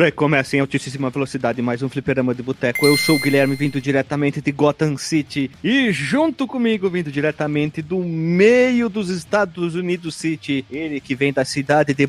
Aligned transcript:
Recomeça 0.00 0.56
em 0.56 0.60
altíssima 0.60 1.10
velocidade 1.10 1.60
mais 1.60 1.82
um 1.82 1.88
fliperama 1.88 2.34
de 2.34 2.42
boteco. 2.42 2.86
Eu 2.86 2.96
sou 2.96 3.16
o 3.16 3.20
Guilherme, 3.20 3.54
vindo 3.54 3.78
diretamente 3.82 4.40
de 4.40 4.50
Gotham 4.50 4.96
City. 4.96 5.50
E 5.62 5.92
junto 5.92 6.46
comigo, 6.46 6.88
vindo 6.88 7.12
diretamente 7.12 7.82
do 7.82 7.98
meio 7.98 8.88
dos 8.88 9.10
Estados 9.10 9.74
Unidos 9.74 10.14
City, 10.14 10.64
ele 10.70 11.00
que 11.00 11.14
vem 11.14 11.34
da 11.34 11.44
cidade 11.44 11.92
de 11.92 12.08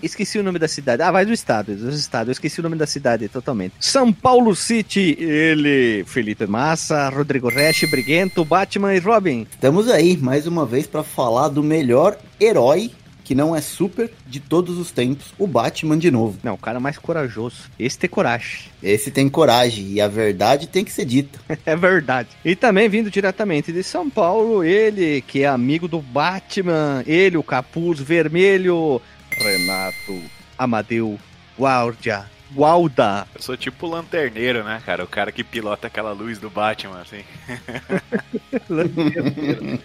Esqueci 0.00 0.38
o 0.38 0.42
nome 0.44 0.60
da 0.60 0.68
cidade. 0.68 1.02
Ah, 1.02 1.10
vai 1.10 1.26
do 1.26 1.32
estado, 1.32 1.74
do 1.74 1.90
estado. 1.90 2.28
Eu 2.28 2.32
esqueci 2.32 2.60
o 2.60 2.62
nome 2.62 2.76
da 2.76 2.86
cidade 2.86 3.28
totalmente. 3.28 3.74
São 3.80 4.12
Paulo 4.12 4.54
City, 4.54 5.16
ele, 5.18 6.04
Felipe 6.06 6.46
Massa, 6.46 7.08
Rodrigo 7.08 7.48
Resch, 7.48 7.90
Briguento, 7.90 8.44
Batman 8.44 8.94
e 8.94 9.00
Robin. 9.00 9.44
Estamos 9.50 9.90
aí 9.90 10.16
mais 10.16 10.46
uma 10.46 10.64
vez 10.64 10.86
para 10.86 11.02
falar 11.02 11.48
do 11.48 11.62
melhor 11.62 12.16
herói 12.38 12.92
que 13.26 13.34
não 13.34 13.56
é 13.56 13.60
super 13.60 14.08
de 14.24 14.38
todos 14.38 14.78
os 14.78 14.92
tempos, 14.92 15.34
o 15.36 15.48
Batman 15.48 15.98
de 15.98 16.12
novo. 16.12 16.38
Não, 16.44 16.54
o 16.54 16.58
cara 16.58 16.78
mais 16.78 16.96
corajoso. 16.96 17.64
Esse 17.76 17.98
tem 17.98 18.08
coragem. 18.08 18.70
Esse 18.80 19.10
tem 19.10 19.28
coragem 19.28 19.94
e 19.94 20.00
a 20.00 20.06
verdade 20.06 20.68
tem 20.68 20.84
que 20.84 20.92
ser 20.92 21.04
dita. 21.04 21.36
é 21.66 21.74
verdade. 21.74 22.28
E 22.44 22.54
também 22.54 22.88
vindo 22.88 23.10
diretamente 23.10 23.72
de 23.72 23.82
São 23.82 24.08
Paulo, 24.08 24.62
ele 24.62 25.24
que 25.26 25.42
é 25.42 25.48
amigo 25.48 25.88
do 25.88 26.00
Batman, 26.00 27.02
ele, 27.04 27.36
o 27.36 27.42
capuz 27.42 27.98
vermelho, 27.98 29.02
Renato 29.32 30.22
Amadeu 30.56 31.18
Guardia. 31.58 32.26
Gualda. 32.52 33.26
Eu 33.34 33.42
sou 33.42 33.56
tipo 33.56 33.88
lanterneiro, 33.88 34.62
né, 34.62 34.80
cara? 34.86 35.02
O 35.02 35.08
cara 35.08 35.32
que 35.32 35.42
pilota 35.42 35.88
aquela 35.88 36.12
luz 36.12 36.38
do 36.38 36.48
Batman, 36.48 37.00
assim. 37.00 37.24
lanterneiro. 38.70 39.80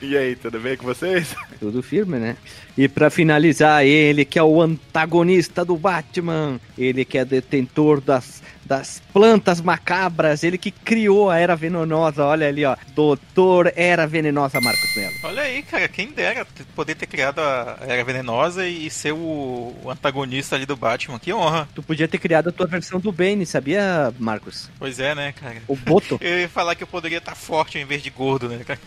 E 0.00 0.16
aí, 0.16 0.36
tudo 0.36 0.60
bem 0.60 0.76
com 0.76 0.84
vocês? 0.84 1.34
Tudo 1.58 1.82
firme, 1.82 2.18
né? 2.18 2.36
E 2.76 2.86
para 2.86 3.08
finalizar, 3.08 3.84
ele 3.84 4.26
que 4.26 4.38
é 4.38 4.42
o 4.42 4.60
antagonista 4.60 5.64
do 5.64 5.74
Batman, 5.74 6.60
ele 6.76 7.02
que 7.02 7.16
é 7.16 7.24
detentor 7.24 8.02
das, 8.02 8.42
das 8.66 9.00
plantas 9.12 9.60
macabras, 9.60 10.42
ele 10.42 10.58
que 10.58 10.70
criou 10.70 11.30
a 11.30 11.38
Era 11.38 11.56
Venenosa, 11.56 12.24
olha 12.24 12.48
ali, 12.48 12.64
ó. 12.64 12.76
Doutor 12.94 13.72
Era 13.76 14.06
Venenosa, 14.06 14.60
Marcos 14.60 14.94
Melo. 14.96 15.14
Olha 15.22 15.42
aí, 15.42 15.62
cara, 15.62 15.88
quem 15.88 16.10
dera 16.10 16.46
poder 16.74 16.94
ter 16.94 17.06
criado 17.06 17.38
a 17.38 17.78
Era 17.86 18.04
Venenosa 18.04 18.66
e 18.66 18.90
ser 18.90 19.12
o, 19.12 19.74
antagonista 19.88 20.56
ali 20.56 20.66
do 20.66 20.76
Batman, 20.76 21.18
que 21.18 21.32
honra. 21.32 21.68
Tu 21.74 21.82
podia 21.82 22.08
ter 22.08 22.18
criado 22.18 22.48
a 22.48 22.52
tua 22.52 22.66
versão 22.66 22.98
do 22.98 23.12
Bane, 23.12 23.46
sabia, 23.46 24.12
Marcos? 24.18 24.68
Pois 24.78 24.98
é, 24.98 25.14
né, 25.14 25.32
cara? 25.32 25.62
O 25.68 25.76
Boto. 25.76 26.18
Eu 26.26 26.40
ia 26.40 26.48
falar 26.48 26.74
que 26.74 26.82
eu 26.82 26.86
poderia 26.86 27.18
estar 27.18 27.34
forte 27.34 27.78
ao 27.78 27.84
invés 27.84 28.02
de 28.02 28.10
gordo, 28.10 28.48
né, 28.48 28.64
cara? 28.64 28.80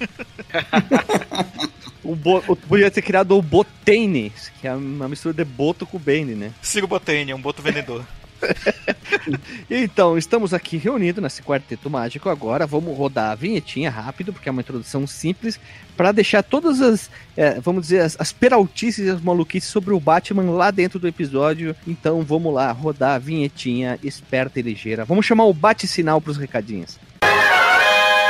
o 2.03 2.15
Bo... 2.15 2.41
podia 2.55 2.91
ter 2.91 3.01
criado 3.01 3.37
o 3.37 3.41
Botane, 3.41 4.31
que 4.59 4.67
é 4.67 4.73
uma 4.73 5.07
mistura 5.07 5.33
de 5.33 5.45
Boto 5.45 5.85
com 5.85 5.97
Bane, 5.97 6.35
né? 6.35 6.51
Sigo 6.61 6.87
Botane, 6.87 7.31
é 7.31 7.35
um 7.35 7.41
Boto 7.41 7.61
vendedor. 7.61 8.03
então, 9.69 10.17
estamos 10.17 10.53
aqui 10.53 10.77
reunidos 10.77 11.21
nesse 11.21 11.41
quarteto 11.41 11.89
mágico 11.89 12.29
agora. 12.29 12.65
Vamos 12.65 12.97
rodar 12.97 13.31
a 13.31 13.35
vinhetinha 13.35 13.89
rápido, 13.89 14.33
porque 14.33 14.49
é 14.49 14.51
uma 14.51 14.61
introdução 14.61 15.05
simples, 15.05 15.59
para 15.95 16.11
deixar 16.11 16.43
todas 16.43 16.81
as, 16.81 17.09
é, 17.35 17.59
vamos 17.59 17.83
dizer, 17.83 18.01
as, 18.01 18.15
as 18.19 18.31
peraltices 18.31 19.07
e 19.07 19.09
as 19.09 19.21
maluquices 19.21 19.69
sobre 19.69 19.93
o 19.93 19.99
Batman 19.99 20.51
lá 20.51 20.71
dentro 20.71 20.99
do 20.99 21.07
episódio. 21.07 21.75
Então, 21.87 22.21
vamos 22.21 22.53
lá, 22.53 22.71
rodar 22.71 23.15
a 23.15 23.19
vinhetinha 23.19 23.99
esperta 24.03 24.59
e 24.59 24.63
ligeira. 24.63 25.05
Vamos 25.05 25.25
chamar 25.25 25.45
o 25.45 25.53
bate-sinal 25.53 26.21
para 26.21 26.31
os 26.31 26.37
recadinhos. 26.37 26.97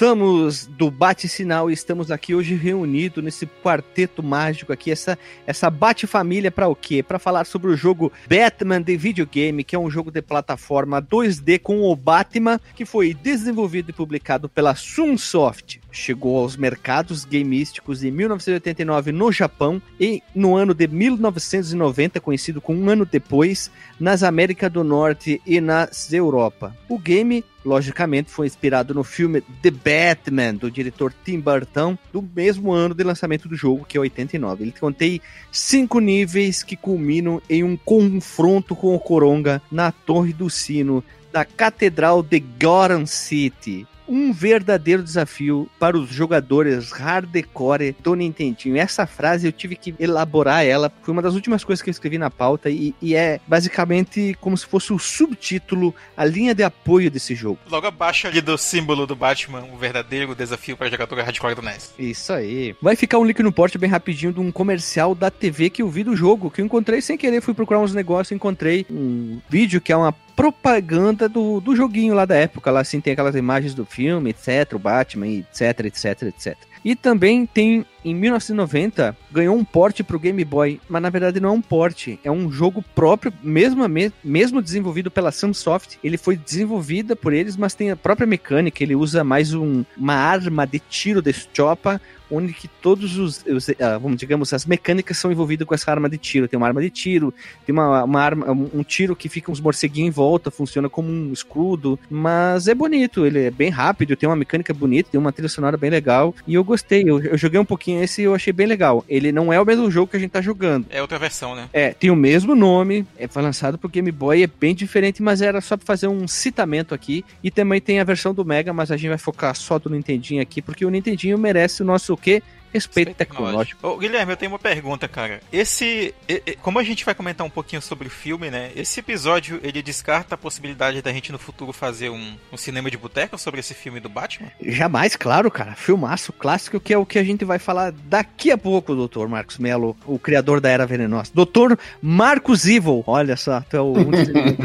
Voltamos 0.00 0.64
do 0.64 0.92
bate-sinal 0.92 1.68
e 1.68 1.74
estamos 1.74 2.12
aqui 2.12 2.32
hoje 2.32 2.54
reunidos 2.54 3.22
nesse 3.24 3.46
quarteto 3.46 4.22
mágico 4.22 4.72
aqui, 4.72 4.92
essa, 4.92 5.18
essa 5.44 5.68
bate-família 5.68 6.52
para 6.52 6.68
o 6.68 6.76
quê? 6.76 7.02
Para 7.02 7.18
falar 7.18 7.44
sobre 7.44 7.68
o 7.68 7.76
jogo 7.76 8.12
Batman 8.28 8.80
de 8.80 8.96
videogame, 8.96 9.64
que 9.64 9.74
é 9.74 9.78
um 9.78 9.90
jogo 9.90 10.12
de 10.12 10.22
plataforma 10.22 11.02
2D 11.02 11.58
com 11.58 11.82
o 11.82 11.96
Batman, 11.96 12.60
que 12.76 12.84
foi 12.84 13.12
desenvolvido 13.12 13.90
e 13.90 13.92
publicado 13.92 14.48
pela 14.48 14.76
Sunsoft. 14.76 15.80
Chegou 15.98 16.38
aos 16.38 16.56
mercados 16.56 17.24
gameísticos 17.24 18.04
em 18.04 18.10
1989 18.12 19.10
no 19.10 19.32
Japão 19.32 19.82
e 19.98 20.22
no 20.32 20.54
ano 20.54 20.72
de 20.72 20.86
1990, 20.86 22.20
conhecido 22.20 22.60
como 22.60 22.80
um 22.80 22.88
ano 22.88 23.04
depois, 23.04 23.68
nas 23.98 24.22
Américas 24.22 24.70
do 24.70 24.84
Norte 24.84 25.42
e 25.44 25.60
nas 25.60 26.12
Europa. 26.12 26.74
O 26.88 26.98
game 26.98 27.44
logicamente 27.64 28.30
foi 28.30 28.46
inspirado 28.46 28.94
no 28.94 29.02
filme 29.02 29.42
The 29.60 29.72
Batman, 29.72 30.54
do 30.54 30.70
diretor 30.70 31.12
Tim 31.24 31.40
Burton, 31.40 31.98
do 32.12 32.22
mesmo 32.22 32.72
ano 32.72 32.94
de 32.94 33.02
lançamento 33.02 33.48
do 33.48 33.56
jogo, 33.56 33.84
que 33.84 33.96
é 33.96 34.00
89. 34.00 34.64
Ele 34.64 34.72
contém 34.72 35.20
cinco 35.50 35.98
níveis 35.98 36.62
que 36.62 36.76
culminam 36.76 37.42
em 37.50 37.64
um 37.64 37.76
confronto 37.76 38.76
com 38.76 38.94
o 38.94 39.00
Coronga 39.00 39.60
na 39.70 39.90
Torre 39.90 40.32
do 40.32 40.48
Sino 40.48 41.02
da 41.32 41.44
Catedral 41.44 42.22
de 42.22 42.38
Gotham 42.40 43.04
City 43.04 43.86
um 44.08 44.32
verdadeiro 44.32 45.02
desafio 45.02 45.68
para 45.78 45.96
os 45.96 46.08
jogadores 46.08 46.90
hardcore 46.90 47.94
do 48.00 48.14
Nintendinho. 48.14 48.76
Essa 48.76 49.06
frase 49.06 49.46
eu 49.46 49.52
tive 49.52 49.76
que 49.76 49.94
elaborar 49.98 50.64
ela, 50.64 50.90
foi 51.02 51.12
uma 51.12 51.22
das 51.22 51.34
últimas 51.34 51.62
coisas 51.62 51.82
que 51.82 51.90
eu 51.90 51.92
escrevi 51.92 52.18
na 52.18 52.30
pauta 52.30 52.70
e, 52.70 52.94
e 53.00 53.14
é 53.14 53.40
basicamente 53.46 54.36
como 54.40 54.56
se 54.56 54.66
fosse 54.66 54.92
o 54.92 54.98
subtítulo, 54.98 55.94
a 56.16 56.24
linha 56.24 56.54
de 56.54 56.62
apoio 56.62 57.10
desse 57.10 57.34
jogo. 57.34 57.58
Logo 57.70 57.86
abaixo 57.86 58.26
ali 58.26 58.40
do 58.40 58.56
símbolo 58.56 59.06
do 59.06 59.14
Batman, 59.14 59.64
o 59.72 59.76
verdadeiro 59.76 60.34
desafio 60.34 60.76
para 60.76 60.90
jogador 60.90 61.20
hardcore 61.20 61.54
do 61.54 61.62
NES. 61.62 61.94
Isso 61.98 62.32
aí. 62.32 62.74
Vai 62.80 62.96
ficar 62.96 63.18
um 63.18 63.24
link 63.24 63.42
no 63.42 63.52
porte 63.52 63.78
bem 63.78 63.90
rapidinho 63.90 64.32
de 64.32 64.40
um 64.40 64.50
comercial 64.50 65.14
da 65.14 65.30
TV 65.30 65.70
que 65.70 65.82
eu 65.82 65.88
vi 65.88 66.04
do 66.04 66.16
jogo, 66.16 66.50
que 66.50 66.60
eu 66.60 66.64
encontrei 66.64 67.00
sem 67.00 67.18
querer, 67.18 67.40
fui 67.40 67.54
procurar 67.54 67.80
uns 67.80 67.94
negócios, 67.94 68.32
encontrei 68.32 68.86
um 68.90 69.40
vídeo 69.48 69.80
que 69.80 69.92
é 69.92 69.96
uma 69.96 70.14
propaganda 70.38 71.28
do, 71.28 71.60
do 71.60 71.74
joguinho 71.74 72.14
lá 72.14 72.24
da 72.24 72.36
época. 72.36 72.70
Lá 72.70 72.78
assim 72.78 73.00
tem 73.00 73.12
aquelas 73.12 73.34
imagens 73.34 73.74
do 73.74 73.84
filme, 73.84 74.30
etc. 74.30 74.72
O 74.74 74.78
Batman, 74.78 75.26
etc, 75.26 75.86
etc, 75.86 76.22
etc. 76.22 76.56
E 76.88 76.96
também 76.96 77.44
tem, 77.44 77.84
em 78.02 78.14
1990, 78.14 79.14
ganhou 79.30 79.54
um 79.54 79.62
porte 79.62 80.02
pro 80.02 80.18
Game 80.18 80.42
Boy, 80.42 80.80
mas 80.88 81.02
na 81.02 81.10
verdade 81.10 81.38
não 81.38 81.50
é 81.50 81.52
um 81.52 81.60
porte, 81.60 82.18
é 82.24 82.30
um 82.30 82.50
jogo 82.50 82.82
próprio, 82.94 83.30
mesmo, 83.42 83.84
mesmo 84.24 84.62
desenvolvido 84.62 85.10
pela 85.10 85.30
Sunsoft. 85.30 85.98
Ele 86.02 86.16
foi 86.16 86.34
desenvolvida 86.34 87.14
por 87.14 87.34
eles, 87.34 87.58
mas 87.58 87.74
tem 87.74 87.90
a 87.90 87.96
própria 87.96 88.26
mecânica, 88.26 88.82
ele 88.82 88.96
usa 88.96 89.22
mais 89.22 89.52
um, 89.52 89.84
uma 89.98 90.14
arma 90.14 90.66
de 90.66 90.78
tiro 90.78 91.20
de 91.20 91.34
chopa, 91.52 92.00
onde 92.30 92.52
que 92.52 92.68
todos 92.68 93.16
os, 93.16 93.44
os 93.46 93.68
uh, 93.68 94.16
digamos, 94.16 94.52
as 94.52 94.66
mecânicas 94.66 95.16
são 95.16 95.32
envolvidas 95.32 95.66
com 95.66 95.74
essa 95.74 95.90
arma 95.90 96.08
de 96.08 96.18
tiro. 96.18 96.48
Tem 96.48 96.56
uma 96.56 96.66
arma 96.66 96.80
de 96.80 96.90
tiro, 96.90 97.32
tem 97.64 97.72
uma, 97.72 98.04
uma 98.04 98.20
arma, 98.20 98.50
um 98.50 98.82
tiro 98.82 99.16
que 99.16 99.28
fica 99.28 99.50
uns 99.50 99.60
morceguinhos 99.60 100.08
em 100.08 100.10
volta, 100.10 100.50
funciona 100.50 100.88
como 100.88 101.10
um 101.10 101.32
escudo, 101.32 101.98
mas 102.10 102.68
é 102.68 102.74
bonito, 102.74 103.24
ele 103.24 103.44
é 103.44 103.50
bem 103.50 103.70
rápido, 103.70 104.16
tem 104.16 104.28
uma 104.28 104.36
mecânica 104.36 104.72
bonita, 104.74 105.10
tem 105.10 105.20
uma 105.20 105.32
trilha 105.32 105.48
sonora 105.48 105.76
bem 105.76 105.90
legal, 105.90 106.34
e 106.46 106.54
eu 106.54 106.64
gostei, 106.64 106.77
eu, 106.90 107.20
eu 107.20 107.38
joguei 107.38 107.58
um 107.58 107.64
pouquinho 107.64 108.02
esse 108.02 108.22
e 108.22 108.24
eu 108.24 108.34
achei 108.34 108.52
bem 108.52 108.66
legal. 108.66 109.04
Ele 109.08 109.32
não 109.32 109.52
é 109.52 109.60
o 109.60 109.64
mesmo 109.64 109.90
jogo 109.90 110.10
que 110.10 110.16
a 110.16 110.20
gente 110.20 110.30
tá 110.30 110.40
jogando. 110.40 110.86
É 110.90 111.00
outra 111.00 111.18
versão, 111.18 111.54
né? 111.54 111.68
É, 111.72 111.92
tem 111.92 112.10
o 112.10 112.16
mesmo 112.16 112.54
nome, 112.54 113.06
é, 113.18 113.26
foi 113.28 113.42
lançado 113.42 113.78
pro 113.78 113.88
Game 113.88 114.10
Boy, 114.10 114.42
é 114.42 114.46
bem 114.46 114.74
diferente, 114.74 115.22
mas 115.22 115.42
era 115.42 115.60
só 115.60 115.76
pra 115.76 115.86
fazer 115.86 116.08
um 116.08 116.26
citamento 116.26 116.94
aqui, 116.94 117.24
e 117.42 117.50
também 117.50 117.80
tem 117.80 118.00
a 118.00 118.04
versão 118.04 118.34
do 118.34 118.44
Mega, 118.44 118.72
mas 118.72 118.90
a 118.90 118.96
gente 118.96 119.08
vai 119.08 119.18
focar 119.18 119.54
só 119.54 119.78
do 119.78 119.90
Nintendinho 119.90 120.42
aqui, 120.42 120.60
porque 120.60 120.84
o 120.84 120.90
Nintendinho 120.90 121.38
merece 121.38 121.82
o 121.82 121.86
nosso 121.86 122.16
quê? 122.16 122.42
Respeito, 122.72 123.14
tecnológico. 123.14 123.86
Ô, 123.86 123.96
Guilherme, 123.96 124.32
eu 124.32 124.36
tenho 124.36 124.52
uma 124.52 124.58
pergunta, 124.58 125.08
cara. 125.08 125.40
Esse. 125.52 126.14
Como 126.62 126.78
a 126.78 126.84
gente 126.84 127.04
vai 127.04 127.14
comentar 127.14 127.46
um 127.46 127.50
pouquinho 127.50 127.80
sobre 127.80 128.08
o 128.08 128.10
filme, 128.10 128.50
né? 128.50 128.70
Esse 128.76 129.00
episódio 129.00 129.60
ele 129.62 129.82
descarta 129.82 130.34
a 130.34 130.38
possibilidade 130.38 131.02
da 131.02 131.12
gente 131.12 131.32
no 131.32 131.38
futuro 131.38 131.72
fazer 131.72 132.10
um, 132.10 132.36
um 132.52 132.56
cinema 132.56 132.90
de 132.90 132.96
boteco 132.96 133.38
sobre 133.38 133.60
esse 133.60 133.74
filme 133.74 134.00
do 134.00 134.08
Batman? 134.08 134.50
Jamais, 134.60 135.16
claro, 135.16 135.50
cara. 135.50 135.74
Filmaço 135.74 136.32
clássico 136.32 136.80
que 136.80 136.92
é 136.92 136.98
o 136.98 137.06
que 137.06 137.18
a 137.18 137.24
gente 137.24 137.44
vai 137.44 137.58
falar 137.58 137.92
daqui 137.92 138.50
a 138.50 138.58
pouco, 138.58 138.94
doutor 138.94 139.28
Marcos 139.28 139.58
Melo, 139.58 139.96
o 140.06 140.18
criador 140.18 140.60
da 140.60 140.68
Era 140.68 140.86
Venenosa. 140.86 141.30
Doutor 141.34 141.78
Marcos 142.00 142.66
Evil, 142.66 143.02
olha 143.06 143.36
só, 143.36 143.60
tu 143.60 143.76
é 143.76 143.80
o. 143.80 143.94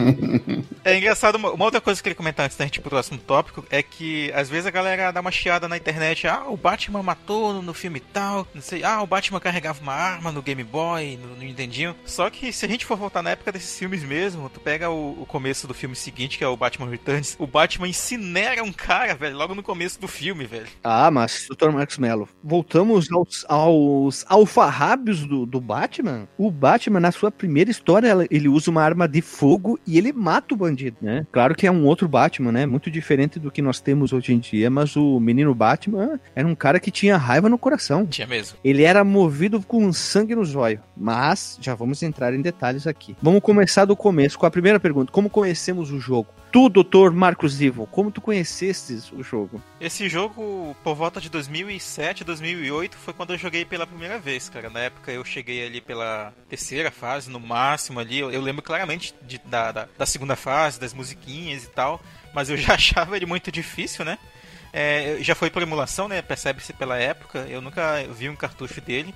é 0.84 0.98
engraçado, 0.98 1.36
uma 1.36 1.66
outra 1.66 1.82
coisa 1.82 2.02
que 2.02 2.08
ele 2.08 2.16
comentar 2.16 2.46
antes 2.46 2.58
da 2.58 2.66
gente 2.66 2.78
ir 2.78 2.82
pro 2.82 2.90
próximo 2.90 3.18
tópico 3.18 3.66
é 3.70 3.82
que 3.82 4.32
às 4.34 4.50
vezes 4.50 4.66
a 4.66 4.72
galera 4.72 5.12
dá 5.12 5.22
uma 5.22 5.32
chiada 5.32 5.68
na 5.68 5.78
internet, 5.78 6.28
ah, 6.28 6.46
o 6.48 6.58
Batman 6.58 7.04
matou 7.04 7.62
no 7.62 7.74
filme 7.74 7.93
filme 7.94 7.98
e 8.00 8.14
tal. 8.14 8.48
Não 8.54 8.62
sei, 8.62 8.84
ah, 8.84 9.02
o 9.02 9.08
Batman 9.08 9.40
carregava 9.40 9.82
uma 9.82 9.94
arma 9.94 10.32
no 10.32 10.42
Game 10.42 10.64
Boy, 10.64 11.18
no, 11.22 11.36
no 11.36 11.44
Nintendinho. 11.44 11.96
Só 12.06 12.30
que 12.30 12.52
se 12.52 12.66
a 12.66 12.70
gente 12.70 12.86
for 12.86 12.98
voltar 12.98 13.22
na 13.22 13.32
época 13.32 13.52
desses 13.52 13.78
filmes 13.78 14.04
mesmo, 14.04 14.50
tu 14.50 14.60
pega 14.60 14.90
o, 14.90 15.22
o, 15.22 15.26
começo 15.26 15.68
do 15.68 15.74
filme 15.74 15.96
seguinte, 15.96 16.38
que 16.38 16.44
é 16.44 16.48
o 16.48 16.58
Batman 16.58 16.90
Returns, 16.90 17.36
o 17.38 17.46
Batman 17.46 17.88
incinera 17.88 18.64
um 18.64 18.72
cara, 18.72 19.16
velho, 19.16 19.38
logo 19.38 19.54
no 19.54 19.64
começo 19.64 20.00
do 20.00 20.08
filme, 20.08 20.46
velho. 20.46 20.68
Ah, 20.84 21.12
mas, 21.12 21.48
Dr. 21.50 21.70
Marcos 21.70 21.98
Mello, 21.98 22.28
voltamos 22.44 23.12
aos, 23.12 23.46
aos 23.48 24.26
alfarrábios 24.28 25.26
do, 25.26 25.46
do 25.46 25.60
Batman. 25.60 26.28
O 26.38 26.50
Batman, 26.50 27.00
na 27.00 27.12
sua 27.12 27.32
primeira 27.32 27.70
história, 27.70 28.14
ele 28.30 28.48
usa 28.48 28.72
uma 28.72 28.84
arma 28.84 29.08
de 29.08 29.22
fogo 29.22 29.80
e 29.86 29.98
ele 29.98 30.14
mata 30.14 30.54
o 30.54 30.58
bandido, 30.58 30.98
né? 31.02 31.26
Claro 31.32 31.56
que 31.56 31.68
é 31.68 31.72
um 31.72 31.86
outro 31.86 32.08
Batman, 32.08 32.52
né? 32.52 32.66
Muito 32.66 32.90
diferente 32.90 33.40
do 33.40 33.52
que 33.52 33.62
nós 33.62 33.80
temos 33.80 34.14
hoje 34.14 34.34
em 34.34 34.40
dia, 34.40 34.70
mas 34.70 34.96
o 34.96 35.20
menino 35.20 35.54
Batman 35.54 36.20
era 36.36 36.48
um 36.48 36.56
cara 36.56 36.80
que 36.80 36.92
tinha 36.92 37.18
raiva 37.18 37.50
no 37.50 37.58
coração 37.58 37.83
Tinha 38.06 38.28
mesmo. 38.28 38.58
Ele 38.64 38.84
era 38.84 39.04
movido 39.04 39.62
com 39.62 39.92
sangue 39.92 40.36
no 40.36 40.46
zóio. 40.46 40.82
Mas 40.96 41.58
já 41.62 41.76
vamos 41.76 42.02
entrar 42.04 42.34
em 42.34 42.42
detalhes 42.42 42.88
aqui. 42.88 43.16
Vamos 43.22 43.42
começar 43.42 43.86
do 43.86 43.96
começo 43.96 44.38
com 44.38 44.46
a 44.46 44.52
primeira 44.52 44.80
pergunta: 44.80 45.12
Como 45.12 45.30
conhecemos 45.30 45.92
o 45.92 46.00
jogo? 46.00 46.28
Tu, 46.54 46.70
doutor 46.70 47.12
Marcos 47.12 47.60
Ivo, 47.60 47.88
como 47.88 48.12
tu 48.12 48.22
conhecestes 48.22 49.12
o 49.12 49.24
jogo? 49.24 49.60
Esse 49.82 50.08
jogo, 50.08 50.76
por 50.84 50.94
volta 50.94 51.20
de 51.20 51.28
2007, 51.28 52.24
2008, 52.24 52.96
foi 52.96 53.12
quando 53.12 53.34
eu 53.34 53.40
joguei 53.40 53.66
pela 53.66 53.88
primeira 53.88 54.20
vez, 54.20 54.50
cara. 54.50 54.70
Na 54.70 54.82
época 54.82 55.12
eu 55.12 55.26
cheguei 55.26 55.66
ali 55.66 55.82
pela 55.82 56.32
terceira 56.48 56.92
fase, 56.92 57.28
no 57.28 57.40
máximo 57.40 58.00
ali. 58.00 58.20
Eu, 58.20 58.30
eu 58.30 58.40
lembro 58.40 58.62
claramente 58.62 59.16
de, 59.24 59.40
da, 59.40 59.72
da, 59.72 59.88
da 59.98 60.06
segunda 60.06 60.36
fase, 60.36 60.80
das 60.80 60.94
musiquinhas 60.94 61.64
e 61.64 61.70
tal. 61.70 62.00
Mas 62.36 62.52
eu 62.52 62.58
já 62.58 62.76
achava 62.78 63.16
ele 63.16 63.26
muito 63.26 63.52
difícil, 63.52 64.06
né? 64.06 64.20
É, 64.74 65.18
já 65.22 65.36
foi 65.36 65.52
por 65.52 65.62
emulação, 65.62 66.08
né? 66.08 66.22
Percebe-se 66.22 66.74
pela 66.74 66.98
época. 66.98 67.46
Eu 67.48 67.62
nunca 67.62 68.04
vi 68.12 68.28
um 68.28 68.36
cartucho 68.36 68.82
dele. 68.82 69.14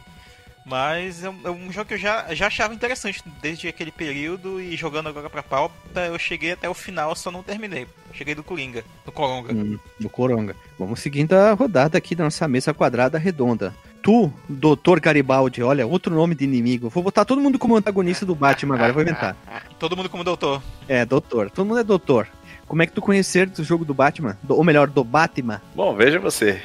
Mas 0.67 1.23
é 1.23 1.29
um, 1.29 1.39
é 1.45 1.49
um, 1.49 1.71
jogo 1.71 1.87
que 1.87 1.93
eu 1.93 1.97
já, 1.97 2.35
já 2.35 2.47
achava 2.47 2.73
interessante 2.73 3.23
desde 3.41 3.69
aquele 3.69 3.89
período 3.89 4.59
e 4.59 4.75
jogando 4.75 5.07
agora 5.07 5.29
pra 5.29 5.41
pauta, 5.41 6.07
eu 6.07 6.19
cheguei 6.19 6.51
até 6.51 6.67
o 6.67 6.73
final, 6.73 7.15
só 7.15 7.31
não 7.31 7.41
terminei. 7.41 7.87
Cheguei 8.11 8.35
do 8.35 8.43
Coringa, 8.43 8.83
do 9.05 9.11
Coronga. 9.11 9.53
Hum, 9.53 9.79
do 9.97 10.09
Coronga. 10.09 10.57
Vamos 10.77 10.99
seguindo 10.99 11.31
a 11.31 11.53
rodada 11.53 11.97
aqui 11.97 12.13
da 12.13 12.25
nossa 12.25 12.45
mesa 12.49 12.73
quadrada 12.73 13.17
redonda. 13.17 13.73
Tu, 14.03 14.31
Doutor 14.49 14.99
Garibaldi, 14.99 15.63
olha, 15.63 15.87
outro 15.87 16.13
nome 16.13 16.35
de 16.35 16.43
inimigo. 16.43 16.89
Vou 16.89 17.01
botar 17.01 17.23
todo 17.23 17.39
mundo 17.39 17.57
como 17.57 17.77
antagonista 17.77 18.25
do 18.25 18.35
Batman 18.35 18.75
agora, 18.75 18.91
vou 18.91 19.01
inventar. 19.01 19.37
Todo 19.79 19.95
mundo 19.95 20.09
como 20.09 20.23
doutor. 20.23 20.61
É, 20.87 21.05
doutor. 21.05 21.49
Todo 21.49 21.65
mundo 21.65 21.79
é 21.79 21.83
doutor. 21.83 22.27
Como 22.67 22.81
é 22.81 22.85
que 22.85 22.91
tu 22.91 23.01
conhecer 23.01 23.47
do 23.47 23.63
jogo 23.63 23.85
do 23.85 23.93
Batman? 23.93 24.37
Do, 24.43 24.55
ou 24.55 24.63
melhor, 24.63 24.87
do 24.87 25.03
Batman? 25.03 25.61
Bom, 25.73 25.95
veja 25.95 26.19
você. 26.19 26.61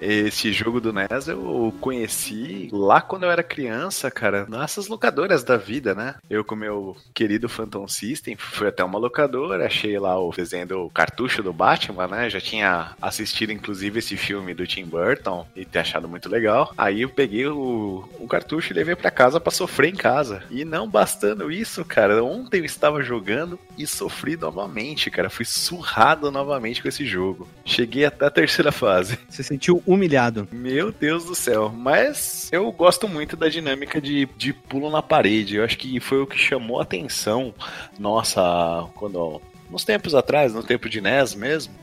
Esse 0.00 0.52
jogo 0.52 0.80
do 0.80 0.92
NES 0.92 1.28
eu 1.28 1.74
conheci 1.80 2.68
lá 2.72 3.00
quando 3.00 3.24
eu 3.24 3.30
era 3.30 3.42
criança, 3.42 4.10
cara, 4.10 4.46
nessas 4.48 4.88
locadoras 4.88 5.42
da 5.42 5.56
vida, 5.56 5.94
né? 5.94 6.16
Eu 6.28 6.44
com 6.44 6.54
meu 6.54 6.96
querido 7.14 7.48
Phantom 7.48 7.88
System 7.88 8.36
fui 8.36 8.68
até 8.68 8.84
uma 8.84 8.98
locadora, 8.98 9.66
achei 9.66 9.98
lá 9.98 10.18
o 10.18 10.30
desenho 10.30 10.66
do 10.66 10.90
cartucho 10.90 11.42
do 11.42 11.52
Batman, 11.52 12.08
né? 12.08 12.30
Já 12.30 12.40
tinha 12.40 12.94
assistido 13.00 13.52
inclusive 13.52 13.98
esse 13.98 14.16
filme 14.16 14.54
do 14.54 14.66
Tim 14.66 14.84
Burton 14.84 15.46
e 15.56 15.64
ter 15.64 15.80
achado 15.80 16.08
muito 16.08 16.28
legal. 16.28 16.72
Aí 16.76 17.02
eu 17.02 17.08
peguei 17.08 17.46
o, 17.46 18.08
o 18.18 18.26
cartucho 18.26 18.72
e 18.72 18.76
levei 18.76 18.94
para 18.94 19.10
casa 19.10 19.40
para 19.40 19.52
sofrer 19.52 19.92
em 19.92 19.96
casa. 19.96 20.42
E 20.50 20.64
não 20.64 20.88
bastando 20.88 21.50
isso, 21.50 21.84
cara, 21.84 22.22
ontem 22.22 22.58
eu 22.58 22.64
estava 22.64 23.02
jogando 23.02 23.58
e 23.78 23.86
sofri 23.86 24.36
novamente, 24.36 25.10
cara. 25.10 25.30
Fui 25.30 25.44
surrado 25.44 26.30
novamente 26.30 26.82
com 26.82 26.88
esse 26.88 27.06
jogo. 27.06 27.48
Cheguei 27.64 28.04
até 28.04 28.26
a 28.26 28.30
terceira 28.30 28.72
fase. 28.72 29.18
Você 29.28 29.42
sentiu 29.42 29.82
humilhado. 29.96 30.46
Meu 30.52 30.92
Deus 30.92 31.24
do 31.24 31.34
céu. 31.34 31.72
Mas 31.74 32.48
eu 32.52 32.70
gosto 32.70 33.08
muito 33.08 33.36
da 33.36 33.48
dinâmica 33.48 34.00
de, 34.00 34.26
de 34.36 34.52
pulo 34.52 34.90
na 34.90 35.02
parede. 35.02 35.56
Eu 35.56 35.64
acho 35.64 35.76
que 35.76 35.98
foi 35.98 36.20
o 36.20 36.26
que 36.26 36.38
chamou 36.38 36.78
a 36.78 36.82
atenção 36.82 37.52
nossa 37.98 38.88
quando 38.94 39.40
nos 39.70 39.84
tempos 39.84 40.14
atrás, 40.14 40.54
no 40.54 40.62
tempo 40.62 40.88
de 40.88 41.00
NES 41.00 41.34
mesmo, 41.34 41.74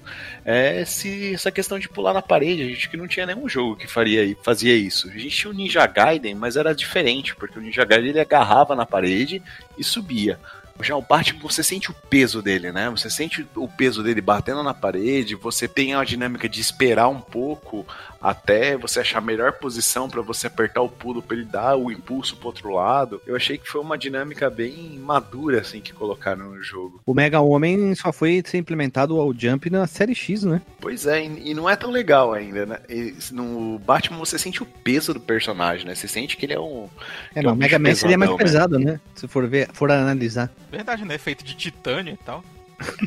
é 0.45 0.81
esse, 0.81 1.33
essa 1.33 1.51
questão 1.51 1.77
de 1.77 1.89
pular 1.89 2.13
na 2.13 2.21
parede. 2.21 2.63
A 2.63 2.67
gente 2.67 2.89
que 2.89 2.97
não 2.97 3.07
tinha 3.07 3.25
nenhum 3.25 3.47
jogo 3.47 3.75
que 3.75 3.87
faria, 3.87 4.35
fazia 4.41 4.75
isso. 4.75 5.09
A 5.09 5.17
gente 5.17 5.35
tinha 5.35 5.51
o 5.51 5.53
Ninja 5.53 5.85
Gaiden, 5.85 6.35
mas 6.35 6.55
era 6.55 6.73
diferente, 6.73 7.35
porque 7.35 7.59
o 7.59 7.61
Ninja 7.61 7.83
Gaiden 7.83 8.09
ele 8.09 8.19
agarrava 8.19 8.75
na 8.75 8.85
parede 8.85 9.41
e 9.77 9.83
subia. 9.83 10.39
Já 10.81 10.95
o 10.95 11.01
Batman, 11.01 11.39
você 11.41 11.63
sente 11.63 11.91
o 11.91 11.93
peso 12.09 12.41
dele, 12.41 12.71
né? 12.71 12.89
Você 12.89 13.09
sente 13.09 13.47
o 13.55 13.67
peso 13.67 14.01
dele 14.01 14.21
batendo 14.21 14.63
na 14.63 14.73
parede, 14.73 15.35
você 15.35 15.67
tem 15.67 15.93
a 15.93 16.03
dinâmica 16.03 16.49
de 16.49 16.59
esperar 16.59 17.07
um 17.07 17.21
pouco 17.21 17.85
até 18.23 18.77
você 18.77 19.01
achar 19.01 19.17
a 19.17 19.21
melhor 19.21 19.51
posição 19.53 20.09
para 20.09 20.21
você 20.21 20.47
apertar 20.47 20.81
o 20.81 20.87
pulo 20.87 21.21
para 21.21 21.35
ele 21.35 21.45
dar 21.45 21.75
o 21.75 21.91
impulso 21.91 22.37
pro 22.37 22.47
outro 22.47 22.69
lado. 22.69 23.21
Eu 23.27 23.35
achei 23.35 23.57
que 23.57 23.67
foi 23.67 23.81
uma 23.81 23.97
dinâmica 23.97 24.49
bem 24.49 24.97
madura, 24.97 25.59
assim, 25.59 25.81
que 25.81 25.91
colocaram 25.91 26.51
no 26.51 26.63
jogo. 26.63 27.01
O 27.05 27.13
Mega 27.13 27.41
Homem 27.41 27.93
só 27.95 28.13
foi 28.13 28.41
ser 28.45 28.57
implementado 28.57 29.19
ao 29.19 29.33
Jump 29.37 29.69
na 29.69 29.85
série 29.85 30.15
X, 30.15 30.43
né? 30.43 30.61
Pois 30.79 31.05
é, 31.05 31.23
e 31.25 31.53
não 31.53 31.69
é 31.69 31.75
tão 31.75 31.91
legal 31.91 32.33
ainda, 32.33 32.65
né? 32.65 32.79
E 32.89 33.13
no 33.31 33.77
Batman 33.79 34.17
você 34.17 34.39
sente 34.39 34.63
o 34.63 34.65
peso 34.65 35.13
do 35.13 35.19
personagem, 35.19 35.85
né? 35.85 35.93
Você 35.93 36.07
sente 36.07 36.37
que 36.37 36.45
ele 36.45 36.53
é 36.53 36.59
um. 36.59 36.87
É, 37.35 37.41
mas 37.41 37.45
é 37.45 37.49
um 37.49 37.53
o 37.53 37.55
Mega 37.55 37.79
Man 37.79 37.95
seria 37.95 38.17
mais 38.17 38.33
pesado, 38.35 38.79
né? 38.79 39.01
Se 39.15 39.27
for 39.27 39.47
ver, 39.47 39.69
for 39.73 39.91
analisar. 39.91 40.49
Verdade, 40.71 41.03
né? 41.03 41.17
Feito 41.17 41.43
de 41.43 41.55
titânio 41.55 42.13
e 42.13 42.17
tal. 42.17 42.43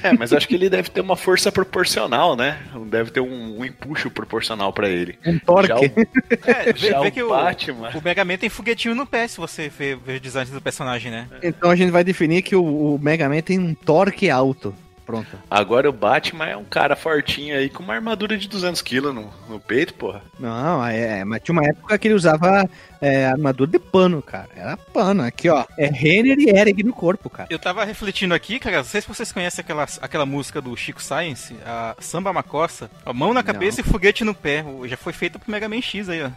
É, 0.02 0.12
mas 0.12 0.32
acho 0.32 0.46
que 0.46 0.54
ele 0.54 0.68
deve 0.68 0.90
ter 0.90 1.00
uma 1.00 1.16
força 1.16 1.50
proporcional, 1.50 2.36
né? 2.36 2.58
Deve 2.86 3.10
ter 3.10 3.20
um, 3.20 3.58
um 3.58 3.64
empuxo 3.64 4.10
proporcional 4.10 4.72
para 4.72 4.88
ele. 4.88 5.18
Um 5.26 5.38
torque. 5.38 5.68
Já 5.68 5.78
o, 5.78 5.84
é, 5.84 6.72
vê, 6.72 6.94
vê 7.02 7.10
que 7.10 7.22
o, 7.22 7.30
Batman... 7.30 7.90
o 7.94 8.02
Mega 8.02 8.24
Man 8.24 8.36
tem 8.36 8.48
foguetinho 8.48 8.94
no 8.94 9.06
pé, 9.06 9.26
se 9.28 9.38
você 9.38 9.68
ver, 9.68 9.96
ver 9.96 10.16
o 10.16 10.20
design 10.20 10.50
do 10.50 10.60
personagem, 10.60 11.10
né? 11.10 11.28
Então 11.42 11.70
a 11.70 11.76
gente 11.76 11.90
vai 11.90 12.04
definir 12.04 12.42
que 12.42 12.56
o, 12.56 12.94
o 12.94 12.98
Mega 12.98 13.28
Man 13.28 13.40
tem 13.40 13.58
um 13.58 13.74
torque 13.74 14.30
alto. 14.30 14.74
Pronto. 15.06 15.38
Agora 15.48 15.88
o 15.88 15.92
Batman 15.92 16.46
é 16.46 16.56
um 16.56 16.64
cara 16.64 16.96
fortinho 16.96 17.56
aí 17.56 17.70
com 17.70 17.80
uma 17.80 17.94
armadura 17.94 18.36
de 18.36 18.48
200 18.48 18.82
kg 18.82 19.12
no, 19.12 19.32
no 19.48 19.60
peito, 19.60 19.94
porra. 19.94 20.20
Não, 20.38 20.84
é, 20.84 21.24
mas 21.24 21.40
tinha 21.42 21.52
uma 21.52 21.64
época 21.64 21.96
que 21.96 22.08
ele 22.08 22.14
usava 22.14 22.68
é, 23.00 23.26
armadura 23.26 23.70
de 23.70 23.78
pano, 23.78 24.20
cara. 24.20 24.48
Era 24.56 24.76
pano. 24.76 25.22
Aqui, 25.22 25.48
ó. 25.48 25.64
É 25.78 25.86
Renner 25.86 26.36
e 26.40 26.50
Eric 26.50 26.82
no 26.82 26.92
corpo, 26.92 27.30
cara. 27.30 27.48
Eu 27.48 27.58
tava 27.58 27.84
refletindo 27.84 28.34
aqui, 28.34 28.58
cara. 28.58 28.78
Não 28.78 28.84
sei 28.84 29.00
se 29.00 29.06
vocês 29.06 29.30
conhecem 29.30 29.62
aquela, 29.62 29.86
aquela 30.00 30.26
música 30.26 30.60
do 30.60 30.76
Chico 30.76 31.00
Science, 31.00 31.56
a 31.64 31.94
Samba 32.00 32.32
Macossa. 32.32 32.90
A 33.04 33.12
mão 33.12 33.32
na 33.32 33.44
cabeça 33.44 33.80
não. 33.80 33.88
e 33.88 33.92
foguete 33.92 34.24
no 34.24 34.34
pé. 34.34 34.64
Já 34.86 34.96
foi 34.96 35.12
feita 35.12 35.38
pro 35.38 35.50
Mega 35.50 35.68
Man 35.68 35.80
X 35.80 36.08
aí, 36.08 36.22
ó. 36.22 36.30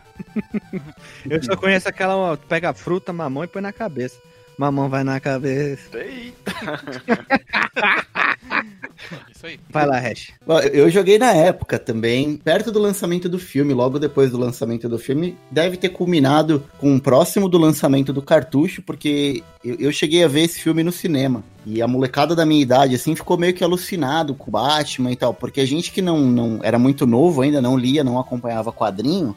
Eu 1.28 1.42
só 1.42 1.56
conheço 1.56 1.90
aquela, 1.90 2.16
ó, 2.16 2.36
pega 2.38 2.70
a 2.70 2.74
fruta, 2.74 3.12
mamão 3.12 3.44
e 3.44 3.48
põe 3.48 3.64
na 3.64 3.74
cabeça. 3.74 4.20
Mamão 4.60 4.90
vai 4.90 5.06
na 5.06 5.22
cabeça. 5.22 5.98
Eita. 5.98 6.52
Isso 9.34 9.46
aí. 9.46 9.58
Vai 9.70 9.88
lá, 9.88 9.98
Hash. 9.98 10.34
Bom, 10.46 10.60
Eu 10.60 10.90
joguei 10.90 11.18
na 11.18 11.32
época 11.32 11.80
também, 11.80 12.36
perto 12.36 12.70
do 12.70 12.78
lançamento 12.78 13.30
do 13.30 13.40
filme, 13.40 13.74
logo 13.74 13.98
depois 13.98 14.32
do 14.32 14.38
lançamento 14.38 14.90
do 14.90 15.00
filme, 15.00 15.38
deve 15.50 15.78
ter 15.78 15.88
culminado 15.88 16.62
com 16.78 16.94
o 16.94 17.00
próximo 17.00 17.48
do 17.48 17.58
lançamento 17.58 18.12
do 18.12 18.22
cartucho, 18.22 18.82
porque 18.82 19.42
eu, 19.64 19.78
eu 19.80 19.94
cheguei 19.94 20.26
a 20.26 20.28
ver 20.28 20.42
esse 20.42 20.60
filme 20.60 20.84
no 20.84 20.92
cinema. 20.92 21.42
E 21.66 21.82
a 21.82 21.88
molecada 21.88 22.36
da 22.36 22.46
minha 22.46 22.62
idade, 22.62 22.96
assim, 22.96 23.16
ficou 23.16 23.38
meio 23.38 23.54
que 23.54 23.64
alucinado 23.64 24.36
com 24.36 24.50
o 24.50 24.52
Batman 24.52 25.14
e 25.14 25.16
tal, 25.16 25.34
porque 25.34 25.62
a 25.62 25.66
gente 25.66 25.90
que 25.90 26.02
não, 26.02 26.20
não 26.20 26.60
era 26.62 26.78
muito 26.78 27.08
novo 27.08 27.44
ainda, 27.44 27.62
não 27.62 27.78
lia, 27.78 28.04
não 28.04 28.20
acompanhava 28.20 28.74
quadrinho, 28.74 29.34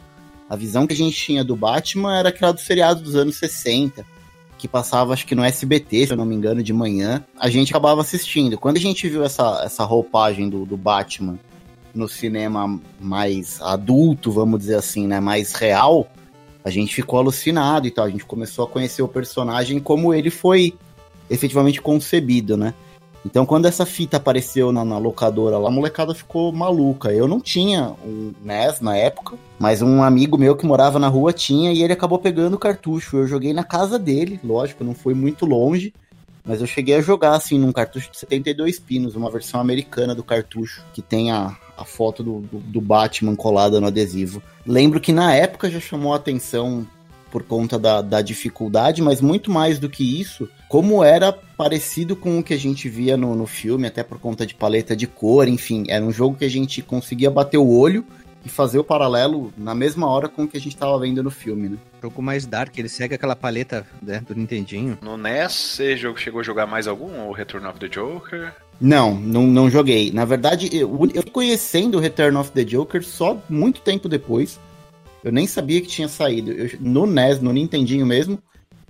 a 0.51 0.57
visão 0.57 0.85
que 0.85 0.95
a 0.95 0.97
gente 0.97 1.17
tinha 1.17 1.45
do 1.45 1.55
Batman 1.55 2.19
era 2.19 2.31
aquela 2.31 2.51
do 2.51 2.61
seriado 2.61 3.01
dos 3.01 3.15
anos 3.15 3.37
60 3.37 4.05
que 4.63 4.69
passava, 4.69 5.13
acho 5.13 5.27
que 5.27 5.35
no 5.35 5.43
SBT, 5.43 6.07
se 6.07 6.13
eu 6.13 6.17
não 6.17 6.25
me 6.25 6.37
engano, 6.37 6.63
de 6.63 6.73
manhã, 6.73 7.25
a 7.37 7.51
gente 7.51 7.73
acabava 7.73 8.01
assistindo. 8.01 8.57
Quando 8.57 8.77
a 8.77 8.81
gente 8.81 9.09
viu 9.09 9.25
essa, 9.25 9.61
essa 9.65 9.83
roupagem 9.83 10.49
do, 10.49 10.65
do 10.65 10.77
Batman 10.77 11.37
no 11.93 12.09
cinema 12.09 12.79
mais 13.01 13.61
adulto, 13.61 14.31
vamos 14.31 14.61
dizer 14.61 14.77
assim, 14.77 15.09
né, 15.09 15.19
mais 15.19 15.53
real, 15.53 16.07
a 16.65 16.71
gente 16.71 16.95
ficou 16.95 17.19
alucinado 17.19 17.89
e 17.89 17.91
tal. 17.91 18.05
A 18.05 18.09
gente 18.09 18.25
começou 18.25 18.65
a 18.65 18.69
conhecer 18.69 19.03
o 19.03 19.09
personagem 19.09 19.81
como 19.81 20.15
ele 20.15 20.31
foi 20.31 20.75
efetivamente 21.29 21.83
concebido, 21.83 22.57
né? 22.57 22.73
Então, 23.25 23.47
quando 23.47 23.67
essa 23.67 23.87
fita 23.87 24.17
apareceu 24.17 24.73
na, 24.73 24.85
na 24.85 24.99
locadora 24.99 25.57
lá, 25.57 25.69
a 25.69 25.73
molecada 25.73 26.15
ficou 26.15 26.53
maluca. 26.53 27.13
Eu 27.13 27.29
não 27.29 27.41
tinha 27.41 27.95
um 28.05 28.33
NES 28.43 28.81
na 28.81 28.97
época, 28.97 29.37
mas 29.59 29.81
um 29.81 30.03
amigo 30.03 30.37
meu 30.37 30.57
que 30.57 30.67
morava 30.67 30.99
na 30.99 31.09
rua 31.09 31.33
tinha 31.33 31.73
e 31.73 31.83
ele 31.83 31.93
acabou 31.93 32.19
pegando 32.19 32.55
o 32.55 32.59
cartucho. 32.59 33.19
Eu 33.19 33.27
joguei 33.27 33.53
na 33.53 33.63
casa 33.63 33.99
dele, 33.99 34.41
lógico, 34.43 34.83
não 34.83 34.95
foi 34.95 35.15
muito 35.15 35.47
longe. 35.47 35.95
Mas 36.45 36.61
eu 36.61 36.67
cheguei 36.67 36.97
a 36.97 37.01
jogar, 37.01 37.37
assim, 37.37 37.57
num 37.57 37.71
cartucho 37.71 38.11
de 38.11 38.19
72 38.19 38.81
pinos, 38.81 39.15
uma 39.15 39.31
versão 39.31 39.61
americana 39.61 40.13
do 40.13 40.25
cartucho, 40.25 40.85
que 40.93 41.01
tem 41.01 41.31
a, 41.31 41.57
a 41.77 41.85
foto 41.85 42.25
do, 42.25 42.41
do, 42.41 42.59
do 42.59 42.81
Batman 42.81 43.37
colada 43.37 43.81
no 43.81 43.87
adesivo. 43.87 44.43
Lembro 44.67 44.99
que 44.99 45.13
na 45.13 45.33
época 45.35 45.71
já 45.71 45.79
chamou 45.79 46.13
a 46.13 46.17
atenção 46.17 46.85
por 47.33 47.43
conta 47.43 47.79
da, 47.79 48.03
da 48.03 48.21
dificuldade, 48.21 49.01
mas 49.03 49.21
muito 49.23 49.51
mais 49.51 49.79
do 49.79 49.89
que 49.89 50.21
isso, 50.21 50.49
como 50.69 51.03
era 51.03 51.33
parecido 51.33 52.15
com 52.15 52.39
o 52.39 52.43
que 52.45 52.53
a 52.53 52.59
gente 52.59 52.89
via 52.89 53.17
no, 53.17 53.35
no 53.35 53.47
filme, 53.47 53.87
até 53.87 54.03
por 54.03 54.19
conta 54.21 54.45
de 54.47 54.55
paleta 54.55 54.95
de 54.95 55.07
cor, 55.07 55.49
enfim, 55.49 55.87
era 55.89 56.05
um 56.05 56.13
jogo 56.13 56.37
que 56.37 56.45
a 56.45 56.51
gente 56.51 56.83
conseguia 56.83 57.31
bater 57.31 57.57
o 57.57 57.69
olho 57.69 58.05
e 58.45 58.49
fazer 58.49 58.79
o 58.79 58.85
paralelo 58.85 59.53
na 59.57 59.75
mesma 59.75 60.07
hora 60.09 60.29
com 60.29 60.43
o 60.43 60.49
que 60.49 60.57
a 60.57 60.61
gente 60.61 60.75
estava 60.75 60.99
vendo 60.99 61.23
no 61.23 61.31
filme, 61.31 61.69
né? 61.71 61.77
Jogo 62.03 62.21
mais 62.21 62.45
dark, 62.45 62.77
ele 62.77 62.89
segue 62.89 63.15
aquela 63.15 63.37
paleta 63.37 63.87
né, 64.03 64.21
do 64.27 64.35
Nintendinho. 64.35 64.99
No 65.01 65.17
NES, 65.17 65.53
você 65.53 65.97
jogo- 65.97 66.19
chegou 66.19 66.41
a 66.41 66.45
jogar 66.45 66.67
mais 66.67 66.87
algum? 66.89 67.29
O 67.29 67.33
Return 67.33 67.67
of 67.67 67.79
the 67.79 67.89
Joker? 67.89 68.53
Não, 68.81 69.15
não, 69.15 69.47
não 69.47 69.71
joguei. 69.71 70.11
Na 70.11 70.25
verdade, 70.25 70.69
eu, 70.73 70.91
eu 71.15 71.23
fui 71.23 71.31
conhecendo 71.31 71.97
o 71.99 72.01
Return 72.01 72.37
of 72.37 72.51
the 72.51 72.65
Joker 72.65 73.05
só 73.05 73.41
muito 73.49 73.81
tempo 73.81 74.09
depois. 74.09 74.59
Eu 75.25 75.33
nem 75.33 75.47
sabia 75.47 75.81
que 75.81 75.87
tinha 75.87 76.09
saído. 76.09 76.51
Eu- 76.53 76.71
no 76.81 77.07
NES, 77.07 77.41
no 77.41 77.53
Nintendinho 77.53 78.05
mesmo, 78.05 78.39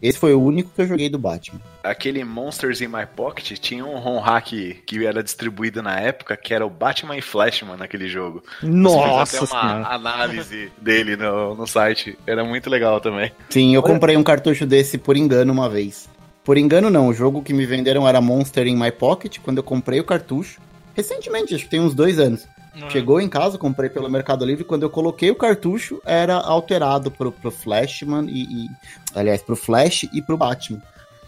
esse 0.00 0.18
foi 0.18 0.34
o 0.34 0.40
único 0.42 0.70
que 0.74 0.82
eu 0.82 0.86
joguei 0.86 1.08
do 1.08 1.18
Batman. 1.18 1.60
Aquele 1.82 2.24
Monsters 2.24 2.80
in 2.80 2.88
My 2.88 3.06
Pocket 3.06 3.58
tinha 3.58 3.84
um 3.84 3.98
ROM 3.98 4.18
hack 4.18 4.48
que 4.86 5.06
era 5.06 5.22
distribuído 5.22 5.82
na 5.82 5.98
época, 6.00 6.36
que 6.36 6.52
era 6.52 6.66
o 6.66 6.70
Batman 6.70 7.16
e 7.16 7.22
Flashman 7.22 7.76
naquele 7.76 8.08
jogo. 8.08 8.42
Nossa 8.62 8.96
Você 9.26 9.38
fez 9.38 9.52
até 9.52 9.56
uma 9.56 9.62
senhora. 9.62 9.88
análise 9.94 10.72
dele 10.80 11.16
no, 11.16 11.54
no 11.54 11.66
site. 11.66 12.18
Era 12.26 12.44
muito 12.44 12.68
legal 12.68 13.00
também. 13.00 13.30
Sim, 13.50 13.74
eu 13.74 13.82
comprei 13.82 14.16
um 14.16 14.22
cartucho 14.24 14.66
desse 14.66 14.98
por 14.98 15.16
engano 15.16 15.52
uma 15.52 15.68
vez. 15.68 16.08
Por 16.42 16.58
engano 16.58 16.90
não, 16.90 17.06
o 17.06 17.14
jogo 17.14 17.40
que 17.42 17.52
me 17.52 17.64
venderam 17.66 18.08
era 18.08 18.20
Monster 18.20 18.66
in 18.66 18.76
My 18.76 18.90
Pocket, 18.90 19.38
quando 19.38 19.58
eu 19.58 19.62
comprei 19.62 20.00
o 20.00 20.04
cartucho. 20.04 20.60
Recentemente, 20.94 21.54
acho 21.54 21.64
que 21.64 21.70
tem 21.70 21.80
uns 21.80 21.94
dois 21.94 22.18
anos. 22.18 22.46
Uhum. 22.74 22.90
Chegou 22.90 23.20
em 23.20 23.28
casa, 23.28 23.58
comprei 23.58 23.90
pelo 23.90 24.10
Mercado 24.10 24.44
Livre, 24.44 24.64
quando 24.64 24.82
eu 24.82 24.90
coloquei 24.90 25.30
o 25.30 25.34
cartucho, 25.34 26.00
era 26.04 26.36
alterado 26.36 27.10
pro, 27.10 27.30
pro 27.30 27.50
Flashman 27.50 28.26
e, 28.28 28.42
e- 28.64 28.68
Aliás, 29.14 29.42
pro 29.42 29.54
Flash 29.56 30.04
e 30.12 30.22
pro 30.22 30.36
Batman. 30.36 30.80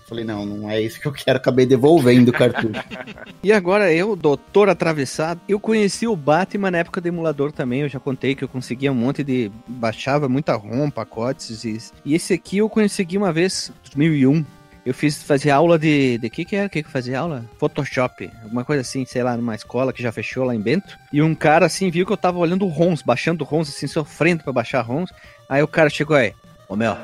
Falei, 0.06 0.22
não, 0.22 0.44
não 0.44 0.70
é 0.70 0.80
isso 0.80 1.00
que 1.00 1.06
eu 1.06 1.12
quero, 1.12 1.38
acabei 1.38 1.64
devolvendo 1.64 2.28
o 2.30 2.32
cartucho. 2.32 2.74
E 3.42 3.52
agora 3.52 3.92
eu, 3.92 4.16
doutor 4.16 4.70
atravessado, 4.70 5.38
eu 5.46 5.60
conheci 5.60 6.06
o 6.06 6.16
Batman 6.16 6.70
na 6.70 6.78
época 6.78 6.98
do 7.00 7.08
emulador 7.08 7.52
também. 7.52 7.82
Eu 7.82 7.88
já 7.90 8.00
contei 8.00 8.34
que 8.34 8.42
eu 8.42 8.48
conseguia 8.48 8.90
um 8.90 8.94
monte 8.94 9.22
de. 9.22 9.50
baixava 9.66 10.28
muita 10.30 10.54
ROM, 10.54 10.90
pacotes. 10.90 11.62
E, 11.64 11.78
e 12.06 12.14
esse 12.14 12.32
aqui 12.32 12.58
eu 12.58 12.70
consegui 12.70 13.18
uma 13.18 13.32
vez, 13.34 13.70
2001. 13.84 14.44
Eu 14.84 14.92
fiz 14.92 15.22
fazia 15.22 15.54
aula 15.54 15.78
de. 15.78 16.18
De 16.18 16.28
que 16.28 16.44
que 16.44 16.56
era? 16.56 16.66
O 16.66 16.70
que 16.70 16.82
que 16.82 16.90
fazia 16.90 17.20
aula? 17.20 17.44
Photoshop. 17.58 18.30
Alguma 18.42 18.64
coisa 18.64 18.82
assim, 18.82 19.04
sei 19.04 19.22
lá, 19.22 19.36
numa 19.36 19.54
escola 19.54 19.92
que 19.92 20.02
já 20.02 20.12
fechou 20.12 20.44
lá 20.44 20.54
em 20.54 20.60
Bento. 20.60 20.98
E 21.12 21.22
um 21.22 21.34
cara 21.34 21.66
assim 21.66 21.90
viu 21.90 22.04
que 22.04 22.12
eu 22.12 22.16
tava 22.16 22.38
olhando 22.38 22.66
ROMs, 22.66 23.02
baixando 23.02 23.44
ROMs, 23.44 23.70
assim, 23.70 23.86
sofrendo 23.86 24.44
pra 24.44 24.52
baixar 24.52 24.82
ROMs. 24.82 25.12
Aí 25.48 25.62
o 25.62 25.68
cara 25.68 25.88
chegou 25.88 26.16
aí. 26.16 26.34
Ô 26.68 26.76
meu, 26.76 26.96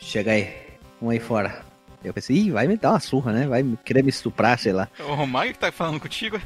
chega 0.00 0.32
aí. 0.32 0.52
Vamos 1.00 1.14
aí 1.14 1.20
fora. 1.20 1.62
Eu 2.04 2.12
pensei, 2.12 2.36
ih, 2.36 2.50
vai 2.50 2.66
me 2.66 2.76
dar 2.76 2.90
uma 2.90 3.00
surra, 3.00 3.32
né? 3.32 3.46
Vai 3.46 3.64
querer 3.84 4.02
me 4.02 4.10
estuprar, 4.10 4.58
sei 4.58 4.72
lá. 4.72 4.88
O 4.98 5.14
Romário 5.14 5.52
que 5.52 5.58
tá 5.58 5.70
falando 5.70 6.00
contigo? 6.00 6.40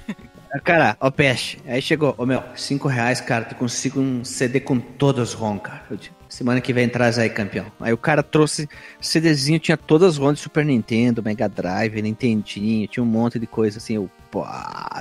Cara, 0.65 0.97
ó, 1.01 1.11
peixe. 1.11 1.59
Aí 1.67 1.81
chegou, 1.81 2.15
ô 2.19 2.27
meu, 2.27 2.43
cinco 2.55 2.89
reais, 2.89 3.21
cara, 3.21 3.45
tu 3.45 3.55
consigo 3.55 4.01
um 4.01 4.25
CD 4.25 4.61
com 4.61 4.79
todos 4.79 5.31
os 5.31 5.35
ROM, 5.35 5.59
cara. 5.59 5.83
Eu 5.91 5.97
disse, 5.97 6.11
semana 6.37 6.61
que 6.61 6.73
vem 6.73 6.89
traz 6.89 7.19
aí, 7.19 7.31
campeão. 7.31 7.67
Aí 7.81 7.93
o 7.93 7.97
cara 7.97 8.23
trouxe 8.23 8.69
CDzinho, 9.01 9.59
tinha 9.59 9.77
todas 9.77 10.11
as 10.11 10.17
ROM 10.19 10.35
de 10.35 10.41
Super 10.41 10.65
Nintendo, 10.65 11.23
Mega 11.23 11.49
Drive, 11.49 12.01
Nintendinho, 12.03 12.87
tinha 12.87 13.03
um 13.03 13.07
monte 13.07 13.39
de 13.39 13.47
coisa 13.47 13.79
assim. 13.79 13.95
Eu, 13.95 14.11
pô, 14.31 14.45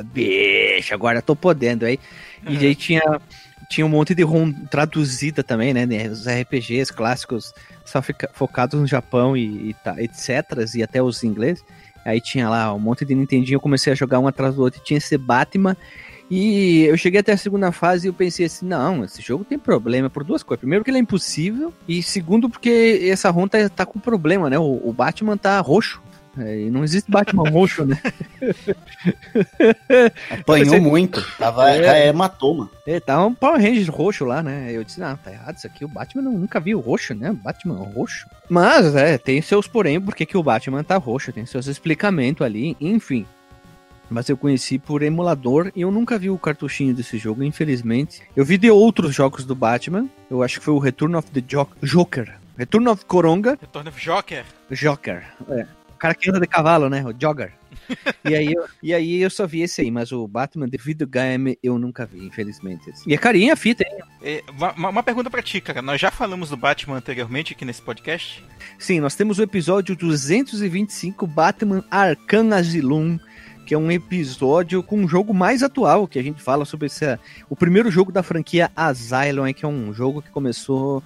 bicho, 0.06 0.94
agora 0.94 1.22
tô 1.22 1.36
podendo 1.36 1.86
aí. 1.86 2.00
E 2.48 2.58
aí 2.66 2.74
tinha, 2.74 3.02
tinha 3.70 3.86
um 3.86 3.90
monte 3.90 4.16
de 4.16 4.24
ROM 4.24 4.52
traduzida 4.72 5.44
também, 5.44 5.74
né? 5.74 5.86
né, 5.86 6.08
Os 6.08 6.26
RPGs 6.26 6.94
clássicos 6.94 7.54
só 7.84 8.02
fica, 8.02 8.30
focados 8.34 8.80
no 8.80 8.88
Japão 8.88 9.36
e, 9.36 9.70
e 9.70 9.74
tá, 9.74 10.02
etc. 10.02 10.30
E 10.74 10.82
até 10.82 11.02
os 11.02 11.24
ingleses. 11.24 11.64
Aí 12.06 12.22
tinha 12.22 12.48
lá 12.48 12.74
um 12.74 12.80
monte 12.80 13.04
de 13.04 13.14
Nintendinho, 13.14 13.58
eu 13.58 13.62
comecei 13.62 13.92
a 13.92 13.96
jogar 13.96 14.20
um 14.20 14.28
atrás 14.28 14.56
do 14.56 14.62
outro 14.62 14.80
e 14.80 14.84
tinha 14.84 14.98
esse 14.98 15.18
Batman. 15.18 15.76
E 16.30 16.84
eu 16.86 16.98
cheguei 16.98 17.20
até 17.20 17.34
a 17.34 17.38
segunda 17.38 17.72
fase 17.72 18.08
e 18.08 18.10
eu 18.10 18.14
pensei 18.14 18.46
assim, 18.48 18.66
não, 18.66 19.04
esse 19.04 19.22
jogo 19.22 19.44
tem 19.46 19.60
problema 19.60 20.10
por 20.10 20.24
duas 20.24 20.42
coisas. 20.42 20.60
Primeiro 20.62 20.84
que 20.84 20.90
ele 20.90 20.98
é 20.98 21.02
impossível, 21.02 21.72
e 21.88 22.02
segundo 22.02 22.50
porque 22.50 23.08
essa 23.12 23.30
ROM 23.30 23.48
tá, 23.48 23.70
tá 23.70 23.86
com 23.86 24.00
problema, 24.00 24.50
né? 24.50 24.58
O, 24.58 24.82
o 24.84 24.92
Batman 24.92 25.38
tá 25.38 25.60
roxo. 25.60 26.02
É, 26.38 26.64
e 26.64 26.70
não 26.70 26.84
existe 26.84 27.10
Batman 27.10 27.50
roxo, 27.50 27.86
né? 27.86 27.98
Apanhou 30.30 30.66
Você- 30.66 30.80
muito, 30.80 31.26
tava 31.38 31.72
É. 31.72 31.86
é. 31.86 32.08
hematoma. 32.08 32.70
É, 32.86 33.00
tá 33.00 33.24
um 33.26 33.34
Power 33.34 33.62
Ranger 33.62 33.90
roxo 33.90 34.26
lá, 34.26 34.44
né? 34.44 34.68
Eu 34.72 34.84
disse, 34.84 35.00
não, 35.00 35.16
tá 35.16 35.32
errado 35.32 35.56
isso 35.58 35.68
aqui. 35.68 35.86
O 35.86 35.88
Batman 35.88 36.24
eu 36.24 36.32
nunca 36.32 36.60
vi 36.60 36.76
o 36.76 36.80
roxo, 36.80 37.14
né? 37.14 37.32
Batman 37.44 37.76
roxo. 37.76 38.28
Mas, 38.50 38.96
é, 38.96 39.18
tem 39.18 39.42
seus 39.42 39.68
porém, 39.68 40.00
porque 40.02 40.26
que 40.26 40.38
o 40.38 40.44
Batman 40.44 40.84
tá 40.84 40.98
roxo, 40.98 41.32
tem 41.32 41.46
seus 41.46 41.68
explicamentos 41.68 42.46
ali, 42.46 42.76
enfim. 42.82 43.26
Mas 44.10 44.30
eu 44.30 44.38
conheci 44.38 44.78
por 44.78 45.02
emulador 45.02 45.72
e 45.76 45.82
eu 45.82 45.92
nunca 45.92 46.18
vi 46.18 46.30
o 46.30 46.38
cartuchinho 46.38 46.94
desse 46.94 47.18
jogo, 47.18 47.44
infelizmente. 47.44 48.22
Eu 48.36 48.46
vi 48.46 48.58
de 48.58 48.70
outros 48.70 49.14
jogos 49.16 49.46
do 49.46 49.56
Batman. 49.56 50.08
Eu 50.30 50.44
acho 50.44 50.60
que 50.60 50.66
foi 50.66 50.74
o 50.74 50.80
Return 50.80 51.16
of 51.16 51.30
the 51.32 51.42
Jo- 51.42 51.68
Joker. 51.82 52.38
Return 52.58 52.88
of 52.88 53.06
Coronga. 53.06 53.58
Retorno 53.60 53.90
of 53.90 54.00
Joker. 54.00 54.46
Joker. 54.72 55.24
É. 55.50 55.68
O 55.94 55.98
cara 55.98 56.14
que 56.14 56.30
anda 56.30 56.40
de 56.40 56.48
cavalo, 56.48 56.90
né? 56.90 57.04
O 57.06 57.14
Jogger. 57.20 57.54
e, 58.26 58.36
aí 58.36 58.54
eu, 58.54 58.66
e 58.82 58.94
aí 58.94 59.22
eu 59.22 59.30
só 59.30 59.46
vi 59.48 59.62
esse 59.62 59.82
aí, 59.82 59.90
mas 59.92 60.12
o 60.12 60.28
Batman 60.28 60.68
de 60.68 60.78
videogame 60.78 61.58
eu 61.64 61.78
nunca 61.80 62.06
vi, 62.06 62.26
infelizmente. 62.26 62.92
E 63.08 63.14
é 63.14 63.18
carinha 63.18 63.54
a 63.54 63.56
fita, 63.56 63.84
hein? 63.84 64.00
É, 64.22 64.44
uma, 64.50 64.90
uma 64.90 65.04
pergunta 65.04 65.30
pra 65.30 65.42
ti, 65.42 65.62
cara. 65.62 65.82
Nós 65.82 66.00
já 66.00 66.12
falamos 66.12 66.50
do 66.50 66.58
Batman 66.58 66.98
anteriormente 66.98 67.54
aqui 67.54 67.64
nesse 67.64 67.82
podcast? 67.82 68.44
Sim, 68.78 69.00
nós 69.00 69.16
temos 69.16 69.40
o 69.40 69.44
episódio 69.44 69.96
225 69.96 71.26
Batman 71.28 71.84
Arkham 71.90 72.54
Asylum, 72.54 73.18
que 73.66 73.74
é 73.74 73.78
um 73.78 73.92
episódio 73.92 74.84
com 74.84 74.98
um 75.00 75.08
jogo 75.08 75.34
mais 75.34 75.64
atual, 75.64 76.08
que 76.08 76.20
a 76.20 76.24
gente 76.24 76.42
fala 76.42 76.66
sobre 76.66 76.86
esse, 76.86 77.18
o 77.50 77.56
primeiro 77.56 77.90
jogo 77.90 78.12
da 78.12 78.22
franquia 78.22 78.72
Asylum, 78.76 79.52
que 79.54 79.66
é 79.66 79.68
um 79.68 79.94
jogo 79.94 80.22
que 80.22 80.30
começou 80.30 81.04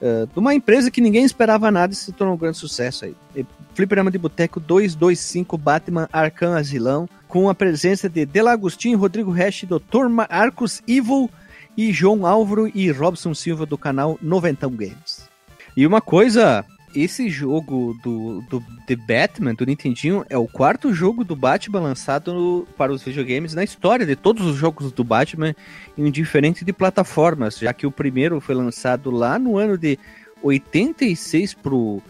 eh, 0.00 0.26
de 0.32 0.38
uma 0.38 0.54
empresa 0.54 0.90
que 0.90 1.00
ninguém 1.00 1.24
esperava 1.24 1.70
nada 1.70 1.92
e 1.92 1.96
se 1.96 2.10
tornou 2.12 2.34
um 2.34 2.38
grande 2.38 2.56
sucesso 2.56 3.04
aí. 3.04 3.14
E 3.36 3.44
Fliperama 3.74 4.10
de 4.10 4.18
Boteco 4.18 4.58
225 4.58 5.58
Batman 5.58 6.08
Arkham 6.12 6.54
Asylum, 6.54 7.06
com 7.28 7.48
a 7.48 7.54
presença 7.54 8.08
de 8.08 8.24
Delagostinho, 8.24 8.98
Rodrigo 8.98 9.30
Hash, 9.30 9.64
Dr. 9.64 10.08
Marcos 10.08 10.82
Evil 10.88 11.30
e 11.76 11.92
João 11.92 12.26
Álvaro 12.26 12.70
e 12.74 12.90
Robson 12.90 13.34
Silva 13.34 13.66
do 13.66 13.78
canal 13.78 14.18
Noventão 14.22 14.70
Games. 14.70 15.28
E 15.76 15.86
uma 15.86 16.00
coisa, 16.00 16.64
esse 16.94 17.28
jogo 17.30 17.96
do, 18.02 18.40
do 18.50 18.62
The 18.86 18.96
Batman, 18.96 19.54
do 19.54 19.64
Nintendinho, 19.66 20.24
é 20.28 20.36
o 20.36 20.46
quarto 20.48 20.92
jogo 20.92 21.24
do 21.24 21.36
Batman 21.36 21.80
lançado 21.80 22.32
no- 22.34 22.66
para 22.76 22.92
os 22.92 23.02
videogames 23.02 23.54
na 23.54 23.62
história 23.64 24.04
de 24.04 24.16
todos 24.16 24.44
os 24.46 24.56
jogos 24.56 24.90
do 24.92 25.04
Batman, 25.04 25.54
em 25.96 26.10
diferente 26.10 26.64
de 26.64 26.72
plataformas, 26.72 27.58
já 27.58 27.72
que 27.72 27.86
o 27.86 27.90
primeiro 27.92 28.40
foi 28.40 28.54
lançado 28.54 29.10
lá 29.10 29.38
no 29.38 29.56
ano 29.56 29.76
de 29.78 29.98
86 30.42 31.54
pro 31.54 32.02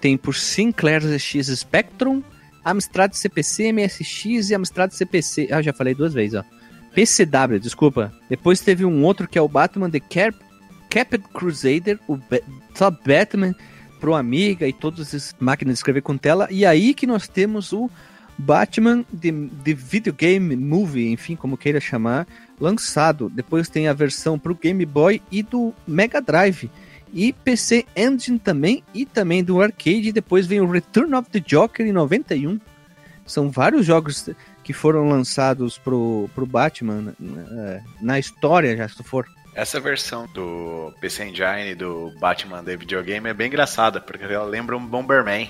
tem 0.00 0.16
por 0.16 0.34
Sinclair 0.34 1.00
ZX 1.02 1.48
Spectrum, 1.58 2.22
Amstrad 2.64 3.12
CPC, 3.14 3.72
MSX 3.72 4.50
e 4.50 4.54
Amstrad 4.54 4.90
CPC. 4.92 5.48
Ah, 5.50 5.62
já 5.62 5.72
falei 5.72 5.94
duas 5.94 6.12
vezes, 6.12 6.34
ó. 6.38 6.44
PCW, 6.94 7.58
desculpa. 7.58 8.12
Depois 8.28 8.60
teve 8.60 8.84
um 8.84 9.02
outro 9.04 9.26
que 9.26 9.38
é 9.38 9.42
o 9.42 9.48
Batman 9.48 9.90
The 9.90 10.00
Cap 10.00 10.36
Caped 10.90 11.24
Crusader, 11.32 11.98
o 12.08 12.18
Top 12.76 12.98
Batman 13.06 13.54
pro 14.00 14.14
Amiga 14.14 14.66
e 14.66 14.72
todas 14.72 15.14
as 15.14 15.34
máquinas 15.38 15.74
de 15.74 15.78
escrever 15.78 16.02
com 16.02 16.16
tela. 16.16 16.48
E 16.50 16.64
aí 16.64 16.94
que 16.94 17.06
nós 17.06 17.26
temos 17.28 17.72
o 17.72 17.90
Batman 18.38 19.04
de, 19.12 19.30
de 19.30 19.74
Videogame 19.74 20.56
Movie, 20.56 21.10
enfim, 21.10 21.36
como 21.36 21.56
queira 21.56 21.80
chamar, 21.80 22.26
lançado. 22.60 23.30
Depois 23.30 23.68
tem 23.68 23.88
a 23.88 23.92
versão 23.92 24.38
pro 24.38 24.54
Game 24.54 24.84
Boy 24.84 25.22
e 25.30 25.42
do 25.42 25.72
Mega 25.86 26.20
Drive. 26.20 26.70
E 27.12 27.32
PC 27.32 27.86
Engine 27.96 28.38
também, 28.38 28.82
e 28.92 29.06
também 29.06 29.42
do 29.42 29.60
arcade. 29.60 30.12
Depois 30.12 30.46
vem 30.46 30.60
o 30.60 30.70
Return 30.70 31.14
of 31.14 31.30
the 31.30 31.40
Joker 31.40 31.86
em 31.86 31.92
91. 31.92 32.60
São 33.24 33.50
vários 33.50 33.86
jogos 33.86 34.28
que 34.62 34.72
foram 34.72 35.08
lançados 35.08 35.78
pro, 35.78 36.28
pro 36.34 36.46
Batman 36.46 37.14
eh, 37.20 37.80
na 38.00 38.18
história, 38.18 38.76
já 38.76 38.88
se 38.88 38.96
tu 38.96 39.04
for 39.04 39.26
Essa 39.56 39.80
versão 39.80 40.28
do 40.34 40.92
PC 41.00 41.24
Engine 41.24 41.74
do 41.74 42.12
Batman 42.20 42.62
de 42.62 42.76
videogame 42.76 43.30
é 43.30 43.32
bem 43.32 43.46
engraçada, 43.46 44.02
porque 44.02 44.22
ela 44.22 44.44
lembra 44.44 44.76
um 44.76 44.86
Bomberman. 44.86 45.48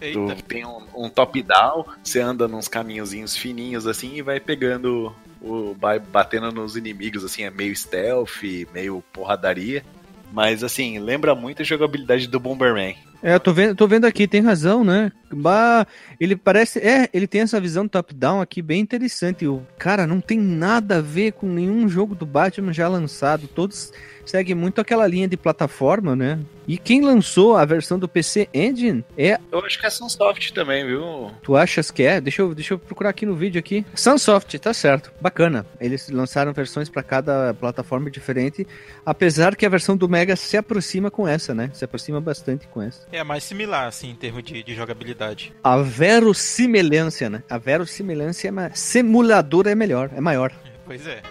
Eita. 0.00 0.34
Tu 0.34 0.42
tem 0.42 0.66
um, 0.66 0.82
um 0.92 1.08
top-down, 1.08 1.86
você 2.02 2.18
anda 2.18 2.48
nos 2.48 2.66
caminhozinhos 2.66 3.36
fininhos 3.36 3.86
assim 3.86 4.16
e 4.16 4.22
vai 4.22 4.40
pegando 4.40 5.14
o. 5.40 5.72
vai 5.78 6.00
batendo 6.00 6.50
nos 6.50 6.76
inimigos, 6.76 7.24
assim, 7.24 7.44
é 7.44 7.50
meio 7.50 7.74
stealth, 7.76 8.42
meio 8.74 9.04
porradaria. 9.12 9.84
Mas 10.32 10.64
assim, 10.64 10.98
lembra 10.98 11.32
muito 11.32 11.62
a 11.62 11.64
jogabilidade 11.64 12.26
do 12.26 12.40
Bomberman. 12.40 12.96
É, 13.22 13.34
eu 13.34 13.40
tô 13.40 13.52
vendo, 13.52 13.74
tô 13.74 13.86
vendo 13.86 14.04
aqui, 14.04 14.28
tem 14.28 14.40
razão, 14.40 14.84
né? 14.84 15.10
Bah, 15.30 15.86
ele 16.18 16.36
parece. 16.36 16.78
É, 16.78 17.08
ele 17.12 17.26
tem 17.26 17.42
essa 17.42 17.60
visão 17.60 17.88
top-down 17.88 18.40
aqui 18.40 18.62
bem 18.62 18.80
interessante. 18.80 19.46
O 19.46 19.62
cara 19.78 20.06
não 20.06 20.20
tem 20.20 20.38
nada 20.38 20.98
a 20.98 21.02
ver 21.02 21.32
com 21.32 21.46
nenhum 21.46 21.88
jogo 21.88 22.14
do 22.14 22.24
Batman 22.24 22.72
já 22.72 22.88
lançado. 22.88 23.48
Todos 23.48 23.92
seguem 24.24 24.54
muito 24.54 24.80
aquela 24.80 25.06
linha 25.06 25.26
de 25.26 25.36
plataforma, 25.36 26.14
né? 26.14 26.38
E 26.66 26.76
quem 26.76 27.00
lançou 27.02 27.56
a 27.56 27.64
versão 27.64 27.98
do 27.98 28.06
PC 28.06 28.48
Engine 28.52 29.02
é. 29.16 29.38
Eu 29.50 29.60
acho 29.64 29.78
que 29.78 29.86
é 29.86 29.90
Sunsoft 29.90 30.52
também, 30.52 30.86
viu? 30.86 31.30
Tu 31.42 31.56
achas 31.56 31.90
que 31.90 32.02
é? 32.02 32.20
Deixa 32.20 32.42
eu, 32.42 32.54
deixa 32.54 32.74
eu 32.74 32.78
procurar 32.78 33.10
aqui 33.10 33.24
no 33.24 33.34
vídeo 33.34 33.58
aqui. 33.58 33.86
Sunsoft, 33.94 34.58
tá 34.58 34.74
certo. 34.74 35.10
Bacana. 35.18 35.64
Eles 35.80 36.10
lançaram 36.10 36.52
versões 36.52 36.90
para 36.90 37.02
cada 37.02 37.54
plataforma 37.54 38.10
diferente. 38.10 38.66
Apesar 39.04 39.56
que 39.56 39.64
a 39.64 39.68
versão 39.68 39.96
do 39.96 40.08
Mega 40.08 40.36
se 40.36 40.58
aproxima 40.58 41.10
com 41.10 41.26
essa, 41.26 41.54
né? 41.54 41.70
Se 41.72 41.84
aproxima 41.84 42.20
bastante 42.20 42.66
com 42.68 42.82
essa. 42.82 43.07
É 43.10 43.24
mais 43.24 43.44
similar, 43.44 43.86
assim, 43.86 44.10
em 44.10 44.14
termos 44.14 44.42
de, 44.42 44.62
de 44.62 44.74
jogabilidade. 44.74 45.52
A 45.64 45.78
verossimilância, 45.78 47.30
né? 47.30 47.42
A 47.48 47.56
verossimilância 47.56 48.48
é 48.48 48.50
ma... 48.50 48.70
simulador 48.74 49.66
é 49.66 49.74
melhor, 49.74 50.10
é 50.14 50.20
maior. 50.20 50.52
Pois 50.84 51.06
é. 51.06 51.22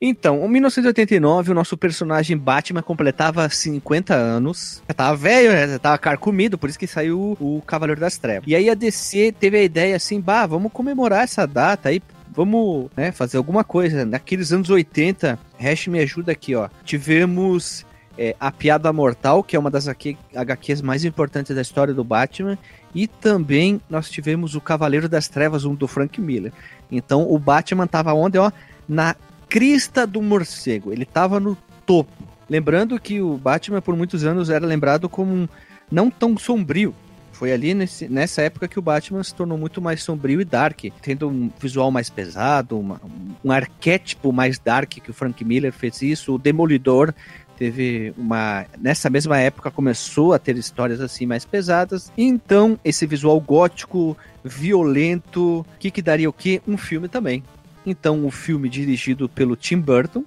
Então, 0.00 0.44
em 0.44 0.48
1989, 0.48 1.50
o 1.50 1.54
nosso 1.54 1.76
personagem 1.76 2.36
Batman 2.36 2.82
completava 2.82 3.48
50 3.48 4.14
anos. 4.14 4.80
Já 4.86 4.94
tava 4.94 5.16
velho, 5.16 5.50
já 5.50 5.78
tava 5.78 5.98
carcomido, 5.98 6.56
por 6.56 6.68
isso 6.68 6.78
que 6.78 6.86
saiu 6.86 7.36
o 7.40 7.60
Cavaleiro 7.66 8.00
das 8.00 8.16
Trevas. 8.16 8.44
E 8.46 8.54
aí 8.54 8.70
a 8.70 8.74
DC 8.74 9.34
teve 9.40 9.58
a 9.58 9.62
ideia 9.62 9.96
assim, 9.96 10.20
bah, 10.20 10.46
vamos 10.46 10.72
comemorar 10.72 11.24
essa 11.24 11.46
data 11.46 11.88
aí, 11.88 12.00
vamos 12.30 12.88
né, 12.96 13.10
fazer 13.10 13.38
alguma 13.38 13.64
coisa. 13.64 14.04
Naqueles 14.04 14.52
anos 14.52 14.70
80, 14.70 15.36
Hash 15.58 15.88
me 15.88 15.98
ajuda 15.98 16.30
aqui, 16.30 16.54
ó. 16.54 16.68
Tivemos 16.84 17.84
é, 18.18 18.34
A 18.40 18.50
Piada 18.50 18.92
Mortal, 18.92 19.42
que 19.44 19.54
é 19.54 19.58
uma 19.58 19.70
das 19.70 19.86
HQ 19.88 20.16
HQs 20.34 20.82
mais 20.82 21.04
importantes 21.04 21.54
da 21.54 21.62
história 21.62 21.94
do 21.94 22.02
Batman. 22.04 22.58
E 22.94 23.06
também 23.06 23.80
nós 23.88 24.10
tivemos 24.10 24.54
o 24.54 24.60
Cavaleiro 24.60 25.08
das 25.08 25.28
Trevas, 25.28 25.64
um 25.64 25.74
do 25.74 25.86
Frank 25.86 26.20
Miller. 26.20 26.52
Então 26.90 27.30
o 27.30 27.38
Batman 27.38 27.86
tava 27.86 28.12
onde, 28.14 28.38
ó? 28.38 28.50
Na 28.88 29.14
crista 29.48 30.06
do 30.06 30.20
morcego. 30.20 30.92
Ele 30.92 31.04
tava 31.04 31.38
no 31.38 31.56
topo. 31.86 32.10
Lembrando 32.50 32.98
que 32.98 33.20
o 33.20 33.36
Batman 33.36 33.80
por 33.82 33.94
muitos 33.94 34.24
anos 34.24 34.50
era 34.50 34.66
lembrado 34.66 35.08
como 35.08 35.32
um 35.32 35.48
não 35.90 36.10
tão 36.10 36.36
sombrio. 36.36 36.94
Foi 37.30 37.52
ali 37.52 37.72
nesse, 37.72 38.08
nessa 38.08 38.42
época 38.42 38.66
que 38.66 38.78
o 38.80 38.82
Batman 38.82 39.22
se 39.22 39.32
tornou 39.34 39.56
muito 39.56 39.80
mais 39.80 40.02
sombrio 40.02 40.40
e 40.40 40.44
dark, 40.44 40.80
tendo 41.00 41.28
um 41.28 41.48
visual 41.60 41.88
mais 41.90 42.10
pesado, 42.10 42.76
uma- 42.80 43.00
um 43.44 43.52
arquétipo 43.52 44.32
mais 44.32 44.58
dark 44.58 44.88
que 44.94 45.10
o 45.10 45.14
Frank 45.14 45.44
Miller 45.44 45.72
fez 45.72 46.02
isso. 46.02 46.34
O 46.34 46.38
Demolidor 46.38 47.14
teve 47.58 48.12
uma 48.16 48.64
nessa 48.78 49.10
mesma 49.10 49.38
época 49.38 49.70
começou 49.70 50.32
a 50.32 50.38
ter 50.38 50.56
histórias 50.56 51.00
assim 51.00 51.26
mais 51.26 51.44
pesadas. 51.44 52.12
Então 52.16 52.78
esse 52.84 53.06
visual 53.06 53.40
gótico, 53.40 54.16
violento, 54.44 55.60
o 55.60 55.66
que 55.78 55.90
que 55.90 56.02
daria 56.02 56.28
o 56.28 56.32
quê? 56.32 56.62
Um 56.66 56.76
filme 56.76 57.08
também. 57.08 57.42
Então 57.84 58.24
o 58.24 58.30
filme 58.30 58.68
dirigido 58.68 59.28
pelo 59.28 59.56
Tim 59.56 59.78
Burton 59.80 60.24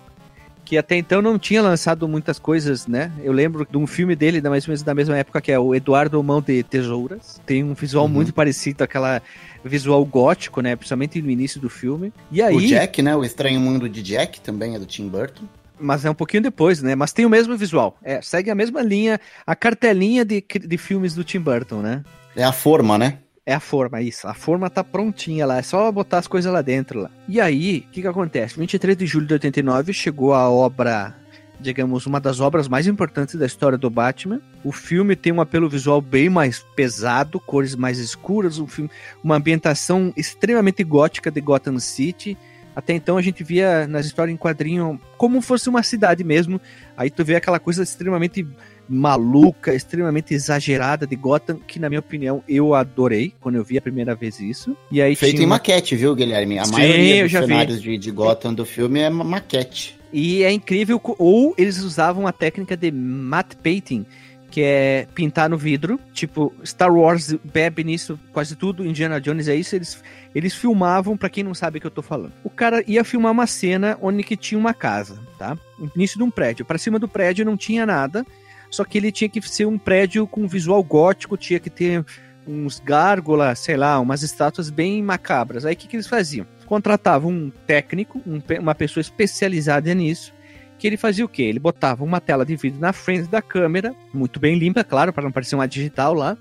que 0.71 0.77
até 0.77 0.95
então 0.95 1.21
não 1.21 1.37
tinha 1.37 1.61
lançado 1.61 2.07
muitas 2.07 2.39
coisas, 2.39 2.87
né? 2.87 3.11
Eu 3.21 3.33
lembro 3.33 3.67
de 3.69 3.77
um 3.77 3.85
filme 3.85 4.15
dele, 4.15 4.39
da 4.39 4.49
mais 4.49 4.63
ou 4.63 4.69
menos 4.69 4.81
da 4.81 4.95
mesma 4.95 5.17
época, 5.17 5.41
que 5.41 5.51
é 5.51 5.59
o 5.59 5.75
Eduardo 5.75 6.23
Mão 6.23 6.39
de 6.41 6.63
Tesouras. 6.63 7.41
Tem 7.45 7.61
um 7.61 7.73
visual 7.73 8.05
Uhum. 8.05 8.11
muito 8.11 8.33
parecido 8.33 8.81
àquela 8.81 9.21
visual 9.65 10.05
gótico, 10.05 10.61
né? 10.61 10.73
Principalmente 10.77 11.21
no 11.21 11.29
início 11.29 11.59
do 11.59 11.69
filme. 11.69 12.13
E 12.31 12.41
aí, 12.41 12.55
O 12.55 12.61
Jack, 12.61 13.01
né? 13.01 13.13
O 13.13 13.25
Estranho 13.25 13.59
Mundo 13.59 13.89
de 13.89 14.01
Jack 14.01 14.39
também 14.39 14.73
é 14.73 14.79
do 14.79 14.85
Tim 14.85 15.09
Burton. 15.09 15.43
Mas 15.81 16.05
é 16.05 16.09
um 16.09 16.15
pouquinho 16.15 16.43
depois, 16.43 16.81
né? 16.81 16.95
Mas 16.95 17.11
tem 17.11 17.25
o 17.25 17.29
mesmo 17.29 17.57
visual. 17.57 17.97
É, 18.03 18.21
segue 18.21 18.49
a 18.49 18.55
mesma 18.55 18.81
linha, 18.81 19.19
a 19.45 19.55
cartelinha 19.55 20.23
de, 20.23 20.41
de 20.41 20.77
filmes 20.77 21.15
do 21.15 21.23
Tim 21.23 21.39
Burton, 21.39 21.81
né? 21.81 22.03
É 22.35 22.43
a 22.43 22.51
forma, 22.51 22.97
né? 22.97 23.19
É 23.45 23.53
a 23.53 23.59
forma, 23.59 24.01
isso. 24.01 24.27
A 24.27 24.33
forma 24.33 24.69
tá 24.69 24.83
prontinha 24.83 25.45
lá, 25.45 25.57
é 25.57 25.61
só 25.63 25.91
botar 25.91 26.19
as 26.19 26.27
coisas 26.27 26.51
lá 26.51 26.61
dentro. 26.61 27.01
Lá. 27.01 27.11
E 27.27 27.41
aí, 27.41 27.85
o 27.87 27.91
que 27.91 28.01
que 28.01 28.07
acontece? 28.07 28.57
23 28.57 28.95
de 28.95 29.05
julho 29.05 29.25
de 29.25 29.33
89 29.33 29.91
chegou 29.93 30.33
a 30.33 30.49
obra, 30.49 31.15
digamos, 31.59 32.05
uma 32.05 32.19
das 32.19 32.39
obras 32.39 32.67
mais 32.67 32.85
importantes 32.85 33.35
da 33.35 33.45
história 33.45 33.77
do 33.77 33.89
Batman. 33.89 34.39
O 34.63 34.71
filme 34.71 35.15
tem 35.15 35.33
um 35.33 35.41
apelo 35.41 35.67
visual 35.67 35.99
bem 35.99 36.29
mais 36.29 36.63
pesado, 36.75 37.39
cores 37.39 37.75
mais 37.75 37.97
escuras, 37.97 38.59
um 38.59 38.67
filme, 38.67 38.91
uma 39.23 39.37
ambientação 39.37 40.13
extremamente 40.15 40.83
gótica 40.83 41.31
de 41.31 41.41
Gotham 41.41 41.79
City. 41.79 42.37
Até 42.75 42.93
então 42.93 43.17
a 43.17 43.21
gente 43.21 43.43
via 43.43 43.85
nas 43.87 44.05
histórias 44.05 44.33
em 44.33 44.37
quadrinho 44.37 44.99
como 45.17 45.41
fosse 45.41 45.67
uma 45.69 45.83
cidade 45.83 46.23
mesmo. 46.23 46.59
Aí 46.95 47.09
tu 47.09 47.23
vê 47.25 47.35
aquela 47.35 47.59
coisa 47.59 47.83
extremamente 47.83 48.45
maluca, 48.87 49.73
extremamente 49.73 50.33
exagerada 50.33 51.07
de 51.07 51.15
Gotham, 51.15 51.57
que 51.65 51.79
na 51.79 51.87
minha 51.89 51.99
opinião 51.99 52.43
eu 52.47 52.73
adorei 52.73 53.33
quando 53.39 53.55
eu 53.55 53.63
vi 53.63 53.77
a 53.77 53.81
primeira 53.81 54.13
vez 54.15 54.39
isso. 54.39 54.75
E 54.91 55.01
aí 55.01 55.15
Feito 55.15 55.41
em 55.41 55.45
uma- 55.45 55.55
maquete, 55.55 55.95
viu, 55.95 56.13
Guilherme? 56.15 56.59
A 56.59 56.65
Sim, 56.65 56.71
maioria 56.73 57.23
dos 57.23 57.31
cenários 57.31 57.81
de, 57.81 57.97
de 57.97 58.11
Gotham 58.11 58.53
do 58.53 58.65
filme 58.65 58.99
é 58.99 59.09
ma- 59.09 59.23
maquete. 59.23 59.97
E 60.13 60.43
é 60.43 60.51
incrível, 60.51 60.99
ou 61.17 61.55
eles 61.57 61.79
usavam 61.79 62.27
a 62.27 62.33
técnica 62.33 62.75
de 62.75 62.91
matte 62.91 63.55
painting, 63.55 64.05
que 64.51 64.61
é 64.61 65.07
pintar 65.15 65.49
no 65.49 65.57
vidro, 65.57 65.99
tipo 66.13 66.53
Star 66.63 66.93
Wars 66.93 67.33
bebe 67.43 67.83
nisso 67.83 68.19
quase 68.33 68.55
tudo, 68.55 68.85
Indiana 68.85 69.19
Jones 69.19 69.47
é 69.47 69.55
isso, 69.55 69.75
eles, 69.75 70.03
eles 70.35 70.53
filmavam, 70.53 71.15
pra 71.15 71.29
quem 71.29 71.43
não 71.43 71.53
sabe 71.53 71.77
o 71.77 71.81
que 71.81 71.87
eu 71.87 71.91
tô 71.91 72.01
falando. 72.01 72.33
O 72.43 72.49
cara 72.49 72.83
ia 72.85 73.03
filmar 73.03 73.31
uma 73.31 73.47
cena 73.47 73.97
onde 74.01 74.23
que 74.23 74.35
tinha 74.35 74.59
uma 74.59 74.73
casa, 74.73 75.17
tá? 75.39 75.57
No 75.79 75.89
início 75.95 76.17
de 76.17 76.23
um 76.23 76.29
prédio, 76.29 76.65
Pra 76.65 76.77
cima 76.77 76.99
do 76.99 77.07
prédio 77.07 77.45
não 77.45 77.55
tinha 77.55 77.85
nada, 77.85 78.25
só 78.69 78.83
que 78.83 78.97
ele 78.97 79.11
tinha 79.11 79.29
que 79.29 79.41
ser 79.41 79.65
um 79.65 79.77
prédio 79.77 80.27
com 80.27 80.47
visual 80.47 80.83
gótico, 80.83 81.37
tinha 81.37 81.59
que 81.59 81.69
ter 81.69 82.05
uns 82.45 82.79
gárgulas, 82.79 83.59
sei 83.59 83.77
lá, 83.77 83.99
umas 83.99 84.23
estátuas 84.23 84.69
bem 84.69 85.01
macabras. 85.01 85.65
Aí 85.65 85.73
o 85.73 85.77
que, 85.77 85.87
que 85.87 85.95
eles 85.95 86.07
faziam? 86.07 86.45
Contratavam 86.65 87.31
um 87.31 87.51
técnico, 87.65 88.21
um 88.25 88.41
uma 88.59 88.75
pessoa 88.75 89.01
especializada 89.01 89.93
nisso, 89.93 90.33
que 90.81 90.87
ele 90.87 90.97
fazia 90.97 91.23
o 91.23 91.29
quê? 91.29 91.43
Ele 91.43 91.59
botava 91.59 92.03
uma 92.03 92.19
tela 92.19 92.43
de 92.43 92.55
vídeo 92.55 92.79
na 92.79 92.91
frente 92.91 93.29
da 93.29 93.39
câmera, 93.39 93.93
muito 94.11 94.39
bem 94.39 94.57
limpa, 94.57 94.83
claro, 94.83 95.13
para 95.13 95.23
não 95.23 95.31
parecer 95.31 95.53
uma 95.53 95.67
digital 95.67 96.11
lá, 96.11 96.35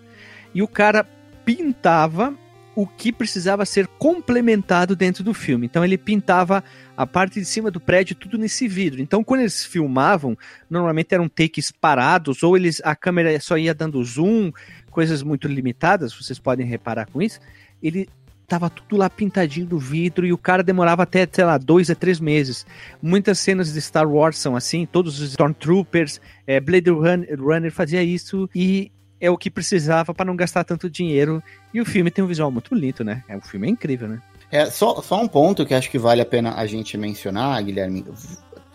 e 0.54 0.62
o 0.62 0.66
cara 0.66 1.06
pintava 1.44 2.34
o 2.74 2.86
que 2.86 3.12
precisava 3.12 3.66
ser 3.66 3.86
complementado 3.86 4.96
dentro 4.96 5.22
do 5.22 5.34
filme. 5.34 5.66
Então 5.66 5.84
ele 5.84 5.98
pintava 5.98 6.64
a 6.96 7.06
parte 7.06 7.38
de 7.38 7.44
cima 7.44 7.70
do 7.70 7.78
prédio 7.78 8.16
tudo 8.16 8.38
nesse 8.38 8.66
vidro. 8.66 9.02
Então 9.02 9.22
quando 9.22 9.40
eles 9.40 9.62
filmavam, 9.62 10.34
normalmente 10.70 11.14
eram 11.14 11.28
takes 11.28 11.70
parados 11.70 12.42
ou 12.42 12.56
eles 12.56 12.80
a 12.82 12.96
câmera 12.96 13.38
só 13.40 13.58
ia 13.58 13.74
dando 13.74 14.02
zoom, 14.02 14.50
coisas 14.90 15.22
muito 15.22 15.48
limitadas, 15.48 16.14
vocês 16.14 16.38
podem 16.38 16.64
reparar 16.64 17.04
com 17.10 17.20
isso. 17.20 17.38
Ele 17.82 18.08
tava 18.50 18.68
tudo 18.68 18.96
lá 18.96 19.08
pintadinho 19.08 19.64
do 19.64 19.78
vidro 19.78 20.26
e 20.26 20.32
o 20.32 20.38
cara 20.38 20.60
demorava 20.60 21.04
até, 21.04 21.26
sei 21.30 21.44
lá, 21.44 21.56
dois 21.56 21.88
a 21.88 21.94
três 21.94 22.18
meses. 22.18 22.66
Muitas 23.00 23.38
cenas 23.38 23.72
de 23.72 23.80
Star 23.80 24.10
Wars 24.10 24.36
são 24.38 24.56
assim, 24.56 24.84
todos 24.84 25.20
os 25.20 25.30
Stormtroopers, 25.30 26.20
é, 26.44 26.58
Blade 26.58 26.90
Runner, 26.90 27.70
fazia 27.70 28.02
isso 28.02 28.50
e 28.52 28.90
é 29.20 29.30
o 29.30 29.38
que 29.38 29.48
precisava 29.48 30.12
para 30.12 30.24
não 30.24 30.34
gastar 30.34 30.64
tanto 30.64 30.90
dinheiro. 30.90 31.40
E 31.72 31.80
o 31.80 31.86
filme 31.86 32.10
tem 32.10 32.24
um 32.24 32.26
visual 32.26 32.50
muito 32.50 32.70
bonito, 32.70 33.04
né? 33.04 33.22
É, 33.28 33.36
o 33.36 33.40
filme 33.40 33.68
é 33.68 33.70
incrível, 33.70 34.08
né? 34.08 34.20
É, 34.50 34.66
só, 34.66 35.00
só 35.00 35.22
um 35.22 35.28
ponto 35.28 35.64
que 35.64 35.72
acho 35.72 35.88
que 35.88 35.98
vale 35.98 36.20
a 36.20 36.26
pena 36.26 36.54
a 36.56 36.66
gente 36.66 36.98
mencionar, 36.98 37.62
Guilherme. 37.62 38.04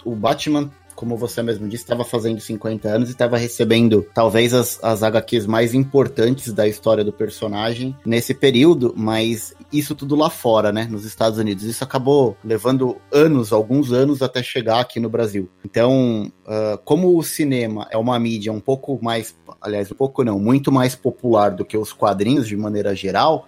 O 0.06 0.16
Batman 0.16 0.72
como 0.96 1.18
você 1.18 1.44
mesmo 1.44 1.68
disse, 1.68 1.84
estava 1.84 2.04
fazendo 2.04 2.40
50 2.40 2.88
anos 2.88 3.10
e 3.10 3.12
estava 3.12 3.38
recebendo 3.38 4.08
talvez 4.14 4.54
as, 4.54 4.82
as 4.84 5.04
HQs 5.04 5.46
mais 5.46 5.74
importantes 5.74 6.54
da 6.54 6.68
história 6.68 7.04
do 7.04 7.12
personagem 7.12 7.96
nesse 8.06 8.34
período, 8.34 8.94
mas 8.96 9.54
isso 9.72 9.94
tudo 9.94 10.16
lá 10.16 10.30
fora, 10.30 10.72
né, 10.72 10.88
nos 10.90 11.06
Estados 11.06 11.38
Unidos. 11.38 11.64
Isso 11.64 11.84
acabou 11.84 12.38
levando 12.44 12.98
anos, 13.12 13.52
alguns 13.52 13.92
anos, 13.92 14.22
até 14.22 14.42
chegar 14.42 14.80
aqui 14.80 15.00
no 15.00 15.10
Brasil. 15.10 15.50
Então, 15.64 16.32
uh, 16.46 16.78
como 16.84 17.18
o 17.18 17.24
cinema 17.24 17.88
é 17.92 17.98
uma 17.98 18.18
mídia 18.20 18.52
um 18.52 18.62
pouco 18.62 18.98
mais, 19.02 19.36
aliás, 19.62 19.92
um 19.92 19.96
pouco 19.96 20.24
não, 20.24 20.40
muito 20.40 20.72
mais 20.72 20.96
popular 20.96 21.52
do 21.52 21.66
que 21.66 21.78
os 21.78 21.92
quadrinhos 21.92 22.48
de 22.48 22.56
maneira 22.56 22.96
geral, 22.96 23.48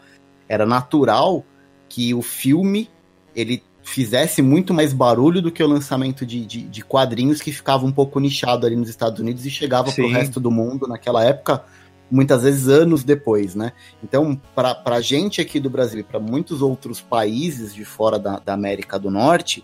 era 0.50 0.66
natural 0.66 1.44
que 1.90 2.14
o 2.14 2.22
filme 2.22 2.90
ele 3.36 3.64
fizesse 3.88 4.42
muito 4.42 4.74
mais 4.74 4.92
barulho 4.92 5.42
do 5.42 5.50
que 5.50 5.64
o 5.64 5.68
lançamento 5.68 6.26
de, 6.26 6.46
de, 6.46 6.64
de 6.64 6.84
quadrinhos 6.84 7.40
que 7.40 7.54
ficava 7.54 7.86
um 7.86 7.92
pouco 7.92 8.20
nichado 8.20 8.68
ali 8.68 8.76
nos 8.76 8.90
Estados 8.90 9.20
Unidos 9.20 9.46
e 9.46 9.50
chegava 9.50 9.92
para 9.94 10.04
o 10.04 10.12
resto 10.12 10.42
do 10.42 10.52
mundo 10.52 10.88
naquela 10.88 11.24
época, 11.24 11.64
muitas 12.12 12.44
vezes 12.44 12.68
anos 12.68 13.06
depois, 13.06 13.56
né? 13.56 13.72
Então, 14.04 14.40
para 14.54 14.78
a 14.86 15.00
gente 15.00 15.40
aqui 15.40 15.58
do 15.58 15.70
Brasil 15.70 16.02
e 16.02 16.04
para 16.04 16.20
muitos 16.20 16.62
outros 16.62 17.00
países 17.00 17.74
de 17.74 17.86
fora 17.86 18.20
da, 18.20 18.40
da 18.40 18.54
América 18.54 19.00
do 19.00 19.10
Norte, 19.10 19.64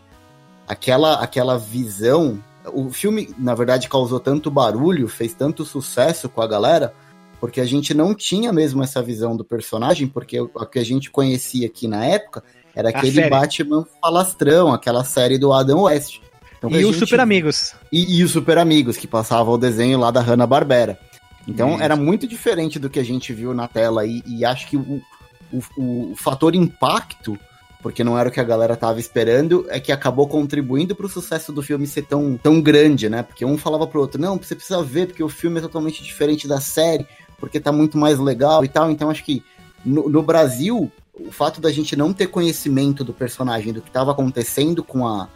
aquela, 0.66 1.16
aquela 1.16 1.58
visão. 1.58 2.42
O 2.74 2.92
filme, 2.92 3.36
na 3.38 3.54
verdade, 3.54 3.90
causou 3.90 4.22
tanto 4.22 4.50
barulho, 4.50 5.10
fez 5.10 5.34
tanto 5.34 5.66
sucesso 5.66 6.30
com 6.30 6.42
a 6.42 6.48
galera, 6.48 6.94
porque 7.42 7.60
a 7.60 7.66
gente 7.66 7.94
não 7.94 8.16
tinha 8.16 8.54
mesmo 8.54 8.82
essa 8.82 9.04
visão 9.04 9.36
do 9.36 9.44
personagem, 9.44 10.08
porque 10.08 10.40
o 10.40 10.48
que 10.66 10.80
a 10.80 10.86
gente 10.86 11.12
conhecia 11.12 11.68
aqui 11.68 11.90
na 11.90 12.06
época 12.06 12.42
era 12.76 12.90
aquele 12.90 13.30
Batman 13.30 13.86
falastrão, 14.02 14.74
aquela 14.74 15.04
série 15.04 15.38
do 15.38 15.54
Adam 15.54 15.84
West. 15.84 16.20
Então, 16.58 16.72
e 16.72 16.86
os 16.86 16.96
Super 16.96 17.20
Amigos. 17.20 17.76
E, 17.92 18.20
e 18.20 18.24
os 18.24 18.32
Super 18.32 18.58
Amigos, 18.58 18.98
que 18.98 19.08
passava 19.08 19.52
o 19.52 19.58
desenho 19.58 20.00
lá 20.00 20.12
da 20.12 20.22
Hanna-Barbera. 20.22 20.98
Então 21.48 21.74
Isso. 21.74 21.84
era 21.84 21.96
muito 21.96 22.26
diferente 22.26 22.80
do 22.80 22.90
que 22.90 23.00
a 23.00 23.04
gente 23.04 23.34
viu 23.34 23.54
na 23.54 23.68
tela 23.68 24.06
e, 24.06 24.24
e 24.26 24.46
acho 24.46 24.68
que 24.68 24.78
o, 24.78 25.02
o, 25.52 26.12
o, 26.12 26.16
fator 26.16 26.56
impacto, 26.56 27.38
porque 27.82 28.04
não 28.04 28.18
era 28.18 28.30
o 28.30 28.32
que 28.32 28.40
a 28.40 28.46
galera 28.46 28.78
tava 28.78 29.00
esperando, 29.00 29.66
é 29.70 29.80
que 29.80 29.92
acabou 29.92 30.26
contribuindo 30.26 30.96
para 30.96 31.06
o 31.06 31.10
sucesso 31.10 31.52
do 31.52 31.62
filme 31.62 31.86
ser 31.86 32.04
tão, 32.04 32.38
tão 32.38 32.62
grande, 32.62 33.10
né? 33.10 33.24
Porque 33.24 33.44
um 33.44 33.58
falava 33.58 33.86
pro 33.86 34.00
outro, 34.00 34.22
não, 34.22 34.38
você 34.38 34.56
precisa 34.56 34.82
ver, 34.82 35.08
porque 35.08 35.24
o 35.24 35.30
filme 35.30 35.60
é 35.60 35.62
totalmente 35.62 36.02
diferente 36.02 36.48
da 36.48 36.62
série, 36.62 37.06
porque 37.38 37.60
tá 37.60 37.74
muito 37.74 37.98
mais 37.98 38.20
legal 38.20 38.64
e 38.64 38.70
tal. 38.70 38.90
Então 38.90 39.10
acho 39.10 39.24
que 39.26 39.44
no, 39.86 40.08
no 40.08 40.24
Brasil 40.24 40.90
o 41.14 41.32
fato 41.32 41.62
da 41.62 41.72
gente 41.72 41.96
não 41.96 42.12
ter 42.14 42.28
conhecimento 42.28 43.04
do 43.04 43.14
personagem, 43.14 43.72
do 43.72 43.82
que 43.82 43.90
estava 43.90 44.12
acontecendo 44.12 44.84
com 44.84 45.08
a 45.08 45.28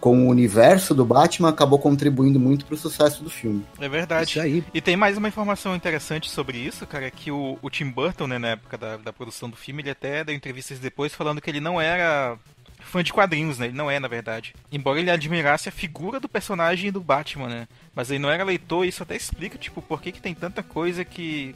com 0.00 0.26
o 0.26 0.30
universo 0.30 0.94
do 0.94 1.04
Batman 1.04 1.50
acabou 1.50 1.78
contribuindo 1.78 2.40
muito 2.40 2.64
para 2.64 2.74
o 2.74 2.78
sucesso 2.78 3.22
do 3.22 3.28
filme. 3.28 3.62
É 3.78 3.86
verdade. 3.86 4.40
Aí. 4.40 4.64
E 4.72 4.80
tem 4.80 4.96
mais 4.96 5.18
uma 5.18 5.28
informação 5.28 5.76
interessante 5.76 6.30
sobre 6.30 6.56
isso, 6.56 6.86
cara, 6.86 7.10
que 7.10 7.30
o, 7.30 7.58
o 7.60 7.68
Tim 7.68 7.90
Burton, 7.90 8.26
né, 8.26 8.38
na 8.38 8.48
época 8.48 8.78
da, 8.78 8.96
da 8.96 9.12
produção 9.12 9.50
do 9.50 9.56
filme, 9.56 9.82
ele 9.82 9.90
até 9.90 10.24
deu 10.24 10.34
entrevistas 10.34 10.78
depois 10.78 11.14
falando 11.14 11.40
que 11.40 11.50
ele 11.50 11.60
não 11.60 11.78
era 11.78 12.38
fã 12.80 13.02
de 13.02 13.12
quadrinhos, 13.12 13.58
né? 13.58 13.66
Ele 13.66 13.76
não 13.76 13.90
é, 13.90 14.00
na 14.00 14.08
verdade. 14.08 14.54
Embora 14.72 14.98
ele 14.98 15.10
admirasse 15.10 15.68
a 15.68 15.72
figura 15.72 16.18
do 16.18 16.30
personagem 16.30 16.90
do 16.90 17.00
Batman, 17.00 17.48
né? 17.48 17.68
Mas 17.94 18.10
ele 18.10 18.20
não 18.20 18.30
era 18.30 18.42
leitor, 18.42 18.86
e 18.86 18.88
isso 18.88 19.02
até 19.02 19.14
explica, 19.14 19.58
tipo, 19.58 19.82
por 19.82 20.00
que, 20.00 20.12
que 20.12 20.20
tem 20.20 20.34
tanta 20.34 20.62
coisa 20.62 21.04
que 21.04 21.54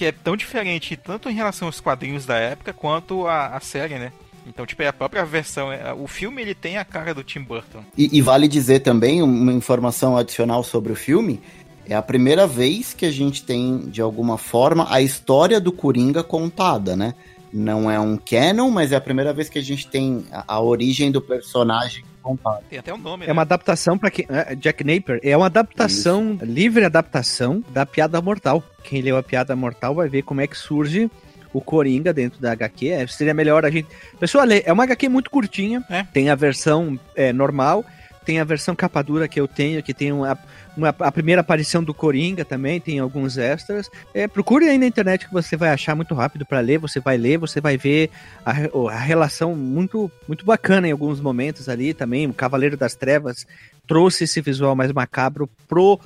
que 0.00 0.06
é 0.06 0.12
tão 0.12 0.34
diferente, 0.34 0.96
tanto 0.96 1.28
em 1.28 1.34
relação 1.34 1.68
aos 1.68 1.78
quadrinhos 1.78 2.24
da 2.24 2.34
época, 2.34 2.72
quanto 2.72 3.26
a, 3.26 3.48
a 3.48 3.60
série, 3.60 3.98
né? 3.98 4.10
Então, 4.46 4.64
tipo, 4.64 4.82
é 4.82 4.86
a 4.86 4.94
própria 4.94 5.26
versão. 5.26 5.70
É, 5.70 5.92
o 5.92 6.06
filme 6.06 6.40
ele 6.40 6.54
tem 6.54 6.78
a 6.78 6.86
cara 6.86 7.12
do 7.12 7.22
Tim 7.22 7.42
Burton. 7.42 7.84
E, 7.98 8.16
e, 8.16 8.22
vale 8.22 8.48
dizer 8.48 8.80
também 8.80 9.20
uma 9.20 9.52
informação 9.52 10.16
adicional 10.16 10.64
sobre 10.64 10.90
o 10.90 10.96
filme. 10.96 11.38
É 11.86 11.94
a 11.94 12.00
primeira 12.00 12.46
vez 12.46 12.94
que 12.94 13.04
a 13.04 13.10
gente 13.10 13.44
tem, 13.44 13.90
de 13.90 14.00
alguma 14.00 14.38
forma, 14.38 14.86
a 14.88 15.02
história 15.02 15.60
do 15.60 15.70
Coringa 15.70 16.24
contada, 16.24 16.96
né? 16.96 17.12
Não 17.52 17.90
é 17.90 18.00
um 18.00 18.16
canon, 18.16 18.70
mas 18.70 18.92
é 18.92 18.96
a 18.96 19.02
primeira 19.02 19.34
vez 19.34 19.50
que 19.50 19.58
a 19.58 19.62
gente 19.62 19.86
tem 19.86 20.24
a, 20.32 20.54
a 20.54 20.60
origem 20.62 21.12
do 21.12 21.20
personagem 21.20 22.04
contada. 22.22 22.62
Tem 22.68 22.78
até 22.78 22.92
um 22.92 22.98
nome, 22.98 23.24
É 23.24 23.26
né? 23.28 23.32
uma 23.32 23.42
adaptação 23.42 23.96
para 23.98 24.10
quem. 24.10 24.26
É, 24.28 24.54
Jack 24.54 24.84
Napier 24.84 25.20
é 25.22 25.36
uma 25.36 25.46
adaptação, 25.46 26.34
Isso. 26.34 26.44
livre 26.44 26.84
adaptação 26.84 27.64
da 27.70 27.84
Piada 27.86 28.20
Mortal. 28.20 28.62
Quem 28.84 29.02
leu 29.02 29.16
a 29.16 29.22
Piada 29.22 29.54
Mortal 29.56 29.94
vai 29.94 30.08
ver 30.08 30.22
como 30.22 30.40
é 30.40 30.46
que 30.46 30.56
surge 30.56 31.10
o 31.52 31.60
Coringa 31.60 32.12
dentro 32.12 32.40
da 32.40 32.52
HQ. 32.52 32.88
É, 32.88 33.06
seria 33.06 33.34
melhor 33.34 33.64
a 33.64 33.70
gente. 33.70 33.88
Pessoal, 34.18 34.44
é 34.50 34.72
uma 34.72 34.84
HQ 34.84 35.08
muito 35.08 35.30
curtinha. 35.30 35.84
É. 35.90 36.04
Tem 36.04 36.30
a 36.30 36.34
versão 36.34 36.98
é, 37.16 37.32
normal, 37.32 37.84
tem 38.24 38.38
a 38.38 38.44
versão 38.44 38.76
capa 38.76 39.02
dura 39.02 39.28
que 39.28 39.40
eu 39.40 39.48
tenho, 39.48 39.82
que 39.82 39.94
tem 39.94 40.12
uma, 40.12 40.38
uma, 40.76 40.88
a 40.88 41.12
primeira 41.12 41.40
aparição 41.40 41.82
do 41.82 41.94
Coringa 41.94 42.44
também, 42.44 42.80
tem 42.80 42.98
alguns 42.98 43.38
extras. 43.38 43.90
É, 44.14 44.28
procure 44.28 44.68
aí 44.68 44.78
na 44.78 44.86
internet 44.86 45.26
que 45.26 45.32
você 45.32 45.56
vai 45.56 45.70
achar 45.70 45.94
muito 45.94 46.14
rápido 46.14 46.44
para 46.44 46.60
ler, 46.60 46.78
você 46.78 47.00
vai 47.00 47.16
ler, 47.16 47.38
você 47.38 47.60
vai 47.60 47.76
ver 47.76 48.10
a, 48.44 48.50
a, 48.90 48.98
relação 48.98 49.54
muito, 49.54 50.10
muito 50.28 50.44
bacana 50.44 50.88
em 50.88 50.92
alguns 50.92 51.20
momentos 51.20 51.68
ali 51.68 51.94
também. 51.94 52.26
O 52.26 52.34
Cavaleiro 52.34 52.76
das 52.76 52.94
Trevas 52.94 53.46
trouxe 53.86 54.24
esse 54.24 54.40
visual 54.40 54.76
mais 54.76 54.92
macabro 54.92 55.48
pro, 55.66 55.98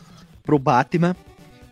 pro 0.42 0.58
Batman. 0.58 1.16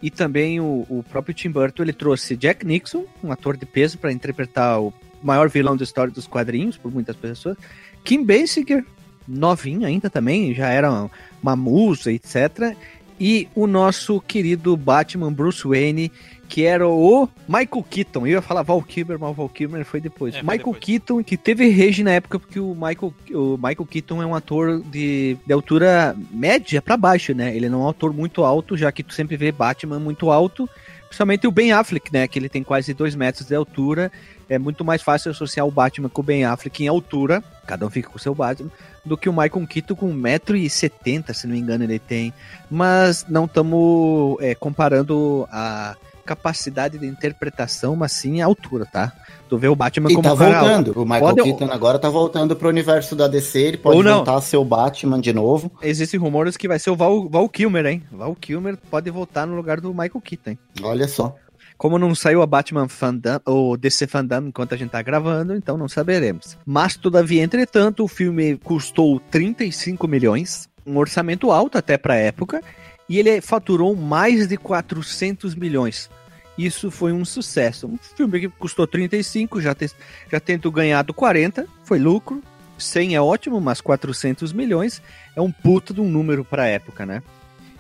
E 0.02 0.10
também 0.10 0.58
o, 0.58 0.84
o 0.88 1.04
próprio 1.08 1.32
Tim 1.32 1.50
Burton, 1.50 1.84
ele 1.84 1.92
trouxe 1.92 2.36
Jack 2.36 2.66
Nixon, 2.66 3.04
um 3.22 3.30
ator 3.30 3.56
de 3.56 3.64
peso 3.64 3.98
para 3.98 4.10
interpretar 4.10 4.80
o 4.80 4.92
maior 5.22 5.48
vilão 5.48 5.76
da 5.76 5.84
história 5.84 6.12
dos 6.12 6.26
quadrinhos, 6.26 6.76
por 6.76 6.92
muitas 6.92 7.14
pessoas. 7.14 7.56
Kim 8.02 8.24
Basinger, 8.24 8.84
novinho 9.26 9.86
ainda 9.86 10.08
também, 10.10 10.54
já 10.54 10.68
era 10.68 11.10
uma 11.42 11.56
musa, 11.56 12.12
etc. 12.12 12.76
E 13.20 13.48
o 13.54 13.66
nosso 13.66 14.20
querido 14.20 14.76
Batman 14.76 15.32
Bruce 15.32 15.66
Wayne, 15.66 16.10
que 16.48 16.64
era 16.64 16.86
o 16.86 17.26
Michael 17.48 17.82
Keaton. 17.88 18.26
Eu 18.26 18.32
ia 18.32 18.42
falar 18.42 18.62
Val 18.62 18.82
Kilmer, 18.82 19.18
mas 19.18 19.30
o 19.30 19.32
Val 19.32 19.48
Kilmer 19.48 19.84
foi 19.86 20.00
depois. 20.00 20.34
É, 20.34 20.38
foi 20.38 20.42
Michael 20.42 20.74
depois. 20.74 20.84
Keaton, 20.84 21.24
que 21.24 21.36
teve 21.36 21.68
rege 21.68 22.02
na 22.02 22.10
época, 22.10 22.38
porque 22.38 22.60
o 22.60 22.74
Michael, 22.74 23.14
o 23.32 23.56
Michael 23.56 23.86
Keaton 23.88 24.22
é 24.22 24.26
um 24.26 24.34
ator 24.34 24.82
de, 24.82 25.38
de 25.46 25.52
altura 25.52 26.14
média 26.30 26.82
para 26.82 26.96
baixo, 26.96 27.32
né? 27.32 27.56
Ele 27.56 27.70
não 27.70 27.80
é 27.82 27.84
um 27.84 27.88
ator 27.88 28.12
muito 28.12 28.44
alto, 28.44 28.76
já 28.76 28.92
que 28.92 29.02
tu 29.02 29.14
sempre 29.14 29.34
vê 29.34 29.50
Batman 29.50 29.98
muito 29.98 30.30
alto. 30.30 30.68
Principalmente 31.12 31.46
o 31.46 31.52
Ben 31.52 31.72
Affleck, 31.72 32.10
né? 32.10 32.26
Que 32.26 32.38
ele 32.38 32.48
tem 32.48 32.64
quase 32.64 32.94
2 32.94 33.14
metros 33.14 33.46
de 33.46 33.54
altura. 33.54 34.10
É 34.48 34.58
muito 34.58 34.82
mais 34.82 35.02
fácil 35.02 35.30
associar 35.30 35.66
o 35.66 35.70
Batman 35.70 36.08
com 36.08 36.22
o 36.22 36.24
Ben 36.24 36.46
Affleck 36.46 36.82
em 36.82 36.88
altura. 36.88 37.44
Cada 37.66 37.86
um 37.86 37.90
fica 37.90 38.08
com 38.08 38.16
o 38.16 38.18
seu 38.18 38.34
Batman 38.34 38.70
do 39.04 39.14
que 39.14 39.28
o 39.28 39.32
Michael 39.32 39.66
Keaton 39.66 39.94
com 39.94 40.10
1,70m, 40.10 41.34
se 41.34 41.46
não 41.46 41.54
me 41.54 41.60
engano, 41.60 41.84
ele 41.84 41.98
tem. 41.98 42.32
Mas 42.70 43.26
não 43.28 43.44
estamos 43.44 44.38
é, 44.40 44.54
comparando 44.54 45.46
a 45.52 45.96
capacidade 46.24 46.98
de 46.98 47.06
interpretação, 47.06 47.94
mas 47.94 48.12
sim 48.12 48.40
a 48.40 48.46
altura, 48.46 48.86
tá? 48.86 49.12
Tu 49.52 49.58
vê 49.58 49.68
o 49.68 49.76
Batman 49.76 50.10
e 50.10 50.14
como 50.14 50.26
tá 50.26 50.32
voltando. 50.32 50.98
O 50.98 51.04
Michael 51.04 51.36
pode... 51.36 51.42
Keaton 51.42 51.70
agora 51.70 51.98
tá 51.98 52.08
voltando 52.08 52.56
pro 52.56 52.70
universo 52.70 53.14
da 53.14 53.28
DC, 53.28 53.60
ele 53.60 53.76
pode 53.76 53.98
Ou 53.98 54.02
não. 54.02 54.14
voltar 54.14 54.36
a 54.36 54.40
ser 54.40 54.56
o 54.56 54.64
Batman 54.64 55.20
de 55.20 55.30
novo. 55.30 55.70
Existem 55.82 56.18
rumores 56.18 56.56
que 56.56 56.66
vai 56.66 56.78
ser 56.78 56.88
o 56.88 56.96
Val, 56.96 57.28
Val 57.28 57.46
Kilmer, 57.50 57.84
hein? 57.84 58.02
Val 58.10 58.34
Kilmer 58.34 58.78
pode 58.90 59.10
voltar 59.10 59.46
no 59.46 59.54
lugar 59.54 59.78
do 59.78 59.90
Michael 59.90 60.22
Keaton, 60.24 60.50
hein? 60.52 60.58
Olha 60.82 61.06
só. 61.06 61.36
Como 61.76 61.98
não 61.98 62.14
saiu 62.14 62.40
a 62.40 62.46
Batman 62.46 62.88
Fandom, 62.88 63.40
ou 63.44 63.76
DC 63.76 64.06
Fandom 64.06 64.46
enquanto 64.46 64.72
a 64.72 64.78
gente 64.78 64.88
tá 64.88 65.02
gravando, 65.02 65.54
então 65.54 65.76
não 65.76 65.86
saberemos. 65.86 66.56
Mas, 66.64 66.96
todavia, 66.96 67.42
entretanto, 67.42 68.04
o 68.04 68.08
filme 68.08 68.56
custou 68.56 69.20
35 69.30 70.08
milhões, 70.08 70.66
um 70.86 70.96
orçamento 70.96 71.52
alto 71.52 71.76
até 71.76 71.98
pra 71.98 72.16
época, 72.16 72.62
e 73.06 73.18
ele 73.18 73.42
faturou 73.42 73.94
mais 73.94 74.46
de 74.46 74.56
400 74.56 75.54
milhões. 75.54 76.08
Isso 76.56 76.90
foi 76.90 77.12
um 77.12 77.24
sucesso. 77.24 77.86
Um 77.86 77.98
filme 77.98 78.40
que 78.40 78.48
custou 78.48 78.86
35, 78.86 79.60
já, 79.60 79.74
te, 79.74 79.90
já 80.30 80.38
tendo 80.38 80.70
ganhado 80.70 81.14
40, 81.14 81.66
foi 81.84 81.98
lucro. 81.98 82.42
100 82.78 83.14
é 83.14 83.20
ótimo, 83.20 83.60
mas 83.60 83.80
400 83.80 84.52
milhões 84.52 85.00
é 85.36 85.40
um 85.40 85.52
puta 85.52 85.94
de 85.94 86.00
um 86.00 86.08
número 86.08 86.44
para 86.44 86.64
a 86.64 86.66
época, 86.66 87.06
né? 87.06 87.22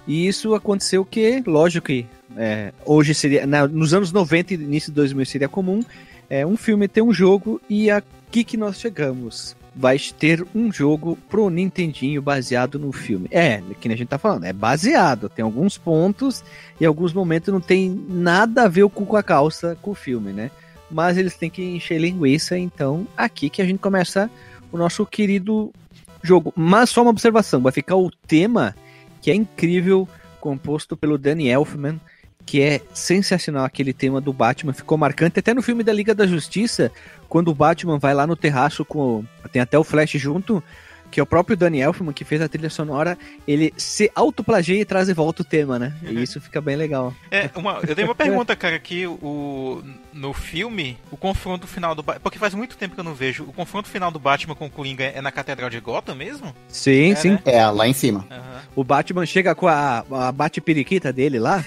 E 0.06 0.26
isso 0.26 0.54
aconteceu 0.54 1.04
que, 1.04 1.42
lógico 1.46 1.86
que 1.86 2.06
é, 2.36 2.72
hoje 2.84 3.14
seria, 3.14 3.46
na, 3.46 3.66
nos 3.66 3.92
anos 3.94 4.12
90 4.12 4.54
e 4.54 4.56
início 4.56 4.90
de 4.90 4.96
2000 4.96 5.26
seria 5.26 5.48
comum, 5.48 5.84
é, 6.28 6.46
um 6.46 6.56
filme 6.56 6.88
ter 6.88 7.02
um 7.02 7.12
jogo 7.12 7.60
e 7.68 7.90
aqui 7.90 8.44
que 8.44 8.56
nós 8.56 8.78
chegamos. 8.80 9.56
Vai 9.74 9.98
ter 9.98 10.46
um 10.54 10.70
jogo 10.70 11.16
pro 11.28 11.48
Nintendinho 11.48 12.20
baseado 12.20 12.78
no 12.78 12.92
filme. 12.92 13.28
É, 13.30 13.62
que 13.80 13.88
a 13.88 13.96
gente 13.96 14.08
tá 14.08 14.18
falando, 14.18 14.44
é 14.44 14.52
baseado. 14.52 15.28
Tem 15.28 15.42
alguns 15.42 15.78
pontos 15.78 16.44
e 16.78 16.84
alguns 16.84 17.12
momentos 17.12 17.52
não 17.52 17.60
tem 17.60 17.90
nada 18.08 18.64
a 18.64 18.68
ver 18.68 18.88
com 18.90 19.16
a 19.16 19.22
calça 19.22 19.76
com 19.80 19.92
o 19.92 19.94
filme, 19.94 20.32
né? 20.32 20.50
Mas 20.90 21.16
eles 21.16 21.36
têm 21.36 21.48
que 21.48 21.62
encher 21.62 21.98
linguiça, 21.98 22.58
então 22.58 23.06
aqui 23.16 23.48
que 23.48 23.62
a 23.62 23.64
gente 23.64 23.78
começa 23.78 24.30
o 24.70 24.76
nosso 24.76 25.06
querido 25.06 25.72
jogo. 26.22 26.52
Mas 26.54 26.90
só 26.90 27.02
uma 27.02 27.10
observação, 27.10 27.62
vai 27.62 27.72
ficar 27.72 27.96
o 27.96 28.10
tema 28.26 28.76
que 29.22 29.30
é 29.30 29.34
incrível, 29.34 30.08
composto 30.40 30.96
pelo 30.96 31.16
Danny 31.16 31.48
Elfman, 31.48 32.00
que 32.44 32.60
é 32.60 32.80
sensacional 32.92 33.64
aquele 33.64 33.92
tema 33.92 34.20
do 34.20 34.32
Batman, 34.32 34.72
ficou 34.72 34.98
marcante 34.98 35.38
até 35.38 35.54
no 35.54 35.62
filme 35.62 35.82
da 35.82 35.92
Liga 35.92 36.14
da 36.14 36.26
Justiça, 36.26 36.90
quando 37.28 37.48
o 37.48 37.54
Batman 37.54 37.98
vai 37.98 38.14
lá 38.14 38.26
no 38.26 38.36
terraço 38.36 38.84
com 38.84 39.24
tem 39.50 39.62
até 39.62 39.78
o 39.78 39.84
Flash 39.84 40.12
junto, 40.12 40.62
que 41.12 41.20
é 41.20 41.22
o 41.22 41.26
próprio 41.26 41.56
Danny 41.56 41.80
Elfman 41.80 42.12
que 42.12 42.24
fez 42.24 42.40
a 42.40 42.48
trilha 42.48 42.70
sonora, 42.70 43.16
ele 43.46 43.72
se 43.76 44.10
autoplagia 44.14 44.80
e 44.80 44.84
traz 44.84 45.06
de 45.06 45.12
volta 45.14 45.42
o 45.42 45.44
tema, 45.44 45.78
né? 45.78 45.94
E 46.02 46.20
isso 46.22 46.40
fica 46.40 46.60
bem 46.60 46.74
legal. 46.74 47.14
É, 47.30 47.48
uma, 47.54 47.78
eu 47.86 47.94
tenho 47.94 48.08
uma 48.08 48.14
pergunta, 48.16 48.56
cara, 48.56 48.78
que 48.78 49.06
o, 49.06 49.82
no 50.12 50.32
filme, 50.32 50.96
o 51.10 51.16
confronto 51.16 51.66
final 51.66 51.94
do 51.94 52.02
Batman. 52.02 52.22
Porque 52.22 52.38
faz 52.38 52.54
muito 52.54 52.76
tempo 52.76 52.94
que 52.94 53.00
eu 53.00 53.04
não 53.04 53.14
vejo. 53.14 53.44
O 53.44 53.52
confronto 53.52 53.88
final 53.88 54.10
do 54.10 54.18
Batman 54.18 54.54
com 54.54 54.66
o 54.66 54.70
Coringa 54.70 55.04
é 55.04 55.20
na 55.20 55.30
Catedral 55.30 55.68
de 55.70 55.78
Gotham 55.78 56.14
mesmo? 56.14 56.54
Sim, 56.68 57.12
É, 57.12 57.14
sim. 57.14 57.30
né? 57.32 57.42
É, 57.44 57.66
lá 57.66 57.86
em 57.86 57.92
cima. 57.92 58.26
Aham. 58.30 58.62
O 58.74 58.82
Batman 58.82 59.26
chega 59.26 59.54
com 59.54 59.68
a, 59.68 60.04
a 60.10 60.32
bate-periquita 60.32 61.12
dele 61.12 61.38
lá, 61.38 61.62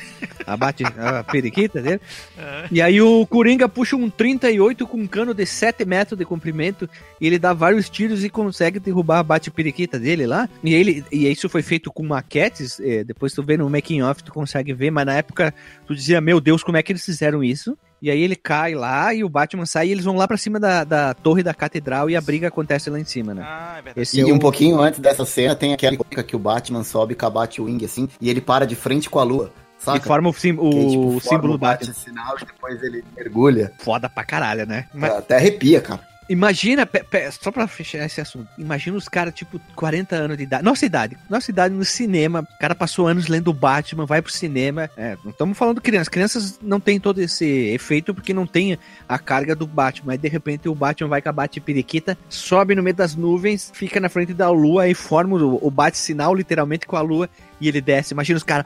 a 0.47 0.57
bate-periquita 0.57 1.79
dele, 1.83 2.01
É. 2.37 2.65
e 2.71 2.81
aí 2.81 2.99
o 3.01 3.25
Coringa 3.27 3.69
puxa 3.69 3.95
um 3.95 4.09
38 4.09 4.87
com 4.87 4.97
um 4.97 5.05
cano 5.07 5.33
de 5.33 5.45
7 5.45 5.85
metros 5.85 6.17
de 6.17 6.25
comprimento, 6.25 6.89
e 7.21 7.27
ele 7.27 7.37
dá 7.37 7.53
vários 7.53 7.89
tiros 7.89 8.23
e 8.23 8.29
consegue 8.29 8.79
derrubar 8.79 9.19
a 9.19 9.23
bate-periquita 9.35 9.99
dele 9.99 10.25
lá, 10.25 10.47
e, 10.63 10.73
ele, 10.73 11.03
e 11.11 11.29
isso 11.29 11.49
foi 11.49 11.61
feito 11.61 11.91
com 11.91 12.03
maquetes, 12.03 12.79
eh, 12.79 13.03
depois 13.03 13.33
tu 13.33 13.43
vê 13.43 13.57
no 13.57 13.69
making 13.69 14.01
off, 14.01 14.23
tu 14.23 14.31
consegue 14.31 14.73
ver, 14.73 14.89
mas 14.91 15.05
na 15.05 15.15
época 15.15 15.53
tu 15.85 15.93
dizia, 15.93 16.21
meu 16.21 16.39
Deus, 16.39 16.63
como 16.63 16.77
é 16.77 16.83
que 16.83 16.91
eles 16.91 17.03
fizeram 17.05 17.43
isso? 17.43 17.77
E 18.01 18.09
aí 18.11 18.21
ele 18.21 18.35
cai 18.35 18.75
lá 18.75 19.13
e 19.13 19.23
o 19.23 19.29
Batman 19.29 19.65
sai 19.65 19.87
e 19.87 19.91
eles 19.91 20.03
vão 20.05 20.15
lá 20.15 20.27
pra 20.27 20.37
cima 20.37 20.59
da, 20.59 20.83
da 20.83 21.13
torre 21.13 21.41
da 21.41 21.53
catedral 21.53 22.09
e 22.09 22.15
a 22.15 22.21
briga 22.21 22.47
acontece 22.49 22.89
lá 22.89 22.99
em 22.99 23.03
cima, 23.05 23.33
né? 23.33 23.41
Ah, 23.43 23.75
é 23.79 23.81
verdade. 23.81 24.01
Esse 24.01 24.17
E 24.17 24.21
é 24.21 24.25
um 24.33 24.35
o- 24.35 24.39
pouquinho 24.39 24.79
antes 24.79 24.99
dessa 24.99 25.25
cena 25.25 25.55
tem 25.55 25.73
aquela 25.73 25.95
época 25.95 26.23
que 26.23 26.35
o 26.35 26.39
Batman 26.39 26.83
sobe 26.83 27.15
com 27.15 27.25
a 27.25 27.29
Batwing 27.29 27.83
assim, 27.83 28.07
e 28.21 28.29
ele 28.29 28.41
para 28.41 28.65
de 28.67 28.75
frente 28.75 29.09
com 29.09 29.17
a 29.19 29.23
lua. 29.23 29.51
E 29.79 29.83
Saca? 29.85 30.05
forma 30.07 30.29
o, 30.29 30.33
sim- 30.33 30.53
o 30.57 30.69
Que, 30.69 30.87
tipo, 30.89 31.03
forma 31.03 31.21
símbolo 31.21 31.53
o 31.53 31.57
do 31.57 31.61
Batman. 31.61 31.87
bate-sinal 31.93 32.35
e 32.41 32.45
depois 32.45 32.83
ele 32.83 33.03
mergulha. 33.15 33.71
Foda 33.79 34.07
pra 34.09 34.23
caralho, 34.23 34.65
né? 34.65 34.85
Mas 34.93 35.11
Até 35.13 35.35
arrepia, 35.37 35.81
cara. 35.81 36.01
Imagina, 36.29 36.85
pe- 36.85 37.03
pe- 37.03 37.29
só 37.31 37.51
pra 37.51 37.67
fechar 37.67 38.05
esse 38.05 38.19
assunto, 38.21 38.47
imagina 38.57 38.97
os 38.97 39.07
caras, 39.07 39.33
tipo, 39.33 39.59
40 39.75 40.15
anos 40.15 40.37
de 40.37 40.43
idade. 40.43 40.63
Nossa 40.63 40.85
idade. 40.85 41.17
Nossa 41.29 41.51
idade 41.51 41.73
no 41.73 41.85
cinema. 41.85 42.47
O 42.55 42.59
cara 42.59 42.75
passou 42.75 43.07
anos 43.07 43.27
lendo 43.27 43.53
Batman, 43.53 44.05
vai 44.05 44.21
pro 44.21 44.31
cinema. 44.31 44.89
É, 44.97 45.17
não 45.23 45.31
estamos 45.31 45.57
falando 45.57 45.81
crianças. 45.81 46.09
Crianças 46.09 46.59
não 46.61 46.79
tem 46.79 46.99
todo 46.99 47.19
esse 47.19 47.45
efeito 47.45 48.13
porque 48.13 48.33
não 48.33 48.45
tem 48.47 48.77
a 49.07 49.19
carga 49.19 49.55
do 49.55 49.67
Batman. 49.67 50.13
Aí 50.13 50.17
de 50.17 50.27
repente 50.27 50.67
o 50.69 50.75
Batman 50.75 51.09
vai 51.09 51.21
com 51.21 51.29
a 51.29 51.33
bate-periquita, 51.33 52.17
sobe 52.29 52.75
no 52.75 52.83
meio 52.83 52.95
das 52.95 53.15
nuvens, 53.15 53.71
fica 53.73 53.99
na 53.99 54.09
frente 54.09 54.33
da 54.33 54.49
lua 54.49 54.87
e 54.87 54.93
forma 54.93 55.37
o, 55.37 55.59
o 55.67 55.71
bate-sinal 55.71 56.33
literalmente 56.33 56.85
com 56.87 56.95
a 56.95 57.01
lua 57.01 57.29
e 57.59 57.67
ele 57.67 57.81
desce. 57.81 58.13
Imagina 58.13 58.37
os 58.37 58.43
caras. 58.43 58.65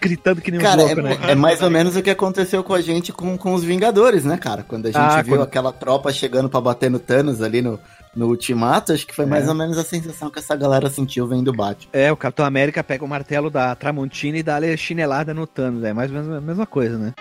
Gritando 0.00 0.40
que 0.42 0.50
nem 0.50 0.60
um 0.60 0.62
Cara, 0.62 0.82
louco, 0.82 1.00
é, 1.00 1.02
né? 1.02 1.18
é 1.28 1.34
mais 1.34 1.62
ou 1.62 1.70
menos 1.70 1.96
o 1.96 2.02
que 2.02 2.10
aconteceu 2.10 2.62
com 2.62 2.74
a 2.74 2.80
gente 2.80 3.10
com, 3.12 3.38
com 3.38 3.54
os 3.54 3.64
Vingadores, 3.64 4.24
né, 4.24 4.36
cara? 4.36 4.62
Quando 4.62 4.86
a 4.86 4.90
gente 4.90 5.00
Ah, 5.00 5.22
viu 5.22 5.34
quando- 5.36 5.42
aquela 5.44 5.72
tropa 5.72 6.12
chegando 6.12 6.48
pra 6.48 6.60
bater 6.60 6.90
no 6.90 6.98
Thanos 6.98 7.40
ali 7.42 7.62
no, 7.62 7.80
no 8.14 8.26
Ultimato, 8.26 8.92
acho 8.92 9.06
que 9.06 9.14
foi 9.14 9.24
mais 9.24 9.46
É. 9.46 9.48
ou 9.48 9.54
menos 9.54 9.78
a 9.78 9.82
sensação 9.84 10.30
que 10.30 10.38
essa 10.38 10.54
galera 10.54 10.90
sentiu 10.90 11.26
vendo 11.26 11.48
o 11.48 11.52
Batman. 11.54 11.88
É, 11.92 12.12
o 12.12 12.16
Capitão 12.16 12.44
América 12.44 12.84
pega 12.84 13.02
o 13.04 13.08
martelo 13.08 13.48
da 13.50 13.74
Tramontina 13.74 14.36
e 14.36 14.42
dá-lhe 14.42 14.76
chinelada 14.76 15.32
no 15.32 15.46
Thanos. 15.46 15.82
É 15.82 15.92
mais 15.94 16.10
ou 16.10 16.18
menos 16.20 16.36
a 16.36 16.40
mesma 16.40 16.66
coisa, 16.66 16.98
né? 16.98 17.14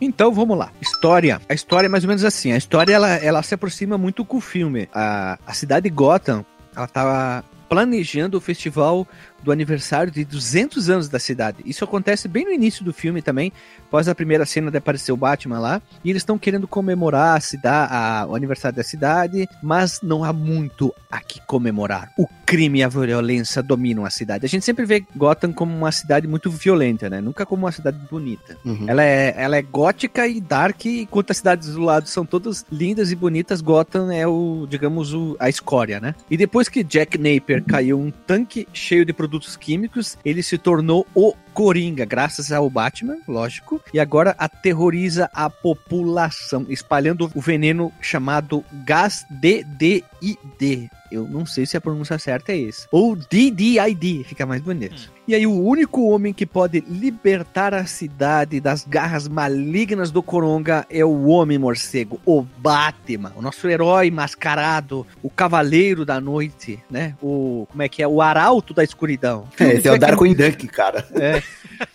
Então 0.00 0.32
vamos 0.32 0.58
lá. 0.58 0.70
História. 0.80 1.40
A 1.48 1.54
história 1.54 1.86
é 1.86 1.88
mais 1.88 2.02
ou 2.04 2.08
menos 2.08 2.24
assim. 2.24 2.52
A 2.52 2.56
história 2.56 2.92
ela, 2.92 3.10
ela 3.16 3.42
se 3.42 3.54
aproxima 3.54 3.96
muito 3.96 4.24
com 4.24 4.38
o 4.38 4.40
filme. 4.40 4.88
A, 4.92 5.38
a 5.46 5.52
cidade 5.54 5.84
de 5.84 5.90
Gotham, 5.94 6.44
ela 6.74 6.86
tava 6.88 7.44
planejando 7.70 8.36
o 8.36 8.40
festival 8.40 9.06
do 9.42 9.50
aniversário 9.52 10.12
de 10.12 10.24
200 10.24 10.90
anos 10.90 11.08
da 11.08 11.18
cidade. 11.18 11.58
Isso 11.64 11.84
acontece 11.84 12.28
bem 12.28 12.44
no 12.44 12.50
início 12.52 12.84
do 12.84 12.92
filme 12.92 13.22
também, 13.22 13.52
após 13.88 14.08
a 14.08 14.14
primeira 14.14 14.44
cena 14.46 14.70
de 14.70 14.76
aparecer 14.78 15.12
o 15.12 15.16
Batman 15.16 15.58
lá, 15.58 15.82
e 16.04 16.10
eles 16.10 16.20
estão 16.22 16.38
querendo 16.38 16.68
comemorar 16.68 17.36
a 17.36 17.40
cidade, 17.40 17.92
a- 17.92 18.26
o 18.28 18.34
aniversário 18.36 18.76
da 18.76 18.82
cidade, 18.84 19.48
mas 19.62 20.00
não 20.02 20.22
há 20.24 20.32
muito 20.32 20.94
a 21.10 21.20
que 21.20 21.40
comemorar. 21.46 22.10
O 22.18 22.26
crime 22.46 22.80
e 22.80 22.82
a 22.82 22.88
violência 22.88 23.62
dominam 23.62 24.04
a 24.04 24.10
cidade. 24.10 24.44
A 24.44 24.48
gente 24.48 24.64
sempre 24.64 24.84
vê 24.84 25.04
Gotham 25.16 25.52
como 25.52 25.74
uma 25.76 25.92
cidade 25.92 26.26
muito 26.26 26.50
violenta, 26.50 27.08
né? 27.08 27.20
Nunca 27.20 27.46
como 27.46 27.64
uma 27.64 27.72
cidade 27.72 27.96
bonita. 28.10 28.56
Uhum. 28.64 28.84
Ela 28.88 29.04
é, 29.04 29.34
ela 29.36 29.56
é 29.56 29.62
gótica 29.62 30.26
e 30.26 30.40
dark, 30.40 30.84
enquanto 30.86 31.30
as 31.30 31.36
cidades 31.38 31.68
do 31.74 31.80
lado 31.80 32.08
são 32.08 32.26
todas 32.26 32.64
lindas 32.70 33.10
e 33.12 33.16
bonitas, 33.16 33.60
Gotham 33.60 34.10
é 34.12 34.26
o, 34.26 34.66
digamos, 34.68 35.14
o, 35.14 35.36
a 35.38 35.48
escória, 35.48 36.00
né? 36.00 36.14
E 36.30 36.36
depois 36.36 36.68
que 36.68 36.82
Jack 36.82 37.16
Napier 37.18 37.62
caiu 37.64 37.98
um 38.00 38.10
tanque 38.10 38.66
cheio 38.72 39.04
de 39.04 39.12
produtos 39.12 39.29
químicos, 39.56 40.16
ele 40.24 40.42
se 40.42 40.58
tornou 40.58 41.06
o 41.14 41.34
Coringa, 41.52 42.04
graças 42.04 42.52
ao 42.52 42.68
Batman, 42.70 43.18
lógico, 43.26 43.80
e 43.92 44.00
agora 44.00 44.34
aterroriza 44.38 45.30
a 45.32 45.50
população, 45.50 46.66
espalhando 46.68 47.30
o 47.34 47.40
veneno 47.40 47.92
chamado 48.00 48.64
gás 48.84 49.26
DDID. 49.30 50.90
Eu 51.10 51.26
não 51.28 51.44
sei 51.46 51.66
se 51.66 51.76
a 51.76 51.80
pronúncia 51.80 52.18
certa 52.18 52.52
é 52.52 52.58
esse. 52.58 52.86
Ou 52.92 53.16
DDID, 53.16 54.24
fica 54.24 54.46
mais 54.46 54.60
bonito. 54.62 55.10
E 55.26 55.34
aí, 55.34 55.46
o 55.46 55.62
único 55.62 56.08
homem 56.10 56.32
que 56.32 56.44
pode 56.44 56.82
libertar 56.88 57.72
a 57.72 57.84
cidade 57.86 58.60
das 58.60 58.84
garras 58.84 59.28
malignas 59.28 60.10
do 60.10 60.22
Coronga 60.22 60.84
é 60.90 61.04
o 61.04 61.26
Homem 61.26 61.56
Morcego, 61.58 62.20
o 62.26 62.42
Batman, 62.58 63.32
o 63.36 63.42
nosso 63.42 63.68
herói 63.68 64.10
mascarado, 64.10 65.06
o 65.22 65.30
Cavaleiro 65.30 66.04
da 66.04 66.20
Noite, 66.20 66.80
né? 66.90 67.14
O. 67.22 67.66
Como 67.70 67.82
é 67.82 67.88
que 67.88 68.02
é? 68.02 68.08
O 68.08 68.20
Arauto 68.20 68.74
da 68.74 68.82
Escuridão. 68.82 69.44
É, 69.58 69.74
esse 69.74 69.86
é 69.88 69.92
o 69.92 69.98
Darkwing 69.98 70.34
Duck, 70.34 70.66
cara. 70.66 71.06
É. 71.14 71.40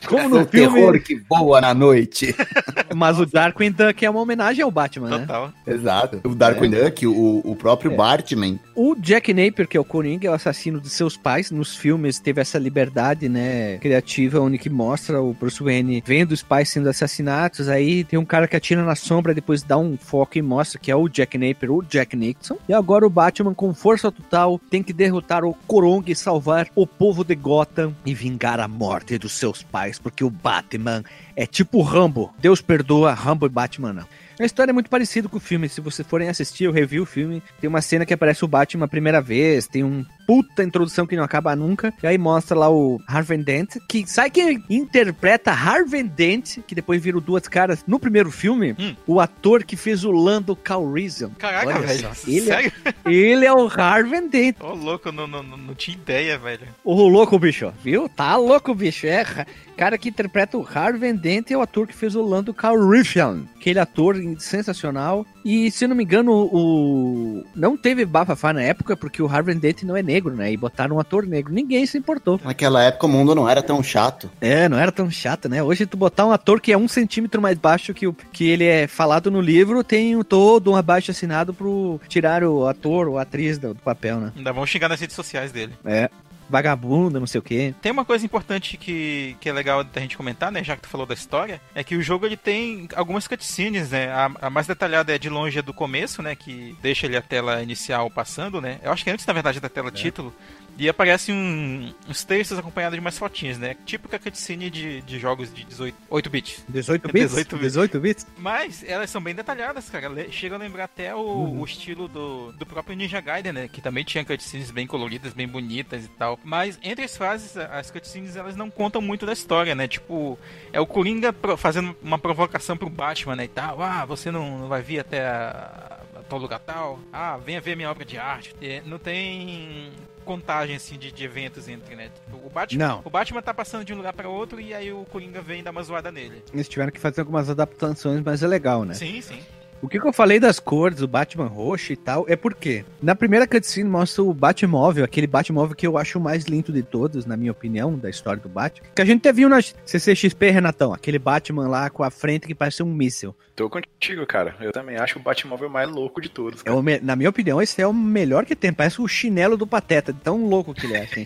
Como 0.08 0.22
É 0.22 0.28
no 0.30 0.40
o 0.42 0.46
terror 0.46 0.94
filme. 0.94 1.00
que 1.02 1.16
voa 1.28 1.60
na 1.60 1.74
noite. 1.74 2.34
Mas 2.96 3.20
o 3.20 3.26
Darkwing 3.26 3.72
Duck 3.72 4.06
é 4.06 4.10
uma 4.10 4.22
homenagem 4.22 4.64
ao 4.64 4.72
Batman, 4.72 5.10
né? 5.10 5.20
Total. 5.20 5.52
Exato. 5.68 6.22
O 6.24 6.34
Darkwing 6.34 6.70
Duck, 6.72 7.06
o, 7.06 7.42
o 7.44 7.56
próprio 7.56 7.92
É. 7.92 7.96
Batman. 7.96 8.58
O 8.74 8.96
Jack 9.06 9.32
Napier, 9.36 9.68
que 9.68 9.78
é 9.78 9.80
o 9.80 9.86
Coringa, 9.86 10.28
é 10.28 10.32
o 10.32 10.34
assassino 10.34 10.82
de 10.82 10.90
seus 10.90 11.16
pais. 11.16 11.52
Nos 11.52 11.76
filmes 11.76 12.18
teve 12.18 12.42
essa 12.42 12.58
liberdade, 12.58 13.30
né, 13.30 13.78
criativa, 13.78 14.40
onde 14.40 14.58
que 14.58 14.68
mostra 14.68 15.22
o 15.22 15.32
Bruce 15.32 15.62
Wayne 15.62 16.02
vendo 16.04 16.32
os 16.32 16.42
pais 16.42 16.70
sendo 16.70 16.90
assassinados. 16.90 17.70
Aí 17.70 18.04
tem 18.04 18.18
um 18.18 18.26
cara 18.26 18.48
que 18.48 18.56
atira 18.56 18.84
na 18.84 18.96
sombra, 18.96 19.32
depois 19.32 19.62
dá 19.62 19.78
um 19.78 19.96
foco 19.96 20.40
e 20.40 20.42
mostra 20.42 20.80
que 20.80 20.90
é 20.90 20.96
o 20.96 21.08
Jack 21.08 21.38
Napier, 21.38 21.72
o 21.72 21.84
Jack 21.84 22.16
Nixon. 22.16 22.58
E 22.68 22.74
agora 22.74 23.06
o 23.06 23.10
Batman, 23.12 23.54
com 23.54 23.76
força 23.76 24.12
total, 24.12 24.60
tem 24.72 24.82
que 24.82 24.92
derrotar 24.92 25.46
o 25.46 25.54
Coronga 25.68 26.12
e 26.12 26.16
salvar 26.16 26.68
o 26.74 26.88
povo 26.88 27.24
de 27.24 27.36
Gotham 27.36 27.96
e 28.04 28.12
vingar 28.16 28.60
a 28.60 28.68
morte 28.68 29.20
dos 29.20 29.34
seus 29.34 29.62
pais, 29.62 30.00
porque 30.00 30.24
o 30.24 30.32
Batman 30.32 31.04
é 31.36 31.46
tipo 31.46 31.84
Rambo. 31.84 32.34
Deus 32.40 32.60
perdoa, 32.60 33.14
Rambo 33.14 33.46
e 33.46 33.50
Batman 33.50 33.94
não. 33.94 34.25
A 34.40 34.46
história 34.46 34.72
é 34.72 34.74
muito 34.74 34.90
parecida 34.90 35.30
com 35.30 35.38
o 35.38 35.40
filme. 35.40 35.70
Se 35.70 35.80
vocês 35.82 36.08
forem 36.08 36.28
assistir, 36.28 36.66
eu 36.66 36.72
review 36.72 37.04
o 37.04 37.06
filme. 37.06 37.42
Tem 37.60 37.70
uma 37.70 37.82
cena 37.82 38.06
que 38.06 38.14
aparece 38.14 38.44
o 38.44 38.48
Batman 38.48 38.86
a 38.86 38.90
primeira 38.90 39.22
vez. 39.22 39.68
Tem 39.68 39.84
um 39.84 40.06
puta 40.28 40.64
introdução 40.64 41.06
que 41.08 41.16
não 41.16 41.24
acaba 41.24 41.56
nunca. 41.56 41.94
E 42.04 42.08
aí 42.08 42.18
mostra 42.18 42.58
lá 42.58 42.70
o 42.70 43.00
Harvey 43.08 43.38
Dent. 43.38 43.76
Que 43.88 44.06
sabe 44.06 44.32
quem 44.32 44.64
interpreta 44.70 45.52
Harvey 45.52 46.04
Dent? 46.04 46.58
Que 46.68 46.76
depois 46.76 47.02
viram 47.02 47.20
duas 47.22 47.48
caras 47.48 47.84
no 47.88 48.00
primeiro 48.00 48.30
filme? 48.32 48.76
Hum. 48.78 48.96
O 49.08 49.20
ator 49.22 49.64
que 49.64 49.78
fez 49.78 50.04
o 50.04 50.12
Lando 50.12 50.56
Calrissian. 50.56 51.30
Caraca, 51.38 51.68
Olha 51.68 51.80
velho. 51.88 52.00
só, 52.02 52.12
Ele, 52.30 52.40
é, 52.40 52.44
Sério? 52.44 52.72
ele 53.06 53.46
é 53.46 53.54
o 53.54 53.68
Harvey 53.68 54.28
Dent. 54.28 54.58
Ô, 54.60 54.74
louco, 54.74 55.08
eu 55.10 55.12
não, 55.14 55.28
não, 55.28 55.44
não, 55.44 55.58
não 55.58 55.76
tinha 55.76 55.96
ideia, 55.96 56.38
velho. 56.38 56.68
O 56.84 57.08
louco, 57.08 57.40
bicho. 57.40 57.72
Viu? 57.84 58.10
Tá 58.10 58.36
louco, 58.36 58.74
bicho. 58.76 59.08
É 59.08 59.46
cara 59.76 59.98
que 59.98 60.10
interpreta 60.10 60.58
o 60.58 60.68
Harvey 60.68 61.14
Dent 61.14 61.52
é 61.52 61.58
o 61.58 61.62
ator 61.62 61.88
que 61.88 61.94
fez 61.94 62.16
o 62.16 62.22
Lando 62.22 62.54
Calrissian. 62.54 63.44
Aquele 63.56 63.80
ator 63.80 64.16
sensacional. 64.40 65.26
E, 65.44 65.70
se 65.70 65.88
não 65.88 65.96
me 65.96 66.04
engano, 66.04 66.32
o... 66.32 67.44
Não 67.56 67.78
teve 67.78 68.06
bafafá 68.06 68.52
na 68.52 68.62
época, 68.62 68.98
porque 68.98 69.22
o 69.22 69.28
Harvey 69.28 69.56
Dent 69.56 69.84
não 69.84 69.96
é 69.96 70.02
negro, 70.02 70.36
né? 70.36 70.52
E 70.52 70.58
botaram 70.58 70.96
um 70.96 71.00
ator 71.00 71.26
negro. 71.26 71.54
Ninguém 71.54 71.86
se 71.86 71.98
importou. 71.98 72.40
Naquela 72.44 72.84
época 72.84 73.06
o 73.06 73.10
mundo 73.10 73.36
não 73.36 73.48
era 73.48 73.62
tão 73.62 73.84
chato. 73.84 74.30
É, 74.42 74.68
não 74.70 74.78
era 74.78 74.92
tão 74.92 75.10
chato, 75.12 75.50
né? 75.50 75.62
Hoje 75.62 75.86
tu 75.86 75.98
botar 75.98 76.26
um 76.26 76.32
ator 76.32 76.60
que 76.60 76.72
é 76.72 76.78
um 76.78 76.88
centímetro 76.88 77.42
mais 77.42 77.58
baixo 77.58 77.94
que 77.94 78.08
o 78.08 78.14
que 78.14 78.50
ele 78.50 78.64
é 78.64 78.88
falado 78.88 79.30
no 79.30 79.42
livro, 79.42 79.84
tem 79.84 80.16
um 80.16 80.24
todo 80.24 80.72
um 80.72 80.76
abaixo 80.76 81.12
assinado 81.12 81.54
pro 81.54 82.00
tirar 82.08 82.44
o 82.44 82.68
ator 82.68 83.08
ou 83.08 83.18
a 83.20 83.22
atriz 83.22 83.58
do, 83.58 83.74
do 83.74 83.82
papel, 83.82 84.20
né? 84.20 84.32
Ainda 84.36 84.54
vão 84.54 84.66
xingar 84.66 84.90
nas 84.90 85.00
redes 85.00 85.16
sociais 85.16 85.52
dele. 85.52 85.74
É. 85.86 86.10
Vagabunda, 86.50 87.20
não 87.20 87.28
sei 87.28 87.40
o 87.40 87.44
quê. 87.44 87.74
Tem 87.82 87.92
uma 87.92 88.06
coisa 88.06 88.26
importante 88.26 88.78
que, 88.78 89.36
que 89.40 89.50
é 89.50 89.54
legal 89.54 89.84
da 89.84 90.02
gente 90.02 90.18
comentar, 90.18 90.52
né? 90.52 90.64
Já 90.64 90.76
que 90.76 90.84
tu 90.84 90.90
falou 90.90 91.06
da 91.06 91.14
história, 91.14 91.62
é 91.74 91.84
que 91.84 91.96
o 91.96 92.02
jogo 92.02 92.26
ele 92.26 92.38
tem 92.38 92.88
algumas 92.96 93.28
cutscenes, 93.28 93.92
né? 93.92 94.12
A, 94.12 94.32
a 94.42 94.50
mais 94.50 94.68
detalhada 94.68 95.14
é 95.14 95.18
de 95.18 95.30
longe 95.30 95.60
é 95.60 95.62
do 95.62 95.74
começo, 95.74 96.22
né? 96.22 96.36
Que 96.36 96.76
deixa 96.82 97.06
ele 97.06 97.18
a 97.18 97.22
tela 97.22 97.62
inicial 97.62 98.10
passando, 98.10 98.62
né? 98.62 98.80
Eu 98.84 98.92
acho 98.92 99.04
que 99.04 99.10
antes, 99.10 99.26
na 99.26 99.34
verdade, 99.34 99.60
da 99.60 99.70
tela 99.70 99.92
título. 99.92 100.34
E 100.78 100.90
aparece 100.90 101.32
um, 101.32 101.94
uns 102.08 102.24
textos 102.24 102.60
acompanhados 102.60 102.98
de 102.98 103.02
mais 103.02 103.18
fotinhas, 103.18 103.58
né? 103.58 103.76
Típica 103.86 104.20
cutscene 104.20 104.70
de, 104.70 105.02
de 105.04 105.18
jogos 105.20 105.54
de 105.54 105.64
18, 105.64 105.98
8 106.10 106.30
bits. 106.30 106.66
18 106.68 107.08
bits? 107.12 107.30
18 107.32 107.56
bits. 107.56 107.62
18 107.74 108.00
bits? 108.00 108.28
Mas 108.38 108.84
elas 108.84 109.10
são 109.10 109.22
bem 109.22 109.34
detalhadas, 109.34 109.90
cara. 109.90 110.30
Chega 110.32 110.56
a 110.56 110.58
lembrar 110.58 110.84
até 110.86 111.16
o, 111.16 111.60
o 111.60 111.64
estilo 111.64 112.08
do, 112.08 112.52
do 112.52 112.66
próprio 112.66 112.96
Ninja 112.96 113.22
Gaiden, 113.22 113.54
né? 113.54 113.68
Que 113.70 113.80
também 113.82 114.04
tinha 114.04 114.26
cutscenes 114.26 114.70
bem 114.70 114.86
coloridas, 114.86 115.34
bem 115.34 115.48
bonitas 115.48 116.04
e 116.04 116.10
tal. 116.10 116.38
Mas 116.44 116.78
entre 116.84 117.06
as 117.06 117.16
fases, 117.16 117.56
a- 117.56 117.80
as 117.80 117.90
cutscenes 117.90 118.36
elas 118.36 118.56
não 118.58 118.70
contam 118.70 119.02
muito 119.02 119.26
da 119.26 119.32
história, 119.34 119.74
né? 119.76 119.88
Tipo, 119.88 120.38
é 120.74 120.80
o 120.80 120.86
Coringa 120.86 121.34
fazendo 121.58 121.96
uma 122.04 122.20
provocação 122.20 122.76
pro 122.76 122.90
Batman, 122.90 123.36
né? 123.38 123.46
E 123.46 123.50
tal. 123.50 123.82
Ah, 123.82 124.04
você 124.04 124.30
não, 124.30 124.60
não 124.60 124.68
vai 124.68 124.82
vir 124.82 125.00
até 125.00 125.26
a, 125.26 126.00
tal 126.28 126.38
lugar 126.40 126.60
tal. 126.60 127.00
Ah, 127.14 127.38
venha 127.38 127.62
ver 127.62 127.76
minha 127.78 127.90
obra 127.90 128.04
de 128.04 128.18
arte. 128.18 128.54
É, 128.62 128.82
não 128.86 129.00
tem 129.00 129.92
contagem 130.26 130.76
assim 130.76 130.98
de, 130.98 131.12
de 131.12 131.24
eventos 131.24 131.68
entre, 131.70 131.96
né? 131.96 132.10
Tipo, 132.10 132.46
o 132.46 132.50
Batman, 132.50 132.88
Não. 132.88 133.02
o 133.06 133.10
Batman 133.10 133.42
tá 133.42 133.54
passando 133.54 133.86
de 133.86 133.94
um 133.94 133.98
lugar 133.98 134.12
para 134.14 134.28
outro 134.28 134.60
e 134.60 134.74
aí 134.74 134.92
o 134.92 135.06
Coringa 135.06 135.42
vem 135.42 135.64
dar 135.64 135.72
uma 135.72 135.84
zoada 135.84 136.12
nele. 136.12 136.44
Eles 136.54 136.68
tiveram 136.68 136.92
que 136.92 137.00
fazer 137.00 137.22
algumas 137.22 137.50
adaptações, 137.50 138.22
mas 138.24 138.44
é 138.44 138.48
legal, 138.48 138.84
né? 138.84 138.94
Sim, 138.94 139.22
sim. 139.22 139.40
O 139.82 139.88
que, 139.88 140.00
que 140.00 140.08
eu 140.08 140.14
falei 140.14 140.40
das 140.40 140.60
cores, 140.60 140.98
do 141.00 141.08
Batman 141.08 141.46
roxo 141.48 141.94
e 141.94 141.96
tal, 141.96 142.26
é 142.28 142.36
porque 142.36 142.84
na 143.02 143.14
primeira 143.14 143.46
cutscene 143.46 143.88
mostra 143.88 144.24
o 144.24 144.34
Batmóvel, 144.34 145.04
aquele 145.06 145.28
Batmóvel 145.28 145.76
que 145.76 145.86
eu 145.86 145.98
acho 145.98 146.18
o 146.18 146.22
mais 146.22 146.46
lindo 146.46 146.72
de 146.72 146.82
todos, 146.82 147.26
na 147.26 147.38
minha 147.38 147.52
opinião, 147.52 147.96
da 147.96 148.10
história 148.10 148.42
do 148.42 148.50
Batman. 148.50 148.88
Que 148.96 149.02
a 149.02 149.06
gente 149.06 149.20
até 149.20 149.32
viu 149.34 149.48
na 149.48 149.60
CCXP, 149.62 150.50
Renatão, 150.50 150.92
aquele 150.94 151.20
Batman 151.20 151.68
lá 151.68 151.90
com 151.90 152.04
a 152.04 152.10
frente 152.10 152.48
que 152.48 152.56
parece 152.56 152.82
um 152.82 152.92
míssil. 152.92 153.36
Tô 153.56 153.70
contigo, 153.70 154.26
cara. 154.26 154.56
Eu 154.60 154.72
também 154.72 154.98
acho 154.98 155.20
o 155.20 155.22
Batmóvel 155.22 155.70
mais 155.70 155.90
louco 155.90 156.20
de 156.20 156.30
todos. 156.30 156.62
É 156.62 156.64
cara. 156.66 156.76
o 156.78 156.82
me- 156.82 157.00
na 157.00 157.16
minha 157.16 157.30
opinião, 157.30 157.62
esse 157.62 157.82
é 157.82 157.88
o 157.88 157.94
melhor 157.94 158.44
que 158.44 158.56
tem. 158.56 158.74
Parece 158.74 159.02
o 159.02 159.08
chinelo 159.08 159.56
do 159.56 159.68
Pateta, 159.68 160.12
tão 160.14 160.46
louco 160.48 160.74
que 160.74 160.86
ele 160.88 160.96
é, 160.96 161.04
assim. 161.04 161.24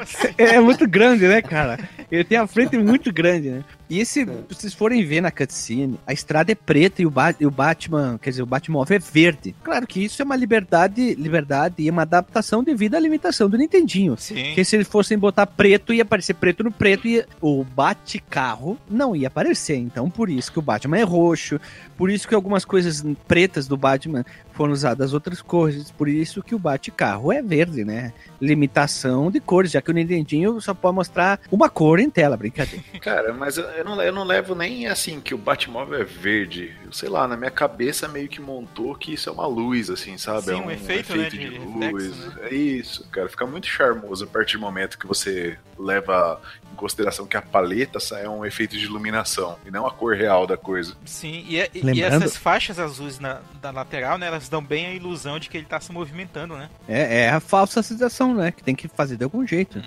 Assim? 0.00 0.28
É 0.38 0.58
muito 0.60 0.88
grande, 0.88 1.26
né, 1.26 1.40
cara? 1.42 1.78
Ele 2.10 2.24
tem 2.24 2.38
a 2.38 2.46
frente 2.46 2.76
muito 2.76 3.12
grande, 3.12 3.50
né? 3.50 3.64
E 3.88 4.04
se 4.06 4.24
vocês 4.24 4.72
forem 4.72 5.04
ver 5.04 5.20
na 5.20 5.30
cutscene, 5.30 5.98
a 6.06 6.12
estrada 6.12 6.50
é 6.50 6.54
preta 6.54 7.02
e 7.02 7.06
o, 7.06 7.10
Ba- 7.10 7.34
e 7.38 7.46
o 7.46 7.50
Batman, 7.50 8.18
quer 8.20 8.30
dizer, 8.30 8.42
o 8.42 8.46
Batmóvel 8.46 8.96
é 8.96 8.98
verde. 8.98 9.54
Claro 9.62 9.86
que 9.86 10.02
isso 10.02 10.20
é 10.22 10.24
uma 10.24 10.36
liberdade, 10.36 11.14
liberdade 11.14 11.76
e 11.78 11.90
uma 11.90 12.02
adaptação 12.02 12.64
devido 12.64 12.94
à 12.94 13.00
limitação 13.00 13.48
do 13.48 13.58
Nintendinho. 13.58 14.16
Sim. 14.18 14.42
Porque 14.46 14.64
se 14.64 14.76
eles 14.76 14.88
fossem 14.88 15.18
botar 15.18 15.46
preto, 15.46 15.92
ia 15.92 16.02
aparecer 16.02 16.34
preto 16.34 16.64
no 16.64 16.72
preto 16.72 17.06
e 17.06 17.24
o 17.40 17.62
Bate-carro 17.64 18.78
não 18.88 19.14
ia 19.14 19.28
aparecer. 19.28 19.76
Então, 19.76 20.08
por 20.08 20.30
isso 20.30 20.50
que 20.52 20.58
o 20.58 20.62
Batman 20.62 20.98
é 20.98 21.02
roxo, 21.02 21.60
por 21.96 22.10
isso 22.10 22.26
que 22.26 22.34
algumas 22.34 22.64
coisas 22.64 23.04
pretas 23.28 23.66
do 23.68 23.76
Batman 23.76 24.24
foram 24.52 24.72
usadas 24.72 25.12
outras 25.12 25.42
cores, 25.42 25.90
por 25.90 26.08
isso 26.08 26.40
que 26.42 26.54
o 26.54 26.58
Bate-carro 26.58 27.32
é 27.32 27.42
verde, 27.42 27.84
né? 27.84 28.12
Limitação 28.40 29.30
de 29.30 29.40
cores, 29.40 29.72
já 29.72 29.82
que 29.82 29.90
o 29.90 29.94
Nintendinho 29.94 30.60
só 30.60 30.72
pode 30.72 30.94
mostrar 30.94 31.40
uma 31.50 31.68
cor 31.68 31.98
em 31.98 32.08
tela, 32.08 32.36
brincadeira. 32.36 32.84
Cara, 33.00 33.32
mas 33.32 33.56
eu, 33.56 33.83
eu 33.84 33.96
não, 33.96 34.02
eu 34.02 34.12
não 34.12 34.24
levo 34.24 34.54
nem 34.54 34.86
assim 34.86 35.20
que 35.20 35.34
o 35.34 35.38
Batmóvel 35.38 36.00
é 36.00 36.04
verde. 36.04 36.74
Eu 36.84 36.92
sei 36.92 37.08
lá, 37.08 37.28
na 37.28 37.36
minha 37.36 37.50
cabeça 37.50 38.08
meio 38.08 38.28
que 38.28 38.40
montou 38.40 38.94
que 38.94 39.12
isso 39.14 39.28
é 39.28 39.32
uma 39.32 39.46
luz, 39.46 39.90
assim, 39.90 40.16
sabe? 40.16 40.42
Sim, 40.46 40.52
é 40.52 40.56
um 40.56 40.70
efeito, 40.70 41.14
né, 41.16 41.28
de 41.28 41.36
reflexo, 41.36 42.30
né? 42.30 42.48
É 42.50 42.54
isso, 42.54 43.06
cara. 43.10 43.28
Fica 43.28 43.46
muito 43.46 43.66
charmoso 43.66 44.24
a 44.24 44.26
partir 44.26 44.56
do 44.56 44.60
momento 44.60 44.98
que 44.98 45.06
você 45.06 45.58
leva 45.78 46.40
em 46.72 46.76
consideração 46.76 47.26
que 47.26 47.36
a 47.36 47.42
paleta 47.42 47.98
é 48.16 48.28
um 48.28 48.44
efeito 48.44 48.76
de 48.76 48.84
iluminação 48.84 49.58
e 49.66 49.70
não 49.70 49.86
a 49.86 49.90
cor 49.90 50.14
real 50.16 50.46
da 50.46 50.56
coisa. 50.56 50.96
Sim, 51.04 51.44
e, 51.48 51.58
é- 51.60 51.70
e 51.74 51.80
Lembrando- 51.82 52.24
essas 52.24 52.36
faixas 52.36 52.78
azuis 52.78 53.18
na, 53.18 53.40
da 53.60 53.70
lateral, 53.70 54.16
né, 54.18 54.26
elas 54.26 54.48
dão 54.48 54.62
bem 54.62 54.86
a 54.86 54.94
ilusão 54.94 55.38
de 55.38 55.48
que 55.48 55.56
ele 55.56 55.66
tá 55.66 55.80
se 55.80 55.92
movimentando, 55.92 56.56
né? 56.56 56.68
É, 56.88 57.22
é 57.24 57.30
a 57.30 57.40
falsa 57.40 57.82
sensação, 57.82 58.34
né? 58.34 58.50
Que 58.52 58.62
tem 58.62 58.74
que 58.74 58.88
fazer 58.88 59.16
de 59.16 59.24
algum 59.24 59.46
jeito. 59.46 59.82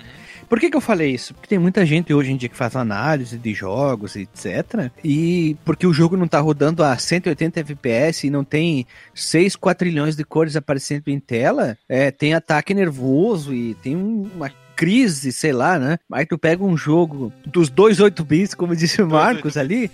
Por 0.48 0.58
que, 0.58 0.70
que 0.70 0.76
eu 0.76 0.80
falei 0.80 1.10
isso? 1.12 1.34
Porque 1.34 1.46
tem 1.48 1.58
muita 1.58 1.84
gente 1.84 2.12
hoje 2.14 2.32
em 2.32 2.36
dia 2.36 2.48
que 2.48 2.56
faz 2.56 2.74
análise 2.74 3.36
de 3.36 3.52
jogos, 3.52 4.16
etc. 4.16 4.90
E 5.04 5.56
porque 5.64 5.86
o 5.86 5.92
jogo 5.92 6.16
não 6.16 6.26
tá 6.26 6.40
rodando 6.40 6.82
a 6.82 6.96
180 6.96 7.60
FPS 7.60 8.26
e 8.26 8.30
não 8.30 8.42
tem 8.42 8.86
6 9.14 9.56
quatrilhões 9.56 10.16
de 10.16 10.24
cores 10.24 10.56
aparecendo 10.56 11.08
em 11.08 11.20
tela, 11.20 11.76
é, 11.88 12.10
tem 12.10 12.32
ataque 12.34 12.72
nervoso 12.72 13.52
e 13.54 13.74
tem 13.74 13.94
um- 13.94 14.28
uma 14.34 14.50
crise, 14.78 15.32
sei 15.32 15.52
lá, 15.52 15.76
né? 15.76 15.98
Aí 16.12 16.24
tu 16.24 16.38
pega 16.38 16.62
um 16.62 16.76
jogo 16.76 17.32
dos 17.44 17.68
dois 17.68 17.98
8 17.98 18.24
bits, 18.24 18.54
como 18.54 18.76
disse 18.76 19.02
o 19.02 19.08
Marcos 19.08 19.56
ali, 19.56 19.90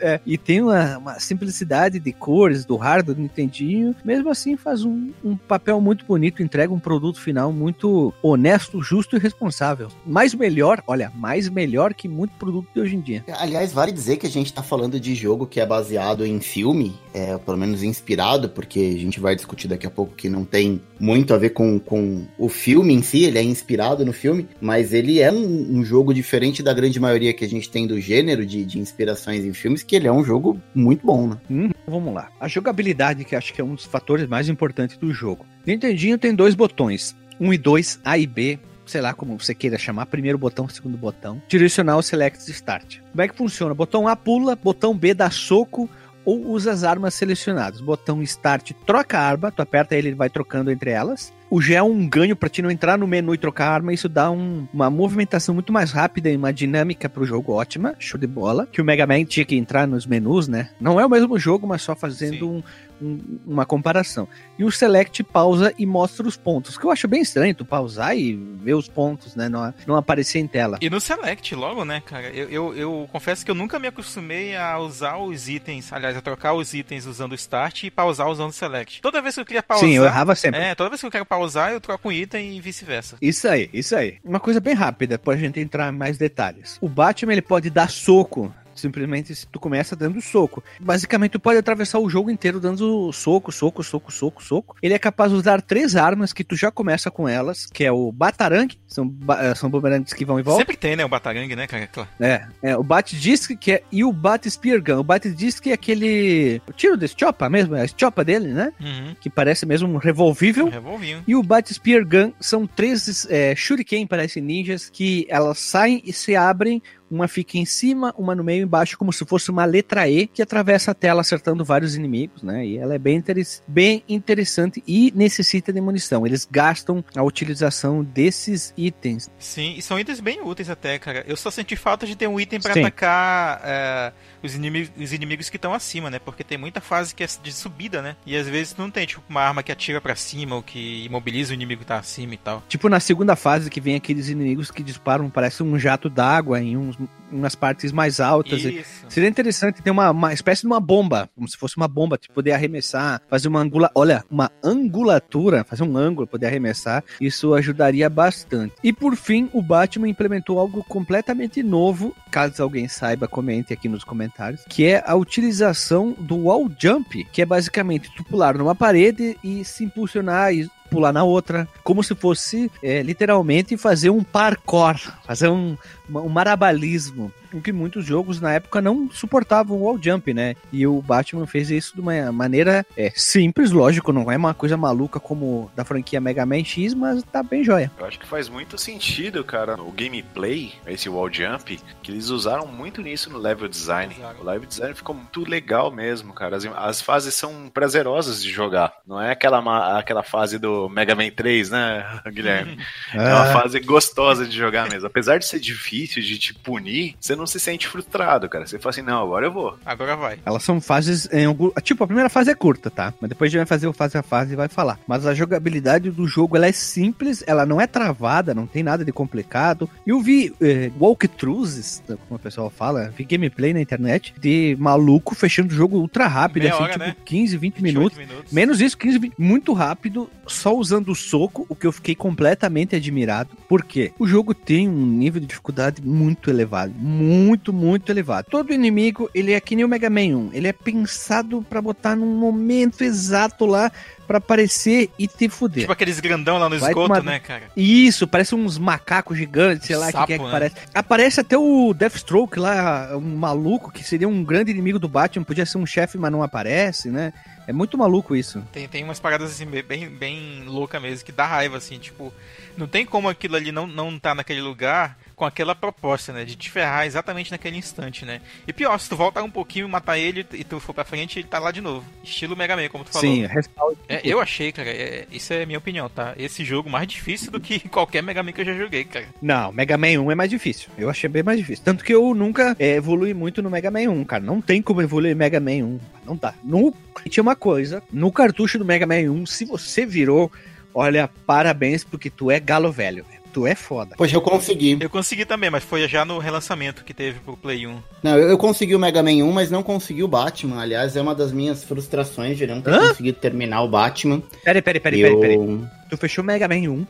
é, 0.00 0.20
e 0.26 0.36
tem 0.36 0.60
uma, 0.60 0.98
uma 0.98 1.20
simplicidade 1.20 2.00
de 2.00 2.12
cores 2.12 2.64
do 2.64 2.74
hardware 2.74 3.14
do 3.14 3.22
Nintendinho, 3.22 3.94
mesmo 4.04 4.28
assim 4.28 4.56
faz 4.56 4.84
um, 4.84 5.12
um 5.24 5.36
papel 5.36 5.80
muito 5.80 6.04
bonito, 6.04 6.42
entrega 6.42 6.74
um 6.74 6.80
produto 6.80 7.20
final 7.20 7.52
muito 7.52 8.12
honesto, 8.20 8.82
justo 8.82 9.14
e 9.14 9.20
responsável. 9.20 9.86
Mais 10.04 10.34
melhor, 10.34 10.82
olha, 10.88 11.12
mais 11.14 11.48
melhor 11.48 11.94
que 11.94 12.08
muito 12.08 12.34
produto 12.34 12.66
de 12.74 12.80
hoje 12.80 12.96
em 12.96 13.00
dia. 13.00 13.24
Aliás, 13.38 13.72
vale 13.72 13.92
dizer 13.92 14.16
que 14.16 14.26
a 14.26 14.30
gente 14.30 14.52
tá 14.52 14.64
falando 14.64 14.98
de 14.98 15.14
jogo 15.14 15.46
que 15.46 15.60
é 15.60 15.66
baseado 15.66 16.26
em 16.26 16.40
filme, 16.40 16.92
é, 17.12 17.38
pelo 17.38 17.56
menos 17.56 17.84
inspirado, 17.84 18.48
porque 18.48 18.80
a 18.80 18.98
gente 18.98 19.20
vai 19.20 19.36
discutir 19.36 19.68
daqui 19.68 19.86
a 19.86 19.90
pouco 19.90 20.12
que 20.16 20.28
não 20.28 20.44
tem 20.44 20.80
muito 20.98 21.32
a 21.32 21.38
ver 21.38 21.50
com, 21.50 21.78
com 21.78 22.26
o 22.36 22.48
filme 22.48 22.92
em 22.92 23.02
si, 23.02 23.22
ele 23.22 23.38
é 23.38 23.42
inspirado 23.42 24.04
no 24.04 24.12
filme, 24.12 24.23
mas 24.60 24.92
ele 24.92 25.20
é 25.20 25.30
um, 25.30 25.78
um 25.78 25.84
jogo 25.84 26.14
diferente 26.14 26.62
da 26.62 26.72
grande 26.72 26.98
maioria 27.00 27.32
que 27.32 27.44
a 27.44 27.48
gente 27.48 27.70
tem 27.70 27.86
do 27.86 28.00
gênero 28.00 28.46
de, 28.46 28.64
de 28.64 28.78
inspirações 28.78 29.44
em 29.44 29.52
filmes, 29.52 29.82
que 29.82 29.96
ele 29.96 30.06
é 30.06 30.12
um 30.12 30.24
jogo 30.24 30.60
muito 30.74 31.06
bom, 31.06 31.28
né? 31.28 31.36
Hum, 31.50 31.70
vamos 31.86 32.14
lá. 32.14 32.28
A 32.40 32.48
jogabilidade, 32.48 33.24
que 33.24 33.36
acho 33.36 33.52
que 33.52 33.60
é 33.60 33.64
um 33.64 33.74
dos 33.74 33.84
fatores 33.84 34.26
mais 34.26 34.48
importantes 34.48 34.96
do 34.96 35.12
jogo. 35.12 35.44
Nintendinho 35.66 36.18
tem 36.18 36.34
dois 36.34 36.54
botões, 36.54 37.16
um 37.40 37.52
e 37.52 37.58
dois, 37.58 38.00
A 38.04 38.18
e 38.18 38.26
B. 38.26 38.58
Sei 38.86 39.00
lá 39.00 39.14
como 39.14 39.40
você 39.40 39.54
queira 39.54 39.78
chamar, 39.78 40.04
primeiro 40.06 40.36
botão, 40.36 40.68
segundo 40.68 40.98
botão. 40.98 41.40
Direcional 41.48 42.02
Select 42.02 42.50
Start. 42.50 42.98
Como 43.12 43.22
é 43.22 43.28
que 43.28 43.34
funciona? 43.34 43.74
Botão 43.74 44.06
A 44.06 44.14
pula, 44.14 44.54
botão 44.54 44.94
B 44.94 45.14
dá 45.14 45.30
soco 45.30 45.88
ou 46.24 46.48
usa 46.48 46.72
as 46.72 46.84
armas 46.84 47.14
selecionadas. 47.14 47.80
Botão 47.80 48.22
Start 48.22 48.72
troca 48.86 49.18
a 49.18 49.22
arma, 49.22 49.50
tu 49.50 49.62
aperta 49.62 49.96
ele, 49.96 50.08
ele 50.08 50.16
vai 50.16 50.30
trocando 50.30 50.70
entre 50.70 50.90
elas. 50.90 51.32
O 51.54 51.60
G 51.60 51.74
é 51.74 51.82
um 51.84 52.08
ganho 52.08 52.34
pra 52.34 52.48
ti 52.48 52.60
não 52.60 52.68
entrar 52.68 52.98
no 52.98 53.06
menu 53.06 53.32
e 53.32 53.38
trocar 53.38 53.68
arma, 53.70 53.92
isso 53.92 54.08
dá 54.08 54.28
um- 54.28 54.66
uma 54.74 54.90
movimentação 54.90 55.54
muito 55.54 55.72
mais 55.72 55.92
rápida 55.92 56.28
e 56.28 56.36
uma 56.36 56.52
dinâmica 56.52 57.08
pro 57.08 57.24
jogo 57.24 57.52
ótima, 57.52 57.94
show 57.96 58.18
de 58.18 58.26
bola. 58.26 58.66
Que 58.72 58.82
o 58.82 58.84
Mega 58.84 59.06
Man 59.06 59.24
tinha 59.24 59.46
que 59.46 59.54
entrar 59.54 59.86
nos 59.86 60.04
menus, 60.04 60.48
né? 60.48 60.70
Não 60.80 60.98
é 60.98 61.06
o 61.06 61.08
mesmo 61.08 61.38
jogo, 61.38 61.64
mas 61.64 61.80
só 61.80 61.94
fazendo 61.94 62.50
um- 62.50 62.62
um- 63.00 63.38
uma 63.46 63.66
comparação. 63.66 64.28
E 64.58 64.64
o 64.64 64.70
Select 64.70 65.22
pausa 65.24 65.72
e 65.78 65.84
mostra 65.86 66.26
os 66.26 66.36
pontos, 66.36 66.78
que 66.78 66.84
eu 66.84 66.90
acho 66.90 67.06
bem 67.08 67.22
estranho 67.22 67.54
tu 67.54 67.64
pausar 67.64 68.16
e 68.16 68.34
ver 68.34 68.74
os 68.74 68.88
pontos, 68.88 69.34
né? 69.34 69.48
Não, 69.48 69.72
não 69.86 69.96
aparecer 69.96 70.38
em 70.38 70.46
tela. 70.46 70.78
E 70.80 70.88
no 70.88 71.00
Select, 71.00 71.54
logo, 71.54 71.84
né, 71.84 72.00
cara? 72.04 72.28
Eu, 72.28 72.48
eu, 72.50 72.76
eu 72.76 73.08
confesso 73.10 73.44
que 73.44 73.50
eu 73.50 73.54
nunca 73.54 73.78
me 73.78 73.88
acostumei 73.88 74.56
a 74.56 74.78
usar 74.78 75.16
os 75.18 75.48
itens, 75.48 75.92
aliás, 75.92 76.16
a 76.16 76.20
trocar 76.20 76.54
os 76.54 76.72
itens 76.74 77.06
usando 77.06 77.32
o 77.32 77.34
Start 77.34 77.84
e 77.84 77.90
pausar 77.90 78.28
usando 78.28 78.50
o 78.50 78.52
Select. 78.52 79.00
Toda 79.02 79.20
vez 79.20 79.34
que 79.34 79.40
eu 79.40 79.44
queria 79.46 79.62
pausar. 79.62 79.88
Sim, 79.88 79.94
eu 79.96 80.04
errava 80.04 80.34
sempre. 80.34 80.60
É, 80.60 80.74
toda 80.74 80.90
vez 80.90 81.00
que 81.00 81.06
eu 81.06 81.10
quero 81.10 81.26
pausar, 81.26 81.72
eu 81.72 81.80
troco 81.80 82.08
um 82.08 82.12
item 82.12 82.56
e 82.56 82.60
vice-versa. 82.60 83.16
Isso 83.20 83.48
aí, 83.48 83.68
isso 83.72 83.94
aí. 83.96 84.18
Uma 84.24 84.40
coisa 84.40 84.60
bem 84.60 84.74
rápida, 84.74 85.18
pra 85.18 85.36
gente 85.36 85.58
entrar 85.60 85.92
em 85.92 85.96
mais 85.96 86.16
detalhes. 86.16 86.78
O 86.80 86.88
Batman, 86.88 87.32
ele 87.32 87.42
pode 87.42 87.70
dar 87.70 87.90
soco. 87.90 88.54
Simplesmente 88.74 89.34
se 89.34 89.46
tu 89.46 89.60
começa 89.60 89.96
dando 89.96 90.20
soco. 90.20 90.62
Basicamente, 90.80 91.32
tu 91.32 91.40
pode 91.40 91.58
atravessar 91.58 91.98
o 91.98 92.08
jogo 92.08 92.30
inteiro 92.30 92.60
dando 92.60 93.12
soco, 93.12 93.52
soco, 93.52 93.82
soco, 93.82 94.12
soco, 94.12 94.42
soco. 94.42 94.76
Ele 94.82 94.94
é 94.94 94.98
capaz 94.98 95.30
de 95.30 95.38
usar 95.38 95.62
três 95.62 95.96
armas 95.96 96.32
que 96.32 96.44
tu 96.44 96.56
já 96.56 96.70
começa 96.70 97.10
com 97.10 97.28
elas, 97.28 97.66
que 97.66 97.84
é 97.84 97.92
o 97.92 98.10
Batarangue, 98.10 98.78
são, 98.86 99.12
eh, 99.38 99.54
são 99.54 99.70
bumerangues 99.70 100.12
que 100.12 100.24
vão 100.24 100.38
e 100.38 100.42
voltam. 100.42 100.60
Sempre 100.60 100.76
tem, 100.76 100.96
né, 100.96 101.04
o 101.04 101.08
Batarangue, 101.08 101.56
né, 101.56 101.66
cara? 101.66 101.88
É, 102.20 102.46
é, 102.62 102.76
o 102.76 102.82
Bat 102.82 103.16
Disc 103.16 103.56
que 103.56 103.72
é, 103.72 103.82
e 103.90 104.04
o 104.04 104.12
Bat 104.12 104.50
Spear 104.50 104.82
Gun. 104.82 104.98
O 104.98 105.04
Bat 105.04 105.28
Disc 105.30 105.66
é 105.66 105.72
aquele. 105.72 106.60
O 106.68 106.72
tiro 106.72 106.96
desse 106.96 107.14
chopa 107.18 107.48
mesmo, 107.48 107.74
é 107.74 107.82
a 107.82 107.88
chopa 107.88 108.24
dele, 108.24 108.48
né? 108.48 108.72
Uhum. 108.80 109.14
Que 109.20 109.28
parece 109.28 109.66
mesmo 109.66 109.88
um 109.88 109.96
revolvível. 109.96 110.66
Um 110.66 110.70
revolvinho. 110.70 111.22
E 111.26 111.34
o 111.34 111.42
Bat 111.42 111.72
Spear 111.72 112.04
Gun 112.04 112.32
são 112.40 112.66
três 112.66 113.26
é, 113.30 113.54
shuriken, 113.54 114.06
parece 114.06 114.40
ninjas, 114.40 114.88
que 114.90 115.26
elas 115.28 115.58
saem 115.58 116.02
e 116.04 116.12
se 116.12 116.34
abrem. 116.34 116.82
Uma 117.14 117.28
fica 117.28 117.56
em 117.56 117.64
cima, 117.64 118.12
uma 118.18 118.34
no 118.34 118.42
meio 118.42 118.60
e 118.60 118.64
embaixo, 118.64 118.98
como 118.98 119.12
se 119.12 119.24
fosse 119.24 119.48
uma 119.50 119.64
letra 119.64 120.08
E 120.08 120.26
que 120.26 120.42
atravessa 120.42 120.90
a 120.90 120.94
tela 120.94 121.20
acertando 121.20 121.64
vários 121.64 121.94
inimigos, 121.94 122.42
né? 122.42 122.66
E 122.66 122.76
ela 122.76 122.94
é 122.94 122.98
bem, 122.98 123.16
interes- 123.16 123.62
bem 123.68 124.02
interessante 124.08 124.82
e 124.84 125.12
necessita 125.14 125.72
de 125.72 125.80
munição. 125.80 126.26
Eles 126.26 126.46
gastam 126.50 127.04
a 127.14 127.22
utilização 127.22 128.02
desses 128.02 128.74
itens. 128.76 129.30
Sim, 129.38 129.74
e 129.76 129.82
são 129.82 129.98
itens 129.98 130.18
bem 130.18 130.40
úteis 130.42 130.68
até, 130.68 130.98
cara. 130.98 131.24
Eu 131.28 131.36
só 131.36 131.50
senti 131.52 131.76
falta 131.76 132.04
de 132.04 132.16
ter 132.16 132.26
um 132.26 132.40
item 132.40 132.60
Sim. 132.60 132.70
atacar 132.70 133.60
é, 133.64 134.12
os, 134.46 134.54
inimigos, 134.54 134.90
os 134.96 135.12
inimigos 135.12 135.50
que 135.50 135.56
estão 135.56 135.74
acima, 135.74 136.10
né? 136.10 136.18
Porque 136.18 136.44
tem 136.44 136.58
muita 136.58 136.80
fase 136.80 137.14
que 137.14 137.24
é 137.24 137.26
de 137.42 137.52
subida, 137.52 138.02
né? 138.02 138.16
E 138.26 138.36
às 138.36 138.48
vezes 138.48 138.76
não 138.76 138.90
tem, 138.90 139.06
tipo, 139.06 139.22
uma 139.28 139.40
arma 139.40 139.62
que 139.62 139.72
atira 139.72 140.00
pra 140.00 140.14
cima 140.14 140.56
ou 140.56 140.62
que 140.62 141.04
imobiliza 141.04 141.52
o 141.52 141.54
inimigo 141.54 141.80
que 141.80 141.86
tá 141.86 141.98
acima 141.98 142.34
e 142.34 142.38
tal. 142.38 142.62
Tipo 142.68 142.88
na 142.88 143.00
segunda 143.00 143.34
fase 143.36 143.70
que 143.70 143.80
vem 143.80 143.96
aqueles 143.96 144.28
inimigos 144.28 144.70
que 144.70 144.82
disparam, 144.82 145.30
parece 145.30 145.62
um 145.62 145.78
jato 145.78 146.08
d'água 146.08 146.60
em 146.60 146.76
uns, 146.76 146.96
umas 147.34 147.54
partes 147.54 147.92
mais 147.92 148.20
altas. 148.20 148.64
Isso. 148.64 149.04
Seria 149.08 149.28
interessante 149.28 149.82
ter 149.82 149.90
uma, 149.90 150.10
uma 150.10 150.32
espécie 150.32 150.62
de 150.62 150.66
uma 150.66 150.80
bomba, 150.80 151.28
como 151.34 151.48
se 151.48 151.56
fosse 151.56 151.76
uma 151.76 151.88
bomba, 151.88 152.16
tipo, 152.16 152.34
poder 152.34 152.52
arremessar, 152.52 153.20
fazer 153.28 153.48
uma 153.48 153.60
angula, 153.60 153.90
olha, 153.94 154.24
uma 154.30 154.50
angulatura, 154.62 155.64
fazer 155.64 155.82
um 155.82 155.96
ângulo, 155.96 156.26
poder 156.26 156.46
arremessar. 156.46 157.04
Isso 157.20 157.54
ajudaria 157.54 158.08
bastante. 158.08 158.74
E 158.82 158.92
por 158.92 159.16
fim, 159.16 159.48
o 159.52 159.62
Batman 159.62 160.08
implementou 160.08 160.58
algo 160.58 160.84
completamente 160.84 161.62
novo, 161.62 162.14
caso 162.30 162.62
alguém 162.62 162.88
saiba, 162.88 163.28
comente 163.28 163.72
aqui 163.72 163.88
nos 163.88 164.04
comentários, 164.04 164.62
que 164.68 164.86
é 164.86 165.02
a 165.06 165.14
utilização 165.14 166.12
do 166.18 166.36
wall 166.46 166.70
jump, 166.78 167.24
que 167.32 167.42
é 167.42 167.46
basicamente 167.46 168.10
tu 168.16 168.24
pular 168.24 168.56
numa 168.56 168.74
parede 168.74 169.36
e 169.42 169.64
se 169.64 169.84
impulsionar 169.84 170.52
e 170.52 170.68
pular 170.94 171.12
na 171.12 171.24
outra, 171.24 171.68
como 171.82 172.02
se 172.02 172.14
fosse 172.14 172.70
é, 172.82 173.02
literalmente 173.02 173.76
fazer 173.76 174.10
um 174.10 174.22
parkour, 174.22 174.96
fazer 175.26 175.48
um, 175.48 175.76
um 176.08 176.28
marabalismo. 176.28 177.32
Com 177.54 177.62
que 177.62 177.72
muitos 177.72 178.04
jogos 178.04 178.40
na 178.40 178.52
época 178.52 178.82
não 178.82 179.08
suportavam 179.10 179.76
o 179.76 179.84
wall 179.84 179.98
jump, 180.02 180.34
né? 180.34 180.56
E 180.72 180.84
o 180.86 181.00
Batman 181.00 181.46
fez 181.46 181.70
isso 181.70 181.94
de 181.94 182.00
uma 182.00 182.32
maneira 182.32 182.84
é, 182.96 183.12
simples, 183.14 183.70
lógico, 183.70 184.12
não 184.12 184.30
é 184.30 184.36
uma 184.36 184.52
coisa 184.52 184.76
maluca 184.76 185.20
como 185.20 185.70
da 185.76 185.84
franquia 185.84 186.20
Mega 186.20 186.44
Man 186.44 186.64
X, 186.64 186.94
mas 186.94 187.22
tá 187.22 187.42
bem 187.42 187.62
joia. 187.62 187.92
Eu 187.96 188.06
acho 188.06 188.18
que 188.18 188.26
faz 188.26 188.48
muito 188.48 188.76
sentido, 188.76 189.44
cara, 189.44 189.80
o 189.80 189.92
gameplay, 189.92 190.72
esse 190.86 191.08
wall 191.08 191.32
jump, 191.32 191.78
que 192.02 192.10
eles 192.10 192.28
usaram 192.28 192.66
muito 192.66 193.00
nisso 193.00 193.30
no 193.30 193.38
level 193.38 193.68
design. 193.68 194.16
O 194.40 194.44
level 194.44 194.66
design 194.66 194.94
ficou 194.94 195.14
muito 195.14 195.48
legal 195.48 195.92
mesmo, 195.92 196.32
cara. 196.32 196.56
As, 196.56 196.66
as 196.66 197.00
fases 197.00 197.34
são 197.34 197.70
prazerosas 197.72 198.42
de 198.42 198.50
jogar. 198.50 198.94
Não 199.06 199.20
é 199.20 199.30
aquela, 199.30 199.98
aquela 199.98 200.24
fase 200.24 200.58
do 200.58 200.88
Mega 200.88 201.14
Man 201.14 201.30
3, 201.30 201.70
né, 201.70 202.20
Guilherme? 202.28 202.78
É 203.14 203.32
uma 203.32 203.46
fase 203.46 203.78
gostosa 203.80 204.44
de 204.44 204.56
jogar 204.56 204.88
mesmo. 204.88 205.06
Apesar 205.06 205.38
de 205.38 205.46
ser 205.46 205.60
difícil 205.60 206.20
de 206.20 206.36
te 206.36 206.54
punir, 206.54 207.14
você 207.20 207.36
não 207.36 207.43
se 207.46 207.60
sente 207.60 207.86
frustrado, 207.86 208.48
cara. 208.48 208.66
Você 208.66 208.78
fala 208.78 208.90
assim, 208.90 209.02
não, 209.02 209.22
agora 209.22 209.46
eu 209.46 209.52
vou. 209.52 209.78
Agora 209.84 210.16
vai. 210.16 210.38
Elas 210.44 210.62
são 210.62 210.80
fases. 210.80 211.28
Em 211.32 211.44
algum... 211.44 211.70
Tipo, 211.82 212.04
a 212.04 212.06
primeira 212.06 212.28
fase 212.28 212.50
é 212.50 212.54
curta, 212.54 212.90
tá? 212.90 213.12
Mas 213.20 213.28
depois 213.28 213.48
a 213.48 213.50
gente 213.50 213.58
vai 213.58 213.66
fazer 213.66 213.86
o 213.86 213.92
fase 213.92 214.18
a 214.18 214.22
fase 214.22 214.52
e 214.52 214.56
vai 214.56 214.68
falar. 214.68 214.98
Mas 215.06 215.26
a 215.26 215.34
jogabilidade 215.34 216.10
do 216.10 216.26
jogo 216.26 216.56
ela 216.56 216.66
é 216.66 216.72
simples, 216.72 217.44
ela 217.46 217.66
não 217.66 217.80
é 217.80 217.86
travada, 217.86 218.54
não 218.54 218.66
tem 218.66 218.82
nada 218.82 219.04
de 219.04 219.12
complicado. 219.12 219.88
Eu 220.06 220.20
vi 220.20 220.54
eh, 220.60 220.90
walkthroughs, 220.98 222.02
como 222.06 222.36
o 222.36 222.38
pessoal 222.38 222.70
fala, 222.70 223.12
vi 223.16 223.24
gameplay 223.24 223.72
na 223.72 223.80
internet 223.80 224.34
de 224.38 224.76
maluco 224.78 225.34
fechando 225.34 225.72
o 225.72 225.76
jogo 225.76 225.98
ultra 225.98 226.26
rápido, 226.26 226.62
Meia 226.62 226.74
assim, 226.74 226.82
hora, 226.82 226.92
tipo 226.92 227.04
né? 227.04 227.16
15, 227.24 227.56
20 227.56 227.74
28 227.82 227.82
minutos. 227.82 228.18
minutos. 228.18 228.52
Menos 228.52 228.80
isso, 228.80 228.96
15, 228.96 229.18
20, 229.18 229.34
muito 229.38 229.72
rápido, 229.72 230.30
só 230.46 230.76
usando 230.76 231.10
o 231.10 231.14
soco, 231.14 231.66
o 231.68 231.74
que 231.74 231.86
eu 231.86 231.92
fiquei 231.92 232.14
completamente 232.14 232.94
admirado. 232.96 233.50
Por 233.68 233.84
quê? 233.84 234.12
O 234.18 234.26
jogo 234.26 234.54
tem 234.54 234.88
um 234.88 235.06
nível 235.06 235.40
de 235.40 235.46
dificuldade 235.46 236.02
muito 236.02 236.50
elevado, 236.50 236.92
muito, 236.96 237.33
muito 237.72 238.10
elevado. 238.10 238.46
Todo 238.50 238.72
inimigo, 238.72 239.30
ele 239.34 239.52
é 239.52 239.60
que 239.60 239.74
nem 239.76 239.84
o 239.84 239.88
Mega 239.88 240.08
Man 240.10 240.36
1, 240.36 240.50
ele 240.52 240.68
é 240.68 240.72
pensado 240.72 241.64
pra 241.68 241.80
botar 241.82 242.14
num 242.16 242.36
momento 242.38 243.02
exato 243.02 243.66
lá 243.66 243.90
pra 244.26 244.38
aparecer 244.38 245.10
e 245.18 245.28
te 245.28 245.48
fuder. 245.48 245.82
Tipo 245.82 245.92
aqueles 245.92 246.18
grandão 246.18 246.56
lá 246.58 246.68
no 246.68 246.78
Vai 246.78 246.90
esgoto, 246.90 247.08
tomar- 247.08 247.22
né, 247.22 247.38
cara? 247.40 247.64
Isso, 247.76 248.26
parece 248.26 248.54
uns 248.54 248.78
macacos 248.78 249.36
gigantes, 249.36 249.86
sei 249.86 249.96
lá 249.96 250.10
Sapo, 250.10 250.26
que 250.26 250.32
é 250.32 250.38
que 250.38 250.44
né? 250.44 250.50
parece. 250.50 250.74
Aparece 250.94 251.40
até 251.40 251.58
o 251.58 251.92
Deathstroke 251.92 252.58
lá, 252.58 253.10
um 253.16 253.36
maluco 253.36 253.92
que 253.92 254.02
seria 254.02 254.28
um 254.28 254.42
grande 254.42 254.70
inimigo 254.70 254.98
do 254.98 255.08
Batman, 255.08 255.44
podia 255.44 255.66
ser 255.66 255.76
um 255.78 255.84
chefe, 255.86 256.16
mas 256.16 256.32
não 256.32 256.42
aparece, 256.42 257.10
né? 257.10 257.32
É 257.66 257.72
muito 257.72 257.96
maluco 257.98 258.34
isso. 258.36 258.62
Tem, 258.72 258.88
tem 258.88 259.04
umas 259.04 259.20
paradas 259.20 259.50
assim, 259.50 259.66
bem, 259.66 260.08
bem 260.08 260.64
louca 260.66 260.98
mesmo, 261.00 261.24
que 261.24 261.32
dá 261.32 261.46
raiva, 261.46 261.76
assim, 261.78 261.98
tipo, 261.98 262.32
não 262.76 262.86
tem 262.86 263.04
como 263.06 263.28
aquilo 263.28 263.56
ali 263.56 263.72
não, 263.72 263.86
não 263.86 264.18
tá 264.18 264.34
naquele 264.34 264.60
lugar 264.62 265.18
com 265.34 265.44
aquela 265.44 265.74
proposta, 265.74 266.32
né, 266.32 266.44
de 266.44 266.54
te 266.56 266.70
ferrar 266.70 267.06
exatamente 267.06 267.50
naquele 267.50 267.76
instante, 267.76 268.24
né. 268.24 268.40
E 268.66 268.72
pior, 268.72 268.96
se 268.98 269.08
tu 269.08 269.16
voltar 269.16 269.42
um 269.42 269.50
pouquinho, 269.50 269.88
matar 269.88 270.16
ele 270.18 270.46
e 270.52 270.62
tu 270.64 270.78
for 270.78 270.92
pra 270.94 271.04
frente, 271.04 271.38
ele 271.38 271.48
tá 271.48 271.58
lá 271.58 271.70
de 271.72 271.80
novo. 271.80 272.04
Estilo 272.22 272.56
Mega 272.56 272.76
Man, 272.76 272.88
como 272.88 273.04
tu 273.04 273.10
falou. 273.12 273.28
Sim, 273.28 273.44
respaldo. 273.46 273.98
É, 274.08 274.20
eu 274.24 274.40
achei, 274.40 274.70
cara, 274.72 274.88
é- 274.90 275.26
isso 275.30 275.52
é 275.52 275.62
a 275.62 275.66
minha 275.66 275.78
opinião, 275.78 276.08
tá? 276.08 276.34
Esse 276.36 276.64
jogo 276.64 276.88
mais 276.88 277.06
difícil 277.08 277.50
do 277.50 277.60
que 277.60 277.80
qualquer 277.88 278.22
Mega 278.22 278.42
Man 278.42 278.52
que 278.52 278.60
eu 278.60 278.64
já 278.64 278.74
joguei, 278.74 279.04
cara. 279.04 279.26
Não, 279.42 279.72
Mega 279.72 279.98
Man 279.98 280.20
1 280.20 280.30
é 280.30 280.34
mais 280.34 280.50
difícil. 280.50 280.88
Eu 280.96 281.10
achei 281.10 281.28
bem 281.28 281.42
mais 281.42 281.58
difícil. 281.58 281.84
Tanto 281.84 282.04
que 282.04 282.14
eu 282.14 282.34
nunca 282.34 282.76
é, 282.78 282.94
evolui 282.96 283.34
muito 283.34 283.62
no 283.62 283.70
Mega 283.70 283.90
Man 283.90 284.10
1, 284.10 284.24
cara. 284.24 284.42
Não 284.42 284.60
tem 284.60 284.80
como 284.80 285.02
evoluir 285.02 285.34
Mega 285.34 285.58
Man 285.60 285.84
1. 285.84 286.00
Não 286.26 286.36
dá. 286.36 286.54
No, 286.62 286.94
e 287.24 287.28
tinha 287.28 287.42
uma 287.42 287.56
coisa, 287.56 288.02
no 288.12 288.30
cartucho 288.32 288.78
do 288.78 288.84
Mega 288.84 289.06
Man 289.06 289.30
1, 289.30 289.46
se 289.46 289.64
você 289.64 290.06
virou, 290.06 290.50
olha, 290.94 291.28
parabéns, 291.46 292.04
porque 292.04 292.30
tu 292.30 292.50
é 292.50 292.58
galo 292.60 292.90
velho. 292.92 293.24
velho. 293.24 293.43
Tu 293.54 293.66
é 293.68 293.74
foda. 293.76 294.16
Poxa, 294.16 294.34
eu 294.34 294.40
consegui. 294.42 294.98
Eu 295.00 295.08
consegui 295.08 295.44
também, 295.44 295.70
mas 295.70 295.84
foi 295.84 296.06
já 296.08 296.24
no 296.24 296.38
relançamento 296.38 297.04
que 297.04 297.14
teve 297.14 297.38
pro 297.38 297.56
Play 297.56 297.86
1. 297.86 298.02
Não, 298.20 298.36
eu, 298.36 298.48
eu 298.50 298.58
consegui 298.58 298.96
o 298.96 298.98
Mega 298.98 299.22
Man 299.22 299.30
1, 299.44 299.52
mas 299.52 299.70
não 299.70 299.80
consegui 299.82 300.24
o 300.24 300.28
Batman. 300.28 300.82
Aliás, 300.82 301.14
é 301.16 301.22
uma 301.22 301.36
das 301.36 301.52
minhas 301.52 301.84
frustrações 301.84 302.58
de 302.58 302.66
não 302.66 302.82
ter 302.82 302.90
Hã? 302.92 303.08
conseguido 303.08 303.38
terminar 303.38 303.82
o 303.82 303.88
Batman. 303.88 304.42
Peraí, 304.64 304.82
peraí, 304.82 305.00
peraí, 305.00 305.20
eu 305.20 305.38
peraí, 305.40 305.56
peraí. 305.56 305.80
Tu 306.10 306.16
fechou 306.16 306.42
Mega 306.42 306.66
Man 306.66 306.74
1, 306.90 307.06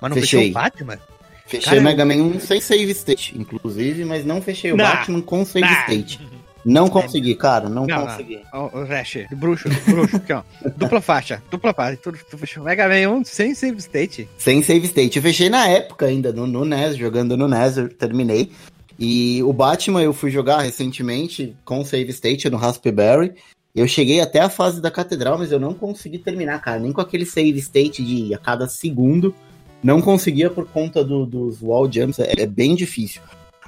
mas 0.00 0.10
não 0.10 0.16
Fechei. 0.16 0.38
fechou 0.40 0.50
o 0.50 0.54
Batman? 0.54 0.98
fechei 1.46 1.64
Cara, 1.68 1.80
o 1.80 1.84
Mega 1.84 2.04
Man 2.06 2.14
1 2.36 2.40
sem 2.40 2.58
save 2.60 2.90
state, 2.92 3.38
inclusive, 3.38 4.06
mas 4.06 4.24
não 4.24 4.40
fechei 4.40 4.72
o 4.72 4.76
Nah. 4.76 4.94
Batman 4.96 5.20
com 5.20 5.44
save 5.44 5.60
Nah. 5.66 5.80
state. 5.82 6.18
Não 6.64 6.88
consegui, 6.88 7.34
cara, 7.34 7.68
não, 7.68 7.86
Não, 7.86 8.06
consegui. 8.06 8.40
Ó, 8.52 8.66
o 8.72 8.84
Rash, 8.84 9.18
bruxo, 9.32 9.68
bruxo, 9.86 10.16
aqui, 10.16 10.32
ó. 10.32 10.42
Dupla 10.76 11.00
faixa, 11.00 11.42
dupla 11.50 11.74
faixa. 11.74 11.96
Tu, 12.02 12.12
tu 12.30 12.38
fechou 12.38 12.62
Mega 12.62 12.88
Man 12.88 13.10
1 13.18 13.24
sem 13.24 13.54
save 13.54 13.78
state. 13.78 14.28
Sem 14.38 14.62
save 14.62 14.86
state. 14.86 15.16
Eu 15.16 15.22
fechei 15.22 15.48
na 15.50 15.66
época 15.68 16.06
ainda, 16.06 16.32
no, 16.32 16.46
no 16.46 16.64
NES, 16.64 16.96
jogando 16.96 17.36
no 17.36 17.48
NES, 17.48 17.76
eu 17.78 17.88
terminei. 17.88 18.52
E 18.98 19.42
o 19.42 19.52
Batman 19.52 20.02
eu 20.02 20.12
fui 20.12 20.30
jogar 20.30 20.60
recentemente 20.60 21.56
com 21.64 21.84
save 21.84 22.10
state 22.10 22.48
no 22.48 22.56
Raspberry. 22.56 23.32
Eu 23.74 23.88
cheguei 23.88 24.20
até 24.20 24.38
a 24.38 24.50
fase 24.50 24.80
da 24.82 24.90
catedral, 24.90 25.38
mas 25.38 25.50
eu 25.50 25.58
não 25.58 25.72
consegui 25.74 26.18
terminar, 26.18 26.60
cara. 26.60 26.78
Nem 26.78 26.92
com 26.92 27.00
aquele 27.00 27.24
save 27.24 27.58
state 27.58 28.04
de 28.04 28.34
a 28.34 28.38
cada 28.38 28.68
segundo. 28.68 29.34
Não 29.82 30.00
conseguia 30.00 30.48
por 30.50 30.66
conta 30.68 31.02
do- 31.02 31.26
dos 31.26 31.60
wall 31.62 31.90
jumps. 31.90 32.18
É, 32.20 32.42
é 32.42 32.46
bem 32.46 32.76
difícil. 32.76 33.20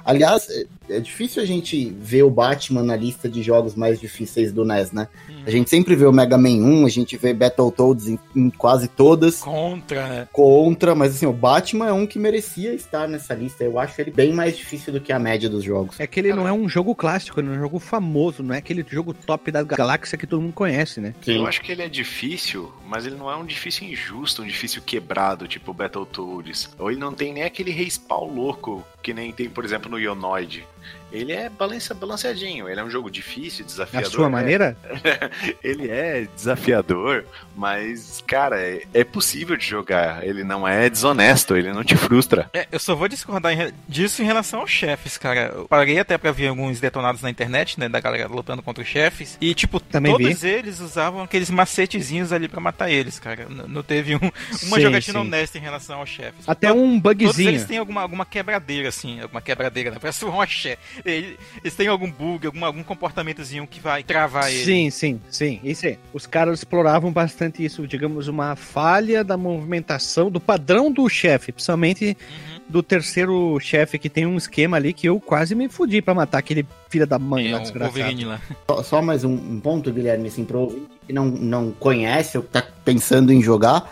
Aliás, 0.05 0.47
é, 0.49 0.97
é 0.97 0.99
difícil 0.99 1.41
a 1.41 1.45
gente 1.45 1.89
ver 1.99 2.21
o 2.21 2.29
Batman 2.29 2.83
na 2.83 2.95
lista 2.95 3.27
de 3.27 3.41
jogos 3.41 3.73
mais 3.73 3.99
difíceis 3.99 4.51
do 4.51 4.63
NES, 4.63 4.91
né? 4.91 5.07
A 5.45 5.49
gente 5.49 5.69
sempre 5.69 5.95
vê 5.95 6.05
o 6.05 6.11
Mega 6.11 6.37
Man 6.37 6.49
1, 6.49 6.85
a 6.85 6.89
gente 6.89 7.17
vê 7.17 7.33
Battletoads 7.33 8.07
em, 8.07 8.19
em 8.35 8.49
quase 8.49 8.87
todas 8.87 9.41
Contra, 9.41 10.07
né? 10.07 10.27
contra, 10.31 10.93
mas 10.93 11.15
assim, 11.15 11.25
o 11.25 11.33
Batman 11.33 11.87
é 11.87 11.93
um 11.93 12.05
que 12.05 12.19
merecia 12.19 12.73
estar 12.73 13.07
nessa 13.07 13.33
lista. 13.33 13.63
Eu 13.63 13.79
acho 13.79 13.99
ele 13.99 14.11
bem 14.11 14.31
mais 14.31 14.55
difícil 14.55 14.93
do 14.93 15.01
que 15.01 15.11
a 15.11 15.17
média 15.17 15.49
dos 15.49 15.63
jogos. 15.63 15.99
É 15.99 16.05
que 16.05 16.19
ele 16.19 16.33
não 16.33 16.47
é 16.47 16.53
um 16.53 16.69
jogo 16.69 16.93
clássico, 16.93 17.39
ele 17.39 17.49
é 17.49 17.51
um 17.51 17.59
jogo 17.59 17.79
famoso, 17.79 18.43
não 18.43 18.53
é 18.53 18.59
aquele 18.59 18.85
jogo 18.87 19.13
top 19.13 19.51
da 19.51 19.63
galáxia 19.63 20.17
que 20.17 20.27
todo 20.27 20.41
mundo 20.41 20.53
conhece, 20.53 21.01
né? 21.01 21.15
Eu 21.25 21.47
acho 21.47 21.61
que 21.61 21.71
ele 21.71 21.81
é 21.81 21.89
difícil, 21.89 22.71
mas 22.87 23.05
ele 23.05 23.15
não 23.15 23.29
é 23.29 23.35
um 23.35 23.45
difícil 23.45 23.87
injusto, 23.87 24.43
um 24.43 24.47
difícil 24.47 24.81
quebrado, 24.83 25.47
tipo 25.47 25.71
o 25.71 25.73
Battletoads. 25.73 26.69
Ou 26.77 26.91
ele 26.91 26.99
não 26.99 27.11
tem 27.11 27.33
nem 27.33 27.43
aquele 27.43 27.71
respawn 27.71 28.33
louco, 28.33 28.85
que 29.05 29.13
nem 29.13 29.31
tem, 29.31 29.47
por 29.47 29.63
exemplo, 29.63 29.87
no 29.87 29.99
Ionoid. 29.99 30.67
Ele 31.11 31.31
é 31.31 31.47
balança, 31.49 31.93
balanceadinho, 31.93 32.67
ele 32.67 32.79
é 32.79 32.83
um 32.83 32.89
jogo 32.89 33.09
difícil, 33.09 33.63
A 33.63 33.67
desafiador. 33.67 34.11
sua 34.11 34.25
é. 34.25 34.29
maneira? 34.29 34.77
Ele 35.63 35.89
é 35.89 36.27
desafiador, 36.35 37.23
mas, 37.55 38.21
cara, 38.27 38.59
é, 38.59 38.83
é 38.93 39.03
possível 39.03 39.55
de 39.55 39.65
jogar. 39.65 40.25
Ele 40.27 40.43
não 40.43 40.67
é 40.67 40.89
desonesto, 40.89 41.55
ele 41.55 41.71
não 41.71 41.83
te 41.83 41.95
frustra. 41.95 42.49
É, 42.53 42.67
eu 42.71 42.79
só 42.79 42.95
vou 42.95 43.07
discordar 43.07 43.53
em 43.53 43.71
disso 43.87 44.21
em 44.21 44.25
relação 44.25 44.59
aos 44.61 44.71
chefes, 44.71 45.17
cara. 45.17 45.51
Eu 45.55 45.67
parei 45.67 45.99
até 45.99 46.17
pra 46.17 46.31
ver 46.31 46.47
alguns 46.47 46.79
detonados 46.81 47.21
na 47.21 47.29
internet, 47.29 47.79
né, 47.79 47.87
da 47.87 47.99
galera 47.99 48.27
lutando 48.27 48.61
contra 48.61 48.83
os 48.83 48.89
chefes. 48.89 49.37
E, 49.39 49.53
tipo, 49.53 49.79
Também 49.79 50.11
todos 50.11 50.43
eles 50.43 50.79
usavam 50.81 51.23
aqueles 51.23 51.49
macetezinhos 51.49 52.33
ali 52.33 52.47
pra 52.47 52.59
matar 52.59 52.89
eles, 52.89 53.19
cara. 53.19 53.43
N- 53.49 53.67
não 53.67 53.83
teve 53.83 54.15
um- 54.15 54.19
uma 54.19 54.77
Sim, 54.77 54.81
jogatina 54.81 55.19
sim. 55.19 55.25
honesta 55.27 55.57
em 55.57 55.61
relação 55.61 55.99
aos 55.99 56.09
chefes. 56.09 56.47
Até 56.47 56.73
um 56.73 56.99
Todos 56.99 57.27
bugzinho. 57.27 57.49
eles 57.49 57.63
têm 57.65 57.77
alguma, 57.77 58.01
alguma 58.01 58.25
quebradeira, 58.25 58.89
assim, 58.89 59.21
alguma 59.21 59.41
quebradeira, 59.41 59.91
né? 59.91 59.97
Parece 60.01 60.25
um 60.25 60.41
axé. 60.41 60.74
Eles, 61.03 61.37
eles 61.61 61.75
têm 61.75 61.87
algum 61.87 62.09
bug, 62.09 62.45
algum, 62.47 62.65
algum 62.65 62.83
comportamentozinho 62.83 63.65
que 63.67 63.79
vai 63.79 64.03
travar 64.03 64.51
ele. 64.51 64.63
Sim, 64.63 64.89
sim, 64.89 65.21
sim. 65.29 65.59
Isso 65.63 65.85
aí. 65.85 65.97
Os 66.13 66.25
caras 66.25 66.59
exploravam 66.59 67.11
bastante 67.11 67.63
isso, 67.63 67.87
digamos, 67.87 68.27
uma 68.27 68.55
falha 68.55 69.23
da 69.23 69.37
movimentação, 69.37 70.29
do 70.31 70.39
padrão 70.39 70.91
do 70.91 71.07
chefe, 71.09 71.51
principalmente 71.51 72.05
Uhum. 72.05 72.61
do 72.69 72.83
terceiro 72.83 73.59
chefe, 73.59 73.99
que 73.99 74.09
tem 74.09 74.25
um 74.25 74.37
esquema 74.37 74.77
ali 74.77 74.93
que 74.93 75.07
eu 75.07 75.19
quase 75.19 75.53
me 75.55 75.69
fudi 75.69 76.01
pra 76.01 76.13
matar 76.13 76.39
aquele 76.39 76.65
filho 76.89 77.05
da 77.05 77.19
mãe 77.19 77.49
É, 77.49 77.51
lá, 77.53 77.59
um 77.59 77.61
desgraçado. 77.61 78.25
Lá. 78.27 78.41
Só, 78.67 78.83
só 78.83 79.01
mais 79.01 79.23
um, 79.23 79.33
um 79.33 79.59
ponto, 79.59 79.91
Guilherme, 79.91 80.27
assim, 80.27 80.45
pro 80.45 80.87
que 81.05 81.13
não, 81.13 81.25
não 81.25 81.71
conhece 81.71 82.37
ou 82.37 82.43
que 82.43 82.49
tá 82.49 82.63
pensando 82.83 83.31
em 83.31 83.41
jogar. 83.41 83.91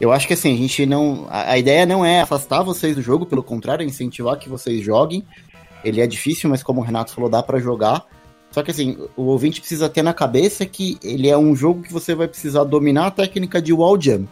Eu 0.00 0.12
acho 0.12 0.26
que 0.26 0.32
assim, 0.34 0.54
a 0.54 0.56
gente 0.56 0.86
não. 0.86 1.26
A, 1.28 1.52
a 1.52 1.58
ideia 1.58 1.84
não 1.84 2.04
é 2.04 2.20
afastar 2.20 2.62
vocês 2.62 2.94
do 2.94 3.02
jogo, 3.02 3.26
pelo 3.26 3.42
contrário, 3.42 3.82
é 3.82 3.86
incentivar 3.86 4.38
que 4.38 4.48
vocês 4.48 4.84
joguem. 4.84 5.24
Ele 5.84 6.00
é 6.00 6.06
difícil, 6.06 6.50
mas 6.50 6.62
como 6.62 6.80
o 6.80 6.84
Renato 6.84 7.12
falou, 7.12 7.30
dá 7.30 7.42
pra 7.42 7.58
jogar. 7.58 8.04
Só 8.50 8.62
que 8.62 8.70
assim, 8.70 8.96
o 9.16 9.24
ouvinte 9.24 9.60
precisa 9.60 9.88
ter 9.88 10.02
na 10.02 10.14
cabeça 10.14 10.64
que 10.64 10.98
ele 11.02 11.28
é 11.28 11.36
um 11.36 11.54
jogo 11.54 11.82
que 11.82 11.92
você 11.92 12.14
vai 12.14 12.26
precisar 12.26 12.64
dominar 12.64 13.06
a 13.06 13.10
técnica 13.10 13.60
de 13.60 13.72
wall 13.72 14.00
jump. 14.00 14.28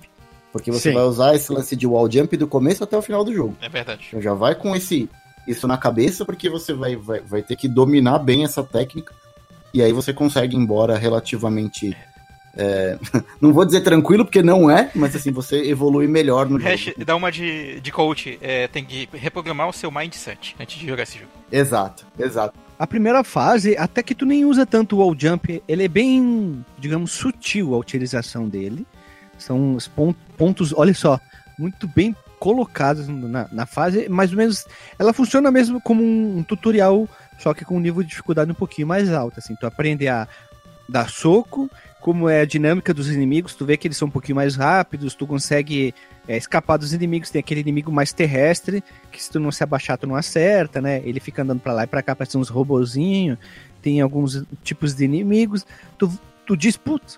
Porque 0.53 0.73
você 0.73 0.89
Sim. 0.89 0.95
vai 0.95 1.05
usar 1.05 1.35
esse 1.35 1.53
lance 1.53 1.77
de 1.77 1.87
wall 1.87 2.11
jump 2.11 2.35
do 2.37 2.49
começo 2.49 2.83
até 2.83 2.97
o 2.97 3.03
final 3.03 3.23
do 3.23 3.33
jogo. 3.33 3.57
É 3.61 3.69
verdade. 3.69 4.07
Então 4.09 4.23
já 4.23 4.33
vai 4.33 4.55
com 4.55 4.75
esse 4.75 5.09
isso 5.47 5.69
na 5.69 5.77
cabeça, 5.77 6.25
porque 6.25 6.49
você 6.49 6.73
vai, 6.73 6.97
vai, 6.97 7.21
vai 7.21 7.43
ter 7.43 7.57
que 7.57 7.69
dominar 7.69 8.19
bem 8.19 8.43
essa 8.43 8.65
técnica. 8.65 9.15
E 9.73 9.83
aí 9.83 9.93
você 9.93 10.13
consegue 10.13 10.57
ir 10.57 10.59
embora 10.59 10.97
relativamente. 10.97 11.97
É, 12.57 12.99
não 13.41 13.53
vou 13.53 13.65
dizer 13.65 13.83
tranquilo, 13.83 14.25
porque 14.25 14.43
não 14.43 14.71
é, 14.71 14.91
mas 14.95 15.15
assim, 15.15 15.31
você 15.31 15.63
evolui 15.69 16.07
melhor 16.07 16.49
no 16.49 16.57
Hash, 16.59 16.87
jogo. 16.87 17.05
dá 17.05 17.15
uma 17.15 17.31
de, 17.31 17.81
de 17.81 17.93
coach, 17.93 18.39
é, 18.41 18.67
tem 18.69 18.85
que 18.85 19.09
reprogramar 19.13 19.69
o 19.69 19.73
seu 19.73 19.91
mindset 19.91 20.57
antes 20.59 20.79
de 20.79 20.87
jogar 20.87 21.03
esse 21.03 21.19
jogo. 21.19 21.31
Exato, 21.53 22.07
exato. 22.19 22.55
A 22.79 22.87
primeira 22.87 23.23
fase, 23.23 23.77
até 23.77 24.03
que 24.03 24.15
tu 24.15 24.27
nem 24.27 24.45
usa 24.45 24.67
tanto 24.67 24.97
o 24.97 24.99
wall 25.01 25.15
jump, 25.19 25.63
ele 25.69 25.85
é 25.85 25.89
bem, 25.89 26.65
digamos, 26.79 27.13
sutil 27.13 27.75
a 27.75 27.79
utilização 27.79 28.49
dele. 28.49 28.87
São 29.39 29.75
os 29.75 29.87
pon- 29.89 30.15
pontos, 30.37 30.75
olha 30.77 30.95
só, 30.95 31.19
muito 31.59 31.87
bem 31.89 32.15
colocados 32.39 33.09
na, 33.09 33.49
na 33.51 33.65
fase, 33.67 34.09
mais 34.11 34.31
ou 34.31 34.37
menos, 34.37 34.67
ela 34.99 35.13
funciona 35.13 35.51
mesmo 35.51 35.81
como 35.81 36.03
um, 36.03 36.39
um 36.39 36.43
tutorial 36.43 37.09
só 37.39 37.53
que 37.53 37.65
com 37.65 37.77
um 37.77 37.81
nível 37.81 38.03
de 38.03 38.09
dificuldade 38.09 38.51
um 38.51 38.55
pouquinho 38.55 38.89
mais 38.89 39.13
alto, 39.13 39.39
assim. 39.39 39.55
Tu 39.57 39.67
aprende 39.67 40.09
a 40.09 40.27
dar 40.89 41.11
soco, 41.11 41.71
como 42.01 42.29
é 42.29 42.43
a 42.43 42.45
dinâmica 42.45 42.95
dos 42.95 43.11
inimigos, 43.11 43.55
tu 43.55 43.67
vê 43.67 43.77
que 43.77 43.89
eles 43.89 43.97
são 43.97 44.07
um 44.07 44.11
pouquinho 44.11 44.37
mais 44.37 44.55
rápidos, 44.55 45.15
tu 45.15 45.27
consegue 45.27 45.93
é, 46.29 46.37
escapar 46.37 46.77
dos 46.77 46.93
inimigos, 46.93 47.31
tem 47.31 47.41
aquele 47.41 47.61
inimigo 47.61 47.91
mais 47.91 48.13
terrestre, 48.13 48.83
que 49.11 49.21
se 49.21 49.29
tu 49.29 49.41
não 49.41 49.51
se 49.51 49.65
abaixar 49.65 49.99
tu 49.99 50.07
não 50.07 50.15
acerta, 50.15 50.81
né? 50.81 51.03
Ele 51.05 51.19
fica 51.19 51.43
andando 51.43 51.61
pra 51.61 51.73
lá 51.73 51.83
e 51.83 51.87
pra 51.87 52.03
cá, 52.03 52.15
parece 52.15 52.39
uns 52.39 52.49
robozinhos, 52.49 53.39
tem 53.83 54.01
alguns 54.01 54.45
tipos 54.63 54.95
de 54.95 55.05
inimigos, 55.05 55.67
tu, 55.99 56.09
tu 56.47 56.57
diz, 56.57 56.77
putz, 56.77 57.17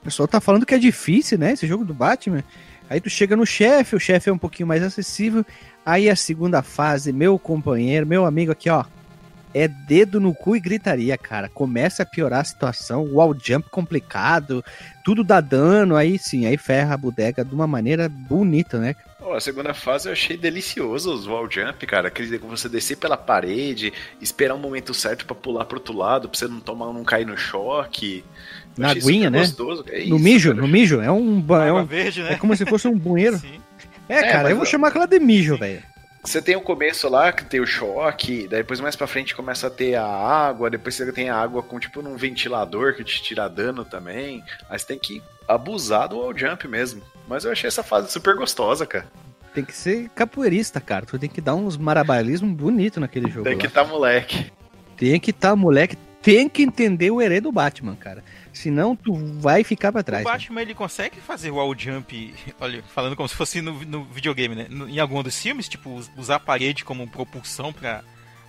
o 0.00 0.04
pessoal 0.04 0.26
tá 0.26 0.40
falando 0.40 0.66
que 0.66 0.74
é 0.74 0.78
difícil, 0.78 1.38
né, 1.38 1.52
esse 1.52 1.66
jogo 1.66 1.84
do 1.84 1.94
Batman, 1.94 2.42
aí 2.90 3.00
tu 3.00 3.10
chega 3.10 3.36
no 3.36 3.46
chefe, 3.46 3.96
o 3.96 4.00
chefe 4.00 4.28
é 4.28 4.32
um 4.32 4.38
pouquinho 4.38 4.66
mais 4.66 4.82
acessível, 4.82 5.44
aí 5.84 6.10
a 6.10 6.16
segunda 6.16 6.62
fase, 6.62 7.12
meu 7.12 7.38
companheiro, 7.38 8.06
meu 8.06 8.24
amigo 8.24 8.52
aqui, 8.52 8.70
ó, 8.70 8.84
é 9.56 9.66
dedo 9.68 10.20
no 10.20 10.34
cu 10.34 10.54
e 10.56 10.60
gritaria, 10.60 11.16
cara. 11.16 11.48
Começa 11.48 12.02
a 12.02 12.06
piorar 12.06 12.40
a 12.40 12.44
situação, 12.44 13.02
o 13.04 13.14
wall 13.14 13.34
jump 13.42 13.68
complicado, 13.70 14.64
tudo 15.04 15.24
dá 15.24 15.40
dano, 15.40 15.96
aí 15.96 16.18
sim, 16.18 16.46
aí 16.46 16.56
ferra 16.56 16.94
a 16.94 16.96
bodega 16.98 17.44
de 17.44 17.54
uma 17.54 17.66
maneira 17.66 18.08
bonita, 18.08 18.78
né? 18.78 18.94
Pô, 19.18 19.32
a 19.34 19.40
segunda 19.40 19.72
fase 19.72 20.08
eu 20.08 20.12
achei 20.12 20.36
delicioso 20.36 21.12
os 21.12 21.26
wall 21.26 21.50
jump, 21.50 21.84
cara. 21.86 22.08
Aquele 22.08 22.38
que 22.38 22.44
você 22.46 22.68
descer 22.68 22.96
pela 22.96 23.16
parede, 23.16 23.92
esperar 24.20 24.54
um 24.54 24.58
momento 24.58 24.92
certo 24.92 25.24
para 25.24 25.34
pular 25.34 25.64
pro 25.64 25.78
outro 25.78 25.96
lado, 25.96 26.28
pra 26.28 26.38
você 26.38 26.46
não 26.46 26.60
tomar, 26.60 26.92
não 26.92 27.02
cair 27.02 27.26
no 27.26 27.36
choque. 27.36 28.22
Eu 28.76 28.82
Na 28.82 28.90
aguinha, 28.90 29.30
né? 29.30 29.38
gostoso. 29.40 29.84
É 29.88 30.00
no 30.04 30.16
isso, 30.16 30.18
mijo, 30.24 30.48
cara. 30.50 30.60
no 30.60 30.68
mijo, 30.68 31.00
é 31.00 31.10
um, 31.10 31.44
é 31.50 31.72
um 31.72 31.84
verde, 31.86 32.22
né? 32.22 32.32
é 32.34 32.36
como 32.36 32.54
se 32.54 32.66
fosse 32.66 32.86
um 32.86 32.96
banheiro. 32.98 33.38
Sim. 33.40 33.58
É, 34.08 34.18
É, 34.18 34.22
cara, 34.30 34.42
mas 34.44 34.50
eu 34.50 34.56
vou 34.56 34.64
eu- 34.66 34.70
chamar 34.70 34.88
aquela 34.88 35.06
de 35.06 35.18
mijo, 35.18 35.56
velho. 35.56 35.82
Você 36.26 36.42
tem 36.42 36.56
o 36.56 36.60
começo 36.60 37.08
lá, 37.08 37.32
que 37.32 37.44
tem 37.44 37.60
o 37.60 37.66
choque, 37.66 38.48
daí 38.48 38.58
depois 38.58 38.80
mais 38.80 38.96
pra 38.96 39.06
frente 39.06 39.34
começa 39.34 39.68
a 39.68 39.70
ter 39.70 39.94
a 39.94 40.04
água, 40.04 40.68
depois 40.68 40.96
você 40.96 41.12
tem 41.12 41.30
a 41.30 41.36
água 41.36 41.62
com 41.62 41.78
tipo 41.78 42.02
num 42.02 42.16
ventilador 42.16 42.94
que 42.94 43.04
te 43.04 43.22
tira 43.22 43.48
dano 43.48 43.84
também. 43.84 44.42
Aí 44.68 44.76
você 44.76 44.86
tem 44.86 44.98
que 44.98 45.22
abusar 45.46 46.08
do 46.08 46.18
wall 46.18 46.36
jump 46.36 46.66
mesmo. 46.66 47.00
Mas 47.28 47.44
eu 47.44 47.52
achei 47.52 47.68
essa 47.68 47.84
fase 47.84 48.10
super 48.10 48.34
gostosa, 48.34 48.84
cara. 48.84 49.06
Tem 49.54 49.64
que 49.64 49.72
ser 49.72 50.08
capoeirista, 50.16 50.80
cara. 50.80 51.06
Tu 51.06 51.16
tem 51.16 51.30
que 51.30 51.40
dar 51.40 51.54
uns 51.54 51.76
marabalismos 51.76 52.52
bonitos 52.52 53.00
naquele 53.00 53.30
jogo. 53.30 53.44
Tem 53.44 53.54
lá. 53.54 53.60
que 53.60 53.68
tá 53.68 53.84
moleque. 53.84 54.52
Tem 54.96 55.20
que 55.20 55.32
tá, 55.32 55.54
moleque. 55.54 55.96
Tem 56.20 56.48
que 56.48 56.64
entender 56.64 57.12
o 57.12 57.22
herê 57.22 57.40
do 57.40 57.52
Batman, 57.52 57.94
cara. 57.94 58.24
Senão 58.56 58.96
tu 58.96 59.14
vai 59.14 59.62
ficar 59.62 59.92
pra 59.92 60.02
trás. 60.02 60.24
O 60.24 60.28
Batman 60.28 60.62
ele 60.62 60.74
consegue 60.74 61.20
fazer 61.20 61.50
wall 61.50 61.74
jump, 61.78 62.34
olha, 62.60 62.82
falando 62.94 63.14
como 63.14 63.28
se 63.28 63.34
fosse 63.34 63.60
no, 63.60 63.84
no 63.84 64.04
videogame, 64.04 64.54
né? 64.54 64.66
No- 64.70 64.88
em 64.88 64.98
algum 64.98 65.22
dos 65.22 65.38
filmes, 65.38 65.68
tipo, 65.68 65.94
us- 65.94 66.10
usar 66.16 66.36
a 66.36 66.40
parede 66.40 66.84
como 66.84 67.06
propulsão 67.06 67.70
pra, 67.72 68.02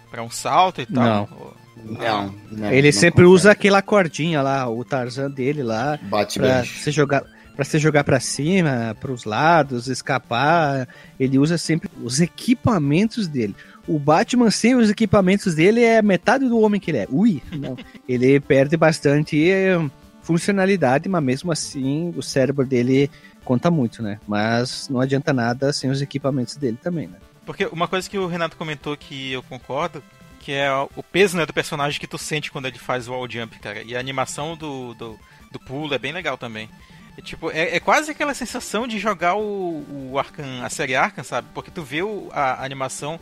pra 0.10 0.24
um 0.24 0.30
salto 0.30 0.80
e 0.82 0.86
tal. 0.86 1.30
Não. 1.30 1.68
Não, 1.86 2.34
não, 2.52 2.72
Ele 2.72 2.88
não 2.88 3.00
sempre 3.00 3.24
consegue. 3.24 3.34
usa 3.36 3.52
aquela 3.52 3.82
cordinha 3.84 4.42
lá, 4.42 4.68
o 4.68 4.84
Tarzan 4.84 5.30
dele 5.30 5.62
lá, 5.62 6.00
Bate 6.02 6.40
pra 6.40 6.64
se 6.64 6.90
jogar 6.90 7.24
para 7.56 7.66
se 7.66 7.80
jogar 7.80 8.04
para 8.04 8.20
cima, 8.20 8.96
pros 9.00 9.26
lados, 9.26 9.88
escapar. 9.88 10.88
Ele 11.20 11.38
usa 11.40 11.58
sempre 11.58 11.90
os 12.04 12.22
equipamentos 12.22 13.28
dele. 13.28 13.56
O 13.88 13.98
Batman 13.98 14.52
sem 14.52 14.76
os 14.76 14.90
equipamentos 14.90 15.56
dele 15.56 15.84
é 15.84 16.02
metade 16.02 16.48
do 16.48 16.60
homem 16.60 16.80
que 16.80 16.92
ele 16.92 16.98
é. 16.98 17.08
Ui, 17.10 17.42
não. 17.52 17.78
ele 18.08 18.40
perde 18.40 18.76
bastante 18.76 19.50
eh, 19.50 19.80
funcionalidade, 20.22 21.08
mas 21.08 21.24
mesmo 21.24 21.52
assim 21.52 22.14
o 22.16 22.22
cérebro 22.22 22.66
dele 22.66 23.10
conta 23.46 23.72
muito, 23.72 24.04
né? 24.04 24.20
Mas 24.28 24.90
não 24.90 25.00
adianta 25.00 25.32
nada 25.32 25.72
sem 25.72 25.90
os 25.90 26.02
equipamentos 26.02 26.58
dele 26.58 26.78
também, 26.82 27.08
né? 27.08 27.16
Porque 27.46 27.66
uma 27.68 27.88
coisa 27.88 28.10
que 28.10 28.18
o 28.18 28.28
Renato 28.28 28.58
comentou 28.58 28.98
que 28.98 29.32
eu 29.32 29.42
concordo, 29.42 30.04
que 30.42 30.52
é 30.52 30.70
o 30.96 31.02
peso 31.02 31.38
né, 31.38 31.46
do 31.46 31.54
personagem 31.54 31.98
que 32.00 32.06
tu 32.08 32.18
sente 32.18 32.52
quando 32.52 32.66
ele 32.66 32.78
faz 32.78 33.08
o 33.08 33.14
wall 33.14 33.30
jump, 33.30 33.58
cara. 33.60 33.82
E 33.84 33.96
a 33.96 34.00
animação 34.00 34.58
do, 34.58 34.94
do, 34.96 35.18
do 35.50 35.60
pulo 35.60 35.94
é 35.94 35.98
bem 35.98 36.12
legal 36.12 36.38
também. 36.38 36.70
É, 37.18 37.22
tipo, 37.22 37.50
é, 37.50 37.78
é 37.78 37.80
quase 37.80 38.12
aquela 38.12 38.34
sensação 38.34 38.86
de 38.86 39.00
jogar 39.00 39.36
o, 39.38 40.12
o 40.12 40.20
Arkham, 40.20 40.62
a 40.62 40.70
série 40.70 40.94
Arkham, 40.96 41.24
sabe? 41.24 41.48
Porque 41.54 41.72
tu 41.72 41.82
vê 41.84 42.04
o- 42.04 42.28
a 42.34 42.64
animação 42.64 43.18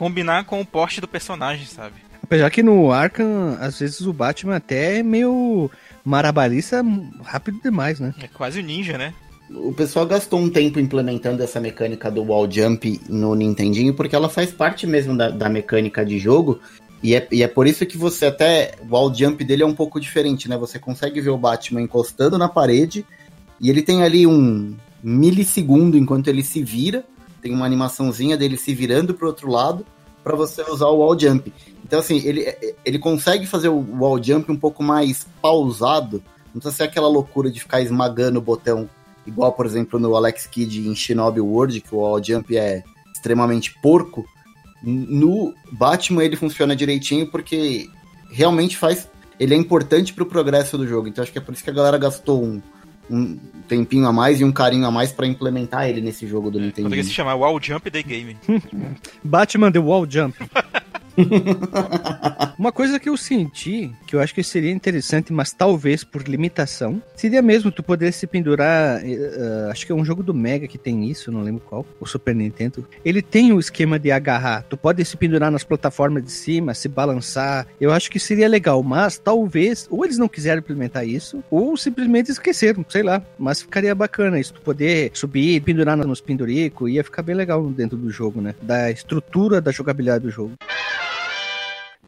combinar 0.00 0.44
com 0.44 0.58
o 0.58 0.64
porte 0.64 0.98
do 0.98 1.06
personagem, 1.06 1.66
sabe? 1.66 1.96
Apesar 2.22 2.48
que 2.48 2.62
no 2.62 2.90
Arkham, 2.90 3.58
às 3.60 3.78
vezes 3.78 4.00
o 4.00 4.14
Batman 4.14 4.56
até 4.56 5.00
é 5.00 5.02
meio 5.02 5.70
marabalista 6.02 6.82
rápido 7.22 7.60
demais, 7.62 8.00
né? 8.00 8.14
É 8.22 8.26
quase 8.26 8.60
o 8.60 8.62
ninja, 8.62 8.96
né? 8.96 9.12
O 9.50 9.74
pessoal 9.74 10.06
gastou 10.06 10.40
um 10.40 10.48
tempo 10.48 10.80
implementando 10.80 11.42
essa 11.42 11.60
mecânica 11.60 12.10
do 12.10 12.22
wall 12.22 12.50
jump 12.50 12.98
no 13.10 13.34
Nintendinho, 13.34 13.92
porque 13.92 14.16
ela 14.16 14.30
faz 14.30 14.50
parte 14.50 14.86
mesmo 14.86 15.14
da, 15.14 15.28
da 15.28 15.50
mecânica 15.50 16.02
de 16.02 16.18
jogo. 16.18 16.60
E 17.02 17.14
é, 17.14 17.28
e 17.30 17.42
é 17.42 17.48
por 17.48 17.66
isso 17.66 17.84
que 17.84 17.98
você 17.98 18.24
até. 18.24 18.76
O 18.80 18.94
wall 18.94 19.14
jump 19.14 19.44
dele 19.44 19.64
é 19.64 19.66
um 19.66 19.74
pouco 19.74 20.00
diferente, 20.00 20.48
né? 20.48 20.56
Você 20.56 20.78
consegue 20.78 21.20
ver 21.20 21.30
o 21.30 21.36
Batman 21.36 21.82
encostando 21.82 22.38
na 22.38 22.48
parede 22.48 23.04
e 23.60 23.68
ele 23.68 23.82
tem 23.82 24.02
ali 24.02 24.26
um 24.26 24.74
milissegundo 25.02 25.98
enquanto 25.98 26.28
ele 26.28 26.42
se 26.42 26.62
vira. 26.62 27.04
Tem 27.40 27.52
uma 27.52 27.66
animaçãozinha 27.66 28.36
dele 28.36 28.56
se 28.56 28.74
virando 28.74 29.14
pro 29.14 29.26
outro 29.26 29.50
lado 29.50 29.84
para 30.22 30.36
você 30.36 30.62
usar 30.62 30.86
o 30.86 30.98
wall 30.98 31.18
jump. 31.18 31.52
Então, 31.84 31.98
assim, 31.98 32.18
ele, 32.24 32.46
ele 32.84 32.98
consegue 32.98 33.46
fazer 33.46 33.68
o 33.68 33.84
wall 33.98 34.22
jump 34.22 34.50
um 34.52 34.56
pouco 34.56 34.82
mais 34.82 35.26
pausado. 35.40 36.22
Não 36.54 36.60
precisa 36.60 36.76
ser 36.76 36.82
aquela 36.84 37.08
loucura 37.08 37.50
de 37.50 37.60
ficar 37.60 37.80
esmagando 37.80 38.38
o 38.38 38.42
botão 38.42 38.88
igual, 39.26 39.52
por 39.52 39.66
exemplo, 39.66 39.98
no 39.98 40.14
Alex 40.16 40.46
Kidd 40.46 40.88
em 40.88 40.94
Shinobi 40.94 41.40
World, 41.40 41.80
que 41.80 41.94
o 41.94 41.98
wall 41.98 42.22
jump 42.22 42.56
é 42.56 42.82
extremamente 43.14 43.74
porco. 43.80 44.24
No 44.82 45.54
Batman 45.72 46.24
ele 46.24 46.36
funciona 46.36 46.74
direitinho 46.74 47.30
porque 47.30 47.88
realmente 48.30 48.76
faz. 48.76 49.08
Ele 49.38 49.54
é 49.54 49.56
importante 49.56 50.12
pro 50.12 50.26
progresso 50.26 50.76
do 50.76 50.86
jogo. 50.86 51.08
Então 51.08 51.22
acho 51.22 51.32
que 51.32 51.38
é 51.38 51.40
por 51.40 51.54
isso 51.54 51.64
que 51.64 51.70
a 51.70 51.72
galera 51.72 51.98
gastou 51.98 52.42
um, 52.42 52.62
um 53.10 53.38
tempinho 53.68 54.06
a 54.06 54.12
mais 54.12 54.40
e 54.40 54.44
um 54.44 54.52
carinho 54.52 54.86
a 54.86 54.90
mais 54.90 55.12
para 55.12 55.26
implementar 55.26 55.88
ele 55.88 56.00
nesse 56.00 56.26
jogo 56.26 56.50
do 56.50 56.60
Nintendo. 56.60 56.84
Poderia 56.84 57.04
se 57.04 57.10
chamar 57.10 57.34
Wall 57.34 57.60
Jump 57.60 57.90
The 57.90 58.02
Game. 58.02 58.36
Batman 59.22 59.72
The 59.72 59.78
Wall 59.78 60.06
Jump. 60.08 60.36
Uma 62.58 62.72
coisa 62.72 63.00
que 63.00 63.08
eu 63.08 63.16
senti, 63.16 63.90
que 64.06 64.14
eu 64.14 64.20
acho 64.20 64.34
que 64.34 64.42
seria 64.42 64.70
interessante, 64.70 65.32
mas 65.32 65.52
talvez 65.52 66.04
por 66.04 66.22
limitação, 66.28 67.02
seria 67.16 67.40
mesmo 67.40 67.70
tu 67.72 67.82
poder 67.82 68.12
se 68.12 68.26
pendurar. 68.26 69.00
eh, 69.02 69.68
acho 69.70 69.86
que 69.86 69.92
é 69.92 69.94
um 69.94 70.04
jogo 70.04 70.22
do 70.22 70.34
Mega 70.34 70.68
que 70.68 70.76
tem 70.76 71.08
isso, 71.08 71.32
não 71.32 71.42
lembro 71.42 71.62
qual. 71.64 71.86
O 71.98 72.06
Super 72.06 72.34
Nintendo. 72.34 72.86
Ele 73.04 73.22
tem 73.22 73.52
o 73.52 73.58
esquema 73.58 73.98
de 73.98 74.10
agarrar. 74.10 74.62
Tu 74.68 74.76
pode 74.76 75.02
se 75.04 75.16
pendurar 75.16 75.50
nas 75.50 75.64
plataformas 75.64 76.22
de 76.22 76.30
cima, 76.30 76.74
se 76.74 76.88
balançar. 76.88 77.66
Eu 77.80 77.92
acho 77.92 78.10
que 78.10 78.20
seria 78.20 78.48
legal, 78.48 78.82
mas 78.82 79.18
talvez, 79.18 79.86
ou 79.90 80.04
eles 80.04 80.18
não 80.18 80.28
quiseram 80.28 80.58
implementar 80.58 81.06
isso, 81.06 81.42
ou 81.50 81.76
simplesmente 81.76 82.30
esqueceram, 82.30 82.84
sei 82.88 83.02
lá. 83.02 83.22
Mas 83.38 83.62
ficaria 83.62 83.94
bacana 83.94 84.38
isso, 84.38 84.54
tu 84.54 84.60
poder 84.60 85.10
subir, 85.14 85.62
pendurar 85.62 85.96
nos 85.96 86.20
penduricos, 86.20 86.90
ia 86.90 87.02
ficar 87.02 87.22
bem 87.22 87.34
legal 87.34 87.64
dentro 87.70 87.96
do 87.96 88.10
jogo, 88.10 88.40
né? 88.40 88.54
Da 88.60 88.90
estrutura 88.90 89.60
da 89.60 89.70
jogabilidade 89.70 90.24
do 90.24 90.30
jogo. 90.30 90.52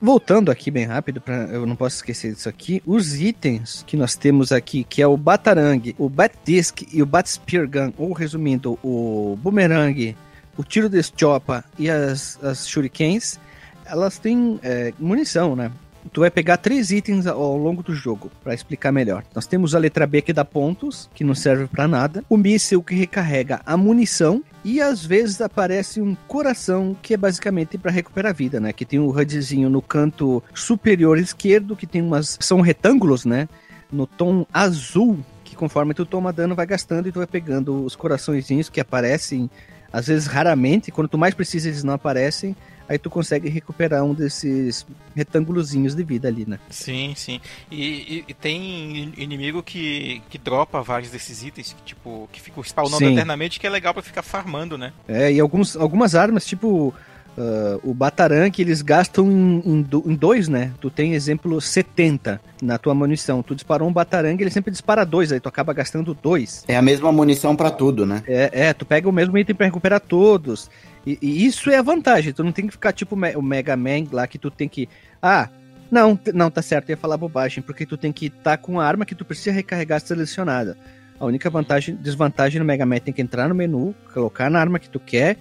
Voltando 0.05 0.51
aqui 0.51 0.69
bem 0.69 0.85
rápido, 0.85 1.21
pra, 1.21 1.45
eu 1.45 1.65
não 1.65 1.77
posso 1.77 1.95
esquecer 1.95 2.35
disso 2.35 2.49
aqui. 2.49 2.83
Os 2.85 3.21
itens 3.21 3.85
que 3.87 3.97
nós 3.97 4.17
temos 4.17 4.51
aqui, 4.51 4.83
que 4.83 5.01
é 5.01 5.07
o 5.07 5.17
Batarang, 5.17 5.95
o 5.97 6.09
Bat 6.09 6.35
Disc 6.45 6.83
e 6.93 7.01
o 7.01 7.07
Bat 7.07 7.31
Spear 7.31 7.69
Gun, 7.71 7.93
ou 7.97 8.13
resumindo, 8.13 8.77
o 8.83 9.39
Boomerang, 9.41 10.17
o 10.59 10.65
Tiro 10.65 10.89
de 10.89 11.01
Chopa 11.05 11.65
e 11.79 11.89
as, 11.89 12.37
as 12.43 12.67
Shurikens, 12.67 13.39
elas 13.87 14.19
têm 14.19 14.59
é, 14.65 14.93
munição, 14.99 15.55
né? 15.55 15.71
Tu 16.11 16.21
vai 16.21 16.31
pegar 16.31 16.57
três 16.57 16.91
itens 16.91 17.27
ao 17.27 17.57
longo 17.57 17.83
do 17.83 17.95
jogo, 17.95 18.31
para 18.43 18.55
explicar 18.55 18.91
melhor. 18.91 19.25
Nós 19.35 19.47
temos 19.47 19.75
a 19.75 19.79
letra 19.79 20.07
B 20.07 20.21
que 20.21 20.33
dá 20.33 20.45
pontos, 20.45 21.09
que 21.15 21.23
não 21.23 21.35
serve 21.35 21.67
para 21.67 21.87
nada. 21.87 22.25
O 22.29 22.37
míssil 22.37 22.83
que 22.83 22.95
recarrega 22.95 23.61
a 23.65 23.77
munição. 23.77 24.43
E 24.65 24.81
às 24.81 25.05
vezes 25.05 25.41
aparece 25.41 26.01
um 26.01 26.15
coração, 26.27 26.97
que 27.03 27.15
é 27.15 27.17
basicamente 27.17 27.77
para 27.77 27.91
recuperar 27.91 28.31
a 28.31 28.35
vida, 28.35 28.61
né? 28.61 28.73
Que 28.73 28.85
tem 28.85 28.99
um 28.99 29.09
HUDzinho 29.09 29.69
no 29.69 29.83
canto 29.83 30.43
superior 30.55 31.19
esquerdo, 31.19 31.77
que 31.77 31.87
tem 31.87 32.01
umas. 32.01 32.39
São 32.41 32.61
retângulos, 32.61 33.25
né? 33.25 33.49
No 33.91 34.07
tom 34.07 34.47
azul, 34.53 35.19
que 35.45 35.57
conforme 35.57 35.95
tu 35.95 36.07
toma 36.07 36.33
dano 36.33 36.55
vai 36.55 36.67
gastando 36.67 37.09
e 37.09 37.13
tu 37.13 37.19
vai 37.19 37.27
pegando 37.27 37.85
os 37.85 37.97
coraçõezinhos 37.97 38.69
que 38.69 38.81
aparecem, 38.81 39.51
às 39.93 40.07
vezes 40.07 40.27
raramente, 40.27 40.91
quando 40.91 41.09
tu 41.09 41.19
mais 41.19 41.35
precisa 41.35 41.69
eles 41.69 41.85
não 41.85 41.95
aparecem 41.95 42.57
aí 42.93 42.99
tu 42.99 43.09
consegue 43.11 43.49
recuperar 43.49 44.05
um 44.05 44.13
desses 44.15 44.87
retângulozinhos 45.17 45.95
de 45.95 46.03
vida 46.05 46.29
ali, 46.29 46.45
né? 46.47 46.59
Sim, 46.71 47.15
sim. 47.17 47.41
E, 47.71 47.83
e- 47.85 48.25
e 48.29 48.35
tem 48.35 49.13
inimigo 49.17 49.63
que, 49.63 50.21
que 50.29 50.39
dropa 50.39 50.83
vários 50.83 51.11
desses 51.11 51.43
itens, 51.43 51.73
que, 51.73 51.83
tipo, 51.83 52.29
que 52.31 52.41
fica 52.41 52.61
spawnando 52.63 52.99
Sim. 53.07 53.13
eternamente, 53.13 53.59
que 53.59 53.67
é 53.67 53.71
legal 53.71 53.95
pra 53.95 54.03
ficar 54.03 54.23
farmando, 54.23 54.77
né? 54.77 54.93
É, 55.09 55.33
e 55.33 55.41
alguns, 55.41 55.75
algumas 55.77 56.15
armas, 56.15 56.45
tipo 56.45 56.95
ah, 57.37 57.79
o 57.83 57.95
Bataran, 57.95 58.51
que 58.51 58.61
eles 58.61 58.83
gastam 58.83 59.31
em, 59.33 59.63
em 59.65 59.83
do- 59.83 60.05
em 60.07 60.15
dois, 60.15 60.49
né? 60.49 60.71
Tu 60.81 60.91
tem 60.91 61.15
exemplo 61.15 61.59
70 61.61 62.39
na 62.61 62.77
tua 62.79 62.95
munição. 62.95 63.43
Tu 63.43 63.55
disparou 63.55 63.89
um 63.89 63.93
Batarang, 63.93 64.39
ele 64.41 64.51
sempre 64.51 64.71
dispara 64.71 65.05
dois, 65.07 65.33
aí 65.33 65.41
tu 65.41 65.49
acaba 65.49 65.73
gastando 65.73 66.13
dois. 66.15 66.63
É 66.69 66.77
a 66.77 66.83
mesma 66.83 67.11
munição 67.11 67.57
para 67.57 67.71
tudo, 67.71 68.05
né? 68.05 68.23
É, 68.27 68.51
é, 68.69 68.73
tu 68.75 68.85
pega 68.85 69.09
o 69.09 69.13
mesmo 69.13 69.37
item 69.39 69.57
pra 69.57 69.65
recuperar 69.67 70.01
todos. 70.01 70.71
E, 71.07 71.19
e 71.21 71.45
isso 71.47 71.71
é 71.71 71.77
a 71.77 71.83
vantagem. 71.83 72.33
Tu 72.33 72.45
não 72.45 72.53
tem 72.53 72.67
que 72.67 72.73
ficar 72.73 72.93
tipo 72.93 73.15
o 73.15 73.19
Me- 73.19 73.35
o 73.37 73.43
Mega 73.43 73.77
Man 73.77 74.05
lá 74.13 74.27
que 74.27 74.39
tu 74.39 74.51
tem 74.51 74.69
que. 74.69 74.89
Ah, 75.21 75.49
não, 75.91 76.19
não, 76.33 76.51
tá 76.51 76.63
certo, 76.63 76.89
ia 76.91 76.97
falar 76.97 77.17
bobagem, 77.17 77.63
porque 77.63 77.85
tu 77.85 77.97
tem 77.97 78.13
que 78.13 78.27
estar 78.27 78.57
com 78.57 78.81
a 78.81 78.87
arma 78.87 79.05
que 79.05 79.15
tu 79.15 79.25
precisa 79.25 79.53
recarregar 79.53 80.01
selecionada. 80.01 80.77
A 81.21 81.27
única 81.27 81.51
vantagem, 81.51 81.95
desvantagem 81.97 82.59
no 82.59 82.65
Mega 82.65 82.87
Man 82.87 82.97
é 82.97 83.01
tem 83.01 83.13
que 83.15 83.21
entrar 83.23 83.49
no 83.49 83.55
menu, 83.55 83.95
colocar 84.13 84.51
na 84.51 84.59
arma 84.59 84.79
que 84.79 84.89
tu 84.89 84.99
quer, 84.99 85.37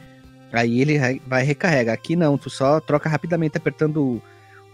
aí 0.52 0.82
ele 0.82 0.98
vai 1.26 1.44
recarregar. 1.44 1.94
Aqui 1.96 2.16
não, 2.16 2.38
tu 2.38 2.50
só 2.50 2.80
troca 2.80 3.08
rapidamente 3.10 3.58
apertando 3.58 4.22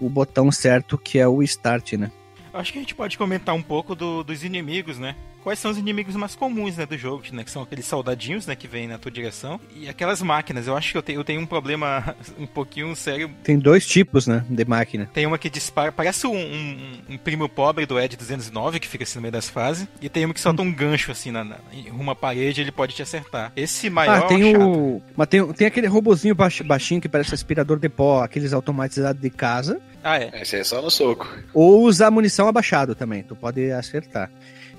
o, 0.01 0.05
o 0.05 0.09
botão 0.09 0.51
certo 0.51 0.97
que 0.97 1.19
é 1.19 1.27
o 1.27 1.41
Start, 1.43 1.93
né? 1.93 2.11
Acho 2.53 2.73
que 2.73 2.79
a 2.79 2.81
gente 2.81 2.95
pode 2.95 3.17
comentar 3.17 3.53
um 3.53 3.61
pouco 3.61 3.93
do- 3.93 4.23
dos 4.23 4.43
inimigos, 4.43 4.97
né? 4.97 5.15
Quais 5.47 5.59
são 5.59 5.71
os 5.71 5.77
inimigos 5.77 6.13
mais 6.17 6.35
comuns 6.35 6.75
né, 6.75 6.85
do 6.85 6.97
jogo, 6.97 7.23
né? 7.31 7.41
Que 7.41 7.49
são 7.49 7.61
aqueles 7.61 7.85
soldadinhos 7.85 8.45
né, 8.45 8.53
que 8.53 8.67
vêm 8.67 8.85
na 8.85 8.97
tua 8.97 9.09
direção. 9.09 9.57
E 9.73 9.87
aquelas 9.87 10.21
máquinas. 10.21 10.67
Eu 10.67 10.75
acho 10.75 10.91
que 10.91 10.97
eu, 10.97 11.01
te- 11.01 11.13
eu 11.13 11.23
tenho 11.23 11.39
um 11.39 11.45
problema 11.45 12.13
um 12.37 12.45
pouquinho 12.45 12.93
sério. 12.97 13.31
Tem 13.45 13.57
dois 13.57 13.87
tipos, 13.87 14.27
né, 14.27 14.43
de 14.49 14.65
máquina. 14.65 15.09
Tem 15.13 15.25
uma 15.25 15.37
que 15.37 15.49
dispara. 15.49 15.89
Parece 15.89 16.27
um, 16.27 16.35
um- 16.35 16.99
um 17.11 17.17
primo 17.17 17.47
pobre 17.47 17.85
do 17.85 17.97
Ed 17.97 18.17
209 18.17 18.77
que 18.81 18.87
fica 18.89 19.05
assim 19.05 19.19
no 19.19 19.21
meio 19.21 19.31
das 19.31 19.47
fases. 19.47 19.87
E 20.01 20.09
tem 20.09 20.25
uma 20.25 20.33
que 20.33 20.41
solta 20.41 20.61
um 20.61 20.69
gancho 20.69 21.13
assim 21.13 21.31
na, 21.31 21.45
na, 21.45 21.55
em 21.71 21.89
uma 21.91 22.13
parede 22.13 22.59
e 22.59 22.63
ele 22.65 22.71
pode 22.73 22.93
te 22.93 23.01
acertar. 23.01 23.53
Esse 23.55 23.89
maior. 23.89 24.17
ah, 24.17 24.21
tem 24.27 24.51
chato. 24.51 24.61
o. 24.69 25.01
Mas 25.15 25.27
tem, 25.29 25.53
tem 25.53 25.65
aquele 25.67 25.87
robozinho 25.87 26.35
baixi- 26.35 26.61
baixinho 26.63 26.99
que 26.99 27.07
parece 27.07 27.33
aspirador 27.33 27.79
de 27.79 27.87
pó, 27.87 28.21
aqueles 28.21 28.51
automatizados 28.51 29.21
de 29.21 29.29
casa. 29.29 29.79
Ah, 30.03 30.19
é. 30.21 30.41
Esse 30.41 30.57
é 30.57 30.63
só 30.65 30.81
no 30.81 30.91
soco. 30.91 31.25
Ou 31.53 31.83
usar 31.83 32.11
munição 32.11 32.49
abaixado 32.49 32.93
também, 32.95 33.23
tu 33.23 33.33
pode 33.33 33.71
acertar. 33.71 34.29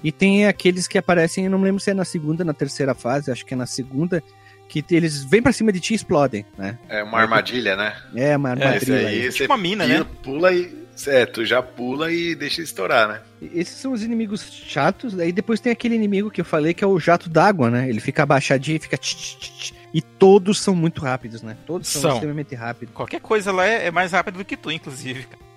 E 0.03 0.13
tem 0.13 0.47
aqueles 0.47 0.87
que 0.87 0.99
aparecem, 0.99 1.45
eu 1.45 1.51
não 1.51 1.61
lembro 1.61 1.81
se 1.81 1.91
é 1.91 1.95
na 1.95 2.05
segunda, 2.05 2.45
na 2.45 2.55
terceira 2.55 2.95
fase, 2.95 3.31
acho 3.31 3.45
que 3.45 3.55
é 3.55 3.57
na 3.57 3.67
segunda, 3.67 4.23
que 4.69 4.85
eles 4.91 5.25
vêm 5.25 5.43
pra 5.43 5.53
cima 5.53 5.73
de 5.73 5.81
ti 5.81 5.95
e 5.95 5.97
explodem, 5.97 6.45
né? 6.57 6.79
É 6.89 7.03
uma 7.03 7.19
armadilha, 7.19 7.75
né? 7.75 7.97
É 8.15 8.37
uma 8.37 8.53
Esse 8.53 8.63
armadilha. 8.65 8.97
aí, 8.99 9.07
aí. 9.07 9.33
você 9.33 9.39
Tipo 9.39 9.53
uma 9.53 9.59
mina, 9.59 9.87
né? 9.87 10.07
Pula 10.23 10.53
e. 10.53 10.87
É, 11.07 11.25
tu 11.25 11.45
já 11.45 11.63
pula 11.63 12.13
e 12.13 12.35
deixa 12.35 12.61
estourar, 12.61 13.07
né? 13.09 13.21
Esses 13.55 13.77
são 13.77 13.93
os 13.93 14.03
inimigos 14.03 14.43
chatos. 14.51 15.17
Aí 15.19 15.31
depois 15.31 15.61
tem 15.61 15.71
aquele 15.71 15.95
inimigo 15.95 16.29
que 16.29 16.41
eu 16.41 16.45
falei 16.45 16.75
que 16.75 16.83
é 16.83 16.87
o 16.87 16.99
jato 16.99 17.31
d'água, 17.31 17.71
né? 17.71 17.89
Ele 17.89 18.01
fica 18.01 18.25
abaixadinho 18.25 18.77
e 18.77 18.81
fica. 18.81 18.99
tch, 18.99 19.15
tch, 19.15 19.37
tch, 19.37 19.51
tch. 19.51 19.73
E 19.95 20.03
todos 20.03 20.59
são 20.61 20.75
muito 20.75 21.01
rápidos, 21.01 21.41
né? 21.41 21.57
Todos 21.65 21.87
são, 21.89 22.03
São. 22.03 22.13
extremamente 22.15 22.55
rápidos. 22.55 22.93
Qualquer 22.95 23.21
coisa 23.21 23.53
lá 23.53 23.65
é, 23.65 23.87
é 23.87 23.91
mais 23.93 24.11
rápido 24.13 24.39
do 24.39 24.45
que 24.45 24.57
tu, 24.57 24.73
inclusive. 24.73 25.23
cara. 25.25 25.48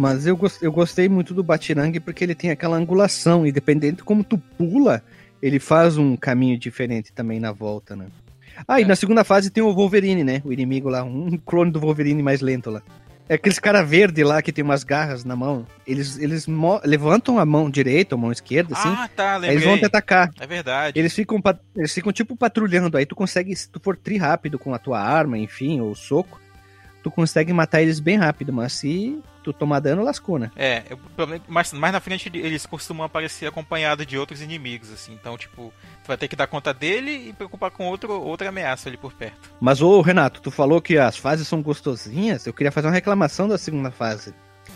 Mas 0.00 0.26
eu, 0.26 0.34
gos- 0.36 0.62
eu 0.62 0.72
gostei 0.72 1.08
muito 1.10 1.34
do 1.34 1.42
Batirang 1.42 2.00
porque 2.00 2.24
ele 2.24 2.34
tem 2.34 2.50
aquela 2.50 2.76
angulação. 2.76 3.46
E 3.46 3.52
dependendo 3.52 3.98
de 3.98 4.02
como 4.02 4.24
tu 4.24 4.38
pula, 4.38 5.02
ele 5.42 5.58
faz 5.58 5.98
um 5.98 6.16
caminho 6.16 6.58
diferente 6.58 7.12
também 7.12 7.38
na 7.38 7.52
volta, 7.52 7.94
né? 7.94 8.06
Ah, 8.66 8.80
e 8.80 8.84
É. 8.84 8.86
na 8.86 8.96
segunda 8.96 9.24
fase 9.24 9.50
tem 9.50 9.62
o 9.62 9.74
Wolverine, 9.74 10.24
né? 10.24 10.40
O 10.42 10.52
inimigo 10.52 10.88
lá, 10.88 11.02
um 11.04 11.36
clone 11.44 11.70
do 11.70 11.78
Wolverine 11.80 12.22
mais 12.22 12.40
lento 12.40 12.70
lá. 12.70 12.80
É 13.28 13.34
aqueles 13.34 13.58
cara 13.58 13.82
verde 13.82 14.24
lá 14.24 14.40
que 14.42 14.50
tem 14.52 14.64
umas 14.64 14.82
garras 14.82 15.22
na 15.24 15.36
mão. 15.36 15.64
Eles, 15.86 16.18
eles 16.18 16.46
levantam 16.84 17.38
a 17.38 17.44
mão 17.46 17.70
direita 17.70 18.14
ou 18.14 18.18
a 18.18 18.22
mão 18.22 18.32
esquerda, 18.32 18.74
assim. 18.74 18.88
Ah, 18.88 19.08
tá, 19.14 19.36
aí 19.36 19.50
eles 19.50 19.62
vão 19.62 19.74
lembrei. 19.74 19.78
te 19.80 19.84
atacar. 19.84 20.30
É 20.40 20.46
verdade. 20.46 20.98
Eles 20.98 21.14
ficam, 21.14 21.40
eles 21.76 21.92
ficam 21.94 22.10
tipo 22.12 22.34
patrulhando. 22.34 22.96
Aí 22.96 23.06
tu 23.06 23.14
consegue, 23.14 23.54
se 23.54 23.68
tu 23.70 23.78
for 23.78 23.96
tri 23.96 24.16
rápido 24.16 24.58
com 24.58 24.74
a 24.74 24.78
tua 24.80 24.98
arma, 25.00 25.38
enfim, 25.38 25.80
ou 25.80 25.94
soco, 25.94 26.40
tu 27.02 27.10
consegue 27.10 27.52
matar 27.52 27.82
eles 27.82 28.00
bem 28.00 28.16
rápido. 28.16 28.52
Mas 28.52 28.72
se 28.74 29.18
tu 29.42 29.52
tomar 29.52 29.80
dano, 29.80 30.02
lascou, 30.02 30.38
né? 30.38 30.50
É, 30.56 30.84
eu, 30.90 30.98
mais, 31.48 31.72
mais 31.72 31.92
na 31.92 32.00
frente 32.00 32.30
eles 32.32 32.66
costumam 32.66 33.04
aparecer 33.04 33.46
acompanhados 33.46 34.06
de 34.06 34.18
outros 34.18 34.40
inimigos, 34.40 34.92
assim. 34.92 35.12
Então, 35.12 35.36
tipo, 35.36 35.72
tu 36.02 36.08
vai 36.08 36.16
ter 36.16 36.28
que 36.28 36.36
dar 36.36 36.46
conta 36.46 36.72
dele 36.72 37.28
e 37.28 37.32
preocupar 37.32 37.70
com 37.70 37.86
outro, 37.86 38.12
outra 38.12 38.48
ameaça 38.48 38.88
ali 38.88 38.96
por 38.96 39.12
perto. 39.12 39.50
Mas, 39.60 39.80
ô 39.80 40.00
Renato, 40.00 40.40
tu 40.40 40.50
falou 40.50 40.80
que 40.80 40.98
as 40.98 41.16
fases 41.16 41.46
são 41.48 41.62
gostosinhas. 41.62 42.46
Eu 42.46 42.52
queria 42.52 42.72
fazer 42.72 42.88
uma 42.88 42.94
reclamação 42.94 43.48
da 43.48 43.58
segunda 43.58 43.90
fase. 43.90 44.34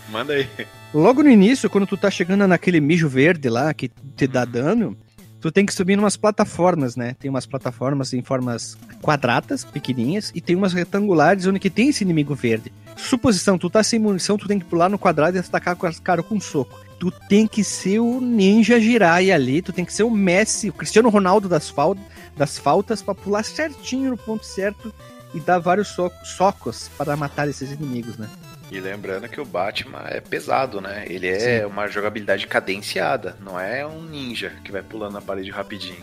Manda 0.09 0.35
aí. 0.35 0.49
Logo 0.93 1.23
no 1.23 1.31
início, 1.31 1.71
quando 1.71 1.87
tu 1.87 1.97
tá 1.97 2.11
chegando 2.11 2.47
naquele 2.47 2.81
mijo 2.81 3.09
verde 3.09 3.49
lá 3.49 3.73
que 3.73 3.89
te 3.89 4.27
dá 4.27 4.45
dano, 4.45 4.97
tu 5.45 5.53
tem 5.53 5.67
que 5.67 5.75
subir 5.75 5.99
umas 5.99 6.17
plataformas, 6.17 6.97
né? 6.97 7.15
Tem 7.21 7.29
umas 7.29 7.45
plataformas 7.45 8.15
em 8.15 8.23
formas 8.23 8.79
quadradas, 9.03 9.63
pequenininhas, 9.63 10.33
e 10.35 10.41
tem 10.41 10.57
umas 10.57 10.73
retangulares 10.73 11.47
onde 11.47 11.61
que 11.61 11.69
tem 11.69 11.91
esse 11.91 12.03
inimigo 12.03 12.35
verde. 12.35 12.73
Suposição, 12.97 13.59
tu 13.59 13.69
tá 13.69 13.83
sem 13.83 13.99
munição, 13.99 14.39
tu 14.39 14.49
tem 14.49 14.59
que 14.59 14.65
pular 14.65 14.89
no 14.89 14.99
quadrado 14.99 15.37
e 15.37 15.41
atacar 15.41 15.77
com 15.77 15.87
as 15.87 16.01
caras 16.01 16.25
com 16.25 16.37
um 16.37 16.41
soco. 16.41 16.81
Tu 16.99 17.11
tem 17.29 17.47
que 17.47 17.63
ser 17.63 17.99
o 17.99 18.23
ninja 18.23 18.81
Jirai 18.81 19.31
ali, 19.31 19.61
tu 19.61 19.71
tem 19.71 19.85
que 19.85 19.93
ser 19.93 20.05
o 20.05 20.11
Messi, 20.11 20.71
o 20.71 20.73
Cristiano 20.73 21.11
Ronaldo 21.11 21.47
das, 21.47 21.69
fal 21.69 21.95
das 22.35 22.57
faltas 22.57 23.03
pra 23.03 23.15
pular 23.15 23.45
certinho 23.45 24.13
no 24.13 24.17
ponto 24.17 24.47
certo 24.47 24.95
e 25.35 25.41
dar 25.41 25.59
vários 25.59 25.89
so 25.89 26.11
socos 26.25 26.89
para 26.97 27.19
matar 27.19 27.47
esses 27.51 27.71
inimigos, 27.71 28.17
né? 28.17 28.31
E 28.71 28.81
lembrando 28.81 29.29
que 29.29 29.41
o 29.41 29.45
Batman 29.45 30.03
é 30.07 30.21
pesado, 30.21 30.81
né? 30.81 31.05
Ele 31.07 31.29
é 31.29 31.67
uma 31.67 31.87
jogabilidade 31.87 32.47
cadenciada, 32.47 33.37
não 33.41 33.59
é 33.61 33.87
um 33.87 34.03
ninja 34.03 34.53
que 34.65 34.73
vai 34.73 34.83
pulando 34.83 35.13
na 35.15 35.21
parede 35.23 35.51
rapidinho. 35.51 36.03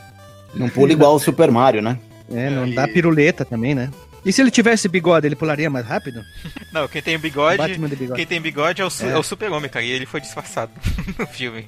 Não 0.54 0.70
pula 0.70 0.92
igual 0.92 1.16
o 1.16 1.20
Super 1.20 1.52
Mario, 1.52 1.82
né? 1.82 1.98
É, 2.32 2.50
não 2.50 2.64
Aí- 2.64 2.74
dá 2.76 2.88
piruleta 2.88 3.44
também, 3.44 3.76
né? 3.76 3.90
E 4.24 4.32
se 4.32 4.40
ele 4.40 4.52
tivesse 4.52 4.88
bigode, 4.88 5.26
ele 5.26 5.36
pularia 5.36 5.68
mais 5.70 5.84
rápido? 5.86 6.22
Não, 6.72 6.88
quem 6.88 7.02
tem 7.02 7.16
O 7.16 7.20
bigode. 7.20 7.58
Batman 7.58 7.90
de 7.90 7.96
bigode. 7.96 8.18
Quem 8.20 8.28
tem 8.28 8.40
bigode 8.40 8.80
é 8.80 8.86
o, 8.86 8.90
su- 8.92 9.06
É. 9.08 9.14
é 9.14 9.18
o 9.18 9.24
super-homem, 9.24 9.68
cara. 9.68 9.84
E 9.84 9.90
ele 9.90 10.06
foi 10.06 10.22
disfarçado 10.22 10.72
no 11.18 11.26
filme. 11.26 11.68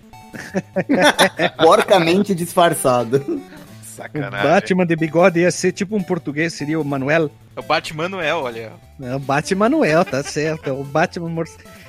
Porcamente 1.57 2.33
disfarçado. 2.35 3.41
O 3.93 3.95
Sacanagem. 3.95 4.49
Batman 4.49 4.85
de 4.85 4.95
bigode 4.95 5.39
ia 5.39 5.51
ser 5.51 5.71
tipo 5.71 5.95
um 5.95 6.03
português, 6.03 6.53
seria 6.53 6.79
o 6.79 6.83
Manuel. 6.85 7.29
É 7.55 7.59
o 7.59 7.63
Batman 7.63 8.09
Noel, 8.09 8.37
olha. 8.37 8.73
É 9.01 9.15
o 9.15 9.19
Batman 9.19 9.69
Manuel, 9.69 10.03
tá 10.03 10.21
certo. 10.23 10.69
É 10.69 10.73
o 10.73 10.83
Batman. 10.83 11.43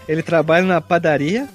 Ele 0.07 0.22
trabalha 0.22 0.66
na 0.66 0.80
padaria. 0.80 1.48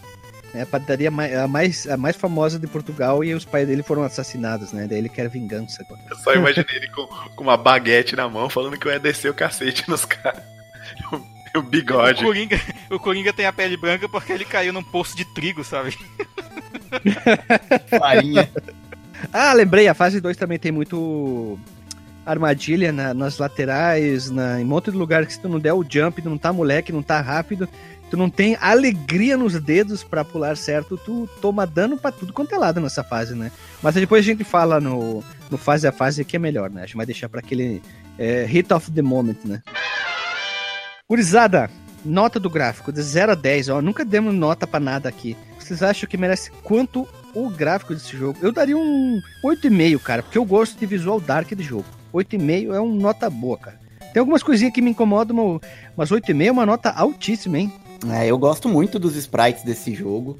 É 0.54 0.64
a 0.64 0.66
padaria 0.66 1.10
a 1.10 1.48
mais, 1.48 1.88
a 1.88 1.96
mais 1.96 2.16
famosa 2.16 2.58
de 2.58 2.66
Portugal 2.66 3.24
e 3.24 3.36
os 3.36 3.46
pais 3.46 3.68
dele 3.68 3.84
foram 3.84 4.02
assassinados, 4.02 4.74
né? 4.74 4.88
Daí 4.90 4.98
ele 4.98 5.10
quer 5.10 5.30
vingança 5.30 5.84
agora. 5.84 6.02
Eu 6.10 6.16
só 6.18 6.34
imaginei 6.34 6.76
ele 6.76 6.88
com, 6.88 7.06
com 7.06 7.44
uma 7.44 7.56
baguete 7.56 8.16
na 8.16 8.28
mão 8.28 8.50
falando 8.50 8.76
que 8.76 8.88
eu 8.88 8.92
ia 8.92 9.00
descer 9.00 9.30
o 9.30 9.34
cacete 9.36 9.88
nos 9.88 10.06
caras. 10.06 10.42
O, 11.12 11.18
o 11.58 11.60
O 11.60 11.62
bigode. 11.62 12.24
Coringa, 12.24 12.60
o 12.90 12.98
Coringa 12.98 13.32
tem 13.32 13.46
a 13.46 13.54
pele 13.54 13.78
branca 13.78 14.10
porque 14.10 14.34
ele 14.34 14.44
caiu 14.44 14.74
num 14.74 14.82
poço 14.82 15.16
de 15.16 15.24
trigo, 15.24 15.64
sabe? 15.64 15.96
Farinha. 18.00 18.50
Ah, 19.34 19.54
lembrei, 19.54 19.88
a 19.88 19.94
fase 19.94 20.20
2 20.22 20.38
também 20.38 20.58
tem 20.60 20.72
muito 20.72 21.60
armadilha 22.26 22.92
na- 22.92 23.14
nas 23.14 23.38
laterais, 23.38 24.30
na, 24.30 24.60
em 24.62 24.64
um 24.64 24.68
monte 24.68 24.92
de 24.92 24.98
lugar 24.98 25.26
que 25.26 25.34
se 25.34 25.40
tu 25.40 25.50
não 25.50 25.60
der 25.60 25.74
o 25.74 25.84
jump, 25.88 26.22
tu 26.22 26.30
não 26.30 26.38
tá 26.38 26.54
moleque, 26.54 26.92
não 26.92 27.02
tá 27.02 27.20
rápido, 27.22 27.68
tu 28.10 28.16
não 28.18 28.30
tem 28.30 28.56
alegria 28.62 29.36
nos 29.36 29.60
dedos 29.60 30.04
pra 30.04 30.24
pular 30.24 30.56
certo, 30.56 30.96
tu 30.98 31.28
toma 31.42 31.66
dano 31.66 31.98
pra 31.98 32.12
tudo 32.12 32.32
quanto 32.34 32.54
é 32.54 32.58
lado 32.58 32.80
nessa 32.80 33.04
fase, 33.04 33.34
né? 33.36 33.52
Mas 33.82 33.96
depois 33.96 34.24
a 34.24 34.28
gente 34.28 34.44
fala 34.44 34.80
no, 34.80 35.24
no 35.50 35.58
fase 35.58 35.88
a 35.88 35.92
fase 35.92 36.24
que 36.24 36.36
é 36.36 36.40
melhor, 36.40 36.70
né? 36.70 36.84
A 36.84 36.86
gente 36.86 36.98
vai 36.98 37.06
deixar 37.06 37.30
pra 37.30 37.40
aquele 37.40 37.82
é, 38.18 38.46
hit 38.46 38.72
of 38.74 38.92
the 38.92 39.02
moment, 39.02 39.38
né? 39.46 39.62
Gurizada, 41.10 41.70
nota 42.06 42.40
do 42.40 42.50
gráfico, 42.50 42.92
de 42.92 43.02
0 43.02 43.32
a 43.32 43.36
10, 43.36 43.70
ó, 43.70 43.82
nunca 43.82 44.06
demos 44.06 44.34
nota 44.36 44.68
pra 44.68 44.80
nada 44.80 45.10
aqui. 45.10 45.36
Vocês 45.58 45.82
acham 45.82 46.08
que 46.08 46.18
merece 46.18 46.52
quanto 46.64 47.08
o 47.34 47.50
gráfico 47.50 47.94
desse 47.94 48.16
jogo? 48.16 48.38
Eu 48.42 48.52
daria 48.52 48.78
um 48.78 49.22
8,5, 49.44 50.00
cara, 50.00 50.24
porque 50.24 50.38
eu 50.38 50.46
gosto 50.46 50.78
de 50.78 50.86
visual 50.86 51.20
dark 51.20 51.54
de 51.54 51.64
jogo. 51.64 51.86
8,5 52.14 52.74
é 52.74 52.80
uma 52.80 52.96
nota 52.96 53.30
boa, 53.30 53.58
cara. 53.58 53.80
Tem 54.14 54.20
algumas 54.20 54.42
coisinhas 54.42 54.74
que 54.74 54.82
me 54.82 54.92
incomodam, 54.92 55.60
mas 55.96 56.10
8,5 56.10 56.46
é 56.46 56.52
uma 56.52 56.66
nota 56.66 56.90
altíssima, 56.90 57.60
hein? 57.60 57.72
É, 58.12 58.28
eu 58.28 58.38
gosto 58.38 58.68
muito 58.68 58.98
dos 58.98 59.16
sprites 59.16 59.64
desse 59.64 59.94
jogo. 59.94 60.40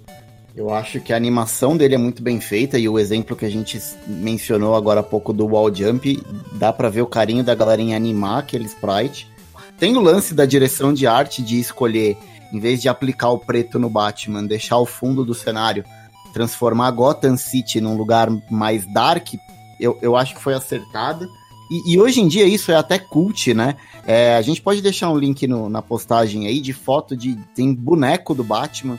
Eu 0.56 0.74
acho 0.74 1.00
que 1.00 1.14
a 1.14 1.16
animação 1.16 1.78
dele 1.78 1.96
é 1.96 1.98
muito 1.98 2.24
bem 2.24 2.42
feita 2.42 2.78
e 2.80 2.90
o 2.90 2.98
exemplo 2.98 3.36
que 3.36 3.46
a 3.46 3.50
gente 3.50 3.80
mencionou 4.08 4.76
agora 4.76 5.02
há 5.02 5.04
pouco 5.04 5.32
do 5.32 5.46
wall 5.46 5.74
jump, 5.74 6.22
dá 6.54 6.74
pra 6.74 6.90
ver 6.90 7.02
o 7.02 7.08
carinho 7.08 7.44
da 7.44 7.54
galera 7.54 7.82
em 7.82 7.96
animar 7.96 8.40
aquele 8.40 8.66
sprite. 8.66 9.30
Tem 9.78 9.96
o 9.96 10.02
lance 10.02 10.34
da 10.34 10.46
direção 10.46 10.94
de 10.94 11.08
arte 11.08 11.42
de 11.42 11.60
escolher, 11.60 12.18
em 12.52 12.60
vez 12.60 12.82
de 12.82 12.90
aplicar 12.90 13.30
o 13.30 13.38
preto 13.38 13.78
no 13.78 13.90
Batman, 13.90 14.44
deixar 14.44 14.78
o 14.80 14.86
fundo 14.86 15.24
do 15.24 15.34
cenário, 15.34 15.86
transformar 16.34 16.92
Gotham 16.92 17.38
City 17.38 17.80
num 17.82 17.96
lugar 17.98 18.30
mais 18.50 18.86
dark, 18.94 19.34
eu, 19.80 19.98
eu 20.02 20.16
acho 20.16 20.36
que 20.36 20.42
foi 20.42 20.54
acertada. 20.54 21.28
E, 21.72 21.94
e 21.94 22.00
hoje 22.00 22.20
em 22.22 22.28
dia 22.28 22.46
isso 22.46 22.72
é 22.72 22.76
até 22.76 22.98
cult, 22.98 23.54
né? 23.54 23.76
É, 24.08 24.36
a 24.36 24.42
gente 24.42 24.62
pode 24.62 24.82
deixar 24.82 25.10
um 25.12 25.18
link 25.18 25.46
no- 25.48 25.70
na 25.70 25.82
postagem 25.82 26.48
aí 26.48 26.60
de 26.62 26.74
foto 26.74 27.16
de. 27.16 27.36
Tem 27.56 27.74
boneco 27.74 28.34
do 28.34 28.44
Batman 28.44 28.98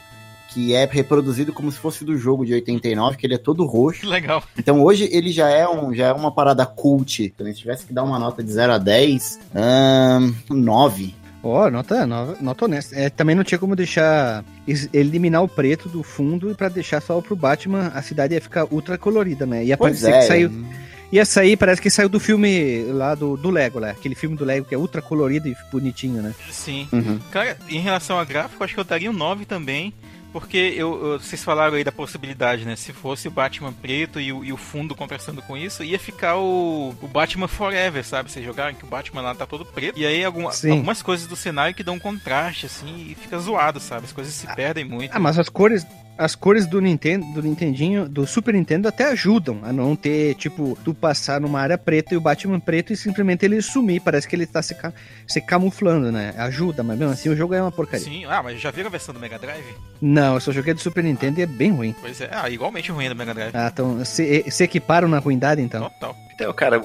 que 0.53 0.75
é 0.75 0.85
reproduzido 0.85 1.53
como 1.53 1.71
se 1.71 1.79
fosse 1.79 2.05
do 2.05 2.17
jogo 2.19 2.45
de 2.45 2.53
89, 2.55 3.17
que 3.17 3.25
ele 3.25 3.35
é 3.35 3.39
todo 3.39 3.65
roxo. 3.65 4.05
Legal. 4.09 4.43
Então 4.59 4.83
hoje 4.83 5.09
ele 5.13 5.31
já 5.31 5.49
é, 5.49 5.69
um, 5.69 5.95
já 5.95 6.07
é 6.09 6.13
uma 6.13 6.33
parada 6.33 6.67
cult. 6.67 7.23
Então, 7.23 7.47
se 7.47 7.55
tivesse 7.55 7.87
que 7.87 7.93
dar 7.93 8.03
uma 8.03 8.19
nota 8.19 8.43
de 8.43 8.51
0 8.51 8.73
a 8.73 8.79
10, 8.79 9.39
ahn, 9.55 10.33
9. 10.49 11.15
Ó, 11.43 11.71
nota, 11.71 12.07
nota, 12.07 12.37
nota 12.41 12.65
honesta. 12.65 12.95
É, 12.97 13.09
também 13.09 13.35
não 13.35 13.45
tinha 13.45 13.59
como 13.59 13.75
deixar 13.75 14.45
eliminar 14.93 15.43
o 15.43 15.49
preto 15.49 15.89
do 15.89 16.03
fundo 16.03 16.51
e 16.51 16.55
pra 16.55 16.69
deixar 16.69 17.01
só 17.01 17.21
pro 17.21 17.35
Batman, 17.35 17.91
a 17.95 18.03
cidade 18.03 18.35
ia 18.35 18.41
ficar 18.41 18.67
ultra 18.71 18.99
colorida, 18.99 19.47
né? 19.47 19.65
Ia 19.65 19.77
Pois 19.77 20.01
parecer 20.01 20.17
é. 20.17 20.21
que 20.21 20.27
saiu 20.27 20.67
E 21.11 21.19
essa 21.19 21.41
aí 21.41 21.57
parece 21.57 21.81
que 21.81 21.91
saiu 21.91 22.09
do 22.09 22.21
filme 22.21 22.85
lá 22.93 23.15
do, 23.15 23.37
do 23.37 23.51
Lego, 23.51 23.81
né? 23.81 23.91
Aquele 23.91 24.15
filme 24.15 24.37
do 24.37 24.45
Lego 24.45 24.67
que 24.67 24.75
é 24.75 24.79
ultra 24.79 25.01
colorido 25.01 25.49
e 25.49 25.57
bonitinho, 25.73 26.23
né? 26.23 26.35
Sim. 26.51 26.87
Uhum. 26.93 27.19
Cara, 27.33 27.57
em 27.69 27.81
relação 27.81 28.19
a 28.19 28.25
gráfico, 28.25 28.63
acho 28.63 28.75
que 28.75 28.81
eu 28.81 28.85
daria 28.85 29.11
um 29.11 29.15
9 29.15 29.47
também. 29.47 29.95
Porque 30.33 30.57
eu, 30.77 31.19
vocês 31.19 31.43
falaram 31.43 31.75
aí 31.77 31.83
da 31.85 31.91
possibilidade, 31.93 32.65
né? 32.65 32.77
Se 32.77 32.93
fosse 32.93 33.27
o 33.27 33.31
Batman 33.31 33.73
preto 33.73 34.21
e 34.21 34.33
o, 34.33 34.45
e 34.45 34.53
o 34.53 34.57
fundo 34.57 34.95
conversando 34.95 35.43
com 35.43 35.57
isso, 35.57 35.83
ia 35.83 35.99
ficar 35.99 36.37
o, 36.37 36.95
o 37.03 37.09
Batman 37.09 37.49
Forever, 37.49 38.05
sabe? 38.05 38.31
Vocês 38.31 38.45
jogaram 38.45 38.75
que 38.75 38.85
o 38.85 38.89
Batman 38.89 39.23
lá 39.23 39.35
tá 39.35 39.45
todo 39.47 39.65
preto. 39.65 39.99
E 39.99 40.07
aí 40.07 40.25
alguma- 40.25 40.53
algumas 40.73 41.03
coisas 41.03 41.27
do 41.27 41.35
cenário 41.37 41.75
que 41.75 41.83
dão 41.83 41.95
um 41.95 41.99
contraste, 41.99 42.67
assim, 42.67 43.09
e 43.11 43.15
fica 43.15 43.39
zoado, 43.39 43.81
sabe? 43.81 44.05
As 44.07 44.13
coisas 44.13 44.33
se 44.33 44.47
perdem 44.55 44.85
muito. 44.85 45.11
Ah, 45.15 45.19
mas 45.19 45.39
as 45.39 45.49
cores, 45.49 45.85
as 46.21 46.35
cores 46.35 46.67
do 46.67 46.81
Nintendo, 46.81 47.25
do 47.33 47.43
Nintendinho, 47.43 48.09
do 48.09 48.27
Super 48.27 48.55
Nintendo 48.55 48.87
até 48.87 49.11
ajudam 49.11 49.61
a 49.63 49.73
não 49.73 49.97
ter, 49.97 50.35
tipo, 50.35 50.77
tu 50.85 50.93
passar 50.95 51.41
numa 51.41 51.59
área 51.61 51.79
preta 51.79 52.13
e 52.15 52.17
o 52.17 52.21
Batman 52.21 52.61
preto 52.61 52.93
e 52.93 52.97
simplesmente 52.97 53.45
ele 53.45 53.61
sumir. 53.63 54.01
Parece 54.01 54.29
que 54.29 54.37
ele 54.37 54.47
tá 54.47 54.61
se, 54.63 54.75
ca- 54.75 54.93
se 55.27 55.41
camuflando, 55.41 56.13
né? 56.13 56.35
Ajuda, 56.37 56.83
mas 56.83 56.99
mesmo 56.99 57.13
assim 57.13 57.29
o 57.31 57.37
jogo 57.37 57.55
é 57.55 57.63
uma 57.63 57.73
porcaria. 57.73 58.05
Sim, 58.05 58.25
ah, 58.27 58.43
mas 58.43 58.61
já 58.61 58.71
viram 58.71 58.89
a 58.89 58.91
versão 58.91 59.15
do 59.15 59.19
Mega 59.21 59.39
Drive? 59.39 59.65
Não, 60.01 60.35
eu 60.35 60.41
só 60.41 60.53
joguei 60.53 60.75
do 60.75 60.81
Super 60.81 61.03
Nintendo 61.03 61.41
e 61.41 61.43
é 61.43 61.47
bem 61.47 61.73
ruim. 61.73 61.95
Pois 62.01 62.21
é, 62.21 62.29
ah, 62.33 62.49
igualmente 62.51 62.93
ruim 62.93 63.09
do 63.09 63.17
Mega 63.17 63.33
Drive. 63.35 63.53
Ah, 63.55 63.71
então 63.73 64.05
se, 64.05 64.45
se 64.51 64.63
equiparam 64.65 65.09
na 65.09 65.19
ruindade, 65.19 65.63
então. 65.63 65.89
Total. 65.91 66.17
Então, 66.35 66.53
cara, 66.53 66.81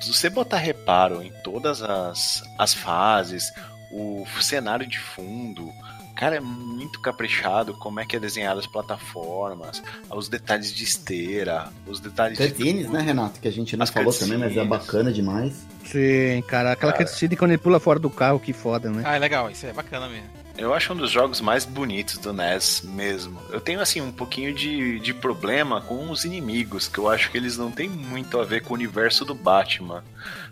se 0.00 0.12
você 0.12 0.28
botar 0.28 0.58
reparo 0.58 1.22
em 1.22 1.32
todas 1.42 1.82
as, 1.82 2.42
as 2.58 2.74
fases, 2.74 3.52
o 3.92 4.24
cenário 4.40 4.86
de 4.86 4.98
fundo, 4.98 5.72
cara, 6.20 6.36
é 6.36 6.40
muito 6.40 7.00
caprichado 7.00 7.72
como 7.72 7.98
é 7.98 8.04
que 8.04 8.14
é 8.14 8.20
desenhado 8.20 8.60
as 8.60 8.66
plataformas, 8.66 9.82
os 10.10 10.28
detalhes 10.28 10.70
de 10.70 10.84
esteira, 10.84 11.70
os 11.86 11.98
detalhes 11.98 12.36
de 12.36 12.46
Cutscenes, 12.46 12.90
né, 12.90 13.00
Renato? 13.00 13.40
Que 13.40 13.48
a 13.48 13.50
gente 13.50 13.74
não 13.74 13.84
As 13.84 13.90
falou 13.90 14.12
também, 14.12 14.36
mas 14.36 14.54
é 14.54 14.62
bacana 14.62 15.10
demais. 15.10 15.66
Sim, 15.86 16.42
cara, 16.46 16.72
aquela 16.72 16.92
Cara. 16.92 17.06
cutscene 17.06 17.36
quando 17.36 17.52
ele 17.52 17.58
pula 17.58 17.80
fora 17.80 17.98
do 17.98 18.10
carro, 18.10 18.38
que 18.38 18.52
foda, 18.52 18.90
né? 18.90 19.02
Ah, 19.06 19.16
é 19.16 19.18
legal, 19.18 19.50
isso 19.50 19.64
é 19.64 19.72
bacana 19.72 20.10
mesmo. 20.10 20.28
Eu 20.58 20.74
acho 20.74 20.92
um 20.92 20.96
dos 20.96 21.10
jogos 21.10 21.40
mais 21.40 21.64
bonitos 21.64 22.18
do 22.18 22.34
NES 22.34 22.82
mesmo. 22.84 23.40
Eu 23.48 23.62
tenho, 23.62 23.80
assim, 23.80 24.02
um 24.02 24.12
pouquinho 24.12 24.52
de, 24.52 25.00
de 25.00 25.14
problema 25.14 25.80
com 25.80 26.10
os 26.10 26.26
inimigos, 26.26 26.86
que 26.86 26.98
eu 26.98 27.08
acho 27.08 27.30
que 27.30 27.38
eles 27.38 27.56
não 27.56 27.70
têm 27.70 27.88
muito 27.88 28.38
a 28.38 28.44
ver 28.44 28.60
com 28.62 28.74
o 28.74 28.76
universo 28.76 29.24
do 29.24 29.34
Batman. 29.34 30.04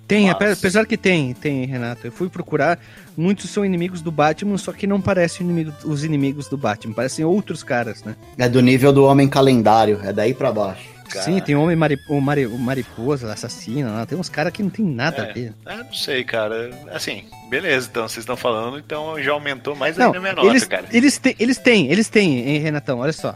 Tem, 0.09 0.23
Mas- 0.27 0.33
ape- 0.33 0.53
apesar 0.53 0.87
que 0.87 0.97
tem, 0.97 1.35
tem, 1.35 1.67
Renato. 1.67 2.07
Eu 2.07 2.11
fui 2.11 2.31
procurar, 2.31 2.79
muitos 3.15 3.51
são 3.51 3.63
inimigos 3.65 4.01
do 4.01 4.11
Batman, 4.11 4.57
só 4.57 4.73
que 4.73 4.87
não 4.87 5.01
parecem 5.03 5.45
inimigo- 5.47 5.73
os 5.85 6.03
inimigos 6.03 6.49
do 6.49 6.57
Batman, 6.57 6.95
parecem 6.95 7.25
outros 7.27 7.63
caras, 7.63 8.03
né? 8.03 8.17
É 8.39 8.49
do 8.49 8.63
nível 8.63 8.91
do 8.91 9.05
Homem 9.05 9.29
Calendário, 9.29 10.01
é 10.03 10.11
daí 10.13 10.33
pra 10.33 10.51
baixo. 10.51 10.97
Cara. 11.11 11.25
Sim, 11.25 11.41
tem 11.41 11.55
o 11.55 11.63
homem 11.63 11.75
mari, 11.77 11.99
o, 12.11 12.21
mari, 12.21 12.47
o 12.47 12.59
mariposa, 12.59 13.33
assassino, 13.33 13.91
lá, 13.91 14.05
tem 14.05 14.19
uns 14.19 14.29
caras 14.29 14.53
que 14.53 14.63
não 14.63 14.69
tem 14.69 14.85
nada 14.85 15.23
É. 15.23 15.31
a 15.31 15.33
ver. 15.33 15.55
Ah, 15.65 15.77
não 15.85 15.93
sei, 15.95 16.23
cara. 16.23 16.71
Assim, 16.93 17.25
beleza, 17.49 17.89
então 17.91 18.03
vocês 18.07 18.19
estão 18.25 18.37
falando, 18.37 18.79
então 18.79 19.19
já 19.23 19.33
aumentou 19.33 19.75
mais 19.75 19.97
Não, 19.97 20.07
ainda 20.07 20.19
a 20.19 20.21
minha 20.21 20.35
nota, 20.35 20.49
eles, 20.49 20.65
cara. 20.65 20.85
eles, 20.93 21.17
têm, 21.17 21.35
eles 21.39 21.57
têm, 21.59 21.91
eles 21.91 22.09
têm, 22.11 22.47
hein, 22.51 22.59
Renatão, 22.61 22.99
olha 22.99 23.13
só. 23.15 23.35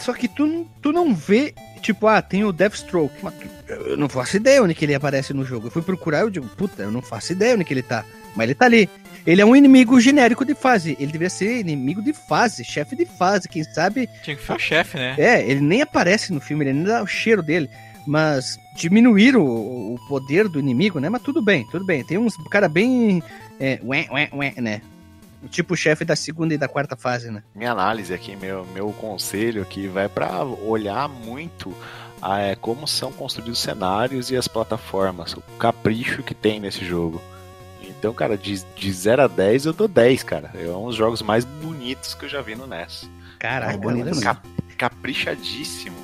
Só 0.00 0.12
que 0.12 0.28
tu, 0.28 0.66
tu 0.82 0.92
não 0.92 1.14
vê, 1.14 1.54
tipo, 1.84 2.06
ah, 2.06 2.22
tem 2.22 2.44
o 2.44 2.52
Deathstroke. 2.52 3.14
Eu 3.68 3.96
não 3.96 4.08
faço 4.08 4.36
ideia 4.36 4.62
onde 4.62 4.74
que 4.74 4.84
ele 4.84 4.94
aparece 4.94 5.32
no 5.32 5.44
jogo. 5.44 5.66
Eu 5.66 5.70
fui 5.70 5.82
procurar 5.82 6.18
e 6.18 6.22
eu 6.22 6.30
digo, 6.30 6.48
puta, 6.48 6.82
eu 6.82 6.90
não 6.90 7.02
faço 7.02 7.32
ideia 7.32 7.54
onde 7.54 7.64
que 7.64 7.74
ele 7.74 7.82
tá. 7.82 8.04
Mas 8.34 8.44
ele 8.44 8.54
tá 8.54 8.64
ali. 8.64 8.88
Ele 9.26 9.40
é 9.40 9.44
um 9.44 9.56
inimigo 9.56 10.00
genérico 10.00 10.44
de 10.44 10.54
fase. 10.54 10.96
Ele 10.98 11.12
deveria 11.12 11.30
ser 11.30 11.60
inimigo 11.60 12.02
de 12.02 12.12
fase, 12.12 12.64
chefe 12.64 12.96
de 12.96 13.06
fase. 13.06 13.48
Quem 13.48 13.62
sabe 13.64 14.08
Tinha 14.22 14.36
que 14.36 14.44
ser 14.44 14.52
o 14.52 14.58
chefe, 14.58 14.96
né? 14.96 15.14
É, 15.18 15.42
ele 15.42 15.60
nem 15.60 15.82
aparece 15.82 16.32
no 16.32 16.40
filme, 16.40 16.64
ele 16.64 16.72
nem 16.72 16.84
dá 16.84 17.02
o 17.02 17.06
cheiro 17.06 17.42
dele. 17.42 17.68
Mas 18.06 18.58
diminuir 18.76 19.36
o, 19.36 19.44
o 19.44 19.98
poder 20.08 20.48
do 20.48 20.58
inimigo, 20.58 21.00
né? 21.00 21.08
Mas 21.08 21.22
tudo 21.22 21.40
bem, 21.40 21.66
tudo 21.70 21.86
bem. 21.86 22.04
Tem 22.04 22.18
uns 22.18 22.36
cara 22.50 22.68
bem. 22.68 23.22
É, 23.58 23.78
ué, 23.82 24.06
ué, 24.10 24.28
ué, 24.32 24.54
né? 24.58 24.82
Tipo 25.50 25.74
o 25.74 25.76
chefe 25.76 26.04
da 26.04 26.16
segunda 26.16 26.54
e 26.54 26.58
da 26.58 26.68
quarta 26.68 26.96
fase, 26.96 27.30
né? 27.30 27.42
Minha 27.54 27.72
análise 27.72 28.12
aqui, 28.12 28.34
meu, 28.36 28.64
meu 28.66 28.92
conselho 28.92 29.62
aqui 29.62 29.86
vai 29.88 30.08
pra 30.08 30.42
olhar 30.44 31.08
muito 31.08 31.74
a, 32.22 32.38
é, 32.40 32.54
como 32.56 32.86
são 32.88 33.12
construídos 33.12 33.58
os 33.58 33.62
cenários 33.62 34.30
e 34.30 34.36
as 34.36 34.48
plataformas, 34.48 35.34
o 35.34 35.42
capricho 35.58 36.22
que 36.22 36.34
tem 36.34 36.58
nesse 36.60 36.84
jogo. 36.84 37.20
Então, 37.82 38.12
cara, 38.14 38.36
de, 38.36 38.62
de 38.76 38.92
0 38.92 39.22
a 39.22 39.26
10 39.26 39.66
eu 39.66 39.72
dou 39.72 39.88
10, 39.88 40.22
cara. 40.22 40.50
É 40.54 40.66
um 40.68 40.86
dos 40.86 40.96
jogos 40.96 41.22
mais 41.22 41.44
bonitos 41.44 42.14
que 42.14 42.24
eu 42.24 42.28
já 42.28 42.40
vi 42.42 42.54
no 42.54 42.66
NES. 42.66 43.08
Caraca, 43.38 43.72
É 43.74 43.76
bonito. 43.76 44.20
Cap- 44.20 44.46
caprichadíssimo. 44.76 45.96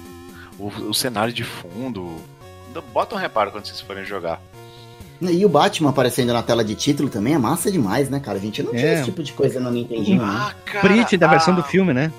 O, 0.58 0.68
o 0.68 0.94
cenário 0.94 1.32
de 1.32 1.42
fundo. 1.44 2.16
Bota 2.92 3.14
um 3.14 3.18
reparo 3.18 3.50
quando 3.50 3.66
vocês 3.66 3.80
forem 3.80 4.04
jogar. 4.04 4.40
E 5.20 5.44
o 5.44 5.48
Batman 5.48 5.90
aparecendo 5.90 6.32
na 6.32 6.42
tela 6.42 6.64
de 6.64 6.74
título 6.74 7.08
também 7.10 7.34
é 7.34 7.38
massa 7.38 7.70
demais, 7.70 8.08
né, 8.08 8.18
cara? 8.20 8.38
A 8.38 8.40
gente 8.40 8.62
não 8.62 8.70
tinha 8.70 8.82
É. 8.86 8.94
esse 8.94 9.04
tipo 9.04 9.22
de 9.22 9.32
coisa 9.32 9.60
no 9.60 9.70
Nintendinho, 9.70 10.22
né? 10.22 10.28
Ah, 10.28 10.54
cara, 10.64 10.80
Print 10.88 11.16
da 11.16 11.26
versão 11.26 11.52
a- 11.52 11.56
do 11.58 11.62
filme, 11.62 11.92
né? 11.92 12.10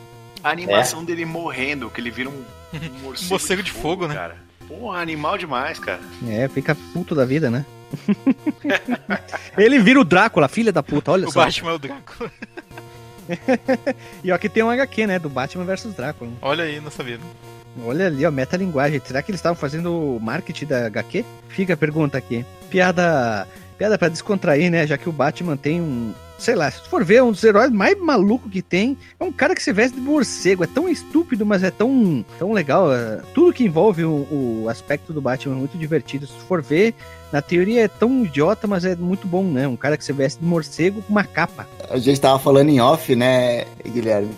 A 0.44 0.50
animação 0.52 1.04
dele 1.04 1.26
morrendo, 1.26 1.90
que 1.90 2.00
ele 2.00 2.12
vira 2.12 2.30
um, 2.30 2.34
um 2.34 2.44
morcego, 3.04 3.30
Morcego 3.30 3.64
de 3.64 3.72
fogo, 3.72 4.08
né? 4.08 4.14
Cara. 4.16 4.36
Porra, 4.68 5.00
animal 5.00 5.38
demais, 5.38 5.80
cara. 5.80 6.00
É, 6.28 6.48
fica 6.48 6.76
puto 6.94 7.14
da 7.16 7.26
vida, 7.26 7.50
né? 7.50 7.66
ele 9.58 9.80
vira 9.80 10.00
o 10.00 10.04
Drácula, 10.04 10.48
filha 10.48 10.72
da 10.72 10.82
puta, 10.84 11.12
olha 11.12 11.28
O 11.28 11.32
só. 11.32 11.44
Batman 11.44 11.72
é 11.72 11.74
o 11.74 11.80
Drácula. 11.80 12.32
E 14.24 14.32
ó, 14.32 14.36
aqui 14.36 14.50
tem 14.50 14.62
um 14.64 14.70
HQ, 14.70 15.08
né? 15.08 15.18
Do 15.20 15.30
Batman 15.30 15.64
versus 15.64 15.94
Drácula. 15.94 16.32
Olha 16.42 16.66
aí, 16.66 16.82
não 16.82 16.92
sabia. 16.92 17.18
Olha 17.86 18.08
ali, 18.08 18.26
ó, 18.26 18.32
metalinguagem. 18.32 19.02
Será 19.06 19.22
que 19.22 19.32
eles 19.32 19.40
estavam 19.40 19.56
fazendo 19.56 20.18
marketing 20.22 20.66
da 20.66 20.86
HQ? 20.88 21.24
Fica 21.50 21.74
a 21.74 21.78
pergunta 21.78 22.18
aqui. 22.18 22.46
Piada. 22.70 23.48
Piada 23.78 23.98
pra 23.98 24.10
descontrair, 24.10 24.70
né? 24.70 24.86
Já 24.86 24.98
que 24.98 25.10
o 25.10 25.12
Batman 25.12 25.58
tem 25.58 25.82
um. 25.82 26.14
Sei 26.38 26.56
lá, 26.56 26.72
se 26.72 26.82
tu 26.82 26.90
for 26.90 27.04
ver, 27.06 27.22
um 27.22 27.32
dos 27.32 27.44
heróis 27.44 27.70
mais 27.72 27.96
malucos 28.00 28.52
que 28.52 28.64
tem 28.64 28.98
é 29.20 29.24
um 29.24 29.32
cara 29.32 29.54
que 29.54 29.62
se 29.62 29.72
veste 29.72 29.96
de 29.96 30.02
morcego. 30.04 30.64
É 30.64 30.68
tão 30.68 30.90
estúpido, 30.90 31.46
mas 31.46 31.64
é 31.64 31.70
tão, 31.70 32.26
tão 32.40 32.52
legal. 32.52 32.92
é, 32.92 33.22
Tudo 33.34 33.54
que 33.54 33.64
envolve 33.64 34.04
o, 34.04 34.28
o 34.64 34.66
aspecto 34.68 35.14
do 35.14 35.22
Batman 35.22 35.56
é 35.56 35.58
muito 35.60 35.78
divertido. 35.78 36.26
Se 36.26 36.34
tu 36.34 36.40
for 36.42 36.62
ver, 36.62 36.96
na 37.32 37.42
teoria 37.44 37.84
é 37.84 37.88
tão 37.88 38.26
idiota, 38.26 38.66
mas 38.68 38.86
é 38.86 38.96
muito 38.96 39.28
bom, 39.28 39.44
né? 39.44 39.68
Um 39.68 39.76
cara 39.76 39.96
que 39.96 40.04
se 40.04 40.12
veste 40.14 40.40
de 40.40 40.46
morcego 40.46 41.02
com 41.04 41.12
uma 41.12 41.24
capa. 41.24 41.68
A 41.90 41.98
gente 41.98 42.20
tava 42.20 42.40
falando 42.40 42.70
em 42.70 42.82
off, 42.82 43.16
né, 43.16 43.66
Guilherme? 43.86 44.32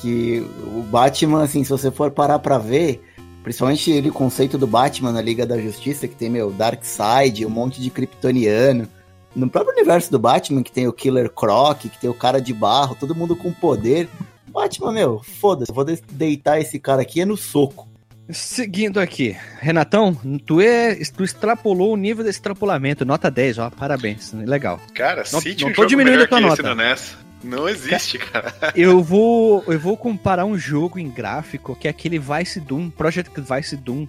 Que 0.00 0.40
o 0.74 0.82
Batman, 0.82 1.42
assim, 1.42 1.62
se 1.64 1.70
você 1.70 1.90
for 1.90 2.10
parar 2.10 2.38
pra 2.38 2.56
ver, 2.58 3.02
principalmente 3.42 3.90
ele, 3.90 4.08
o 4.08 4.12
conceito 4.12 4.56
do 4.56 4.66
Batman 4.66 5.12
na 5.12 5.20
Liga 5.20 5.46
da 5.46 5.58
Justiça, 5.60 6.08
que 6.08 6.14
tem, 6.14 6.30
meu, 6.30 6.50
Darkseid, 6.50 7.44
um 7.44 7.50
monte 7.50 7.80
de 7.80 7.90
kryptoniano. 7.90 8.88
No 9.36 9.48
próprio 9.48 9.74
universo 9.74 10.10
do 10.10 10.18
Batman, 10.18 10.62
que 10.62 10.72
tem 10.72 10.88
o 10.88 10.92
Killer 10.92 11.30
Croc, 11.30 11.80
que 11.82 12.00
tem 12.00 12.10
o 12.10 12.14
cara 12.14 12.40
de 12.40 12.52
barro, 12.52 12.96
todo 12.98 13.14
mundo 13.14 13.36
com 13.36 13.52
poder. 13.52 14.08
Batman, 14.48 14.92
meu, 14.92 15.20
foda-se, 15.22 15.70
eu 15.70 15.74
vou 15.74 15.84
de- 15.84 16.02
deitar 16.10 16.60
esse 16.60 16.78
cara 16.80 17.02
aqui 17.02 17.20
é 17.20 17.24
no 17.24 17.36
soco. 17.36 17.88
Seguindo 18.28 18.98
aqui, 19.00 19.36
Renatão, 19.60 20.16
tu, 20.46 20.60
é, 20.60 20.94
tu 21.16 21.22
extrapolou 21.24 21.92
o 21.92 21.96
nível 21.96 22.22
de 22.24 22.30
extrapolamento, 22.30 23.04
nota 23.04 23.30
10, 23.30 23.58
ó, 23.58 23.70
parabéns, 23.70 24.32
legal. 24.32 24.80
Cara, 24.94 25.24
Não- 25.32 25.40
cite 25.40 25.64
não 25.64 25.70
tô 25.72 25.82
jogo 25.82 25.88
diminuindo 25.88 26.22
a 26.24 26.26
tua 26.28 26.40
nota. 26.40 26.62
no 26.62 26.74
NES. 26.74 27.16
Não 27.42 27.68
existe, 27.68 28.18
cara. 28.18 28.54
Eu 28.76 29.02
vou, 29.02 29.64
eu 29.66 29.78
vou 29.78 29.96
comparar 29.96 30.44
um 30.44 30.58
jogo 30.58 30.98
em 30.98 31.08
gráfico 31.10 31.74
que 31.74 31.88
é 31.88 31.90
aquele 31.90 32.18
Vice 32.18 32.60
Doom, 32.60 32.90
Project 32.90 33.32
Vice 33.40 33.76
Doom. 33.76 34.06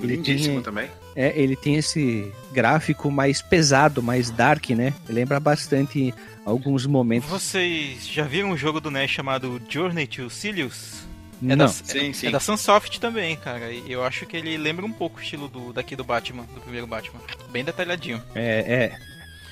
Ele 0.00 0.16
Lindíssimo 0.16 0.54
tem, 0.54 0.62
também. 0.62 0.90
é, 1.14 1.32
ele 1.40 1.54
tem 1.54 1.76
esse 1.76 2.32
gráfico 2.52 3.10
mais 3.10 3.40
pesado, 3.42 4.02
mais 4.02 4.30
dark, 4.30 4.70
né? 4.70 4.92
Lembra 5.08 5.38
bastante 5.38 6.12
alguns 6.44 6.86
momentos. 6.86 7.28
Vocês 7.28 8.06
já 8.08 8.24
viram 8.24 8.50
um 8.50 8.56
jogo 8.56 8.80
do 8.80 8.90
NES 8.90 9.10
chamado 9.10 9.60
Journey 9.68 10.06
to 10.06 10.28
Silius? 10.30 11.02
É 11.44 11.56
Não. 11.56 11.66
da, 11.66 11.68
Sim, 11.68 12.12
sim. 12.12 12.28
é 12.28 12.30
da 12.30 12.40
Sunsoft 12.40 12.98
também, 13.00 13.36
cara. 13.36 13.70
E 13.70 13.90
eu 13.92 14.02
acho 14.04 14.24
que 14.26 14.36
ele 14.36 14.56
lembra 14.56 14.86
um 14.86 14.92
pouco 14.92 15.18
o 15.18 15.22
estilo 15.22 15.46
do, 15.48 15.72
daqui 15.72 15.94
do 15.94 16.04
Batman, 16.04 16.44
do 16.54 16.60
primeiro 16.60 16.86
Batman. 16.86 17.20
Bem 17.50 17.64
detalhadinho. 17.64 18.22
É, 18.34 18.90
é. 18.96 18.98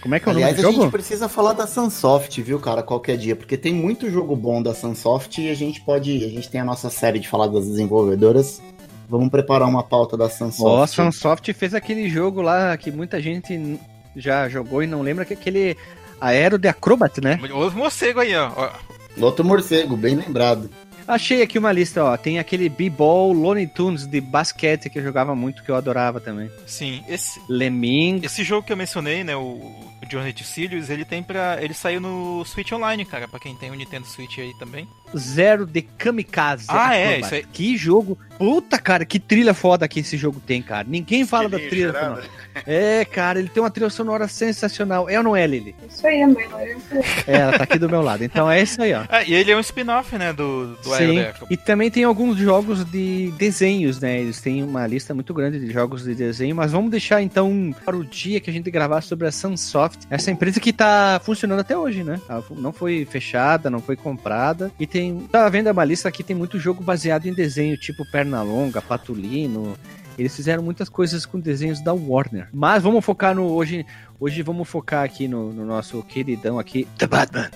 Como 0.02 0.14
é 0.14 0.20
que 0.20 0.28
é 0.28 0.32
o 0.32 0.34
Aliás, 0.34 0.56
nome 0.56 0.66
a 0.66 0.68
do 0.68 0.72
jogo? 0.72 0.82
gente 0.84 0.92
precisa 0.92 1.28
falar 1.28 1.52
da 1.52 1.66
Sunsoft, 1.66 2.40
viu, 2.42 2.58
cara, 2.58 2.82
qualquer 2.82 3.16
dia, 3.16 3.36
porque 3.36 3.56
tem 3.56 3.74
muito 3.74 4.10
jogo 4.10 4.34
bom 4.34 4.62
da 4.62 4.74
Sunsoft 4.74 5.40
e 5.40 5.50
a 5.50 5.54
gente 5.54 5.80
pode, 5.82 6.24
a 6.24 6.28
gente 6.28 6.48
tem 6.48 6.60
a 6.60 6.64
nossa 6.64 6.88
série 6.88 7.18
de 7.18 7.28
falar 7.28 7.48
das 7.48 7.66
desenvolvedoras. 7.66 8.62
Vamos 9.08 9.28
preparar 9.28 9.68
uma 9.68 9.82
pauta 9.82 10.16
da 10.16 10.24
Ó, 10.24 10.26
a 10.26 10.30
Sunsoft. 10.30 10.94
Sunsoft 10.94 11.52
fez 11.52 11.74
aquele 11.74 12.08
jogo 12.08 12.40
lá 12.40 12.76
que 12.76 12.90
muita 12.90 13.20
gente 13.20 13.78
já 14.16 14.48
jogou 14.48 14.82
e 14.82 14.86
não 14.86 15.02
lembra 15.02 15.24
que 15.24 15.34
é 15.34 15.36
aquele 15.36 15.76
Aero 16.20 16.58
de 16.58 16.68
Acrobat, 16.68 17.20
né? 17.20 17.38
Outro 17.52 17.78
morcego 17.78 18.20
aí, 18.20 18.34
ó. 18.36 18.52
ó. 18.56 18.70
Outro 19.20 19.44
morcego, 19.44 19.96
bem 19.96 20.14
lembrado. 20.14 20.70
Achei 21.08 21.42
aqui 21.42 21.58
uma 21.58 21.72
lista, 21.72 22.04
ó. 22.04 22.16
Tem 22.16 22.38
aquele 22.38 22.68
B-Ball 22.68 23.32
Looney 23.32 23.66
Tunes 23.66 24.06
de 24.06 24.20
basquete 24.20 24.88
que 24.88 25.00
eu 25.00 25.02
jogava 25.02 25.34
muito, 25.34 25.64
que 25.64 25.70
eu 25.70 25.74
adorava 25.74 26.20
também. 26.20 26.48
Sim, 26.66 27.02
esse, 27.08 27.40
Lemming. 27.48 28.20
esse 28.22 28.44
jogo 28.44 28.64
que 28.64 28.72
eu 28.72 28.76
mencionei, 28.76 29.24
né, 29.24 29.34
o, 29.34 29.89
o 30.02 30.10
Journey 30.10 30.32
to 30.32 30.44
Silius, 30.44 30.90
ele 30.90 31.04
tem 31.04 31.22
pra. 31.22 31.62
Ele 31.62 31.74
saiu 31.74 32.00
no 32.00 32.44
Switch 32.44 32.72
Online, 32.72 33.04
cara, 33.04 33.28
pra 33.28 33.40
quem 33.40 33.54
tem 33.54 33.70
o 33.70 33.74
Nintendo 33.74 34.06
Switch 34.06 34.38
aí 34.38 34.54
também. 34.54 34.88
Zero 35.16 35.66
de 35.66 35.82
Kamikaze. 35.82 36.66
Ah, 36.68 36.96
é, 36.96 37.20
isso 37.20 37.34
aí. 37.34 37.44
Que 37.52 37.76
jogo. 37.76 38.18
Puta, 38.38 38.78
cara, 38.78 39.04
que 39.04 39.18
trilha 39.18 39.52
foda 39.52 39.86
que 39.86 40.00
esse 40.00 40.16
jogo 40.16 40.40
tem, 40.40 40.62
cara. 40.62 40.86
Ninguém 40.88 41.26
fala 41.26 41.48
da 41.48 41.58
trilha 41.58 41.92
sonora. 41.92 42.24
É, 42.66 43.04
cara, 43.04 43.38
ele 43.38 43.48
tem 43.48 43.62
uma 43.62 43.70
trilha 43.70 43.90
sonora 43.90 44.26
sensacional. 44.28 45.08
É 45.08 45.18
ou 45.18 45.24
não 45.24 45.36
é, 45.36 45.46
Lili? 45.46 45.74
Isso 45.88 46.06
aí, 46.06 46.22
a 46.22 46.28
mãe 46.28 46.46
loira. 46.48 46.76
É, 47.26 47.36
ela 47.36 47.58
tá 47.58 47.64
aqui 47.64 47.78
do 47.78 47.88
meu 47.88 48.00
lado. 48.00 48.24
Então 48.24 48.50
é 48.50 48.62
isso 48.62 48.80
aí, 48.82 48.94
ó. 48.94 49.04
Ah, 49.08 49.22
e 49.22 49.34
ele 49.34 49.50
é 49.50 49.56
um 49.56 49.60
spin-off, 49.60 50.16
né, 50.16 50.32
do, 50.32 50.74
do 50.76 50.84
Sim, 50.84 51.18
Aerodeco. 51.18 51.46
e 51.50 51.56
também 51.56 51.90
tem 51.90 52.04
alguns 52.04 52.38
jogos 52.38 52.84
de 52.84 53.30
desenhos, 53.36 54.00
né? 54.00 54.20
Eles 54.20 54.40
têm 54.40 54.62
uma 54.62 54.86
lista 54.86 55.14
muito 55.14 55.32
grande 55.34 55.60
de 55.60 55.70
jogos 55.72 56.04
de 56.04 56.14
desenho, 56.14 56.56
mas 56.56 56.72
vamos 56.72 56.90
deixar 56.90 57.22
então 57.22 57.74
para 57.84 57.96
o 57.96 58.04
dia 58.04 58.40
que 58.40 58.50
a 58.50 58.52
gente 58.52 58.70
gravar 58.70 59.00
sobre 59.02 59.26
a 59.26 59.32
Sunsoft, 59.32 60.06
essa 60.10 60.30
empresa 60.30 60.58
que 60.60 60.72
tá 60.72 61.20
funcionando 61.22 61.60
até 61.60 61.76
hoje, 61.76 62.02
né? 62.02 62.20
Ela 62.28 62.42
não 62.52 62.72
foi 62.72 63.06
fechada, 63.08 63.68
não 63.70 63.80
foi 63.80 63.96
comprada 63.96 64.70
e 64.78 64.86
tem, 64.86 64.99
tava 65.30 65.50
vendo 65.50 65.70
uma 65.70 65.84
lista 65.84 66.08
aqui 66.08 66.22
tem 66.22 66.36
muito 66.36 66.58
jogo 66.58 66.82
baseado 66.82 67.26
em 67.26 67.34
desenho, 67.34 67.76
tipo 67.76 68.08
Pernalonga, 68.10 68.80
Patulino. 68.82 69.76
Eles 70.18 70.34
fizeram 70.34 70.62
muitas 70.62 70.88
coisas 70.88 71.24
com 71.24 71.40
desenhos 71.40 71.80
da 71.80 71.92
Warner. 71.94 72.48
Mas 72.52 72.82
vamos 72.82 73.04
focar 73.04 73.34
no 73.34 73.44
hoje, 73.52 73.86
hoje 74.18 74.42
vamos 74.42 74.68
focar 74.68 75.04
aqui 75.04 75.26
no, 75.26 75.52
no 75.52 75.64
nosso 75.64 76.02
queridão 76.02 76.58
aqui, 76.58 76.86
The 76.98 77.06
Batman. 77.06 77.50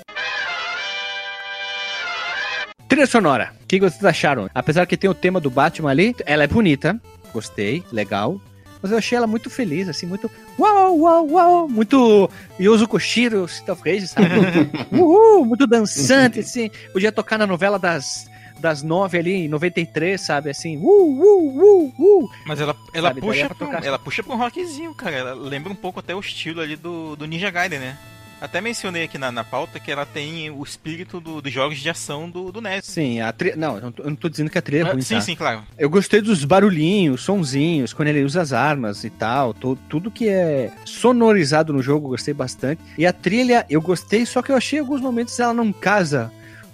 Trilha 2.88 3.06
sonora. 3.06 3.52
O 3.62 3.66
que 3.66 3.80
vocês 3.80 4.04
acharam? 4.04 4.48
Apesar 4.54 4.86
que 4.86 4.96
tem 4.96 5.10
o 5.10 5.14
tema 5.14 5.40
do 5.40 5.50
Batman 5.50 5.90
ali, 5.90 6.14
ela 6.24 6.44
é 6.44 6.46
bonita. 6.46 7.00
Gostei, 7.32 7.82
legal. 7.90 8.40
Mas 8.84 8.92
eu 8.92 8.98
achei 8.98 9.16
ela 9.16 9.26
muito 9.26 9.48
feliz, 9.48 9.88
assim, 9.88 10.04
muito. 10.04 10.30
Uau, 10.58 10.98
uau, 10.98 11.26
uau! 11.30 11.68
Muito 11.70 12.30
Yuzo 12.60 12.86
Koshiro, 12.86 13.46
Street 13.46 13.70
of 13.70 13.80
Rage, 13.82 14.06
sabe? 14.08 14.28
Uhul, 14.92 15.46
muito 15.46 15.66
dançante, 15.66 16.40
assim. 16.40 16.70
Podia 16.92 17.10
tocar 17.10 17.38
na 17.38 17.46
novela 17.46 17.78
das, 17.78 18.28
das 18.60 18.82
nove 18.82 19.16
ali, 19.16 19.32
em 19.32 19.48
93, 19.48 20.20
sabe? 20.20 20.50
Assim, 20.50 20.76
uh, 20.76 20.82
uh, 20.82 21.62
uh, 21.62 21.94
uh. 21.98 22.30
Mas 22.46 22.60
ela, 22.60 22.76
ela, 22.92 23.08
Sabe, 23.08 23.22
puxa 23.22 23.54
pra 23.54 23.66
um, 23.66 23.72
ela 23.72 23.98
puxa 23.98 24.22
pra 24.22 24.34
um 24.34 24.38
rockzinho, 24.38 24.94
cara. 24.94 25.16
Ela 25.16 25.34
lembra 25.34 25.72
um 25.72 25.76
pouco 25.76 26.00
até 26.00 26.14
o 26.14 26.20
estilo 26.20 26.60
ali 26.60 26.76
do, 26.76 27.16
do 27.16 27.26
Ninja 27.26 27.50
Gaiden, 27.50 27.78
né? 27.78 27.96
Até 28.40 28.60
mencionei 28.60 29.04
aqui 29.04 29.16
na, 29.16 29.32
na 29.32 29.42
pauta 29.42 29.80
que 29.80 29.90
ela 29.90 30.04
tem 30.04 30.50
o 30.50 30.62
espírito 30.62 31.18
do- 31.18 31.40
dos 31.40 31.50
jogos 31.52 31.78
de 31.78 31.88
ação 31.88 32.28
do, 32.28 32.52
do 32.52 32.60
NES. 32.60 32.84
Sim, 32.84 33.20
a 33.20 33.32
trilha. 33.32 33.56
Não, 33.56 33.76
eu 33.76 33.80
não 33.82 33.92
tô- 33.92 34.02
eu 34.02 34.10
não 34.10 34.16
tô 34.16 34.28
dizendo 34.28 34.50
que 34.50 34.58
a 34.58 34.62
trilha 34.62 34.82
é 34.82 34.88
Ah, 34.88 34.92
ruim, 34.92 35.00
sim, 35.00 35.14
tá? 35.14 35.20
sim, 35.22 35.34
claro. 35.34 35.62
Eu 35.78 35.88
gostei 35.88 36.20
dos 36.20 36.44
barulhinhos, 36.44 37.22
sonzinhos, 37.22 37.92
quando 37.94 38.08
ele 38.08 38.22
usa 38.22 38.42
as 38.42 38.52
armas 38.52 39.02
e 39.04 39.10
tal. 39.10 39.54
to- 39.54 39.78
tudo 39.88 40.10
que 40.10 40.28
é 40.28 40.70
sonorizado 40.84 41.72
no 41.72 41.82
jogo, 41.82 42.06
eu 42.06 42.10
gostei 42.10 42.34
bastante. 42.34 42.82
E 42.98 43.06
a 43.06 43.12
trilha, 43.12 43.64
eu 43.70 43.80
gostei, 43.80 44.26
só 44.26 44.42
que 44.42 44.52
eu 44.52 44.56
achei 44.56 44.78
alguns 44.78 45.00
momentos 45.00 45.38
ela 45.40 45.54
não 45.54 45.72
casa 45.72 46.30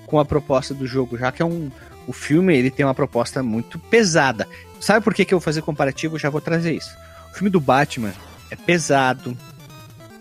com 0.07 0.19
a 0.19 0.25
proposta 0.25 0.75
do 0.75 0.87
jogo, 0.87 1.17
já 1.17 1.31
que 1.31 1.41
é 1.43 1.45
um. 1.45 1.71
O 2.07 2.13
filme 2.13 2.57
ele 2.57 2.71
tem 2.71 2.85
uma 2.85 2.95
proposta 2.95 3.43
muito 3.43 3.79
pesada. 3.79 4.49
Sabe 4.81 5.05
por 5.05 5.15
que, 5.15 5.25
que 5.25 5.33
eu 5.33 5.39
vou 5.39 5.45
fazer 5.45 5.63
comparativo? 5.63 6.17
Eu 6.17 6.19
já 6.21 6.31
vou 6.31 6.41
trazer 6.41 6.73
isso. 6.75 6.91
O 7.31 7.35
filme 7.35 7.51
do 7.51 7.61
Batman 7.61 8.13
é 8.51 8.57
pesado, 8.57 9.37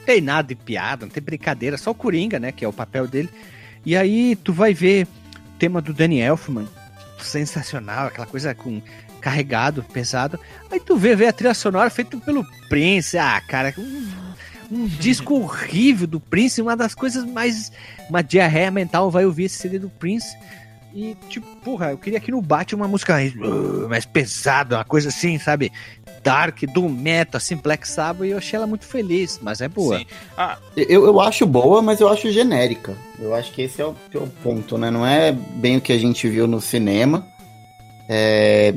tem 0.10 0.22
nada 0.22 0.48
de 0.48 0.56
piada, 0.56 1.06
não 1.06 1.14
tem 1.14 1.22
brincadeira, 1.22 1.78
só 1.78 1.92
o 1.92 1.96
Coringa, 1.96 2.40
né? 2.40 2.52
Que 2.52 2.66
é 2.66 2.68
o 2.68 2.74
papel 2.74 3.06
dele. 3.06 3.30
E 3.86 3.96
aí 3.96 4.36
tu 4.36 4.52
vai 4.52 4.74
ver 4.74 5.06
o 5.06 5.60
tema 5.60 5.84
do 5.84 5.94
Danny 5.94 6.20
Elfman, 6.20 6.68
sensacional, 7.20 8.08
aquela 8.08 8.26
coisa 8.26 8.56
com 8.56 8.82
carregado, 9.22 9.84
pesado. 9.84 10.40
Aí 10.72 10.80
tu 10.80 10.98
vê, 10.98 11.16
vê 11.16 11.28
a 11.28 11.32
trilha 11.32 11.54
sonora 11.54 11.92
feita 11.92 12.18
pelo 12.18 12.44
Prince. 12.68 13.20
Ah, 13.20 13.40
cara, 13.40 13.72
um, 13.78 14.08
um 14.72 14.88
disco 14.98 15.36
horrível 15.36 16.08
do 16.08 16.20
Prince, 16.20 16.60
uma 16.60 16.76
das 16.76 16.96
coisas 16.96 17.24
mais. 17.24 17.72
Uma 18.10 18.24
diarreia 18.24 18.72
mental 18.72 19.12
vai 19.12 19.28
ouvir 19.28 19.44
esse 19.44 19.60
CD 19.60 19.78
do 19.78 19.92
Prince. 19.92 20.36
E, 20.94 21.16
tipo, 21.30 21.46
porra, 21.58 21.92
eu 21.92 21.98
queria 21.98 22.18
aqui 22.18 22.32
no 22.32 22.42
Batman 22.42 22.82
uma 22.84 22.88
música 22.88 23.14
mais, 23.14 23.34
mais 23.88 24.06
pesada, 24.06 24.78
uma 24.78 24.84
coisa 24.86 25.10
assim, 25.10 25.38
sabe? 25.38 25.72
Dark, 26.24 26.60
do 26.74 26.90
metal, 26.90 27.38
assim, 27.38 27.56
Black 27.56 27.88
Sabbath, 27.88 28.26
e 28.28 28.32
eu 28.32 28.38
achei 28.40 28.58
ela 28.58 28.66
muito 28.68 28.86
feliz, 28.86 29.40
mas 29.42 29.62
é 29.62 29.68
boa. 29.70 30.00
Sim. 30.00 30.06
Ah, 30.36 30.58
Eu, 30.76 31.06
eu 31.06 31.22
acho 31.22 31.46
boa, 31.46 31.82
mas 31.82 32.02
eu 32.02 32.10
acho 32.10 32.32
genérica. 32.32 32.96
Eu 33.20 33.36
acho 33.36 33.52
que 33.54 33.62
esse 33.62 33.82
é 33.82 33.86
o, 33.86 33.96
é 34.14 34.18
o 34.18 34.28
ponto, 34.28 34.78
né? 34.78 34.90
Não 34.90 35.06
é 35.06 35.32
bem 35.32 35.78
o 35.78 35.82
que 35.82 35.94
a 35.94 35.98
gente 35.98 36.28
viu 36.28 36.48
no 36.48 36.60
cinema. 36.60 37.26
É, 38.10 38.74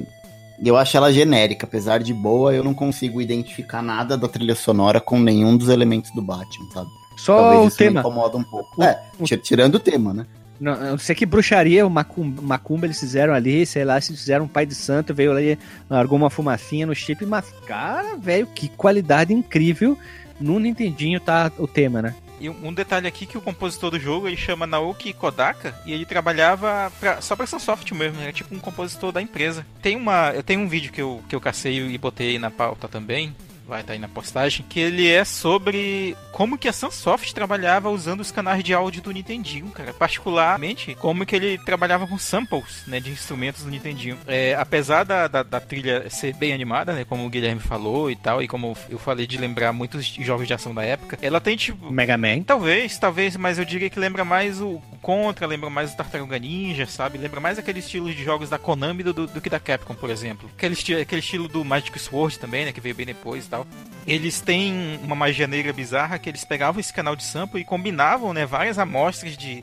Eu 0.63 0.77
acho 0.77 0.97
ela 0.97 1.13
genérica. 1.13 1.67
Apesar 1.67 1.99
de 2.03 2.13
boa, 2.15 2.55
eu 2.55 2.63
não 2.63 2.75
consigo 2.75 3.21
identificar 3.21 3.83
nada 3.83 4.17
da 4.17 4.29
trilha 4.29 4.55
sonora 4.55 5.01
com 5.01 5.19
nenhum 5.19 5.57
dos 5.57 5.69
elementos 5.69 6.11
do 6.13 6.23
Batman, 6.23 6.69
sabe? 6.73 6.91
Só 7.17 7.37
Talvez 7.37 7.63
o 7.65 7.67
isso 7.69 7.83
me 7.83 7.89
tema. 7.89 8.01
incomoda 8.01 8.37
um 8.37 8.45
pouco. 8.45 8.69
O- 8.81 8.85
é, 8.85 9.03
o- 9.19 9.25
ti- 9.25 9.37
tirando 9.39 9.77
o 9.77 9.81
tema, 9.81 10.13
né? 10.15 10.27
Não, 10.63 10.79
não 10.93 10.99
sei 10.99 11.17
que 11.17 11.27
bruxaria, 11.27 11.85
o 11.85 11.91
macumba, 11.91 12.41
macumba 12.41 12.87
eles 12.87 13.01
fizeram 13.01 13.35
ali, 13.35 13.67
sei 13.67 13.85
lá, 13.85 14.01
se 14.01 14.17
fizeram 14.17 14.45
um 14.45 14.49
pai 14.49 14.65
de 14.65 14.77
santo, 14.77 15.13
veio 15.13 15.33
ali, 15.33 15.59
largou 15.91 16.17
uma 16.17 16.31
fumacinha 16.31 16.87
no 16.87 16.95
chip, 16.95 17.27
mas, 17.27 17.53
cara, 17.67 18.17
velho, 18.17 18.47
que 18.47 18.69
qualidade 18.69 19.33
incrível. 19.33 19.99
No 20.41 20.61
Nintendinho 20.61 21.19
tá 21.19 21.51
o 21.59 21.67
tema, 21.67 22.01
né? 22.01 22.15
E 22.41 22.49
um 22.49 22.73
detalhe 22.73 23.09
aqui 23.09 23.27
que 23.27 23.37
o 23.37 23.41
compositor 23.41 23.91
do 23.91 23.99
jogo 23.99 24.29
ele 24.29 24.37
chama 24.37 24.65
Naoki 24.65 25.13
Kodaka 25.13 25.75
e 25.85 25.93
ele 25.93 26.07
trabalhava 26.07 26.93
pra, 26.99 27.21
só 27.21 27.35
pra 27.35 27.47
Sunsoft 27.47 27.93
mesmo, 27.93 28.21
era 28.21 28.33
tipo 28.33 28.55
um 28.55 28.61
compositor 28.61 29.11
da 29.11 29.21
empresa. 29.21 29.67
Tem 29.81 29.97
uma, 29.97 30.31
eu 30.31 30.45
tenho 30.45 30.61
um 30.61 30.69
vídeo 30.69 30.93
que 30.93 31.03
eu, 31.03 31.23
que 31.29 31.35
eu 31.35 31.41
cacei 31.41 31.77
e 31.89 31.99
botei 31.99 32.39
na 32.39 32.53
pauta 32.53 32.87
também, 32.87 33.35
vai 33.67 33.81
estar 33.81 33.93
aí 33.93 33.99
na 33.99 34.09
postagem, 34.09 34.65
que 34.69 34.81
ele 34.81 35.09
é 35.09 35.25
sobre 35.25 36.17
como 36.33 36.59
que 36.59 36.69
a 36.69 36.73
Sunsoft 36.73 37.35
trabalhava 37.35 37.91
usando 37.91 38.21
os 38.21 38.31
canais 38.31 38.63
de 38.65 38.75
áudio 38.75 39.03
do 39.03 39.13
Nintendinho, 39.13 39.71
cara. 39.71 39.93
Particularmente, 39.93 40.95
como 40.97 41.27
que 41.27 41.37
ele 41.37 41.59
trabalhava 41.59 42.07
com 42.07 42.19
samples, 42.19 42.85
né, 42.87 43.01
de 43.01 43.11
instrumentos 43.11 43.63
do 43.63 43.71
Nintendinho. 43.71 44.19
É, 44.27 44.55
apesar 44.55 45.05
da, 45.05 45.29
da, 45.29 45.43
da 45.43 45.61
trilha 45.61 46.09
ser 46.11 46.35
bem 46.35 46.53
animada, 46.53 46.93
né, 46.93 47.05
como 47.05 47.25
o 47.25 47.31
Guilherme 47.31 47.61
falou 47.61 48.11
e 48.11 48.17
tal, 48.17 48.43
e 48.43 48.49
como 48.49 48.77
eu 48.89 48.99
falei 48.99 49.27
de 49.27 49.39
lembrar 49.39 49.73
muitos 49.73 50.05
jogos 50.07 50.47
de 50.47 50.55
ação 50.55 50.75
da 50.75 50.83
época, 50.83 51.19
ela 51.23 51.41
tem 51.41 51.57
tipo 51.57 51.91
Mega 51.91 52.17
Man. 52.17 52.43
Talvez, 52.43 52.99
talvez, 52.99 53.37
mas 53.37 53.59
eu 53.59 53.65
diria 53.65 53.91
que 53.91 53.99
lembra 53.99 54.25
mais 54.25 54.61
o 54.61 54.81
Contra, 55.03 55.49
lembra 55.49 55.69
mais 55.69 55.93
o 55.93 55.97
Tartaruga 55.97 56.39
Ninja, 56.39 56.87
sabe? 56.87 57.19
Lembra 57.19 57.41
mais 57.41 57.59
aquele 57.59 57.81
estilo 57.81 58.13
de 58.15 58.23
jogos 58.23 58.49
da 58.49 58.57
Konami 58.57 59.03
do, 59.03 59.13
do, 59.13 59.27
do 59.27 59.41
que 59.41 59.51
da 59.51 59.59
Capcom, 59.59 59.95
por 59.95 60.09
exemplo. 60.09 60.49
Aquele, 60.57 60.75
esti 60.75 60.95
aquele 60.95 61.21
estilo 61.21 61.49
do 61.49 61.65
Magic 61.65 61.99
Sword 61.99 62.39
também, 62.39 62.65
né? 62.65 62.73
Que 62.73 62.81
veio 62.81 62.95
bem 62.95 63.05
depois 63.05 63.49
tal. 63.53 63.67
Eles 64.07 64.41
têm 64.41 64.99
uma 65.05 65.15
magia 65.15 65.47
negra 65.47 65.73
bizarra 65.73 66.19
que 66.19 66.29
eles 66.29 66.45
pegavam 66.45 66.81
esse 66.81 66.93
canal 66.93 67.15
de 67.15 67.23
sample 67.23 67.61
e 67.61 67.65
combinavam, 67.65 68.33
né? 68.33 68.47
Várias 68.47 68.79
amostras 68.79 69.37
de, 69.37 69.63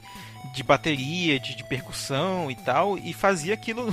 de 0.53 0.63
bateria, 0.63 1.39
de, 1.39 1.55
de 1.55 1.63
percussão 1.63 2.49
e 2.51 2.55
tal, 2.55 2.97
e 2.97 3.11
fazia 3.11 3.53
aquilo. 3.53 3.91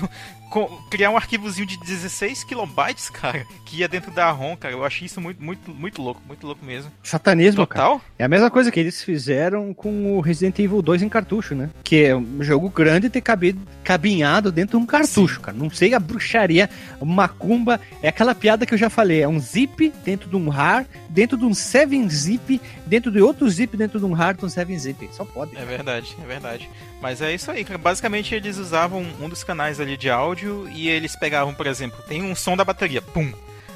Criar 0.90 1.10
um 1.10 1.16
arquivozinho 1.16 1.66
de 1.66 1.76
16 1.78 2.44
kilobytes, 2.44 3.08
cara, 3.10 3.46
que 3.64 3.78
ia 3.78 3.88
dentro 3.88 4.10
da 4.10 4.30
ROM, 4.30 4.56
cara. 4.56 4.74
Eu 4.74 4.84
achei 4.84 5.06
isso 5.06 5.20
muito, 5.20 5.42
muito, 5.42 5.70
muito 5.70 6.02
louco, 6.02 6.20
muito 6.26 6.46
louco 6.46 6.64
mesmo. 6.64 6.90
Satanismo, 7.02 7.66
cara. 7.66 7.88
Total? 7.88 8.00
É 8.18 8.24
a 8.24 8.28
mesma 8.28 8.50
coisa 8.50 8.70
que 8.70 8.80
eles 8.80 9.02
fizeram 9.02 9.74
com 9.74 10.16
o 10.16 10.20
Resident 10.20 10.58
Evil 10.58 10.82
2 10.82 11.02
em 11.02 11.08
cartucho, 11.08 11.54
né? 11.54 11.70
Que 11.82 12.04
é 12.04 12.16
um 12.16 12.42
jogo 12.42 12.68
grande 12.68 13.10
ter 13.10 13.20
cabido, 13.20 13.60
cabinhado 13.84 14.50
dentro 14.52 14.78
de 14.78 14.82
um 14.82 14.86
cartucho, 14.86 15.40
cara. 15.40 15.56
Não 15.56 15.70
sei 15.70 15.94
a 15.94 15.98
bruxaria, 15.98 16.68
macumba. 17.02 17.80
É 18.02 18.08
aquela 18.08 18.34
piada 18.34 18.66
que 18.66 18.74
eu 18.74 18.78
já 18.78 18.90
falei. 18.90 19.22
É 19.22 19.28
um 19.28 19.40
zip 19.40 19.92
dentro 20.04 20.28
de 20.28 20.36
um 20.36 20.48
RAR, 20.48 20.86
dentro 21.08 21.36
de 21.36 21.44
um 21.44 21.50
7-zip, 21.50 22.60
dentro 22.86 23.10
de 23.10 23.20
outro 23.20 23.48
zip 23.48 23.76
dentro 23.76 23.98
de 23.98 24.04
um 24.04 24.12
RAR, 24.12 24.34
de 24.34 24.44
um 24.44 24.48
7-zip. 24.48 25.08
Só 25.12 25.24
pode. 25.24 25.56
É 25.56 25.64
verdade, 25.64 26.16
é 26.22 26.26
verdade. 26.26 26.68
Mas 27.00 27.20
é 27.20 27.34
isso 27.34 27.50
aí, 27.50 27.64
cara. 27.64 27.78
Basicamente 27.78 28.34
eles 28.34 28.56
usavam 28.58 29.06
um 29.20 29.28
dos 29.28 29.44
canais 29.44 29.80
ali 29.80 29.96
de 29.96 30.10
áudio 30.10 30.35
e 30.72 30.88
eles 30.88 31.16
pegavam, 31.16 31.54
por 31.54 31.66
exemplo, 31.66 32.02
tem 32.06 32.22
um 32.22 32.34
som 32.34 32.56
da 32.56 32.64
bateria, 32.64 33.00
pum. 33.00 33.32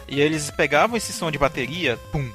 E 0.09 0.21
eles 0.21 0.51
pegavam 0.51 0.97
esse 0.97 1.13
som 1.13 1.31
de 1.31 1.39
bateria, 1.39 1.97
pum, 2.11 2.29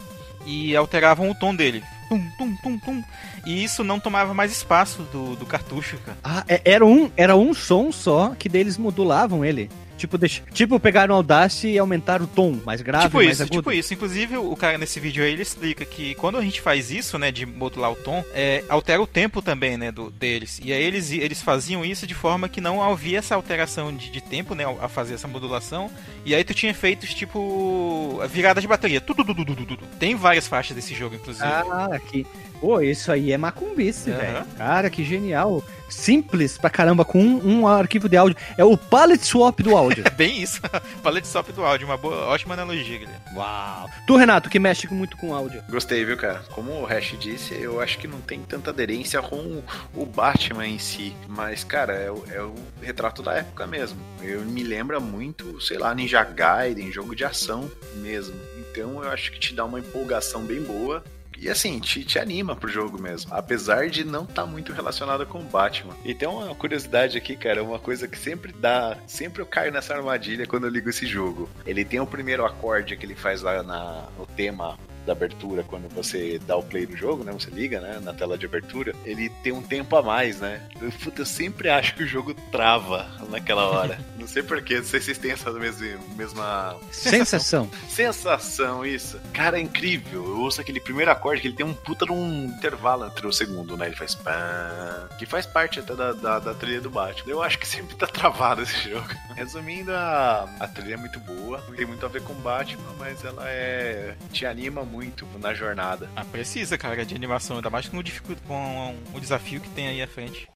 e 0.46 0.76
alteravam 0.76 1.30
o 1.30 1.36
tom 1.36 1.54
dele. 1.54 1.84
Tum, 2.08 2.30
tum, 2.38 2.56
tum, 2.58 2.80
tum. 2.80 3.04
E 3.46 3.64
isso 3.64 3.84
não 3.84 4.00
tomava 4.00 4.34
mais 4.34 4.52
espaço 4.52 5.02
do, 5.12 5.36
do 5.36 5.46
cartucho, 5.46 5.98
cara. 6.06 6.18
Ah, 6.24 6.44
é- 6.48 6.62
era 6.64 6.86
um, 6.86 7.12
era 7.18 7.36
um 7.36 7.54
som 7.54 7.92
só 7.92 8.34
que 8.38 8.48
daí 8.48 8.62
eles 8.62 8.78
modulavam 8.78 9.44
ele. 9.44 9.70
Tipo, 9.98 10.18
deixa, 10.18 10.42
tipo 10.54 10.80
pegaram 10.80 11.14
o 11.14 11.18
Audacity 11.18 11.70
e 11.70 11.78
aumentaram 11.78 12.26
o 12.26 12.28
tom 12.28 12.60
mais 12.66 12.82
grave, 12.82 13.06
tipo 13.06 13.18
mais 13.18 13.32
isso, 13.32 13.44
agudo. 13.44 13.58
tipo 13.58 13.72
isso. 13.72 13.94
Inclusive, 13.94 14.38
o 14.38 14.56
cara 14.56 14.78
nesse 14.78 15.00
vídeo 15.00 15.24
aí, 15.24 15.32
ele 15.32 15.42
explica 15.42 15.86
que 15.86 16.16
quando 16.16 16.38
a 16.38 16.42
gente 16.42 16.60
faz 16.62 16.92
isso, 16.92 17.18
né, 17.18 17.32
de 17.32 17.46
modular 17.46 17.92
o 17.92 17.96
tom, 17.96 18.24
é, 18.34 18.64
altera 18.68 19.02
o 19.02 19.08
tempo 19.08 19.42
também, 19.42 19.78
né, 19.78 19.92
do, 19.92 20.12
deles. 20.12 20.60
E 20.64 20.74
aí 20.74 20.84
eles, 20.84 21.12
eles 21.12 21.42
faziam 21.42 21.86
isso 21.86 22.06
de 22.06 22.14
forma 22.14 22.50
que 22.50 22.60
não 22.60 22.84
havia 22.84 23.20
essa 23.20 23.36
alteração 23.36 23.96
de, 23.96 24.10
de 24.10 24.22
tempo, 24.22 24.54
né, 24.54 24.66
a 24.82 24.88
fazer 24.88 25.14
essa 25.14 25.28
modulação. 25.28 25.90
E 26.26 26.36
aí 26.36 26.44
tu 26.44 26.54
tinha 26.54 26.72
efeitos 26.72 27.14
tipo 27.14 28.20
virada 28.30 28.60
de 28.60 28.68
bateria. 28.68 29.00
Tudo, 29.00 29.24
tudo, 29.24 29.46
tudo, 29.46 29.66
tudo. 29.66 29.86
Tem 30.00 30.16
várias 30.16 30.48
faixas 30.48 30.76
desse 30.76 30.94
jogo, 30.94 31.16
inclusive. 31.16 31.46
Ah, 31.46 32.00
que. 32.10 32.26
Pô, 32.60 32.82
isso 32.82 33.12
aí 33.12 33.32
é 33.32 33.38
macumbice, 33.38 34.10
Aham. 34.10 34.20
velho. 34.20 34.46
Cara, 34.58 34.90
que 34.90 35.04
genial. 35.04 35.64
Simples 35.90 36.58
pra 36.58 36.70
caramba, 36.70 37.04
com 37.06 37.20
um, 37.22 37.60
um 37.62 37.68
arquivo 37.68 38.08
de 38.10 38.18
áudio. 38.18 38.38
É 38.58 38.64
o 38.64 38.78
palette 38.78 39.26
swap 39.26 39.60
do 39.62 39.76
áudio. 39.76 40.04
É 40.06 40.10
bem 40.10 40.42
isso. 40.42 40.62
Palette 41.04 41.28
swap 41.28 41.50
do 41.50 41.64
áudio, 41.66 41.88
uma 41.88 41.98
boa, 41.98 42.28
ótima 42.28 42.54
analogia, 42.54 42.98
Guilherme. 42.98 43.20
Uau. 43.36 43.90
Tu, 44.08 44.16
Renato, 44.16 44.50
que 44.50 44.60
mexe 44.60 44.88
muito 44.94 45.18
com 45.18 45.34
áudio. 45.34 45.64
Gostei, 45.70 46.06
viu, 46.06 46.16
cara? 46.18 46.44
Como 46.52 46.72
o 46.72 46.86
Hash 46.86 47.16
disse, 47.20 47.54
eu 47.54 47.82
acho 47.82 47.98
que 47.98 48.08
não 48.08 48.22
tem 48.22 48.42
tanta 48.42 48.70
aderência 48.70 49.22
com 49.22 49.62
o 49.94 50.06
Batman 50.06 50.68
em 50.68 50.80
si. 50.80 51.14
Mas, 51.28 51.64
cara, 51.64 51.94
é, 51.94 52.12
o- 52.12 52.24
é 52.32 52.42
o 52.42 52.54
retrato 52.82 53.22
da 53.24 53.34
época 53.34 53.66
mesmo. 53.68 54.00
Eu 54.22 54.42
me 54.42 54.64
lembra 54.64 55.00
muito, 55.00 55.60
sei 55.62 55.78
lá, 55.78 55.94
Ninja 55.94 56.24
Gaiden, 56.24 56.92
jogo 56.92 57.16
de 57.16 57.26
ação 57.26 57.70
mesmo. 57.96 58.36
Então 58.72 59.04
eu 59.04 59.10
acho 59.12 59.32
que 59.32 59.40
te 59.40 59.54
dá 59.54 59.66
uma 59.66 59.80
empolgação 59.80 60.42
bem 60.44 60.62
boa. 60.62 61.04
E 61.40 61.50
assim, 61.50 61.80
te, 61.80 62.04
te 62.04 62.20
anima 62.20 62.56
pro 62.56 62.70
jogo 62.70 63.02
mesmo. 63.02 63.34
Apesar 63.34 63.90
de 63.90 64.04
não 64.04 64.24
estar 64.24 64.46
muito 64.46 64.74
relacionado 64.74 65.26
com 65.26 65.40
o 65.40 65.44
Batman. 65.44 65.96
E 66.04 66.14
tem 66.14 66.28
uma 66.28 66.54
curiosidade 66.56 67.18
aqui, 67.18 67.36
cara, 67.36 67.64
uma 67.64 67.80
coisa 67.80 68.08
que 68.08 68.18
sempre 68.18 68.54
dá. 68.54 68.98
Sempre 69.08 69.42
eu 69.42 69.46
caio 69.46 69.72
nessa 69.72 69.96
armadilha 69.96 70.48
quando 70.48 70.66
eu 70.66 70.70
ligo 70.70 70.90
esse 70.90 71.06
jogo. 71.06 71.50
Ele 71.66 71.84
tem 71.84 72.00
o 72.00 72.08
primeiro 72.08 72.46
acorde 72.46 72.96
que 72.96 73.06
ele 73.06 73.16
faz 73.16 73.42
lá 73.42 73.62
na, 73.64 74.08
no 74.18 74.26
tema 74.26 74.78
da 75.06 75.14
abertura, 75.14 75.64
quando 75.64 75.88
você 75.90 76.40
dá 76.46 76.56
o 76.56 76.64
play 76.64 76.86
do 76.86 76.98
jogo, 76.98 77.24
né? 77.24 77.32
Você 77.32 77.50
liga, 77.50 77.80
né? 77.80 78.00
Na 78.02 78.14
tela 78.14 78.38
de 78.38 78.46
abertura, 78.46 78.94
ele 79.06 79.30
tem 79.30 79.54
um 79.54 79.62
tempo 79.62 79.96
a 79.96 80.02
mais, 80.02 80.40
né? 80.40 80.62
Eu, 80.82 80.92
puta, 80.92 81.22
eu 81.22 81.26
sempre 81.26 81.70
acho 81.70 81.96
que 81.96 82.04
o 82.04 82.08
jogo 82.08 82.34
trava 82.52 83.10
naquela 83.30 83.70
hora. 83.70 84.00
não 84.18 84.28
sei 84.28 84.44
porquê, 84.44 84.78
não 84.78 84.84
sei 84.84 85.00
se 85.00 85.06
vocês 85.06 85.18
têm 85.18 85.32
essa 85.32 85.52
mesma, 85.52 86.00
mesma 86.16 86.78
Sensação. 86.92 87.70
sensação, 87.88 88.86
isso. 88.86 89.20
Cara, 89.34 89.58
é 89.58 89.62
incrível. 89.62 90.26
Eu 90.26 90.40
ouço 90.42 90.60
aquele 90.60 90.80
primeiro 90.80 91.12
acorde 91.12 91.42
que 91.42 91.48
ele 91.48 91.56
tem 91.56 91.66
um 91.66 91.74
puta 91.74 92.06
de 92.06 92.12
um 92.12 92.46
intervalo 92.46 93.06
entre 93.06 93.28
o 93.28 93.32
segundo, 93.32 93.78
né? 93.78 93.88
Ele 93.88 93.96
faz 93.96 94.16
pã, 94.16 95.10
que 95.18 95.26
faz 95.26 95.46
parte 95.46 95.80
até 95.80 95.96
da, 95.96 96.14
da, 96.14 96.40
da 96.40 96.54
trilha 96.54 96.82
do 96.82 96.90
Batman. 96.90 97.32
Eu 97.32 97.44
acho 97.44 97.60
que 97.60 97.68
sempre 97.68 97.96
tá 97.96 98.08
travado 98.08 98.64
esse 98.64 98.90
jogo. 98.90 99.08
Resumindo, 99.36 99.92
a, 99.92 100.50
a 100.60 100.68
trilha 100.68 100.96
é 100.96 100.98
muito 100.98 101.20
boa, 101.20 101.62
tem 101.76 101.86
muito 101.86 102.06
a 102.06 102.10
ver 102.10 102.22
com 102.24 102.34
o 102.34 102.38
Batman, 102.38 102.94
mas 102.98 103.24
ela 103.24 103.44
é. 103.48 104.16
te 104.32 104.46
anima 104.46 104.84
muito 104.84 104.95
na 105.42 105.54
jornada. 105.54 106.10
Ah, 106.16 106.24
precisa, 106.26 106.78
cara, 106.78 107.06
de 107.06 107.16
animação, 107.16 107.58
ainda 107.58 107.70
mais 107.70 107.88
com 107.88 107.98
o, 107.98 108.04
dificu- 108.04 108.36
com 108.48 108.96
o 109.14 109.20
desafio 109.20 109.60
que 109.62 109.70
tem 109.70 109.88
aí 109.88 110.02
à 110.02 110.08
frente. 110.08 110.48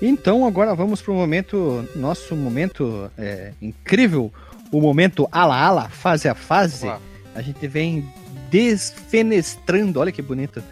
Então 0.00 0.44
agora 0.46 0.74
vamos 0.74 1.00
pro 1.00 1.14
momento, 1.14 1.88
nosso 1.94 2.34
momento 2.34 3.10
é, 3.16 3.52
incrível, 3.62 4.32
o 4.72 4.80
momento 4.80 5.28
ala 5.30 5.56
ala, 5.56 5.88
fase 5.88 6.28
a 6.28 6.34
fase. 6.34 6.86
Vamos 6.86 7.00
lá. 7.02 7.08
A 7.36 7.42
gente 7.42 7.66
vem 7.68 8.12
desfenestrando, 8.50 10.00
olha 10.00 10.10
que 10.12 10.20
bonito, 10.20 10.62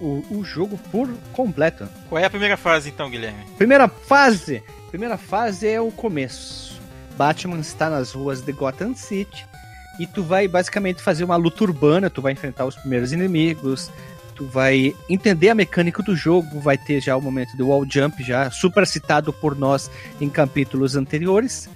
o, 0.00 0.24
o 0.30 0.44
jogo 0.44 0.78
por 0.92 1.08
completo. 1.32 1.88
Qual 2.08 2.18
é 2.20 2.24
a 2.24 2.30
primeira 2.30 2.56
fase 2.56 2.88
então, 2.88 3.10
Guilherme? 3.10 3.44
Primeira 3.58 3.88
fase, 3.88 4.62
primeira 4.90 5.16
fase 5.18 5.66
é 5.66 5.80
o 5.80 5.90
começo. 5.90 6.80
Batman 7.16 7.58
está 7.58 7.90
nas 7.90 8.12
ruas 8.12 8.40
de 8.42 8.52
Gotham 8.52 8.94
City 8.94 9.46
e 9.98 10.06
tu 10.06 10.22
vai 10.22 10.46
basicamente 10.46 11.02
fazer 11.02 11.24
uma 11.24 11.36
luta 11.36 11.64
urbana, 11.64 12.10
tu 12.10 12.22
vai 12.22 12.32
enfrentar 12.32 12.66
os 12.66 12.74
primeiros 12.74 13.12
inimigos, 13.12 13.90
tu 14.34 14.44
vai 14.44 14.94
entender 15.08 15.48
a 15.48 15.54
mecânica 15.54 16.02
do 16.02 16.14
jogo, 16.14 16.60
vai 16.60 16.76
ter 16.76 17.00
já 17.00 17.16
o 17.16 17.22
momento 17.22 17.56
do 17.56 17.68
wall 17.68 17.86
jump 17.90 18.22
já 18.22 18.50
super 18.50 18.86
citado 18.86 19.32
por 19.32 19.56
nós 19.56 19.90
em 20.20 20.28
capítulos 20.28 20.94
anteriores. 20.94 21.68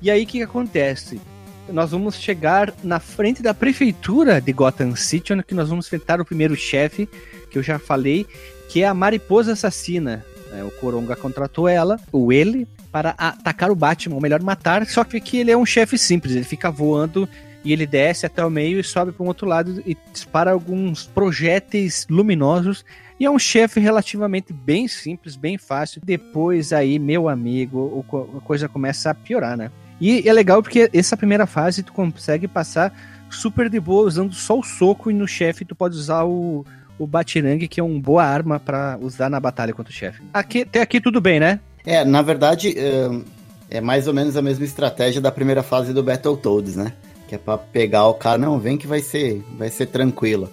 E 0.00 0.10
aí 0.10 0.22
o 0.22 0.26
que, 0.26 0.38
que 0.38 0.44
acontece? 0.44 1.20
Nós 1.68 1.90
vamos 1.90 2.16
chegar 2.16 2.72
na 2.82 3.00
frente 3.00 3.42
da 3.42 3.54
prefeitura 3.54 4.40
de 4.40 4.52
Gotham 4.52 4.94
City, 4.94 5.32
onde 5.32 5.44
nós 5.52 5.68
vamos 5.68 5.86
enfrentar 5.86 6.20
o 6.20 6.24
primeiro 6.24 6.54
chefe, 6.54 7.08
que 7.50 7.58
eu 7.58 7.62
já 7.62 7.78
falei, 7.78 8.26
que 8.68 8.82
é 8.82 8.86
a 8.86 8.94
Mariposa 8.94 9.52
Assassina. 9.52 10.24
É, 10.52 10.62
o 10.62 10.70
Coronga 10.70 11.16
contratou 11.16 11.66
ela, 11.66 11.98
ou 12.12 12.32
ele, 12.32 12.68
para 12.92 13.14
atacar 13.18 13.70
o 13.70 13.74
Batman, 13.74 14.14
ou 14.14 14.20
melhor, 14.20 14.40
matar, 14.42 14.86
só 14.86 15.02
que 15.02 15.16
aqui 15.16 15.38
ele 15.38 15.50
é 15.50 15.56
um 15.56 15.66
chefe 15.66 15.98
simples, 15.98 16.34
ele 16.34 16.44
fica 16.44 16.70
voando 16.70 17.28
e 17.64 17.72
ele 17.72 17.86
desce 17.86 18.26
até 18.26 18.44
o 18.44 18.50
meio 18.50 18.78
e 18.78 18.84
sobe 18.84 19.10
para 19.10 19.24
um 19.24 19.28
outro 19.28 19.48
lado 19.48 19.82
e 19.86 19.96
dispara 20.12 20.52
alguns 20.52 21.06
projéteis 21.06 22.06
luminosos. 22.10 22.84
E 23.18 23.24
é 23.24 23.30
um 23.30 23.38
chefe 23.38 23.80
relativamente 23.80 24.52
bem 24.52 24.86
simples, 24.86 25.36
bem 25.36 25.56
fácil. 25.56 26.02
Depois 26.04 26.72
aí, 26.72 26.98
meu 26.98 27.28
amigo, 27.28 28.04
a 28.36 28.40
coisa 28.40 28.68
começa 28.68 29.10
a 29.10 29.14
piorar, 29.14 29.56
né? 29.56 29.70
E 30.00 30.28
é 30.28 30.32
legal 30.32 30.62
porque 30.62 30.90
essa 30.92 31.16
primeira 31.16 31.46
fase 31.46 31.82
tu 31.82 31.92
consegue 31.92 32.46
passar 32.48 32.92
super 33.30 33.70
de 33.70 33.80
boa 33.80 34.06
usando 34.06 34.34
só 34.34 34.58
o 34.58 34.62
soco 34.62 35.10
e 35.10 35.14
no 35.14 35.26
chefe 35.26 35.64
tu 35.64 35.74
pode 35.74 35.96
usar 35.96 36.24
o, 36.24 36.66
o 36.98 37.06
batirangue, 37.06 37.68
que 37.68 37.80
é 37.80 37.82
uma 37.82 38.00
boa 38.00 38.24
arma 38.24 38.60
pra 38.60 38.98
usar 39.00 39.30
na 39.30 39.40
batalha 39.40 39.72
contra 39.72 39.92
o 39.92 39.94
chefe. 39.94 40.22
Aqui, 40.32 40.62
até 40.62 40.80
aqui 40.80 41.00
tudo 41.00 41.20
bem, 41.20 41.40
né? 41.40 41.60
É, 41.86 42.04
na 42.04 42.22
verdade, 42.22 42.74
é, 42.76 43.76
é 43.78 43.80
mais 43.80 44.06
ou 44.08 44.14
menos 44.14 44.36
a 44.36 44.42
mesma 44.42 44.64
estratégia 44.64 45.20
da 45.20 45.30
primeira 45.30 45.62
fase 45.62 45.92
do 45.92 46.02
Battletoads, 46.02 46.76
né? 46.76 46.92
Que 47.34 47.36
é 47.36 47.38
pra 47.38 47.58
pegar 47.58 48.06
o 48.06 48.14
cara, 48.14 48.38
não, 48.38 48.58
vem 48.60 48.78
que 48.78 48.86
vai 48.86 49.00
ser, 49.00 49.42
vai 49.58 49.68
ser 49.68 49.86
tranquilo. 49.86 50.48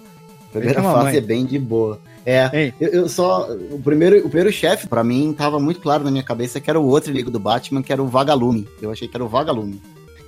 Primeira 0.52 0.82
fase 0.82 1.16
é 1.16 1.20
bem 1.20 1.46
de 1.46 1.58
boa. 1.58 2.00
É, 2.26 2.72
eu, 2.80 2.88
eu 2.88 3.08
só. 3.08 3.48
O 3.70 3.80
primeiro, 3.80 4.18
o 4.18 4.28
primeiro 4.28 4.52
chefe, 4.52 4.86
pra 4.86 5.02
mim, 5.02 5.32
tava 5.32 5.58
muito 5.58 5.80
claro 5.80 6.04
na 6.04 6.10
minha 6.10 6.22
cabeça 6.22 6.60
que 6.60 6.68
era 6.68 6.78
o 6.78 6.86
outro 6.86 7.10
inimigo 7.10 7.30
do 7.30 7.38
Batman, 7.38 7.82
que 7.82 7.92
era 7.92 8.02
o 8.02 8.06
Vagalume. 8.06 8.68
Eu 8.80 8.90
achei 8.90 9.08
que 9.08 9.16
era 9.16 9.24
o 9.24 9.28
Vagalume. 9.28 9.80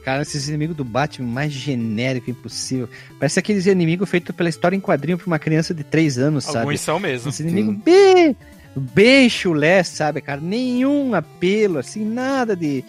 Cara, 0.04 0.22
esses 0.22 0.48
inimigos 0.48 0.76
do 0.76 0.84
Batman 0.84 1.28
mais 1.28 1.52
genérico 1.52 2.30
impossível. 2.30 2.88
Parece 3.18 3.38
aqueles 3.38 3.66
inimigos 3.66 4.08
feitos 4.08 4.34
pela 4.34 4.48
história 4.48 4.76
em 4.76 4.80
quadrinho 4.80 5.18
pra 5.18 5.26
uma 5.26 5.38
criança 5.38 5.74
de 5.74 5.82
3 5.82 6.18
anos, 6.18 6.44
sabe? 6.44 6.58
Alguns 6.58 6.80
são 6.80 7.00
mesmo. 7.00 7.30
Esse 7.30 7.42
inimigo 7.42 7.72
bem, 7.72 8.36
bem 8.76 9.28
chulé, 9.28 9.82
sabe, 9.82 10.20
cara? 10.20 10.40
Nenhum 10.40 11.14
apelo, 11.14 11.78
assim, 11.78 12.04
nada 12.04 12.54
de. 12.54 12.84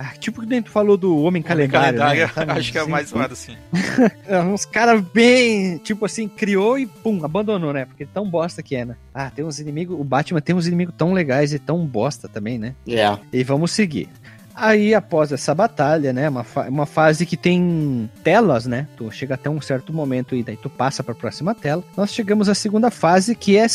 Ah, 0.00 0.12
tipo 0.16 0.40
que 0.40 0.46
dentro 0.46 0.70
falou 0.70 0.96
do 0.96 1.20
Homem 1.24 1.42
Calendário. 1.42 1.98
né? 1.98 2.28
Sabe? 2.32 2.52
acho 2.52 2.70
que 2.70 2.78
é 2.78 2.80
o 2.80 2.84
Assim, 2.84 2.92
mais 2.92 3.08
zoado, 3.08 3.32
assim. 3.32 3.56
é, 4.28 4.38
Uns 4.40 4.64
caras 4.64 5.02
bem. 5.12 5.78
Tipo 5.78 6.04
assim, 6.06 6.28
criou 6.28 6.78
e 6.78 6.86
pum, 6.86 7.24
abandonou, 7.24 7.72
né? 7.72 7.84
Porque 7.84 8.06
tão 8.06 8.30
bosta 8.30 8.62
que 8.62 8.76
é, 8.76 8.84
né? 8.84 8.94
Ah, 9.12 9.28
tem 9.28 9.44
uns 9.44 9.58
inimigos. 9.58 9.98
O 9.98 10.04
Batman 10.04 10.40
tem 10.40 10.54
uns 10.54 10.68
inimigos 10.68 10.94
tão 10.96 11.12
legais 11.12 11.52
e 11.52 11.58
tão 11.58 11.84
bosta 11.84 12.28
também, 12.28 12.58
né? 12.60 12.74
É. 12.86 13.18
E 13.32 13.42
vamos 13.42 13.72
seguir. 13.72 14.08
Aí, 14.54 14.92
após 14.94 15.30
essa 15.32 15.54
batalha, 15.54 16.12
né? 16.12 16.28
Uma, 16.28 16.42
fa- 16.44 16.68
uma 16.68 16.86
fase 16.86 17.24
que 17.26 17.36
tem 17.36 18.08
telas, 18.24 18.66
né? 18.66 18.86
Tu 18.96 19.10
chega 19.10 19.34
até 19.34 19.48
um 19.50 19.60
certo 19.60 19.92
momento 19.92 20.34
e 20.36 20.42
daí 20.44 20.56
tu 20.56 20.68
passa 20.70 21.02
pra 21.02 21.14
próxima 21.14 21.54
tela. 21.54 21.82
Nós 21.96 22.12
chegamos 22.12 22.48
à 22.48 22.54
segunda 22.54 22.90
fase, 22.90 23.34
que 23.34 23.56
é 23.56 23.66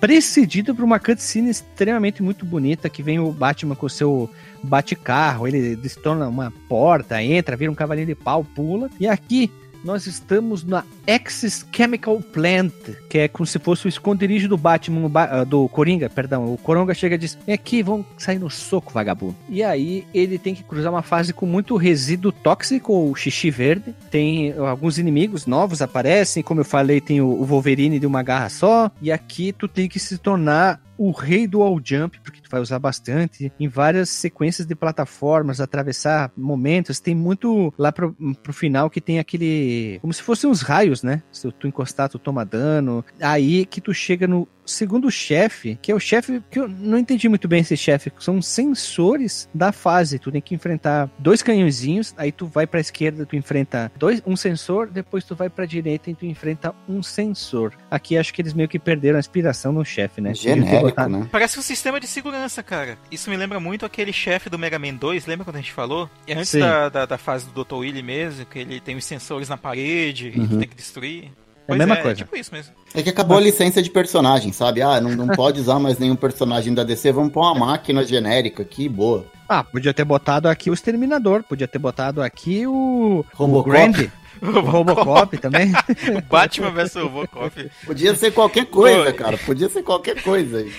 precedido 0.00 0.74
por 0.74 0.84
uma 0.84 0.98
cutscene 0.98 1.50
extremamente 1.50 2.22
muito 2.22 2.44
bonita, 2.44 2.88
que 2.88 3.02
vem 3.02 3.18
o 3.18 3.32
Batman 3.32 3.74
com 3.74 3.86
o 3.86 3.90
seu 3.90 4.30
bate-carro, 4.62 5.46
ele 5.46 5.76
destorna 5.76 6.28
uma 6.28 6.52
porta, 6.68 7.22
entra, 7.22 7.56
vira 7.56 7.70
um 7.70 7.74
cavalinho 7.74 8.06
de 8.06 8.14
pau, 8.14 8.44
pula. 8.44 8.90
E 8.98 9.06
aqui 9.06 9.50
nós 9.84 10.06
estamos 10.06 10.64
na 10.64 10.82
Axis 11.06 11.64
Chemical 11.70 12.18
Plant, 12.20 12.72
que 13.08 13.18
é 13.18 13.28
como 13.28 13.46
se 13.46 13.58
fosse 13.58 13.86
o 13.86 13.88
esconderijo 13.88 14.48
do 14.48 14.56
Batman, 14.56 15.10
ah, 15.14 15.44
do 15.44 15.68
Coringa, 15.68 16.08
perdão. 16.08 16.52
O 16.52 16.56
Coronga 16.56 16.94
chega 16.94 17.14
e 17.16 17.18
diz: 17.18 17.38
Vem 17.46 17.54
aqui, 17.54 17.82
vamos 17.82 18.06
sair 18.16 18.38
no 18.38 18.48
soco, 18.48 18.92
vagabundo. 18.92 19.36
E 19.48 19.62
aí 19.62 20.06
ele 20.14 20.38
tem 20.38 20.54
que 20.54 20.62
cruzar 20.62 20.90
uma 20.90 21.02
fase 21.02 21.34
com 21.34 21.44
muito 21.44 21.76
resíduo 21.76 22.32
tóxico, 22.32 22.92
ou 22.92 23.14
xixi 23.14 23.50
verde. 23.50 23.94
Tem 24.10 24.54
alguns 24.54 24.98
inimigos 24.98 25.46
novos 25.46 25.82
aparecem, 25.82 26.42
como 26.42 26.60
eu 26.60 26.64
falei, 26.64 27.00
tem 27.00 27.20
o 27.20 27.44
Wolverine 27.44 28.00
de 28.00 28.06
uma 28.06 28.22
garra 28.22 28.48
só. 28.48 28.90
E 29.02 29.12
aqui 29.12 29.52
tu 29.52 29.68
tem 29.68 29.88
que 29.88 30.00
se 30.00 30.16
tornar 30.16 30.80
o 30.96 31.10
rei 31.10 31.46
do 31.46 31.60
wall 31.60 31.80
jump, 31.82 32.20
porque 32.20 32.40
tu 32.40 32.50
vai 32.50 32.60
usar 32.60 32.78
bastante, 32.78 33.52
em 33.58 33.68
várias 33.68 34.08
sequências 34.08 34.66
de 34.66 34.74
plataformas, 34.74 35.60
atravessar 35.60 36.32
momentos, 36.36 37.00
tem 37.00 37.14
muito 37.14 37.72
lá 37.78 37.92
pro, 37.92 38.14
pro 38.42 38.52
final 38.52 38.88
que 38.88 39.00
tem 39.00 39.18
aquele, 39.18 39.98
como 40.00 40.12
se 40.12 40.22
fossem 40.22 40.48
uns 40.48 40.62
raios, 40.62 41.02
né? 41.02 41.22
Se 41.32 41.50
tu 41.52 41.66
encostar, 41.66 42.08
tu 42.08 42.18
toma 42.18 42.44
dano, 42.44 43.04
aí 43.20 43.66
que 43.66 43.80
tu 43.80 43.92
chega 43.92 44.26
no 44.26 44.48
segundo 44.66 45.10
chefe, 45.10 45.78
que 45.80 45.92
é 45.92 45.94
o 45.94 46.00
chefe 46.00 46.42
que 46.50 46.58
eu 46.58 46.68
não 46.68 46.98
entendi 46.98 47.28
muito 47.28 47.46
bem 47.48 47.60
esse 47.60 47.76
chefe, 47.76 48.12
são 48.18 48.40
sensores 48.40 49.48
da 49.54 49.72
fase, 49.72 50.18
tu 50.18 50.30
tem 50.32 50.40
que 50.40 50.54
enfrentar 50.54 51.08
dois 51.18 51.42
canhõezinhos, 51.42 52.14
aí 52.16 52.32
tu 52.32 52.46
vai 52.46 52.66
pra 52.66 52.80
esquerda, 52.80 53.24
tu 53.26 53.36
enfrenta 53.36 53.90
dois, 53.96 54.22
um 54.26 54.36
sensor, 54.36 54.88
depois 54.90 55.24
tu 55.24 55.34
vai 55.34 55.48
pra 55.48 55.66
direita 55.66 56.10
e 56.10 56.14
tu 56.14 56.26
enfrenta 56.26 56.74
um 56.88 57.02
sensor. 57.02 57.72
Aqui 57.90 58.16
acho 58.18 58.32
que 58.32 58.42
eles 58.42 58.52
meio 58.54 58.68
que 58.68 58.78
perderam 58.78 59.16
a 59.16 59.20
inspiração 59.20 59.72
no 59.72 59.84
chefe, 59.84 60.20
né? 60.20 60.34
Genérico, 60.34 60.80
botado- 60.86 61.10
né? 61.18 61.28
Parece 61.30 61.58
um 61.58 61.62
sistema 61.62 62.00
de 62.00 62.06
segurança, 62.06 62.62
cara. 62.62 62.98
Isso 63.10 63.30
me 63.30 63.36
lembra 63.36 63.58
muito 63.60 63.84
aquele 63.86 64.12
chefe 64.12 64.48
do 64.50 64.58
Mega 64.58 64.78
Man 64.78 64.94
2, 64.94 65.26
lembra 65.26 65.44
quando 65.44 65.56
a 65.56 65.60
gente 65.60 65.72
falou? 65.72 66.08
E 66.26 66.32
antes 66.32 66.52
da, 66.54 66.88
da, 66.88 67.06
da 67.06 67.18
fase 67.18 67.46
do 67.50 67.64
Dr. 67.64 67.74
Willy 67.76 68.02
mesmo, 68.02 68.44
que 68.46 68.58
ele 68.58 68.80
tem 68.80 68.96
os 68.96 69.04
sensores 69.04 69.48
na 69.48 69.56
parede 69.56 70.28
e 70.28 70.32
tu 70.32 70.40
Uhum. 70.54 70.58
tem 70.58 70.68
que 70.68 70.74
destruir. 70.76 71.30
É 71.66 71.72
a 71.72 71.76
mesma 71.76 71.96
coisa. 71.96 72.16
tipo 72.16 72.36
isso 72.36 72.52
mesmo. 72.52 72.72
É 72.94 73.02
que 73.02 73.08
acabou 73.10 73.38
a 73.38 73.40
licença 73.40 73.82
de 73.82 73.90
personagem, 73.90 74.52
sabe? 74.52 74.82
Ah, 74.82 75.00
não, 75.00 75.10
não 75.10 75.28
pode 75.28 75.60
usar 75.60 75.78
mais 75.78 75.98
nenhum 75.98 76.16
personagem 76.16 76.74
da 76.74 76.84
DC, 76.84 77.10
vamos 77.12 77.32
pôr 77.32 77.40
uma 77.40 77.54
máquina 77.66 78.04
genérica 78.04 78.62
aqui, 78.62 78.88
boa. 78.88 79.24
Ah, 79.48 79.64
podia 79.64 79.92
ter 79.94 80.04
botado 80.04 80.48
aqui 80.48 80.70
o 80.70 80.74
Exterminador, 80.74 81.42
podia 81.42 81.66
ter 81.68 81.78
botado 81.78 82.22
aqui 82.22 82.66
o. 82.66 83.24
Robocop. 83.34 83.68
O 83.68 83.72
Grand. 83.72 84.10
O 84.42 84.60
Robocop 84.60 85.38
também. 85.38 85.72
O 86.18 86.20
Batman 86.28 86.70
vs 86.72 86.94
Robocop. 86.96 87.70
Podia 87.86 88.14
ser 88.14 88.30
qualquer 88.32 88.66
coisa, 88.66 89.04
Oi. 89.04 89.12
cara. 89.12 89.38
Podia 89.38 89.70
ser 89.70 89.82
qualquer 89.82 90.20
coisa 90.22 90.58
aí. 90.58 90.72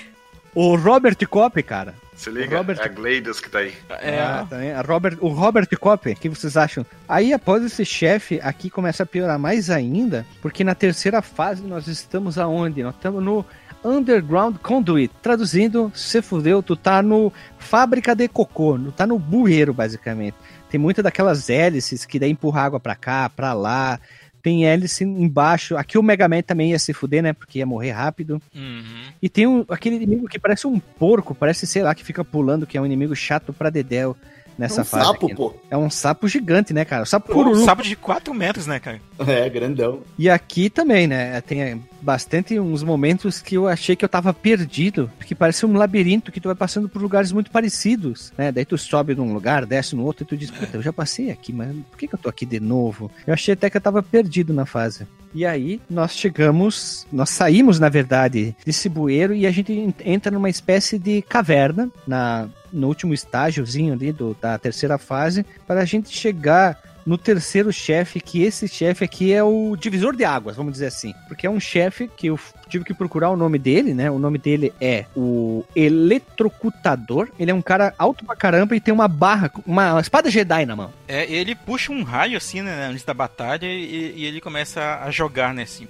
O 0.54 0.76
Robert 0.76 1.18
Cop, 1.28 1.64
cara. 1.64 1.96
Se 2.16 2.30
liga, 2.30 2.58
Robert- 2.58 2.80
é 2.80 2.84
a 2.86 2.88
Gleidos 2.88 3.40
que 3.42 3.50
tá 3.50 3.60
aí. 3.60 3.74
É, 4.02 4.20
Ah, 4.22 4.48
também. 4.50 4.72
A 4.72 4.82
Robert, 4.82 5.18
o 5.20 5.28
Robert 5.28 5.68
Cop, 5.80 6.10
o 6.10 6.16
que 6.16 6.30
vocês 6.30 6.56
acham? 6.56 6.86
Aí, 7.10 7.34
após 7.34 7.64
esse 7.64 7.84
chefe, 7.86 8.40
aqui 8.42 8.70
começa 8.70 9.04
a 9.04 9.06
piorar 9.06 9.38
mais 9.38 9.70
ainda, 9.70 10.26
porque 10.42 10.64
na 10.64 10.74
terceira 10.74 11.22
fase 11.22 11.62
nós 11.64 11.88
estamos 11.88 12.38
aonde? 12.40 12.82
Nós 12.84 12.96
estamos 12.96 13.22
no 13.22 13.46
Underground 13.84 14.58
Conduit. 14.58 15.12
Traduzindo, 15.22 15.92
se 15.94 16.22
fudeu, 16.22 16.64
tu 16.64 16.76
tá 16.76 17.02
no 17.04 17.32
fábrica 17.60 18.16
de 18.16 18.28
cocô, 18.28 18.78
tu 18.80 18.92
tá 18.92 19.06
no 19.06 19.20
bueiro, 19.20 19.74
basicamente. 19.74 20.36
Tem 20.70 20.80
muita 20.80 21.04
daquelas 21.04 21.50
hélices 21.50 22.06
que 22.06 22.18
daí 22.18 22.32
empurra 22.32 22.62
água 22.64 22.80
pra 22.80 22.96
cá, 22.96 23.30
pra 23.30 23.54
lá. 23.54 24.00
Tem 24.46 24.64
hélice 24.64 25.04
embaixo. 25.04 25.76
Aqui 25.76 25.98
o 25.98 26.04
Mega 26.04 26.28
Man 26.28 26.44
também 26.44 26.70
ia 26.70 26.78
se 26.78 26.94
fuder, 26.94 27.24
né? 27.24 27.34
Porque 27.34 27.58
ia 27.58 27.66
morrer 27.66 27.90
rápido. 27.90 28.40
Uhum. 28.54 29.06
E 29.20 29.28
tem 29.28 29.48
um, 29.48 29.66
aquele 29.68 29.96
inimigo 29.96 30.28
que 30.28 30.38
parece 30.38 30.68
um 30.68 30.80
porco, 30.80 31.34
parece, 31.34 31.66
sei 31.66 31.82
lá, 31.82 31.96
que 31.96 32.04
fica 32.04 32.24
pulando, 32.24 32.68
que 32.68 32.78
é 32.78 32.82
um 32.82 32.86
inimigo 32.86 33.16
chato 33.16 33.52
pra 33.52 33.72
dedéu 33.72 34.16
nessa 34.58 34.82
é 34.82 34.84
um 34.84 34.86
fase. 34.86 35.06
sapo, 35.06 35.26
aqui. 35.28 35.36
pô. 35.36 35.54
É 35.70 35.78
um 35.78 35.90
sapo 35.90 36.28
gigante, 36.28 36.74
né, 36.74 36.86
cara? 36.86 37.04
O 37.04 37.06
sapo 37.06 37.32
Pô, 37.34 37.44
um 37.44 37.66
sapo 37.66 37.84
de 37.84 37.96
4 37.96 38.34
metros, 38.34 38.68
né, 38.68 38.80
cara? 38.80 39.00
É, 39.28 39.50
grandão. 39.50 40.02
E 40.18 40.30
aqui 40.30 40.70
também, 40.70 41.08
né? 41.08 41.40
Tem 41.42 41.82
bastante 42.02 42.60
uns 42.60 42.84
momentos 42.84 43.42
que 43.42 43.56
eu 43.56 43.68
achei 43.68 43.96
que 43.96 44.04
eu 44.06 44.10
tava 44.10 44.34
perdido, 44.34 45.10
porque 45.18 45.34
parece 45.34 45.66
um 45.66 45.74
labirinto 45.78 46.32
que 46.32 46.40
tu 46.40 46.48
vai 46.50 46.56
passando 46.56 46.88
por 46.88 47.02
lugares 47.02 47.32
muito 47.32 47.50
parecidos, 47.50 48.32
né? 48.38 48.52
Daí 48.52 48.66
tu 48.66 48.78
sobe 48.78 49.16
num 49.16 49.34
lugar, 49.34 49.66
desce 49.66 49.96
no 49.96 50.04
outro 50.04 50.24
e 50.24 50.28
tu 50.28 50.38
diz, 50.38 50.52
puta, 50.52 50.78
eu 50.78 50.82
já 50.82 50.94
passei 50.94 51.32
aqui, 51.32 51.52
mas 51.54 51.76
por 51.90 51.98
que, 51.98 52.08
que 52.08 52.16
eu 52.16 52.20
tô 52.20 52.30
aqui 52.30 52.46
de 52.46 52.60
novo? 52.60 53.10
Eu 53.26 53.34
achei 53.34 53.54
até 53.54 53.70
que 53.70 53.78
eu 53.78 53.82
tava 53.82 54.04
perdido 54.04 54.54
na 54.54 54.66
fase. 54.66 55.08
E 55.34 55.46
aí 55.46 55.82
nós 55.90 56.14
chegamos, 56.16 57.06
nós 57.12 57.30
saímos, 57.30 57.80
na 57.80 57.90
verdade, 57.90 58.56
desse 58.66 58.88
bueiro 58.88 59.34
e 59.34 59.46
a 59.48 59.52
gente 59.52 59.74
en- 59.74 59.94
entra 60.06 60.32
numa 60.32 60.50
espécie 60.50 60.98
de 61.00 61.22
caverna 61.24 61.90
na, 62.08 62.48
no 62.76 62.88
último 62.88 63.14
estágiozinho 63.14 63.94
ali 63.94 64.12
do, 64.12 64.36
da 64.40 64.58
terceira 64.58 64.98
fase, 64.98 65.46
para 65.66 65.82
a 65.82 65.86
gente 65.86 66.10
chegar 66.10 66.78
no 67.06 67.18
terceiro 67.18 67.72
chefe, 67.72 68.20
que 68.20 68.42
esse 68.42 68.68
chefe 68.68 69.06
aqui 69.06 69.32
é 69.32 69.44
o 69.44 69.76
divisor 69.80 70.16
de 70.16 70.26
águas, 70.26 70.56
vamos 70.56 70.74
dizer 70.74 70.88
assim. 70.88 71.14
Porque 71.28 71.46
é 71.46 71.50
um 71.50 71.60
chefe 71.60 72.10
que 72.18 72.28
eu 72.28 72.40
tive 72.68 72.84
que 72.84 72.94
procurar 72.94 73.30
o 73.30 73.38
nome 73.38 73.60
dele, 73.60 73.94
né? 73.94 74.10
O 74.10 74.18
nome 74.18 74.40
dele 74.40 74.74
é 74.82 75.06
o 75.16 75.64
Eletrocutador. 75.76 77.30
Ele 77.38 77.52
é 77.52 77.54
um 77.54 77.62
cara 77.62 77.94
alto 77.98 78.26
pra 78.26 78.36
caramba 78.36 78.76
e 78.76 78.80
tem 78.80 78.94
uma 78.94 79.08
barra, 79.08 79.52
uma 79.68 80.00
espada 80.02 80.32
Jedi 80.32 80.66
na 80.66 80.76
mão. 80.76 80.92
É, 81.08 81.32
ele 81.32 81.54
puxa 81.54 81.92
um 81.92 82.02
raio 82.02 82.38
assim, 82.38 82.62
né, 82.62 82.88
antes 82.88 83.04
da 83.04 83.14
batalha 83.14 83.68
e, 83.68 84.14
e 84.16 84.26
ele 84.26 84.42
começa 84.42 85.00
a 85.04 85.12
jogar, 85.12 85.54
né, 85.54 85.64
assim, 85.64 85.86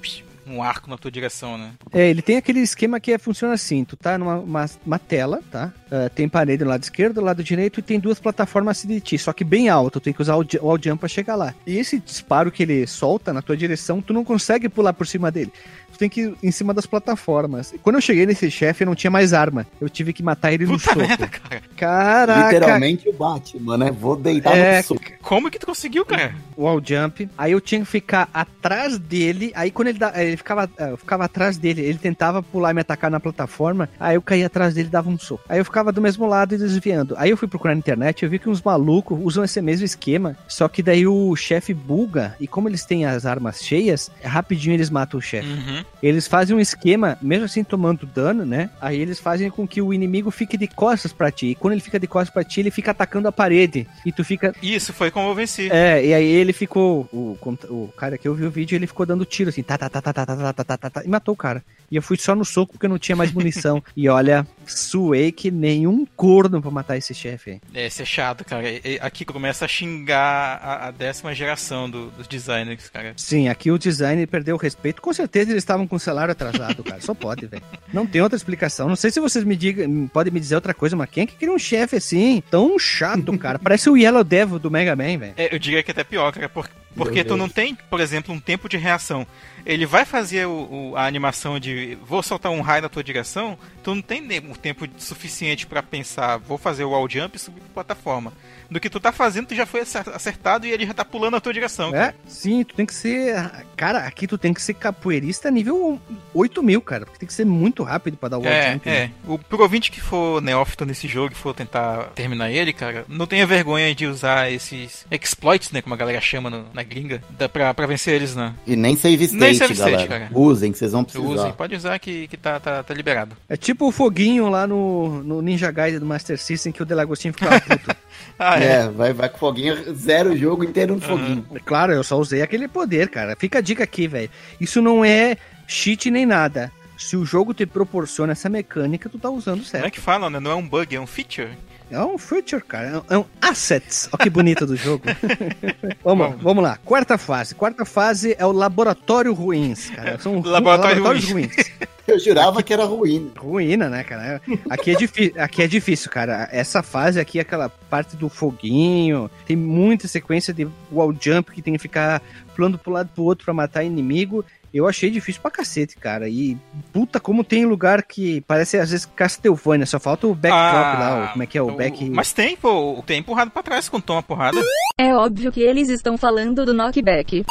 um 0.48 0.62
arco 0.62 0.90
na 0.90 0.98
tua 0.98 1.10
direção, 1.10 1.58
né? 1.58 1.72
É, 1.92 2.10
ele 2.10 2.22
tem 2.22 2.38
aquele 2.38 2.60
esquema 2.60 3.00
que 3.00 3.12
é, 3.12 3.18
funciona 3.18 3.54
assim: 3.54 3.84
tu 3.84 3.98
tá 3.98 4.18
numa 4.18 4.38
uma, 4.38 4.66
uma 4.86 5.00
tela, 5.00 5.42
tá? 5.52 5.74
Ah, 5.92 6.10
tem 6.14 6.28
parede 6.28 6.64
do 6.64 6.70
lado 6.70 6.82
esquerdo, 6.84 7.16
do 7.16 7.22
lado 7.22 7.44
direito 7.44 7.80
e 7.80 7.84
tem 7.84 8.00
duas 8.00 8.20
plataformas 8.20 8.84
de 8.84 9.00
ti, 9.00 9.18
só 9.18 9.32
que 9.32 9.44
bem 9.44 9.70
alto. 9.70 10.00
Tu 10.00 10.04
tem 10.06 10.14
que 10.14 10.22
usar 10.22 10.36
o, 10.36 10.40
o 10.42 10.78
jump 10.82 11.00
pra 11.00 11.08
chegar 11.10 11.36
lá. 11.36 11.54
E 11.66 11.78
esse 11.78 12.00
disparo 12.00 12.52
que 12.52 12.64
ele 12.64 12.88
solta 12.88 13.32
na 13.32 13.42
tua 13.42 13.56
direção, 13.56 14.02
tu 14.02 14.12
não 14.14 14.24
consegue 14.24 14.68
pular 14.68 14.94
por 14.94 15.06
cima 15.06 15.30
dele. 15.32 15.52
Tu 15.94 15.98
tem 16.00 16.10
que 16.10 16.22
ir 16.24 16.36
em 16.44 16.52
cima 16.52 16.74
das 16.74 16.86
plataformas. 16.86 17.72
E 17.72 17.78
Quando 17.78 17.96
eu 17.96 18.02
cheguei 18.02 18.26
nesse 18.26 18.52
chefe, 18.52 18.84
eu 18.84 18.88
não 18.88 18.96
tinha 18.96 19.10
mais 19.10 19.32
arma. 19.32 19.66
Eu 19.80 19.88
tive 19.90 20.12
que 20.12 20.22
matar 20.22 20.52
ele 20.52 20.66
no 20.66 20.74
Puta 20.74 20.84
soco. 20.90 21.00
merda, 21.00 21.28
cara. 21.28 21.62
Caraca! 21.78 22.52
Literalmente 22.54 23.08
o 23.08 23.14
Batman, 23.14 23.78
né? 23.78 23.92
Vou 23.92 24.16
deitar 24.18 24.58
É, 24.58 24.78
no 24.80 24.84
soco. 24.84 25.02
Como 25.22 25.50
que 25.50 25.58
tu 25.60 25.66
conseguiu, 25.66 26.04
cara? 26.06 26.36
wall 26.58 26.82
jump. 26.84 27.30
Aí 27.38 27.52
eu 27.54 27.62
tinha 27.62 27.80
que 27.82 27.88
ficar 27.88 28.28
atrás 28.34 28.98
dele. 28.98 29.52
Aí 29.56 29.72
quando 29.72 29.90
ele, 29.90 30.00
da- 30.00 30.12
ele 30.22 30.36
ficava, 30.36 30.70
eh, 30.78 30.92
eu 30.92 30.98
ficava 30.98 31.26
atrás 31.26 31.58
dele, 31.58 31.82
ele 31.82 31.98
tentava 31.98 32.42
pular 32.44 32.72
e 32.72 32.74
me 32.74 32.82
atacar 32.82 33.10
na 33.12 33.20
plataforma. 33.20 33.88
Aí 34.00 34.16
eu 34.16 34.22
caía 34.22 34.48
atrás 34.48 34.74
dele 34.74 34.88
e 34.88 34.92
dava 34.92 35.10
um 35.10 35.18
soco. 35.18 35.44
Aí 35.48 35.60
eu 35.60 35.66
ficava 35.66 35.74
do 35.84 36.01
mesmo 36.01 36.26
lado 36.28 36.55
e 36.55 36.57
desviando. 36.57 37.15
Aí 37.17 37.30
eu 37.30 37.38
fui 37.38 37.47
procurar 37.47 37.73
na 37.73 37.80
internet 37.80 38.23
eu 38.23 38.30
vi 38.30 38.39
que 38.39 38.49
uns 38.49 38.61
malucos 38.61 39.17
usam 39.21 39.43
esse 39.43 39.61
mesmo 39.61 39.86
esquema. 39.86 40.38
Só 40.47 40.67
que 40.67 40.82
daí 40.84 41.05
o 41.07 41.36
chefe 41.36 41.73
buga. 41.73 42.36
E 42.39 42.47
como 42.47 42.67
eles 42.67 42.86
têm 42.86 43.05
as 43.05 43.26
armas 43.26 43.63
cheias, 43.63 44.11
rapidinho 44.23 44.73
eles 44.73 44.89
matam 44.89 45.19
o 45.19 45.21
chefe. 45.21 45.47
Uhum. 45.47 45.84
Eles 46.01 46.28
fazem 46.28 46.55
um 46.55 46.59
esquema, 46.59 47.17
mesmo 47.21 47.45
assim 47.45 47.63
tomando 47.63 48.05
dano, 48.05 48.45
né? 48.45 48.69
Aí 48.82 48.99
eles 48.99 49.19
fazem 49.19 49.49
com 49.49 49.67
que 49.67 49.82
o 49.82 49.93
inimigo 49.93 50.32
fique 50.32 50.57
de 50.57 50.67
costas 50.67 51.13
pra 51.13 51.32
ti. 51.32 51.47
E 51.47 51.55
quando 51.55 51.73
ele 51.73 51.82
fica 51.82 51.99
de 51.99 52.07
costas 52.07 52.34
pra 52.34 52.43
ti, 52.43 52.59
ele 52.59 52.71
fica 52.71 52.91
atacando 52.91 53.28
a 53.28 53.32
parede. 53.32 53.88
E 54.05 54.11
tu 54.11 54.23
fica 54.23 54.53
Isso 54.61 54.93
foi 54.93 55.11
como 55.11 55.30
eu 55.30 55.36
venci. 55.36 55.69
é, 55.71 56.05
e 56.05 56.13
aí 56.13 56.26
ele 56.28 56.53
ficou. 56.53 57.07
O, 57.11 57.38
o 57.69 57.93
cara 57.97 58.17
que 58.17 58.28
eu 58.28 58.34
vi 58.36 58.45
o 58.45 58.51
vídeo, 58.51 58.76
ele 58.76 58.88
ficou 58.88 59.05
dando 59.05 59.26
tiro 59.26 59.49
assim, 59.49 59.63
tá, 59.63 59.78
tá, 59.78 59.89
tá, 59.89 60.01
tá, 60.01 60.13
tá, 60.13 60.26
tá, 60.26 60.36
tá, 60.36 60.53
tá, 60.53 60.63
tá, 60.63 60.78
tá, 60.78 60.89
tá, 60.89 61.03
e 61.03 61.07
matou 61.07 61.34
o 61.34 61.38
cara. 61.38 61.63
E 61.89 61.95
eu 61.95 62.01
fui 62.01 62.17
só 62.17 62.36
no 62.36 62.43
soco 62.43 62.73
porque 62.73 62.86
eu 62.86 62.89
não 62.89 62.97
tinha 62.97 63.15
mais 63.15 63.32
munição. 63.32 63.84
e 63.95 64.09
olha, 64.09 64.45
suei 64.65 65.32
que 65.32 65.51
nenhum 65.66 66.05
corno 66.16 66.61
pra 66.61 66.72
matar 66.72 66.97
esse 66.97 67.13
chefe 67.13 67.51
aí. 67.51 67.61
É, 67.74 67.88
isso 67.88 68.01
é 68.01 68.05
chato, 68.05 68.45
cara. 68.45 68.63
Aqui 69.01 69.26
começa 69.26 69.66
a 69.66 69.68
xingar 69.68 70.59
a, 70.61 70.88
a 70.88 70.91
décima 70.91 71.34
geração 71.34 71.89
do- 71.89 72.11
dos 72.11 72.28
designers, 72.28 72.89
cara. 72.89 73.13
Sim, 73.18 73.47
aqui 73.49 73.72
o 73.72 73.78
design 73.78 74.26
perdeu 74.28 74.55
o 74.55 74.59
respeito. 74.59 75.01
Com 75.01 75.13
certeza 75.13 75.51
eles 75.51 75.63
estavam 75.63 75.88
com 75.88 75.95
o 75.95 75.99
salário 75.99 76.32
atrasado, 76.32 76.84
cara. 76.84 77.01
Só 77.01 77.13
pode, 77.13 77.45
velho. 77.47 77.63
Não 77.93 78.05
tem 78.05 78.22
outra 78.22 78.36
explicação. 78.38 78.88
Não 78.88 78.95
sei 78.95 79.11
se 79.11 79.20
vocês 79.20 79.43
me 79.43 79.55
digam, 79.55 80.07
podem 80.07 80.32
me 80.34 80.39
dizer 80.39 80.55
outra 80.55 80.74
coisa, 80.74 80.95
mas 80.95 81.09
quem 81.09 81.24
é 81.24 81.28
que 81.28 81.36
queria 81.36 81.53
um 81.53 81.59
chefe 81.59 81.95
assim, 81.95 82.41
tão 82.49 82.78
chato, 82.80 83.38
cara? 83.38 83.57
Parece 83.59 83.89
o 83.89 83.97
Yellow 83.97 84.24
Devil 84.24 84.59
do 84.59 84.70
Mega 84.72 84.95
Man, 84.95 85.18
velho. 85.18 85.34
É, 85.38 85.53
eu 85.53 85.59
diria 85.59 85.82
que 85.84 85.91
até 85.91 86.03
pior, 86.03 86.32
cara, 86.32 86.47
por- 86.49 86.70
porque 86.96 87.24
tu 87.24 87.36
não 87.38 87.50
tem, 87.50 87.76
por 87.76 88.00
exemplo, 88.00 88.34
um 88.34 88.39
tempo 88.39 88.68
de 88.70 88.78
reação. 88.78 89.26
Ele 89.66 89.86
vai 89.86 90.06
fazer 90.06 90.46
o- 90.48 90.91
o- 90.91 90.98
a 90.98 91.06
animação 91.06 91.60
de 91.60 91.98
vou 92.06 92.22
soltar 92.24 92.52
um 92.52 92.62
raio 92.62 92.84
na 92.84 92.89
tua 92.89 93.04
direção, 93.04 93.58
tu 93.84 93.93
não 93.96 94.02
tem 94.02 94.22
um 94.48 94.54
tempo 94.54 94.88
suficiente 94.98 95.66
pra 95.66 95.82
pensar, 95.84 96.38
vou 96.38 96.58
fazer 96.58 96.84
o 96.84 96.91
wall 96.91 97.10
jump 97.10 97.36
e 97.36 97.39
subir 97.39 97.60
pra 97.62 97.84
plataforma. 97.84 98.32
Do 98.70 98.80
que 98.80 98.89
tu 98.89 98.99
tá 98.99 99.11
fazendo, 99.11 99.47
tu 99.47 99.55
já 99.55 99.66
foi 99.66 99.82
acer- 99.82 100.09
acertado 100.13 100.66
e 100.66 100.72
ele 100.72 100.86
já 100.86 100.93
tá 100.93 101.05
pulando 101.05 101.34
na 101.34 101.39
tua 101.41 101.53
direção. 101.53 101.95
É, 101.95 102.13
sim, 102.28 102.63
tu 102.63 102.76
tem 102.76 102.86
que 102.86 102.93
ser. 102.93 103.36
Cara, 103.76 103.99
aqui 103.99 104.28
tu 104.28 104.38
tem 104.38 104.53
que 104.53 104.61
ser 104.61 104.74
capoeirista 104.74 105.51
nível 105.51 105.99
8 106.34 106.63
mil, 106.63 106.82
cara. 106.82 107.05
Porque 107.05 107.20
tem 107.20 107.28
que 107.28 107.34
ser 107.34 107.45
muito 107.45 107.84
rápido 107.84 108.18
pra 108.18 108.30
dar 108.30 108.38
o 108.39 108.45
É, 108.45 108.74
jump. 108.74 108.88
né? 108.89 108.95
é. 108.95 109.09
O 109.28 109.38
pro 109.38 109.61
ouvinte 109.61 109.91
que 109.91 110.01
for 110.01 110.41
neófito 110.41 110.86
nesse 110.86 111.07
jogo 111.07 111.34
e 111.34 111.36
for 111.36 111.53
tentar 111.53 112.09
terminar 112.16 112.51
ele, 112.51 112.74
cara, 112.74 113.05
não 113.07 113.26
tenha 113.28 113.45
vergonha 113.45 113.93
de 113.93 114.05
usar 114.07 114.51
esses 114.51 115.05
exploits, 115.11 115.72
né, 115.72 115.82
como 115.82 115.93
a 115.93 115.97
galera 115.97 116.20
chama 116.22 116.49
no- 116.49 116.66
na 116.74 116.84
gringa, 116.84 117.22
dá 117.32 117.47
pra, 117.49 117.74
pra 117.74 117.86
vencer 117.88 118.13
eles, 118.16 118.36
né? 118.36 118.53
E 118.66 118.76
nem 118.76 118.95
save 118.95 119.24
state, 119.26 119.39
Nem 119.41 119.53
save 119.53 119.74
state, 119.74 119.91
galera. 120.07 120.07
cara. 120.28 120.30
Usem, 120.39 120.72
que 120.72 120.78
vocês 120.78 120.91
vão 120.91 121.03
precisar. 121.03 121.26
Usem, 121.28 121.53
pode 121.53 121.76
usar 121.76 121.97
que, 121.99 122.28
que 122.28 122.38
tá, 122.38 122.59
tá, 122.59 122.84
tá 122.84 122.93
liberado. 122.93 123.36
É 123.49 123.55
tipo 123.57 123.88
o 123.88 123.91
foguinho 123.91 124.49
lá 124.49 124.66
no, 124.68 125.24
no 125.24 125.41
Ninja 125.41 125.72
Gaiden 125.72 125.99
do 125.99 126.05
Master 126.05 126.38
System 126.39 126.72
que 126.72 126.82
o 126.82 126.86
Delagostinho 126.86 127.34
ficava 127.34 127.59
puto. 127.59 127.95
Ah, 128.38 128.59
é. 128.59 128.66
É, 128.66 128.88
vai, 128.89 129.13
vai 129.13 129.30
com 129.30 129.38
foguinho, 129.38 129.95
zero 129.95 130.32
o 130.34 130.38
jogo 130.38 130.63
inteiro 130.63 130.95
no 130.95 131.01
foguinho. 131.01 131.45
claro, 131.63 131.93
eu 131.93 132.03
só 132.03 132.18
usei 132.18 132.41
aquele 132.41 132.68
poder, 132.68 133.09
cara. 133.09 133.36
Fica 133.39 133.59
a 133.59 133.61
dica 133.61 133.84
aqui, 133.84 134.07
velho. 134.07 134.30
Isso 134.59 134.82
não 134.82 135.03
é 135.05 135.38
cheat 135.68 136.11
nem 136.11 136.26
nada. 136.26 136.72
Se 136.97 137.18
o 137.18 137.26
jogo 137.26 137.53
te 137.53 137.66
proporciona 137.66 138.32
essa 138.32 138.47
mecânica, 138.49 139.09
tu 139.09 139.18
tá 139.20 139.30
usando 139.30 139.55
Como 139.57 139.68
é 139.68 139.70
certo. 139.70 139.93
que 139.93 139.99
fala, 139.99 140.30
né? 140.30 140.39
Não 140.39 140.51
é 140.51 140.55
um 140.55 140.68
bug, 140.68 140.95
é 140.95 140.99
um 140.99 141.07
feature. 141.07 141.49
É 141.92 142.00
um 142.04 142.18
feature, 142.18 142.64
cara. 142.64 142.88
É 142.88 142.98
um- 142.98 143.04
É 143.10 143.18
um 143.20 143.26
assets. 143.42 144.10
Olha 144.12 144.24
que 144.24 144.30
bonito 144.30 144.66
do 144.66 144.76
jogo. 144.76 145.04
vamos, 146.04 146.42
vamos 146.42 146.64
lá. 146.64 146.78
Quarta 146.84 147.18
fase. 147.18 147.54
Quarta 147.56 147.86
fase 147.86 148.36
é 148.38 148.46
o 148.46 148.52
Laboratório 148.52 149.34
Ruins, 149.34 149.90
cara. 149.90 150.18
São 150.20 150.42
Laboratório 150.42 151.04
laboratórios 151.04 151.32
ruins. 151.32 151.56
Eu 152.08 152.20
jurava 152.20 152.62
que 152.62 152.72
era 152.72 152.86
ruim. 152.86 153.32
Ruína, 153.36 153.90
né, 153.90 154.04
cara? 154.04 154.40
Aqui 154.70 154.92
é, 154.92 154.96
difí 154.96 155.34
aqui 155.38 155.64
é 155.64 155.68
difícil, 155.68 156.12
cara. 156.12 156.48
Essa 156.52 156.84
fase 156.84 157.20
aqui, 157.20 157.40
aquela 157.40 157.68
parte 157.68 158.16
do 158.16 158.30
foguinho, 158.30 159.28
tem 159.48 159.56
muita 159.56 160.08
sequência 160.08 160.54
de 160.54 160.68
wall 160.92 161.12
jump 161.20 161.52
que 161.52 161.64
tem 161.64 161.74
que 161.74 161.80
ficar 161.80 162.22
pulando 162.56 162.78
pro 162.78 162.91
lado 162.94 163.10
pro 163.16 163.24
outro 163.24 163.44
pra 163.45 163.56
matar 163.56 163.84
inimigo. 163.84 164.45
Eu 164.76 164.88
achei 164.89 165.10
difícil 165.10 165.41
pra 165.41 165.49
cacete, 165.49 165.95
cara. 165.95 166.27
E 166.27 166.57
puta, 166.91 167.18
como 167.18 167.45
tem 167.45 167.65
lugar 167.65 168.03
que 168.03 168.41
parece 168.41 168.77
às 168.77 168.91
vezes 168.91 169.06
Castlevania, 169.06 169.85
só 169.85 169.99
falta 170.02 170.27
o 170.27 170.35
backdrop 170.35 170.99
lá, 170.99 171.26
o- 171.30 171.31
como 171.31 171.43
é 171.43 171.45
que 171.47 171.57
é 171.57 171.61
o, 171.61 171.72
back. 171.72 172.10
Mas 172.10 172.34
tem, 172.34 172.57
pô, 172.57 173.02
tem 173.07 173.19
empurrado 173.19 173.52
pra 173.52 173.64
trás 173.64 173.88
quando 173.88 174.03
toma 174.03 174.22
porrada. 174.22 174.61
É 174.99 175.15
óbvio 175.15 175.49
que 175.52 175.61
eles 175.61 175.88
estão 175.88 176.18
falando 176.18 176.65
do 176.65 176.73
knockback. 176.73 177.45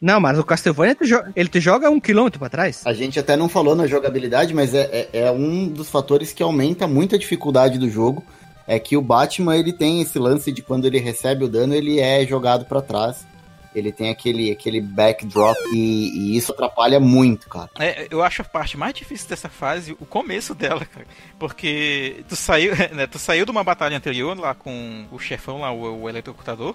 Não, 0.00 0.20
mas 0.20 0.38
o 0.38 0.44
Castlevania 0.44 0.96
ele 1.34 1.48
te 1.48 1.60
joga 1.60 1.88
um 1.88 2.00
quilômetro 2.00 2.38
pra 2.40 2.48
trás. 2.48 2.82
A 2.84 2.92
gente 2.92 3.18
até 3.18 3.36
não 3.36 3.48
falou 3.48 3.74
na 3.76 3.86
jogabilidade, 3.86 4.52
mas 4.52 4.74
é, 4.74 5.08
é, 5.12 5.20
é 5.20 5.30
um 5.30 5.68
dos 5.68 5.88
fatores 5.88 6.32
que 6.32 6.42
aumenta 6.42 6.86
muito 6.88 7.14
a 7.14 7.18
dificuldade 7.18 7.78
do 7.78 7.88
jogo. 7.88 8.24
É 8.68 8.80
que 8.80 8.96
o 8.96 9.00
Batman 9.00 9.56
ele 9.56 9.72
tem 9.72 10.02
esse 10.02 10.18
lance 10.18 10.50
de 10.50 10.60
quando 10.60 10.84
ele 10.86 10.98
recebe 10.98 11.44
o 11.44 11.48
dano, 11.48 11.72
ele 11.74 12.00
é 12.00 12.26
jogado 12.26 12.64
pra 12.64 12.82
trás. 12.82 13.24
Ele 13.78 13.92
tem 13.92 14.10
aquele, 14.10 14.50
aquele 14.50 14.80
backdrop 14.80 15.56
e, 15.72 16.10
e 16.32 16.36
isso 16.36 16.52
atrapalha 16.52 16.98
muito, 17.00 17.48
cara. 17.48 17.70
É, 17.78 18.06
eu 18.10 18.22
acho 18.22 18.42
a 18.42 18.44
parte 18.44 18.76
mais 18.76 18.94
difícil 18.94 19.28
dessa 19.28 19.48
fase 19.48 19.92
o 20.00 20.06
começo 20.06 20.54
dela, 20.54 20.84
cara. 20.84 21.06
Porque 21.38 22.24
tu 22.28 22.34
saiu, 22.36 22.72
né, 22.92 23.06
tu 23.06 23.18
saiu 23.18 23.44
de 23.44 23.50
uma 23.50 23.62
batalha 23.64 23.96
anterior 23.96 24.38
lá 24.38 24.54
com 24.54 25.06
o 25.10 25.18
chefão 25.18 25.60
lá, 25.60 25.70
o, 25.72 26.02
o 26.02 26.08
eletrocutador, 26.08 26.74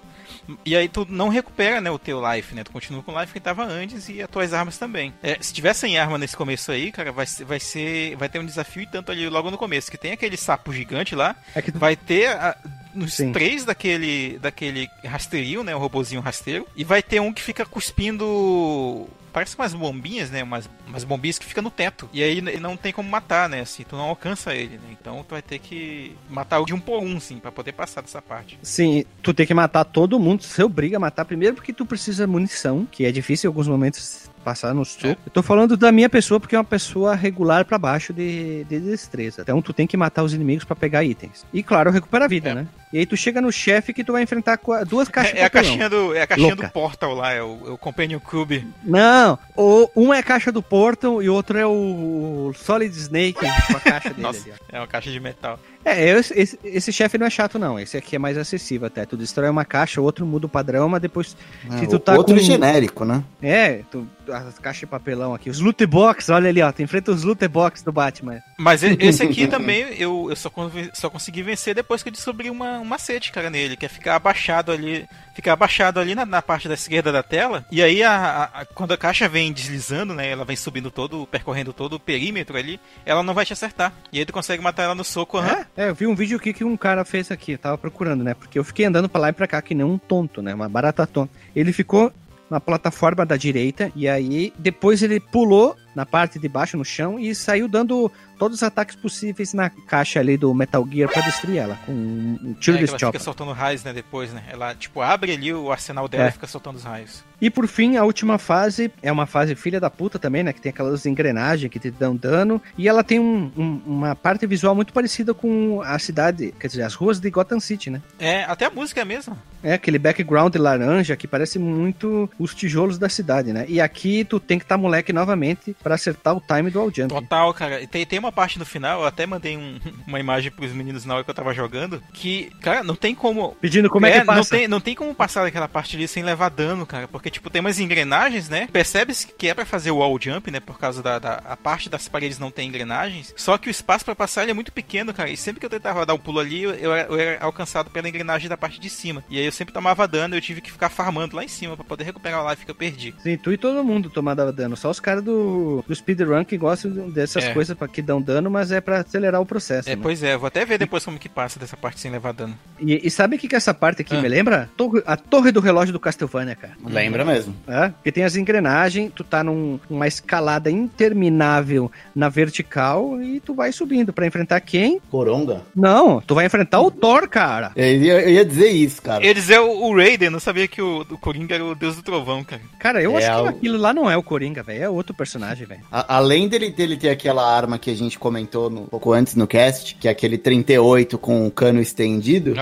e 0.65 0.76
aí 0.76 0.88
tu 0.88 1.06
não 1.10 1.30
recupera, 1.30 1.82
né, 1.82 1.90
o 1.91 1.99
teu 1.99 2.22
life, 2.34 2.53
né? 2.56 2.64
Tu 2.64 2.72
continua 2.72 3.02
com 3.03 3.11
o 3.14 3.19
life 3.19 3.34
que 3.34 3.40
tava 3.40 3.64
antes 3.64 4.07
e 4.10 4.22
as 4.22 4.30
tuas 4.30 4.53
armas 4.53 4.78
também. 4.78 5.14
É, 5.23 5.38
se 5.41 5.53
tiver 5.53 5.73
sem 5.73 5.98
arma 5.98 6.18
nesse 6.18 6.36
começo 6.38 6.72
aí, 6.72 6.91
cara, 6.91 7.11
vai, 7.11 7.26
vai 7.45 7.60
ser. 7.60 8.15
Vai 8.15 8.30
ter 8.30 8.40
um 8.40 8.45
desafio 8.45 8.84
e 8.84 8.88
tanto 8.88 9.11
ali 9.11 9.28
logo 9.30 9.49
no 9.52 9.57
começo, 9.57 9.90
que 9.91 9.98
tem 9.98 10.11
aquele 10.11 10.38
sapo 10.38 10.72
gigante 10.73 11.15
lá, 11.15 11.36
É 11.56 11.61
que 11.61 11.72
tu- 11.72 11.80
vai 11.80 11.95
ter 11.95 12.28
a- 12.30 12.56
nos 12.93 13.13
Sim. 13.13 13.31
três 13.31 13.65
daquele, 13.65 14.38
daquele 14.39 14.88
rasteirinho, 15.03 15.63
né? 15.63 15.76
O 15.76 15.80
robozinho 15.80 16.22
rasteiro. 16.22 16.68
E 16.76 16.84
vai 16.84 17.01
ter 17.01 17.19
um 17.19 17.34
que 17.34 17.41
fica 17.41 17.65
cuspindo. 17.65 19.07
Parece 19.34 19.55
umas 19.55 19.73
bombinhas, 19.73 20.30
né? 20.30 20.43
Umas, 20.43 20.69
umas 20.85 21.05
bombinhas 21.05 21.39
que 21.39 21.45
fica 21.45 21.61
no 21.61 21.72
teto. 21.72 22.09
E 22.11 22.22
aí 22.22 22.41
não 22.59 22.76
tem 22.76 22.91
como 22.91 23.09
matar, 23.09 23.47
né? 23.47 23.61
Assim, 23.61 23.84
tu 23.84 23.95
não 23.95 24.03
alcança 24.09 24.53
ele, 24.53 24.76
né? 24.76 24.89
Então 24.91 25.23
tu 25.26 25.31
vai 25.31 25.41
ter 25.41 25.57
que 25.59 26.13
matar 26.30 26.59
o 26.59 26.65
de 26.65 26.73
um 26.73 26.80
por 26.80 27.01
um, 27.01 27.18
sim, 27.18 27.38
pra 27.39 27.49
poder 27.49 27.72
passar 27.72 28.01
dessa 28.01 28.22
parte. 28.22 28.59
Sim, 28.61 29.05
tu 29.23 29.34
tem 29.34 29.47
que 29.47 29.53
matar 29.53 29.85
todo 29.85 30.19
mundo, 30.19 30.43
você 30.43 30.61
obriga 30.61 30.97
a 30.97 30.99
matar 30.99 31.23
primeiro 31.23 31.55
porque 31.55 31.72
tu 31.72 31.85
precisa 31.85 32.26
de 32.26 32.31
munição, 32.31 32.85
que 32.91 33.05
é 33.05 33.11
difícil 33.11 33.47
em 33.47 33.51
alguns 33.51 33.69
momentos 33.69 34.30
passar 34.43 34.73
no 34.73 34.84
soco. 34.84 35.07
Eu 35.26 35.31
tô 35.31 35.41
falando 35.41 35.77
da 35.77 35.93
minha 35.93 36.09
pessoa 36.09 36.38
porque 36.38 36.55
é 36.55 36.57
uma 36.57 36.65
pessoa 36.65 37.15
regular 37.15 37.63
pra 37.63 37.77
baixo 37.77 38.11
de, 38.11 38.65
de 38.65 38.80
destreza. 38.81 39.43
Então 39.43 39.61
tu 39.61 39.72
tem 39.72 39.88
que 39.88 39.95
matar 39.95 40.23
os 40.23 40.34
inimigos 40.34 40.65
pra 40.65 40.76
pegar 40.76 41.05
itens. 41.05 41.45
E 41.53 41.63
claro, 41.63 41.89
recuperar 41.89 42.26
a 42.26 42.27
vida, 42.30 42.49
É. 42.49 42.55
né? 42.55 42.68
E 42.93 42.99
aí 42.99 43.05
tu 43.05 43.15
chega 43.15 43.39
no 43.41 43.51
chefe 43.51 43.93
que 43.93 44.03
tu 44.03 44.11
vai 44.11 44.22
enfrentar 44.23 44.59
a- 44.69 44.84
duas 44.84 45.07
caixas 45.07 45.34
É, 45.35 45.39
é 45.39 45.41
a 45.41 45.47
de 45.47 45.51
papelão. 45.51 45.63
caixinha 45.77 45.89
do, 45.89 46.13
é 46.15 46.22
a 46.22 46.27
caixinha 46.27 46.49
Louca. 46.49 46.68
do 46.68 46.72
Portal 46.73 47.13
lá, 47.13 47.31
é 47.31 47.41
o, 47.41 47.59
é 47.68 47.72
o 47.72 47.77
Companion 47.77 48.19
Cube. 48.19 48.68
Não, 48.84 49.39
o, 49.55 49.89
um 49.95 50.13
é 50.13 50.19
a 50.19 50.23
caixa 50.23 50.51
do 50.51 50.61
Portal 50.61 51.22
e 51.23 51.30
o 51.30 51.34
outro 51.34 51.57
é 51.57 51.65
o 51.65 52.51
Solid 52.55 52.93
Snake 52.95 53.34
com 53.39 53.77
a 53.77 53.80
caixa 53.80 54.09
dele 54.09 54.22
Nossa. 54.22 54.41
ali. 54.49 54.53
É 54.72 54.80
uma 54.80 54.88
caixa 54.88 55.11
de 55.11 55.19
metal. 55.19 55.59
É, 55.84 56.09
esse, 56.09 56.39
esse, 56.39 56.59
esse 56.63 56.93
chefe 56.93 57.18
não 57.18 57.26
é 57.26 57.30
chato, 57.30 57.57
não. 57.57 57.80
Esse 57.80 57.97
aqui 57.97 58.15
é 58.15 58.19
mais 58.19 58.38
acessível 58.38 58.85
até. 58.85 59.03
Tu 59.03 59.18
destrói 59.18 59.49
uma 59.49 59.65
caixa, 59.65 59.99
o 59.99 60.03
outro 60.03 60.23
muda 60.27 60.45
o 60.45 60.49
padrão, 60.49 60.88
mas 60.88 61.01
depois. 61.01 61.30
Se 61.30 61.84
É, 61.85 61.88
tu 61.88 61.95
o- 61.95 61.99
tá 61.99 62.13
outro 62.13 62.35
com- 62.35 62.41
genérico, 62.41 63.03
né? 63.03 63.23
É, 63.41 63.81
tu, 63.89 64.07
as 64.31 64.59
caixas 64.59 64.81
de 64.81 64.85
papelão 64.85 65.34
aqui. 65.34 65.49
Os 65.49 65.59
loot 65.59 65.84
box, 65.88 66.30
olha 66.30 66.49
ali, 66.49 66.61
ó. 66.61 66.72
Tu 66.72 66.84
enfrenta 66.84 67.11
os 67.11 67.23
loot 67.23 67.47
box 67.47 67.81
do 67.81 67.91
Batman. 67.91 68.41
Mas 68.59 68.84
esse 68.84 69.23
aqui 69.26 69.47
também 69.47 69.81
eu, 69.97 70.27
eu 70.30 70.35
só, 70.35 70.51
só 70.93 71.09
consegui 71.09 71.41
vencer 71.41 71.73
depois 71.73 72.03
que 72.03 72.09
eu 72.09 72.13
descobri 72.13 72.51
uma, 72.51 72.77
um 72.82 72.86
macete, 72.86 73.32
cara, 73.32 73.49
nele, 73.49 73.78
que 73.78 73.86
é 73.86 73.90
ficar 73.90 74.16
abaixado 74.16 74.72
ali. 74.72 75.08
Ficar 75.34 75.53
abaixado 75.53 75.99
ali 75.99 76.14
na, 76.14 76.26
na 76.26 76.41
parte 76.41 76.68
da 76.68 76.74
esquerda 76.74 77.12
da 77.12 77.24
tela. 77.24 77.66
E 77.72 77.82
aí, 77.82 78.03
a, 78.03 78.12
a- 78.12 78.62
a- 78.62 78.66
quando 78.66 78.91
a 78.91 78.98
caixa 78.98 79.30
vem 79.30 79.53
deslizando, 79.53 80.14
né? 80.14 80.30
Ela 80.30 80.44
vem 80.44 80.56
subindo 80.58 80.91
todo, 80.91 81.26
percorrendo 81.28 81.72
todo 81.72 81.94
o 81.94 81.99
perímetro 81.99 82.58
ali, 82.58 82.80
ela 83.06 83.24
não 83.24 83.34
vai 83.34 83.45
te 83.45 83.53
acertar. 83.53 83.94
E 84.12 84.20
aí 84.20 84.26
tu 84.26 84.34
consegue 84.34 84.62
matar 84.62 84.84
ela 84.84 84.95
no 84.95 85.03
soco. 85.06 85.38
aham. 85.38 85.66
É, 85.78 85.90
eu 85.90 85.95
vi 85.95 86.06
um 86.06 86.16
vídeo 86.16 86.36
aqui 86.38 86.52
que 86.53 86.64
um 86.66 86.76
cara 86.76 87.06
fez 87.06 87.32
aqui. 87.32 87.56
Tava 87.58 87.78
procurando, 87.78 88.24
né? 88.24 88.34
Porque 88.34 88.60
eu 88.60 88.64
fiquei 88.64 88.86
andando 88.86 89.08
pra 89.08 89.22
lá 89.22 89.30
e 89.30 89.34
pra 89.34 89.48
cá 89.48 89.62
que 89.62 89.74
nem 89.74 89.86
um 89.86 89.98
tonto, 89.98 90.41
né? 90.41 90.53
Uma 90.53 90.68
barata 90.68 91.08
tonta. 91.08 91.32
Ele 91.56 91.72
ficou 91.72 92.12
na 92.49 92.60
plataforma 92.60 93.26
da 93.26 93.38
direita 93.38 93.90
e 93.95 94.10
aí 94.10 94.53
depois 94.60 95.02
ele 95.02 95.22
pulou 95.22 95.78
na 95.95 96.05
parte 96.05 96.39
de 96.39 96.47
baixo 96.47 96.77
no 96.77 96.85
chão 96.85 97.19
e 97.19 97.34
saiu 97.35 97.68
dando 97.68 98.11
todos 98.39 98.57
os 98.57 98.63
ataques 98.63 98.95
possíveis 98.95 99.53
na 99.53 99.69
caixa 99.69 100.19
ali 100.19 100.35
do 100.35 100.51
Metal 100.53 100.85
Gear 100.91 101.07
pra 101.11 101.22
destruir 101.22 101.57
ela 101.57 101.77
com 101.85 101.91
um 101.91 102.55
tiro 102.59 102.77
É, 102.77 102.80
de 102.80 102.85
que 102.88 103.03
ela 103.03 103.11
fica 103.13 103.23
soltando 103.23 103.51
raios, 103.51 103.84
né, 103.84 103.93
depois, 103.93 104.34
né? 104.34 104.41
Ela, 104.49 104.73
tipo, 104.73 104.99
abre 104.99 105.31
ali 105.34 105.53
o 105.53 105.72
arsenal 105.72 106.07
dela 106.07 106.26
É. 106.26 106.30
e 106.30 106.31
fica 106.31 106.47
soltando 106.47 106.77
os 106.77 106.84
raios. 106.84 107.23
E 107.39 107.49
por 107.51 107.68
fim, 107.68 107.97
a 107.97 108.03
última 108.03 108.38
fase 108.39 108.91
é 109.01 109.11
uma 109.11 109.26
fase 109.27 109.53
filha 109.55 109.80
da 109.80 109.89
puta 109.91 110.18
também, 110.18 110.43
né? 110.43 110.53
Que 110.53 110.61
tem 110.61 110.72
aquelas 110.72 111.05
engrenagens 111.05 111.72
que 111.72 111.80
te 111.80 111.89
dão 111.91 112.15
dano. 112.15 112.59
E 112.77 112.88
ela 112.88 113.03
tem 113.03 113.19
um- 113.19 113.51
um- 113.57 113.81
uma 113.85 114.15
parte 114.15 114.45
visual 114.47 114.73
muito 114.76 114.91
parecida 114.93 115.34
com 115.34 115.81
a 115.84 115.97
cidade, 115.99 116.53
quer 116.59 116.68
dizer, 116.68 116.84
as 116.84 116.93
ruas 116.95 117.19
de 117.19 117.30
Gotham 117.30 117.59
City, 117.59 117.89
né? 117.91 118.01
É, 118.19 118.43
até 118.43 118.65
a 118.65 118.69
música 118.72 119.01
é 119.01 119.03
a 119.03 119.05
mesma. 119.05 119.38
É 119.63 119.73
aquele 119.73 119.99
background 119.99 120.55
laranja 120.55 121.15
que 121.15 121.27
parece 121.27 121.59
muito 121.59 122.30
os 122.39 122.53
tijolos 122.55 122.97
da 122.97 123.09
cidade, 123.09 123.53
né? 123.53 123.65
E 123.68 123.80
aqui 123.81 124.23
tu 124.26 124.39
tem 124.39 124.57
que 124.57 124.65
estar 124.65 124.77
moleque 124.77 125.11
novamente 125.13 125.76
pra 125.82 125.95
acertar 125.95 126.36
o 126.36 126.41
time 126.41 126.70
do 126.70 126.80
all 126.80 126.91
jump. 126.94 127.10
Total, 127.14 127.53
cara. 127.53 127.82
E 127.82 127.88
tem, 127.88 128.06
tem 128.06 128.20
uma 128.20 128.32
parte 128.32 128.58
no 128.60 128.66
final, 128.66 129.02
eu 129.02 129.08
até 129.08 129.26
mandei 129.26 129.58
um- 129.58 129.80
uma 130.08 130.20
imagem 130.20 130.52
pros 130.52 130.72
meninos 130.72 131.06
na 131.06 131.16
hora 131.16 131.24
que 131.24 131.30
eu 131.30 131.34
tava 131.36 131.53
jogando, 131.53 132.02
que, 132.14 132.52
cara, 132.62 132.84
não 132.84 132.95
tem 132.95 133.14
como. 133.16 133.56
Pedindo 133.62 133.90
como 133.90 134.06
é, 134.06 134.12
que 134.12 134.18
Não 134.20 134.26
passa. 134.26 134.49
tem, 134.49 134.68
não 134.68 134.80
tem 134.80 134.95
como 134.95 135.14
passar 135.16 135.44
daquela 135.44 135.68
parte 135.68 135.95
ali 135.95 136.08
sem 136.08 136.24
levar 136.24 136.49
dano, 136.49 136.86
cara. 136.86 137.08
Porque, 137.08 137.30
tipo, 137.30 137.49
tem 137.49 137.60
umas 137.60 137.80
engrenagens, 137.80 138.49
né? 138.49 138.68
Percebe-se 138.72 139.28
que 139.28 139.48
é 139.48 139.53
pra 139.53 139.66
fazer 139.66 139.91
o 139.91 139.98
wall 139.98 140.18
jump, 140.20 140.49
né? 140.52 140.60
Por 140.60 140.78
causa 140.80 141.02
da, 141.02 141.20
da 141.20 141.41
a 141.45 141.58
parte 141.58 141.90
das 141.90 142.08
paredes 142.08 142.40
não 142.40 142.52
tem 142.52 142.68
engrenagens. 142.68 143.34
Só 143.38 143.58
que 143.58 143.68
o 143.68 143.72
espaço 143.72 144.06
pra 144.06 144.16
passar 144.16 144.44
ele 144.44 144.52
é 144.52 144.53
muito 144.53 144.72
pequeno, 144.72 145.14
cara. 145.14 145.30
E 145.30 145.38
sempre 145.38 145.60
que 145.60 145.66
eu 145.66 145.70
tentava 145.70 146.06
dar 146.06 146.14
um 146.14 146.18
pulo 146.20 146.40
ali, 146.40 146.64
eu, 146.64 146.72
eu 146.74 146.94
era, 146.94 147.08
eu 147.10 147.20
era 147.20 147.44
alcançado 147.44 147.90
pela 147.90 148.08
engrenagem 148.08 148.49
da 148.49 148.58
parte 148.58 148.80
de 148.80 148.90
cima. 148.90 149.24
E 149.30 149.38
aí 149.40 149.45
eu 149.45 149.52
sempre 149.52 149.74
tomava 149.74 150.08
dano 150.08 150.36
e 150.36 150.38
eu 150.38 150.41
tive 150.41 150.62
que 150.62 150.72
ficar 150.72 150.90
farmando 150.90 151.36
lá 151.36 151.44
em 151.44 151.48
cima 151.48 151.76
pra 151.76 151.86
poder 151.86 152.03
recuperar 152.03 152.44
o 152.45 152.49
life 152.49 152.66
que 152.66 152.72
eu 152.72 152.76
perdi. 152.76 153.14
Sim, 153.20 153.38
tu 153.38 153.52
e 153.52 153.58
todo 153.58 153.84
mundo 153.84 154.10
tomava 154.10 154.52
dano. 154.52 154.76
Só 154.76 154.90
os 154.90 154.99
caras 154.99 155.24
do, 155.24 155.70
do 155.88 155.95
speedrun 155.95 156.43
que 156.43 156.57
gostam 156.57 157.10
dessas 157.10 157.45
É. 157.45 157.53
coisas 157.53 157.77
pra 157.77 157.88
que 157.88 158.02
dão 158.02 158.22
dano, 158.22 158.49
mas 158.49 158.72
é 158.72 158.80
pra 158.81 158.99
acelerar 158.99 159.39
o 159.41 159.45
processo. 159.45 159.89
É, 159.89 159.95
né? 159.95 160.02
pois 160.02 160.22
é, 160.23 160.35
vou 160.38 160.48
até 160.48 160.65
ver 160.65 160.77
depois 160.77 161.03
como 161.06 161.18
que 161.19 161.30
passa 161.30 161.60
dessa 161.60 161.77
parte 161.77 161.99
sem 161.99 162.11
levar 162.11 162.34
dano. 162.34 162.57
E, 162.80 163.07
e 163.07 163.10
sabe 163.11 163.35
o 163.35 163.39
que, 163.39 163.48
que 163.48 163.56
essa 163.56 163.73
parte 163.73 164.02
aqui 164.02 164.15
Ah. 164.15 164.22
me 164.22 164.27
lembra? 164.27 164.69
Torre- 164.77 165.03
a 165.06 165.15
torre 165.18 165.52
do 165.52 165.60
relógio 165.60 165.93
do 165.93 165.99
Castlevania, 165.99 166.56
cara. 166.56 166.73
Lembra 166.84 167.23
mesmo. 167.26 167.56
É, 167.68 167.89
porque 167.89 168.11
tem 168.11 168.23
as 168.23 168.35
engrenagens, 168.35 169.11
tu 169.15 169.23
tá 169.23 169.43
num- 169.43 169.80
numa 169.89 170.07
escalada 170.07 170.69
interminável 171.15 171.91
na 172.15 172.30
vertical 172.30 173.22
e 173.22 173.39
tu 173.39 173.53
vai 173.53 173.72
subindo 173.72 174.14
pra 174.14 174.26
enfrentar 174.26 174.60
quem? 174.61 174.99
Coronga? 175.10 175.61
Não, 175.76 176.22
tu 176.22 176.34
vai 176.35 176.45
enfrentar 176.45 176.81
o 176.81 176.89
Thor, 176.91 177.27
cara. 177.27 177.72
Eu 177.76 177.85
ia, 178.02 178.22
eu 178.22 178.30
ia 178.30 178.45
dizer 178.45 178.69
isso, 178.69 179.02
cara. 179.02 179.26
Eles 179.26 179.49
é 179.49 179.60
o, 179.60 179.69
o 179.85 179.95
Raiden, 179.95 180.30
não 180.30 180.39
sabia 180.39 180.68
que 180.68 180.81
o, 180.81 181.02
o 181.02 181.18
Coringa 181.18 181.56
era 181.56 181.64
o 181.65 181.76
deus 181.76 181.95
do 181.95 182.02
trovão, 182.03 182.43
cara. 182.43 182.61
Cara, 182.80 183.02
eu 183.02 183.18
É, 183.18 183.26
acho 183.26 183.35
que 183.38 183.43
o- 183.43 183.49
aquilo 183.49 183.77
lá 183.77 183.93
não 183.93 184.10
é 184.10 184.18
o 184.18 184.23
Coringa, 184.23 184.64
velho. 184.64 184.84
É 184.84 184.89
outro 184.89 185.14
personagem, 185.14 185.60
velho. 185.65 185.81
Além 185.91 186.47
dele, 186.47 186.69
dele 186.71 186.97
ter 186.97 187.09
aquela 187.09 187.43
arma 187.49 187.77
que 187.79 187.89
a 187.89 187.95
gente 187.95 188.17
comentou 188.19 188.69
no- 188.69 188.81
um 188.83 188.88
pouco 188.88 189.11
antes 189.13 189.35
no 189.35 189.47
cast, 189.47 189.95
que 189.95 190.07
é 190.07 190.11
aquele 190.11 190.38
38 190.38 191.17
com 191.17 191.47
o 191.47 191.51
cano 191.51 191.81
estendido, 191.81 192.53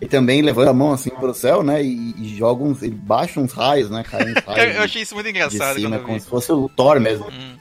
ele 0.00 0.08
também 0.10 0.40
levanta 0.42 0.70
a 0.70 0.74
mão 0.74 0.92
assim 0.92 1.10
pro 1.10 1.34
céu, 1.34 1.62
né? 1.62 1.82
E, 1.82 2.14
e 2.18 2.36
joga 2.36 2.62
uns. 2.62 2.82
Ele 2.82 2.94
baixa 2.94 3.40
uns 3.40 3.52
raios, 3.52 3.90
né? 3.90 4.04
Cai 4.08 4.22
uns 4.30 4.34
raios. 4.46 4.64
Eu 4.66 4.72
de- 4.72 4.78
achei 4.78 5.02
isso 5.02 5.14
muito 5.14 5.26
de 5.26 5.30
engraçado 5.30 5.74
cima, 5.76 5.88
quando 5.90 5.94
eu 5.94 6.02
como 6.02 6.14
vi. 6.14 6.20
se 6.20 6.28
fosse 6.28 6.52
o 6.52 6.68
Thor 6.68 7.00
mesmo. 7.00 7.26
Hum. 7.26 7.57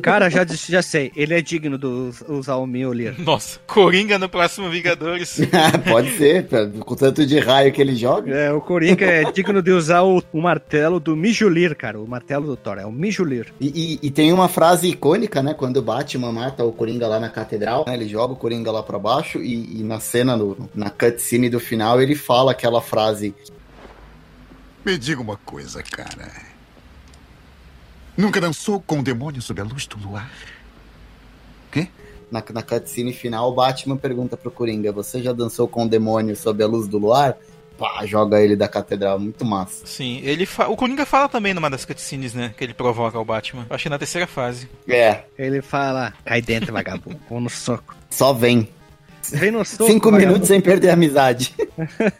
Cara, 0.00 0.30
já, 0.30 0.44
já 0.46 0.80
sei. 0.80 1.12
Ele 1.14 1.34
é 1.34 1.42
digno 1.42 1.76
de 1.76 1.86
usar 2.28 2.56
o 2.56 2.66
Mjolnir. 2.66 3.14
Nossa, 3.20 3.58
Coringa 3.66 4.18
no 4.18 4.28
próximo 4.28 4.70
Vingadores. 4.70 5.38
Pode 5.88 6.16
ser, 6.16 6.46
com 6.80 6.94
tanto 6.96 7.26
de 7.26 7.38
raio 7.38 7.70
que 7.72 7.80
ele 7.82 7.94
joga. 7.94 8.34
É, 8.34 8.50
o 8.52 8.60
Coringa 8.60 9.04
é 9.04 9.30
digno 9.30 9.60
de 9.62 9.70
usar 9.72 10.02
o, 10.02 10.22
o 10.32 10.40
martelo 10.40 10.98
do 10.98 11.14
Mijulir, 11.14 11.76
cara. 11.76 12.00
O 12.00 12.08
martelo 12.08 12.46
do 12.46 12.56
Thor. 12.56 12.78
É 12.78 12.86
o 12.86 12.90
Mijulir. 12.92 13.52
E, 13.60 13.98
e- 14.02 14.06
e 14.06 14.10
tem 14.10 14.32
uma 14.32 14.48
frase 14.48 14.88
icônica, 14.88 15.42
né? 15.42 15.52
Quando 15.54 15.76
o 15.76 15.82
Batman 15.82 16.32
mata 16.32 16.64
o 16.64 16.72
Coringa 16.72 17.06
lá 17.06 17.20
na 17.20 17.28
catedral, 17.28 17.84
né, 17.86 17.94
ele 17.94 18.08
joga 18.08 18.32
o 18.32 18.36
Coringa 18.36 18.70
lá 18.72 18.82
pra 18.82 18.98
baixo 18.98 19.38
e, 19.42 19.80
e 19.80 19.82
na 19.82 20.00
cena, 20.00 20.36
no- 20.36 20.68
na 20.74 20.88
cutscene 20.88 21.50
do 21.50 21.60
final, 21.60 22.00
ele 22.00 22.14
fala 22.14 22.52
aquela 22.52 22.80
frase: 22.80 23.34
Me 24.84 24.96
diga 24.98 25.20
uma 25.20 25.36
coisa, 25.36 25.82
cara. 25.82 26.53
Nunca 28.16 28.40
dançou 28.40 28.80
com 28.80 29.00
o 29.00 29.02
demônio 29.02 29.42
sob 29.42 29.60
a 29.60 29.64
luz 29.64 29.86
do 29.86 29.98
luar? 29.98 30.30
na, 32.34 32.42
na 32.52 32.62
cutscene 32.62 33.12
final, 33.12 33.50
o 33.50 33.54
Batman 33.54 33.96
pergunta 33.96 34.36
pro 34.36 34.50
Coringa: 34.50 34.90
Você 34.90 35.22
já 35.22 35.32
dançou 35.32 35.68
com 35.68 35.84
o 35.84 35.88
demônio 35.88 36.34
sob 36.34 36.62
a 36.62 36.66
luz 36.66 36.88
do 36.88 36.98
luar? 36.98 37.36
Pá, 37.78 38.04
joga 38.06 38.40
ele 38.40 38.54
da 38.54 38.68
catedral, 38.68 39.18
muito 39.18 39.44
massa. 39.44 39.84
Sim, 39.86 40.20
ele 40.22 40.46
fa... 40.46 40.68
o 40.68 40.76
Coringa 40.76 41.04
fala 41.04 41.28
também 41.28 41.52
numa 41.54 41.68
das 41.68 41.84
cutscenes, 41.84 42.32
né? 42.32 42.54
Que 42.56 42.62
ele 42.64 42.74
provoca 42.74 43.18
o 43.18 43.24
Batman. 43.24 43.66
Acho 43.68 43.84
que 43.84 43.88
na 43.88 43.98
terceira 43.98 44.26
fase. 44.28 44.68
É, 44.88 45.22
Ele 45.36 45.60
fala, 45.60 46.12
cai 46.24 46.40
dentro, 46.40 46.72
vagabundo. 46.72 47.20
Ou 47.28 47.40
no 47.40 47.50
soco. 47.50 47.94
só 48.10 48.32
vem. 48.32 48.68
Vem 49.32 49.50
no 49.50 49.64
soco, 49.64 49.90
Cinco 49.90 50.10
vagabundo. 50.10 50.32
minutos 50.32 50.48
sem 50.48 50.60
perder 50.60 50.90
a 50.90 50.94
amizade. 50.94 51.54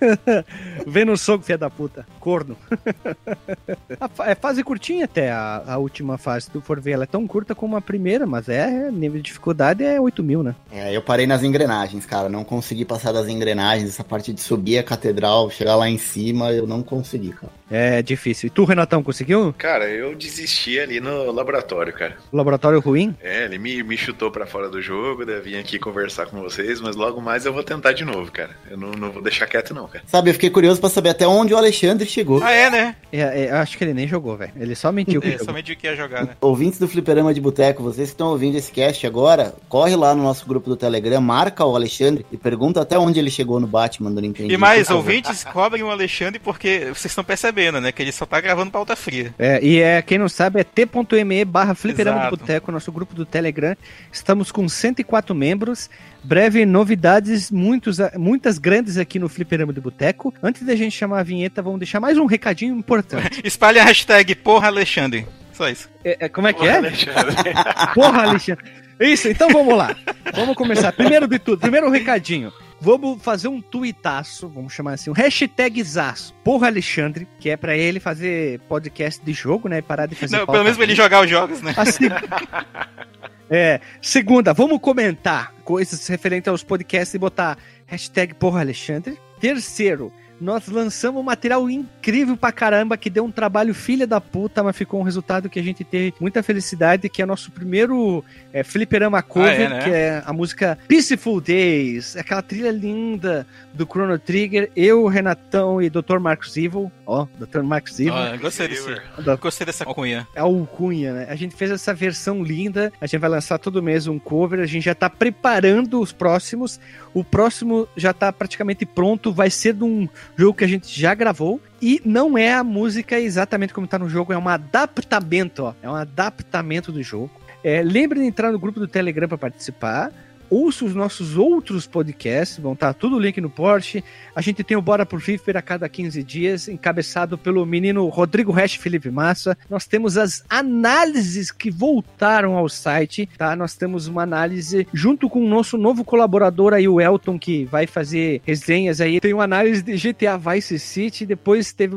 Vem 0.87 1.05
no 1.05 1.17
soco, 1.17 1.45
filha 1.45 1.59
da 1.59 1.71
puta. 1.71 2.07
Corno. 2.21 2.57
a 4.01 4.31
é 4.31 4.35
fase 4.35 4.63
curtinha 4.63 5.05
até 5.05 5.31
a, 5.31 5.63
a 5.67 5.79
última 5.79 6.19
fase, 6.19 6.47
se 6.47 6.51
tu 6.51 6.61
for 6.61 6.81
ver. 6.81 6.93
Ela 6.93 7.05
é 7.05 7.07
tão 7.07 7.27
curta 7.27 7.55
como 7.55 7.77
a 7.77 7.81
primeira, 7.81 8.27
mas 8.27 8.49
é 8.49 8.91
nível 8.91 9.19
de 9.19 9.25
dificuldade 9.25 9.85
é 9.85 10.01
8 10.01 10.23
mil, 10.23 10.43
né? 10.43 10.55
É, 10.73 10.95
eu 10.95 11.03
parei 11.03 11.27
nas 11.27 11.43
engrenagens, 11.43 12.07
cara. 12.07 12.29
Não 12.29 12.45
consegui 12.45 12.85
passar 12.85 13.13
das 13.13 13.29
engrenagens. 13.29 13.89
Essa 13.89 14.05
parte 14.05 14.33
de 14.33 14.41
subir 14.41 14.79
a 14.79 14.83
catedral, 14.83 15.51
chegar 15.51 15.77
lá 15.77 15.89
em 15.89 15.99
cima, 15.99 16.53
eu 16.53 16.67
não 16.67 16.83
consegui, 16.83 17.33
cara. 17.33 17.53
É 17.71 18.03
difícil. 18.03 18.47
E 18.49 18.51
tu, 18.51 18.65
Renatão, 18.65 19.03
conseguiu? 19.03 19.55
Cara, 19.57 19.89
eu 19.89 20.15
desisti 20.15 20.79
ali 20.79 21.01
no 21.01 21.31
laboratório, 21.33 21.93
cara. 21.93 22.17
Laboratório 22.33 22.79
ruim? 22.81 23.17
É, 23.23 23.45
ele 23.45 23.59
me, 23.59 23.83
me 23.83 23.97
chutou 23.97 24.31
pra 24.31 24.47
fora 24.47 24.69
do 24.69 24.83
jogo, 24.83 25.25
daí 25.25 25.37
eu 25.37 25.43
vim 25.43 25.57
aqui 25.57 25.79
conversar 25.79 26.27
com 26.27 26.41
vocês, 26.43 26.81
mas 26.81 26.95
logo 26.95 27.21
mais 27.21 27.47
eu 27.47 27.53
vou 27.53 27.63
tentar 27.63 27.93
de 27.93 28.05
novo, 28.05 28.31
cara. 28.31 28.51
Eu 28.71 28.77
não, 28.77 28.91
não 28.93 29.11
vou 29.11 29.23
deixar 29.23 29.47
quieto, 29.47 29.73
não, 29.73 29.89
cara. 29.89 30.05
Sabe, 30.07 30.31
eu 30.31 30.35
fiquei 30.35 30.51
curioso 30.51 30.79
pra 30.81 30.91
saber 30.91 31.11
até 31.11 31.27
onde 31.27 31.55
o 31.55 31.57
Alexandre 31.57 32.07
chegou. 32.07 32.43
Ah, 32.43 32.53
é, 32.53 32.71
né? 32.71 32.97
É, 33.13 33.21
é, 33.21 33.51
eu 33.51 33.57
acho 33.57 33.79
que 33.79 33.85
ele 33.85 33.95
nem 33.95 34.07
jogou, 34.07 34.37
velho. 34.37 34.53
Ele 34.57 34.75
só 34.75 34.93
mentiu 34.93 35.21
que 35.21 35.29
É, 35.29 35.33
jogou. 35.33 35.47
somente 35.47 35.73
o 35.73 35.77
que 35.77 35.87
ia 35.87 35.97
jogar, 35.97 36.25
né? 36.25 36.37
Ouvintes 36.41 36.79
do 36.79 36.87
Fliperama 36.87 37.33
de 37.33 37.41
Boteco, 37.41 37.83
vocês 37.83 38.09
que 38.09 38.15
estão 38.15 38.29
ouvindo 38.29 38.57
esse 38.59 38.71
cast 38.71 39.07
agora, 39.07 39.55
corre 39.69 39.97
lá 39.97 40.15
no 40.15 40.23
nosso 40.23 40.47
grupo 40.47 40.69
do 40.69 40.77
Telegram, 40.77 41.21
marca 41.21 41.65
o 41.65 41.75
Alexandre 41.75 42.27
e 42.31 42.37
pergunta 42.37 42.81
até 42.81 42.99
onde 42.99 43.19
ele 43.19 43.31
chegou 43.31 43.59
no 43.59 43.67
Batman 43.67 44.11
do 44.13 44.21
Nintendo. 44.21 44.53
E 44.53 44.57
mais, 44.57 44.91
ouvintes, 44.91 45.45
cobrem 45.45 45.83
o 45.83 45.91
Alexandre 45.91 46.39
porque 46.39 46.81
vocês 46.93 47.07
estão 47.07 47.25
percebendo, 47.25 47.54
né? 47.55 47.93
Que 47.93 48.03
ele 48.03 48.13
só 48.13 48.27
tá 48.27 48.41
gravando 48.41 48.71
pauta 48.71 48.97
fria. 48.97 49.35
É, 49.39 49.65
e 49.65 49.81
é, 49.81 50.03
quem 50.03 50.19
não 50.19 50.29
sabe, 50.29 50.61
é 50.61 50.65
t.me 50.65 51.45
barra 51.45 51.75
fliperama 51.75 52.25
do 52.25 52.37
boteco, 52.37 52.73
nosso 52.73 52.91
grupo 52.93 53.15
do 53.15 53.25
Telegram. 53.25 53.77
Estamos 54.13 54.51
com 54.51 54.69
104 54.69 55.35
membros. 55.35 55.89
Breve 56.23 56.65
novidades, 56.65 57.51
muitos, 57.51 57.99
muitas 58.17 58.59
grandes 58.59 58.97
aqui 58.97 59.19
no 59.19 59.29
Fliperama 59.29 59.75
do 59.75 59.83
Boteco. 59.83 60.33
Antes 60.43 60.63
da 60.63 60.75
gente 60.75 60.97
chamar 60.97 61.21
a 61.21 61.23
vinheta, 61.23 61.61
vamos 61.61 61.79
deixar 61.79 62.01
mais 62.01 62.17
um 62.17 62.25
recadinho 62.25 62.75
importante. 62.75 63.41
Espalhe 63.45 63.79
a 63.79 63.85
hashtag 63.85 64.35
porra 64.35 64.69
Alexandre. 64.69 65.27
Só 65.53 65.69
isso. 65.69 65.89
É, 66.05 66.25
é, 66.25 66.29
como 66.29 66.49
é 66.49 66.53
que 66.53 66.67
é? 66.67 66.79
Alexandre. 66.79 67.35
Porra, 67.95 68.23
Alexandre. 68.23 68.65
Isso, 68.99 69.29
então 69.29 69.49
vamos 69.51 69.77
lá. 69.77 69.95
Vamos 70.35 70.57
começar. 70.57 70.91
Primeiro 70.93 71.29
de 71.29 71.39
tudo, 71.39 71.61
primeiro 71.61 71.87
um 71.87 71.91
recadinho. 71.91 72.53
Vamos 72.81 73.23
fazer 73.23 73.49
um 73.49 73.61
tuitaço, 73.63 74.49
vamos 74.49 74.73
chamar 74.73 74.95
assim, 74.95 75.09
um 75.09 75.15
hashtagzaço. 75.15 76.35
Porra, 76.45 76.67
Alexandre, 76.67 77.27
que 77.41 77.49
é 77.49 77.57
pra 77.57 77.77
ele 77.77 77.99
fazer 77.99 78.61
podcast 78.69 79.25
de 79.25 79.33
jogo, 79.33 79.69
né? 79.69 79.81
Parar 79.81 80.07
de 80.07 80.15
fazer 80.15 80.37
Não, 80.37 80.45
pelo 80.47 80.63
menos 80.63 80.77
pra 80.77 80.85
ele 80.85 80.95
jogar 80.95 81.25
os 81.25 81.31
jogos, 81.31 81.63
né? 81.63 81.73
A 81.77 81.85
seg- 81.87 82.13
É, 83.51 83.79
segunda, 84.01 84.53
vamos 84.55 84.81
comentar 84.81 85.53
coisas 85.65 86.07
referentes 86.07 86.49
aos 86.49 86.65
podcasts 86.65 87.15
e 87.15 87.19
botar 87.19 87.59
hashtag 87.87 88.35
porra 88.35 88.61
Alexandre. 88.61 89.19
Terceiro, 89.39 90.11
nós 90.45 90.69
lançamos 90.69 91.21
um 91.21 91.25
material 91.25 91.69
incrível 91.71 92.37
pra 92.37 92.53
caramba 92.53 92.97
que 92.97 93.09
deu 93.11 93.25
um 93.25 93.31
trabalho 93.31 93.75
filha 93.75 94.07
da 94.07 94.21
puta, 94.21 94.63
mas 94.63 94.77
ficou 94.77 95.01
um 95.01 95.03
resultado 95.03 95.49
que 95.49 95.59
a 95.59 95.63
gente 95.63 95.83
teve 95.83 96.15
muita 96.21 96.43
felicidade, 96.43 97.09
que 97.09 97.23
é 97.23 97.27
nosso 97.27 97.51
primeiro 97.51 98.23
é, 98.53 98.63
fliperama 98.63 99.23
cover, 99.23 99.51
Ah, 99.51 99.55
é, 99.55 99.69
né? 99.69 99.79
que 99.83 99.91
é 99.91 100.23
a 100.25 100.33
música 100.33 100.79
Peaceful 100.87 101.41
Days, 101.41 102.17
aquela 102.17 102.43
trilha 102.43 102.71
linda 102.71 103.47
do 103.73 103.85
Chrono 103.87 104.19
Trigger, 104.19 104.71
eu, 104.77 105.07
Renatão 105.07 105.81
e 105.81 105.89
Dr. 105.89 106.19
Marcos 106.21 106.57
Evil, 106.57 106.93
ó, 107.07 107.27
Dr. 107.39 107.63
Marcos 107.63 107.99
Evil, 107.99 108.13
Ó, 108.15 108.37
gostei 108.37 108.69
desse. 108.69 108.95
Da- 109.25 109.37
Gostei 109.37 109.65
dessa 109.67 109.85
cunha. 109.85 110.27
a 110.37 110.43
alcunha, 110.43 111.13
né? 111.13 111.27
A 111.29 111.35
gente 111.37 111.55
fez 111.57 111.71
essa 111.71 111.95
versão 111.95 112.43
linda, 112.43 112.93
a 113.01 113.07
gente 113.07 113.21
vai 113.21 113.31
lançar 113.31 113.59
todo 113.59 113.83
mês 113.83 114.07
um 114.07 114.19
cover, 114.19 114.61
a 114.61 114.67
gente 114.67 114.85
já 114.85 114.95
tá 114.95 115.09
preparando 115.11 116.01
os 116.01 116.13
próximos. 116.13 116.79
O 117.13 117.23
próximo 117.23 117.87
já 117.97 118.13
tá 118.13 118.33
praticamente 118.33 118.85
pronto, 118.85 119.33
vai 119.33 119.49
ser 119.49 119.73
de 119.75 119.85
um 119.85 120.09
jogo 120.37 120.59
que 120.59 120.65
a 120.65 120.69
gente 120.69 120.89
já 121.01 121.15
gravou. 121.15 121.61
E 121.81 122.01
não 122.05 122.37
é 122.37 122.53
a 122.53 122.65
música 122.65 123.19
exatamente 123.19 123.75
como 123.75 123.87
tá 123.87 123.99
no 123.99 124.09
jogo, 124.09 124.33
é 124.33 124.39
um 124.39 124.49
adaptamento, 124.49 125.65
ó. 125.65 125.75
É 125.83 125.89
um 125.89 125.95
adaptamento 125.95 126.91
do 126.91 127.03
jogo. 127.03 127.31
É, 127.63 127.83
lembre 127.83 128.21
de 128.21 128.27
entrar 128.27 128.53
no 128.53 128.59
grupo 128.59 128.79
do 128.79 128.87
Telegram 128.89 129.29
para 129.29 129.39
participar. 129.39 130.13
Ouça 130.51 130.85
os 130.85 130.95
nossos 130.95 131.37
outros 131.37 131.87
podcasts, 131.87 132.59
vão 132.59 132.75
estar 132.75 132.93
tudo 132.95 133.19
link 133.19 133.41
no 133.41 133.51
Porsche. 133.51 134.05
A 134.35 134.41
gente 134.41 134.63
tem 134.63 134.77
o 134.77 134.83
Bora 134.83 135.07
por 135.07 135.21
Flipper 135.21 135.57
a 135.57 135.63
cada 135.63 135.89
15 135.89 136.23
dias, 136.23 136.69
encabeçado 136.69 137.37
pelo 137.37 137.65
menino 137.65 138.09
Rodrigo 138.09 138.53
Resch 138.53 138.77
Felipe 138.77 139.11
Massa. 139.11 139.57
Nós 139.69 139.87
temos 139.87 140.17
as 140.17 140.45
análises 140.49 141.51
que 141.51 141.71
voltaram 141.71 142.57
ao 142.57 142.69
site, 142.69 143.29
tá? 143.37 143.57
Nós 143.57 143.75
temos 143.75 144.07
uma 144.07 144.23
análise 144.23 144.87
junto 144.93 145.29
com 145.29 145.45
o 145.45 145.49
nosso 145.49 145.77
novo 145.77 146.05
colaborador 146.05 146.73
aí, 146.73 146.87
o 146.87 147.01
Elton, 147.01 147.39
que 147.39 147.65
vai 147.65 147.87
fazer 147.87 148.41
resenhas 148.45 149.01
aí. 149.01 149.21
Tem 149.21 149.33
uma 149.33 149.45
análise 149.45 149.83
de 149.83 149.97
GTA 149.97 150.37
Vice 150.37 150.79
City, 150.79 151.27
depois 151.27 151.73
teve 151.73 151.95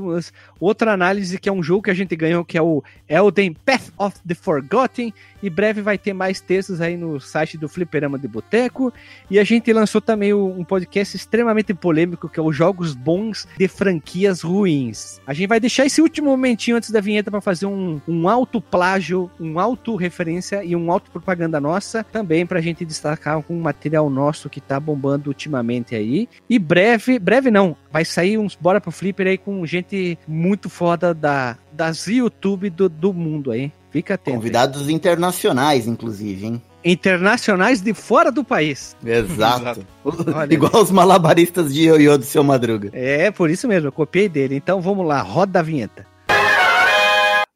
outra 0.60 0.94
análise 0.94 1.40
que 1.40 1.50
é 1.50 1.52
um 1.52 1.64
jogo 1.64 1.84
que 1.84 1.92
a 1.92 1.94
gente 1.94 2.16
ganhou, 2.16 2.44
que 2.44 2.58
é 2.58 2.62
o 2.62 2.84
Elden 3.08 3.54
Path 3.54 3.92
of 3.98 4.18
the 4.28 4.36
Forgotten. 4.36 5.14
E 5.42 5.50
breve 5.50 5.82
vai 5.82 5.98
ter 5.98 6.14
mais 6.14 6.42
textos 6.42 6.82
aí 6.82 6.98
no 6.98 7.20
site 7.20 7.58
do 7.58 7.70
Fliperama 7.70 8.18
de 8.18 8.28
Boteco. 8.28 8.92
E 9.30 9.38
a 9.38 9.44
gente 9.44 9.72
lançou 9.72 10.02
também 10.02 10.34
um 10.34 10.64
podcast 10.64 11.16
extremamente 11.16 11.74
polêmico, 11.74 12.28
que 12.28 12.40
é 12.40 12.44
os 12.44 12.56
Jogos 12.56 12.96
Bons 12.96 13.48
de 13.58 13.68
Franquias 13.68 14.42
Ruins. 14.42 15.22
A 15.28 15.34
gente 15.34 15.48
vai 15.48 15.60
deixar 15.60 15.86
esse 15.86 16.02
último 16.02 16.30
momentinho 16.30 16.78
antes 16.78 16.90
da 16.90 17.00
vinheta 17.00 17.30
para 17.30 17.42
fazer 17.42 17.68
um, 17.68 18.02
um 18.08 18.28
alto 18.28 18.60
plágio, 18.60 19.30
um 19.40 19.60
alto 19.60 19.96
referência 19.96 20.64
e 20.64 20.76
um 20.76 20.92
alto 20.92 21.12
propaganda 21.12 21.62
nossa, 21.62 22.04
também 22.04 22.46
pra 22.46 22.62
gente 22.62 22.84
destacar 22.84 23.44
um 23.50 23.60
material 23.60 24.10
nosso 24.10 24.50
que 24.50 24.60
tá 24.60 24.80
bombando 24.80 25.30
ultimamente 25.30 25.96
aí. 25.96 26.28
E 26.50 26.58
breve, 26.58 27.20
breve 27.20 27.52
não, 27.52 27.76
vai 27.98 28.06
sair 28.06 28.38
uns 28.38 28.56
Bora 28.56 28.80
pro 28.80 28.92
Flipper 28.92 29.26
aí 29.26 29.38
com 29.40 29.66
gente 29.66 30.20
muito 30.28 30.70
foda 30.70 31.16
da, 31.16 31.58
das 31.72 32.06
YouTube 32.06 32.70
do, 32.70 32.88
do 32.88 33.12
mundo 33.12 33.52
aí. 33.52 33.72
Fica 33.90 34.14
atento. 34.14 34.30
aí. 34.30 34.36
Convidados 34.36 34.88
internacionais, 34.88 35.88
inclusive, 35.88 36.46
hein? 36.46 36.62
Internacionais 36.86 37.82
de 37.82 37.96
fora 37.96 38.32
do 38.32 38.44
país. 38.44 38.96
Exato. 39.04 39.84
Olha. 40.06 40.54
Igual 40.54 40.84
os 40.84 40.92
malabaristas 40.92 41.74
de 41.74 41.86
ioiô 41.86 42.20
do 42.20 42.24
seu 42.24 42.44
Madruga. 42.44 42.92
É, 42.94 43.32
por 43.32 43.50
isso 43.50 43.68
mesmo, 43.68 43.88
eu 43.88 43.92
copiei 43.92 44.30
dele. 44.30 44.56
Então 44.56 44.80
vamos 44.80 45.06
lá, 45.06 45.20
roda 45.22 45.60
a 45.60 45.64
vinheta. 45.64 46.06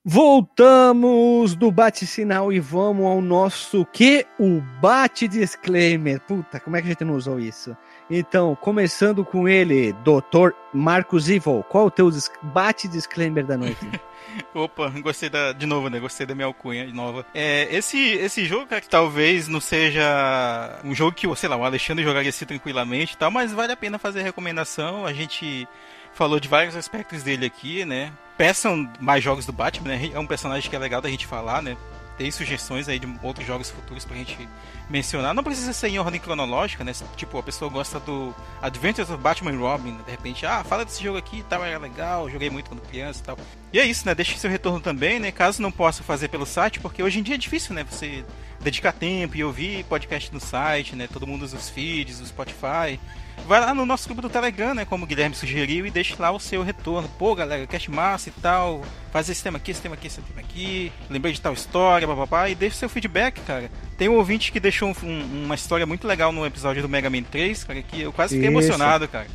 Voltamos 0.03 1.53
do 1.53 1.72
bate-sinal 1.72 2.51
e 2.51 2.59
vamos 2.59 3.05
ao 3.05 3.22
nosso 3.22 3.85
que? 3.93 4.26
O 4.39 4.59
bate-disclaimer. 4.81 6.19
Puta, 6.22 6.59
como 6.59 6.76
é 6.76 6.81
que 6.81 6.88
a 6.88 6.89
gente 6.89 7.05
não 7.05 7.15
usou 7.15 7.39
isso? 7.39 7.77
Então, 8.14 8.56
começando 8.60 9.24
com 9.24 9.48
ele, 9.48 9.94
Dr. 9.94 10.50
Marcos 10.74 11.30
Evil. 11.30 11.64
Qual 11.70 11.86
o 11.86 11.92
teu 11.92 12.12
dis- 12.12 12.30
bate-disclaimer 12.42 13.46
da 13.46 13.58
noite? 13.58 13.78
Opa, 14.54 14.90
gostei 15.02 15.30
da. 15.30 15.54
De 15.54 15.66
novo, 15.66 15.90
né? 15.90 15.98
Gostei 15.98 16.26
da 16.26 16.36
minha 16.36 16.46
alcunha 16.46 16.86
de 16.86 16.94
nova. 16.94 17.26
É, 17.34 17.74
esse, 17.74 17.98
esse 17.98 18.46
jogo, 18.46 18.66
cara, 18.68 18.82
que 18.82 18.90
talvez 18.90 19.48
não 19.48 19.62
seja 19.62 20.80
um 20.84 20.94
jogo 20.94 21.14
que, 21.14 21.34
sei 21.38 21.48
lá, 21.48 21.56
o 21.56 21.64
Alexandre 21.64 22.04
jogaria 22.04 22.30
assim 22.30 22.46
tranquilamente 22.46 23.14
e 23.14 23.18
tal, 23.18 23.32
mas 23.32 23.54
vale 23.54 23.72
a 23.72 23.78
pena 23.78 23.98
fazer 23.98 24.22
recomendação. 24.24 25.06
A 25.06 25.14
gente 25.14 25.66
falou 26.14 26.38
de 26.40 26.50
vários 26.50 26.76
aspectos 26.76 27.24
dele 27.24 27.46
aqui, 27.46 27.86
né? 27.86 28.12
Peçam 28.38 28.92
mais 29.00 29.24
jogos 29.24 29.46
do 29.46 29.54
Batman, 29.54 29.90
né? 29.90 30.12
É 30.14 30.20
um 30.20 30.28
personagem 30.28 30.70
que 30.70 30.76
é 30.76 30.80
legal 30.80 31.00
da 31.02 31.10
gente 31.10 31.26
falar, 31.26 31.62
né? 31.62 31.78
Tem 32.22 32.30
sugestões 32.30 32.88
aí 32.88 32.99
de 32.99 33.11
outros 33.23 33.48
jogos 33.48 33.72
futuros 33.72 34.06
pra 34.06 34.15
gente 34.15 34.48
mencionar. 34.88 35.34
Não 35.34 35.43
precisa 35.43 35.73
ser 35.73 35.88
em 35.88 35.98
ordem 35.98 36.22
cronológica, 36.22 36.84
né? 36.84 36.93
Tipo, 37.15 37.39
a 37.39 37.41
pessoa 37.41 37.72
gosta 37.72 37.99
do 37.99 38.31
Adventures 38.61 39.10
of 39.10 39.19
Batman 39.19 39.52
e 39.53 39.56
Robin, 39.56 39.93
né? 39.93 40.02
de 40.06 40.11
repente, 40.11 40.45
ah, 40.45 40.64
fala 40.64 40.85
desse 40.85 41.03
jogo 41.03 41.18
aqui 41.18 41.39
e 41.39 41.43
tal, 41.43 41.65
era 41.65 41.80
legal, 41.80 42.30
joguei 42.30 42.52
muito 42.52 42.69
quando 42.69 42.81
criança 42.81 43.22
e 43.22 43.23
tal. 43.23 43.38
E 43.73 43.80
é 43.80 43.85
isso, 43.88 44.06
né? 44.06 44.14
Deixe 44.14 44.38
seu 44.38 44.52
retorno 44.52 44.80
também, 44.80 45.19
né? 45.19 45.31
Caso 45.31 45.64
não 45.64 45.72
possa 45.72 46.03
fazer 46.03 46.27
pelo 46.27 46.45
site, 46.45 46.80
porque 46.80 47.02
hoje 47.02 47.18
em 47.18 47.23
dia 47.23 47.34
é 47.34 47.39
difícil, 47.39 47.73
né? 47.73 47.84
Você 47.89 48.23
dedicar 48.64 48.92
tempo 48.92 49.36
e 49.36 49.44
ouvir 49.44 49.84
podcast 49.86 50.34
no 50.34 50.40
site, 50.40 50.96
né? 50.96 51.08
Todo 51.12 51.26
mundo 51.28 51.44
usa 51.44 51.58
os 51.58 51.70
feeds, 51.70 52.20
o 52.22 52.26
Spotify. 52.26 53.00
Vai 53.48 53.60
lá 53.60 53.74
no 53.74 53.86
nosso 53.88 54.06
grupo 54.08 54.22
do 54.22 54.30
Telegram, 54.30 54.76
né? 54.76 54.86
Como 54.86 55.04
o 55.04 55.08
Guilherme 55.08 55.36
sugeriu, 55.36 55.86
e 55.86 55.90
deixe 55.90 56.16
lá 56.20 56.30
o 56.32 56.40
seu 56.40 56.62
retorno. 56.62 57.10
Pô, 57.18 57.34
galera, 57.34 57.66
cast 57.66 57.90
massa 57.90 58.30
e 58.30 58.32
tal. 58.34 58.84
Faz 59.12 59.28
esse 59.30 59.42
tema 59.42 59.58
aqui, 59.58 59.72
esse 59.72 59.82
tema 59.82 59.96
aqui, 59.96 60.08
esse 60.08 60.22
tema 60.22 60.42
aqui. 60.42 60.92
Lembrei 61.10 61.34
de 61.34 61.42
tal 61.42 61.54
história, 61.54 62.08
papapá. 62.08 62.50
E 62.50 62.56
deixe 62.56 62.76
seu 62.76 62.88
feedback, 62.88 63.42
cara. 63.42 63.72
Tem 63.98 64.08
um 64.08 64.16
ouvinte 64.16 64.52
que 64.52 64.60
deixou 64.60 64.90
um- 64.90 65.08
um- 65.08 65.46
uma 65.46 65.56
história 65.56 65.86
muito 65.88 66.06
legal 66.08 66.32
no 66.32 66.46
episódio 66.46 66.84
do 66.84 66.90
Mega 66.90 67.10
Man 67.10 67.24
3, 67.24 67.64
cara, 67.64 67.82
que 67.82 68.02
eu 68.02 68.14
quase 68.14 68.36
fiquei 68.36 68.50
Isso. 68.50 68.58
emocionado, 68.60 69.08
cara. 69.08 69.28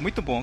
Muito 0.00 0.22
bom. 0.22 0.42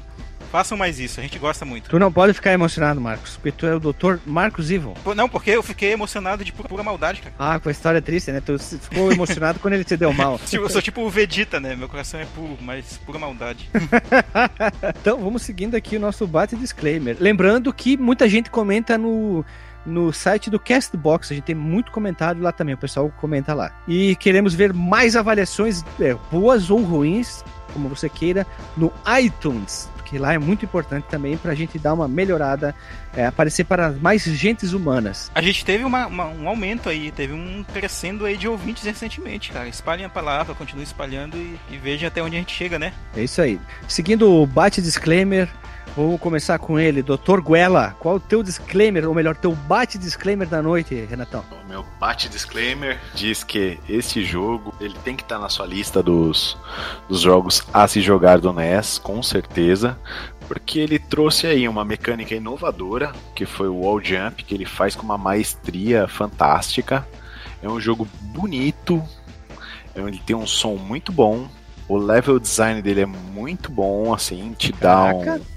Façam 0.52 0.78
mais 0.78 1.00
isso, 1.00 1.20
a 1.20 1.24
gente 1.24 1.38
gosta 1.38 1.66
muito. 1.66 1.90
tu 1.90 2.00
não 2.00 2.12
pode 2.12 2.34
ficar 2.34 2.52
emocionado, 2.54 3.02
Marcos, 3.02 3.36
porque 3.36 3.52
tu 3.52 3.66
é 3.66 3.76
o 3.76 3.80
Dr. 3.80 4.18
Marcos 4.26 4.72
Evil. 4.72 4.94
Pô, 5.04 5.14
Não, 5.14 5.28
porque 5.28 5.52
eu 5.52 5.62
fiquei 5.62 5.92
emocionado 5.92 6.44
de 6.44 6.52
pura, 6.54 6.70
pura 6.70 6.84
maldade, 6.84 7.22
cara. 7.22 7.36
Ah, 7.38 7.60
com 7.60 7.70
a 7.70 7.72
história 7.72 8.02
triste, 8.02 8.32
né? 8.32 8.42
Tu 8.42 8.58
ficou 8.60 9.12
emocionado 9.12 9.60
quando 9.60 9.74
ele 9.74 9.84
te 9.84 9.98
deu 9.98 10.14
mal. 10.14 10.40
Tipo, 10.48 10.64
Eu 10.66 10.70
sou 10.70 10.82
tipo 10.82 11.02
o 11.02 11.10
Vegeta, 11.10 11.60
né? 11.60 11.76
Meu 11.76 11.90
coração 11.90 12.20
é 12.20 12.26
puro, 12.26 12.58
mas 12.62 12.98
pura 13.06 13.20
maldade. 13.20 13.70
Então, 15.02 15.20
vamos 15.20 15.42
seguindo 15.42 15.76
aqui 15.76 15.98
o 15.98 16.00
nosso 16.00 16.26
bate 16.28 16.56
disclaimer. 16.56 17.16
Lembrando 17.20 17.72
que 17.74 17.98
muita 17.98 18.28
gente 18.28 18.50
comenta 18.50 18.98
no, 18.98 19.44
no 19.86 20.12
site 20.12 20.50
do 20.50 20.60
Castbox. 20.60 21.32
A 21.32 21.36
gente 21.36 21.46
tem 21.46 21.56
muito 21.56 21.92
comentário 21.92 22.42
lá 22.42 22.52
também. 22.52 22.76
O 22.76 22.78
pessoal 22.78 23.12
comenta 23.20 23.54
lá. 23.54 23.72
E 23.88 24.16
queremos 24.18 24.54
ver 24.54 24.74
mais 24.74 25.16
avaliações, 25.16 25.84
é, 26.00 26.16
boas 26.32 26.70
ou 26.70 26.82
ruins, 26.82 27.44
como 27.74 27.90
você 27.90 28.10
queira, 28.10 28.46
no 28.76 28.92
iTunes. 29.20 29.90
Porque 30.08 30.18
lá 30.18 30.34
é 30.34 30.38
muito 30.38 30.64
importante 30.64 31.04
também 31.10 31.36
pra 31.36 31.54
gente 31.54 31.78
dar 31.78 31.94
uma 31.94 32.08
melhorada, 32.08 32.74
é, 33.14 33.26
aparecer 33.26 33.66
para 33.66 33.92
mais 33.92 34.24
gentes 34.24 34.72
humanas. 34.72 35.30
A 35.36 35.42
gente 35.42 35.66
teve 35.66 35.84
uma- 35.84 36.08
uma- 36.08 36.28
um 36.30 36.48
aumento 36.48 36.88
aí, 36.88 37.12
teve 37.12 37.34
um 37.34 37.62
crescendo 37.74 38.24
aí 38.26 38.38
de 38.38 38.48
ouvintes 38.48 38.86
recentemente, 38.86 39.52
cara. 39.52 39.68
Espalhem 39.68 40.06
a 40.06 40.10
palavra, 40.10 40.56
continue 40.56 40.86
espalhando 40.86 41.36
e, 41.36 41.60
e 41.70 41.78
vejam 41.78 42.08
até 42.08 42.24
onde 42.24 42.38
a 42.38 42.40
gente 42.40 42.56
chega, 42.56 42.80
né? 42.80 42.94
É 43.18 43.22
isso 43.24 43.42
aí. 43.42 43.60
Seguindo 43.86 44.32
o 44.32 44.48
bate 44.48 44.82
disclaimer, 44.82 45.50
Vamos 45.98 46.22
começar 46.22 46.60
com 46.60 46.80
ele, 46.80 47.02
Dr. 47.02 47.42
Guela. 47.42 47.96
Qual 48.00 48.18
o 48.18 48.20
teu 48.20 48.44
disclaimer, 48.44 49.10
ou 49.10 49.16
melhor, 49.16 49.36
teu 49.36 49.56
bate-disclaimer 49.56 50.48
da 50.48 50.62
noite, 50.62 50.94
Renatão? 50.94 51.44
O 51.66 51.68
meu 51.68 51.84
bate 52.00 52.30
disclaimer 52.30 53.00
diz 53.16 53.44
que 53.44 53.80
esse 53.90 54.24
jogo 54.24 54.76
ele 54.80 54.94
tem 55.04 55.16
que 55.16 55.24
estar 55.24 55.40
na 55.40 55.50
sua 55.50 55.66
lista 55.66 56.04
dos, 56.04 56.56
dos 57.10 57.22
jogos 57.22 57.64
a 57.74 57.88
se 57.88 58.00
jogar 58.00 58.38
do 58.38 58.54
NES, 58.54 59.00
com 59.00 59.24
certeza. 59.24 59.98
Porque 60.48 60.78
ele 60.78 61.00
trouxe 61.00 61.48
aí 61.48 61.68
uma 61.68 61.84
mecânica 61.84 62.36
inovadora, 62.36 63.12
que 63.34 63.48
foi 63.48 63.68
o 63.68 63.78
wall 63.78 64.00
jump, 64.00 64.44
que 64.44 64.54
ele 64.54 64.66
faz 64.66 64.96
com 64.96 65.02
uma 65.02 65.18
maestria 65.18 66.08
fantástica. 66.08 67.08
É 67.60 67.68
um 67.68 67.82
jogo 67.82 68.08
bonito, 68.22 69.04
ele 69.96 70.22
tem 70.24 70.36
um 70.36 70.46
som 70.46 70.76
muito 70.76 71.12
bom, 71.12 71.50
o 71.90 71.98
level 71.98 72.40
design 72.40 72.84
dele 72.84 73.02
é 73.02 73.06
muito 73.08 73.72
bom, 73.72 74.14
assim, 74.14 74.54
te 74.56 74.72
dá 74.74 75.06
um, 75.06 75.57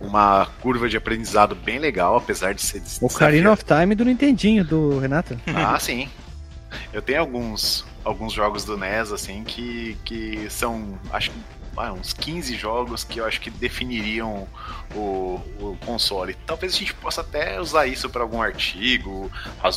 uma 0.00 0.46
curva 0.60 0.88
de 0.88 0.96
aprendizado 0.96 1.54
bem 1.54 1.78
legal, 1.78 2.16
apesar 2.16 2.54
de 2.54 2.62
ser 2.62 2.82
O 3.00 3.06
Ocarina 3.06 3.52
of 3.52 3.64
Time 3.64 3.94
do 3.94 4.04
Nintendinho, 4.04 4.64
do 4.64 4.98
Renato. 4.98 5.38
Ah, 5.54 5.78
sim. 5.78 6.08
Eu 6.92 7.00
tenho 7.02 7.20
alguns 7.20 7.84
alguns 8.06 8.32
jogos 8.32 8.64
do 8.64 8.76
NES, 8.76 9.10
assim, 9.10 9.42
que, 9.42 9.96
que 10.04 10.46
são, 10.48 10.96
acho 11.12 11.32
que 11.32 11.36
ah, 11.76 11.92
uns 11.92 12.12
15 12.12 12.56
jogos 12.56 13.04
que 13.04 13.20
eu 13.20 13.24
acho 13.24 13.40
que 13.40 13.50
definiriam 13.50 14.46
o, 14.94 15.40
o 15.60 15.78
console. 15.84 16.36
Talvez 16.46 16.74
a 16.74 16.78
gente 16.78 16.94
possa 16.94 17.20
até 17.20 17.60
usar 17.60 17.86
isso 17.86 18.08
para 18.08 18.22
algum 18.22 18.40
artigo, 18.40 19.30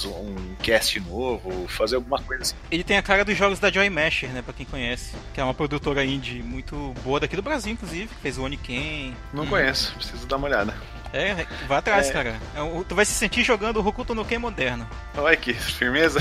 um 0.05 0.55
cast 0.61 0.99
novo, 0.99 1.67
fazer 1.67 1.95
alguma 1.95 2.21
coisa 2.21 2.43
assim. 2.43 2.55
Ele 2.71 2.83
tem 2.83 2.97
a 2.97 3.01
cara 3.01 3.25
dos 3.25 3.37
jogos 3.37 3.59
da 3.59 3.71
Joy 3.71 3.89
Masher, 3.89 4.29
né, 4.29 4.41
pra 4.41 4.53
quem 4.53 4.65
conhece, 4.65 5.15
que 5.33 5.41
é 5.41 5.43
uma 5.43 5.53
produtora 5.53 6.03
indie 6.03 6.41
muito 6.41 6.93
boa 7.03 7.19
daqui 7.19 7.35
do 7.35 7.41
Brasil, 7.41 7.73
inclusive, 7.73 8.09
fez 8.21 8.37
o 8.37 8.43
Oniken. 8.43 9.15
Não 9.33 9.43
hum. 9.43 9.47
conheço, 9.47 9.93
preciso 9.95 10.25
dar 10.27 10.37
uma 10.37 10.47
olhada. 10.47 10.73
É, 11.11 11.45
vai 11.67 11.79
atrás, 11.79 12.09
é. 12.09 12.13
cara. 12.13 12.39
É 12.55 12.83
tu 12.87 12.95
vai 12.95 13.05
se 13.05 13.13
sentir 13.13 13.43
jogando 13.43 13.77
o 13.77 13.87
Hokuto 13.87 14.13
no 14.13 14.23
Ken 14.23 14.37
moderno. 14.37 14.87
Olha 15.17 15.35
que 15.35 15.53
firmeza. 15.53 16.19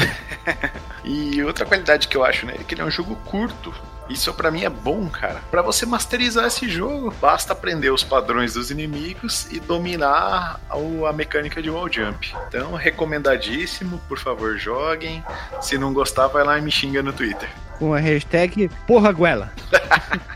e 1.05 1.43
outra 1.43 1.67
qualidade 1.67 2.09
que 2.09 2.17
eu 2.17 2.25
acho, 2.25 2.47
né, 2.47 2.55
é 2.59 2.65
que 2.65 2.75
ele 2.75 2.83
é 2.83 2.85
um 2.85 2.91
jogo 2.91 3.15
curto. 3.17 3.75
Isso 4.09 4.33
para 4.33 4.51
mim 4.51 4.65
é 4.65 4.71
bom, 4.71 5.09
cara. 5.09 5.41
Para 5.51 5.61
você 5.61 5.85
masterizar 5.85 6.47
esse 6.47 6.69
jogo, 6.69 7.13
basta 7.21 7.53
aprender 7.53 7.91
os 7.91 8.03
padrões 8.03 8.55
dos 8.55 8.71
inimigos 8.71 9.47
e 9.53 9.61
dominar 9.61 10.61
a 10.71 11.13
mecânica 11.13 11.61
de 11.61 11.69
wall 11.69 11.93
jump. 11.93 12.35
Então, 12.49 12.75
recomendadíssimo, 12.75 14.01
por 14.09 14.19
favor, 14.19 14.57
joguem. 14.57 15.23
Se 15.61 15.77
não 15.77 15.93
gostar, 15.93 16.29
vai 16.29 16.45
lá 16.45 16.59
e 16.59 16.63
me 16.63 16.71
xinga 16.71 17.03
no 17.03 17.13
Twitter. 17.13 17.49
Com 17.79 17.93
a 17.93 17.99
hashtag 17.99 18.71
Porra 18.87 19.13
Guela. 19.13 19.53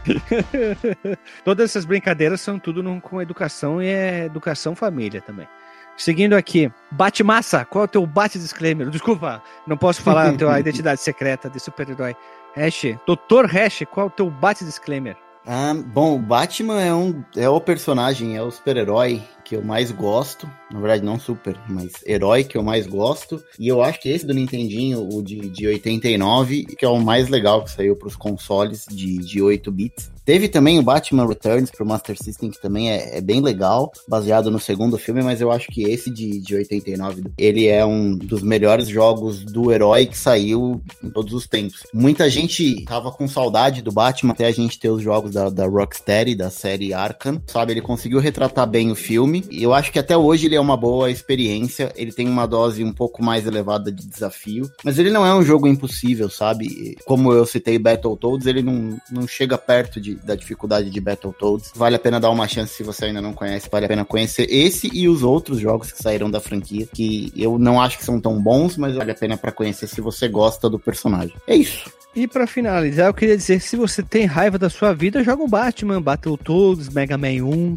Todas 1.44 1.70
essas 1.70 1.84
brincadeiras 1.84 2.40
são 2.40 2.58
tudo 2.58 2.82
no, 2.82 3.00
com 3.00 3.20
educação 3.20 3.82
e 3.82 3.86
é 3.86 4.24
educação 4.26 4.76
família 4.76 5.20
também. 5.20 5.48
Seguindo 5.96 6.34
aqui, 6.34 6.72
Bate 6.90 7.22
Massa, 7.22 7.64
qual 7.64 7.82
é 7.82 7.84
o 7.84 7.88
teu 7.88 8.06
bate 8.06 8.38
disclaimer? 8.38 8.88
Desculpa, 8.88 9.42
não 9.66 9.76
posso 9.76 10.00
falar 10.02 10.28
a 10.28 10.32
tua 10.32 10.58
identidade 10.60 11.00
secreta 11.00 11.50
de 11.50 11.60
super-herói. 11.60 12.16
Hash, 12.56 12.96
Doutor 13.06 13.46
Hash, 13.46 13.84
qual 13.90 14.06
é 14.06 14.08
o 14.08 14.12
teu 14.12 14.30
bate 14.30 14.64
disclaimer? 14.64 15.16
Ah, 15.46 15.74
bom, 15.74 16.14
o 16.14 16.18
Batman 16.18 16.80
é, 16.80 16.94
um, 16.94 17.24
é 17.36 17.48
o 17.48 17.60
personagem, 17.60 18.36
é 18.36 18.42
o 18.42 18.50
super-herói 18.50 19.22
que 19.44 19.56
eu 19.56 19.62
mais 19.62 19.90
gosto. 19.90 20.48
Na 20.72 20.80
verdade, 20.80 21.04
não 21.04 21.18
super, 21.18 21.56
mas 21.68 21.92
herói 22.06 22.44
que 22.44 22.56
eu 22.56 22.62
mais 22.62 22.86
gosto. 22.86 23.42
E 23.58 23.68
eu 23.68 23.82
acho 23.82 24.00
que 24.00 24.08
esse 24.08 24.26
do 24.26 24.34
Nintendinho, 24.34 25.08
o 25.12 25.22
de, 25.22 25.48
de 25.50 25.66
89, 25.66 26.64
que 26.64 26.84
é 26.84 26.88
o 26.88 27.00
mais 27.00 27.28
legal 27.28 27.62
que 27.62 27.70
saiu 27.70 27.94
para 27.94 28.08
os 28.08 28.16
consoles 28.16 28.86
de, 28.90 29.18
de 29.18 29.42
8 29.42 29.70
bits. 29.70 30.12
Teve 30.24 30.48
também 30.48 30.78
o 30.78 30.82
Batman 30.82 31.26
Returns 31.26 31.70
pro 31.70 31.84
Master 31.84 32.16
System, 32.16 32.50
que 32.50 32.62
também 32.62 32.92
é, 32.92 33.18
é, 33.18 33.20
bem 33.20 33.40
legal, 33.40 33.90
baseado 34.08 34.50
no 34.50 34.60
segundo 34.60 34.96
filme, 34.96 35.20
mas 35.20 35.40
eu 35.40 35.50
acho 35.50 35.68
que 35.68 35.82
esse 35.82 36.10
de, 36.10 36.38
de 36.38 36.54
89, 36.54 37.24
ele 37.36 37.66
é 37.66 37.84
um 37.84 38.16
dos 38.16 38.40
melhores 38.40 38.86
jogos 38.86 39.44
do 39.44 39.72
herói 39.72 40.06
que 40.06 40.16
saiu 40.16 40.80
em 41.02 41.10
todos 41.10 41.34
os 41.34 41.48
tempos. 41.48 41.82
Muita 41.92 42.30
gente 42.30 42.84
tava 42.84 43.10
com 43.10 43.26
saudade 43.26 43.82
do 43.82 43.90
Batman 43.90 44.32
até 44.32 44.46
a 44.46 44.52
gente 44.52 44.78
ter 44.78 44.90
os 44.90 45.02
jogos 45.02 45.32
da, 45.32 45.50
da 45.50 45.66
Rocksteady, 45.66 46.36
da 46.36 46.50
série 46.50 46.94
Arkham, 46.94 47.42
sabe? 47.48 47.72
Ele 47.72 47.80
conseguiu 47.80 48.20
retratar 48.20 48.68
bem 48.68 48.92
o 48.92 48.96
filme, 48.96 49.44
e 49.50 49.62
eu 49.62 49.74
acho 49.74 49.90
que 49.90 49.98
até 49.98 50.16
hoje 50.16 50.46
ele 50.46 50.54
é 50.54 50.60
uma 50.62 50.76
boa 50.76 51.10
experiência, 51.10 51.92
ele 51.96 52.12
tem 52.12 52.28
uma 52.28 52.46
dose 52.46 52.82
um 52.82 52.92
pouco 52.92 53.22
mais 53.22 53.46
elevada 53.46 53.90
de 53.90 54.06
desafio, 54.06 54.70
mas 54.84 54.98
ele 54.98 55.10
não 55.10 55.26
é 55.26 55.34
um 55.34 55.42
jogo 55.42 55.66
impossível, 55.66 56.30
sabe? 56.30 56.96
Como 57.04 57.32
eu 57.32 57.44
citei 57.44 57.78
Battletoads, 57.78 58.46
ele 58.46 58.62
não, 58.62 58.96
não 59.10 59.26
chega 59.26 59.58
perto 59.58 60.00
de 60.00 60.14
da 60.14 60.34
dificuldade 60.34 60.90
de 60.90 61.00
Battletoads. 61.00 61.72
Vale 61.74 61.96
a 61.96 61.98
pena 61.98 62.20
dar 62.20 62.30
uma 62.30 62.48
chance 62.48 62.74
se 62.74 62.82
você 62.82 63.06
ainda 63.06 63.20
não 63.20 63.32
conhece, 63.32 63.68
vale 63.70 63.86
a 63.86 63.88
pena 63.88 64.04
conhecer 64.04 64.46
esse 64.50 64.90
e 64.92 65.08
os 65.08 65.22
outros 65.22 65.58
jogos 65.58 65.90
que 65.90 66.02
saíram 66.02 66.30
da 66.30 66.40
franquia, 66.40 66.86
que 66.92 67.32
eu 67.36 67.58
não 67.58 67.80
acho 67.80 67.98
que 67.98 68.04
são 68.04 68.20
tão 68.20 68.40
bons, 68.40 68.76
mas 68.76 68.94
vale 68.94 69.10
a 69.10 69.14
pena 69.14 69.36
para 69.36 69.52
conhecer 69.52 69.86
se 69.86 70.00
você 70.00 70.28
gosta 70.28 70.68
do 70.68 70.78
personagem. 70.78 71.34
É 71.46 71.54
isso. 71.54 71.90
E 72.14 72.28
para 72.28 72.46
finalizar, 72.46 73.06
eu 73.06 73.14
queria 73.14 73.36
dizer, 73.38 73.58
se 73.60 73.74
você 73.74 74.02
tem 74.02 74.26
raiva 74.26 74.58
da 74.58 74.68
sua 74.68 74.92
vida, 74.92 75.24
joga 75.24 75.42
um 75.42 75.48
Batman, 75.48 76.00
Battletoads, 76.00 76.90
Mega 76.90 77.16
Man 77.16 77.42
1, 77.42 77.76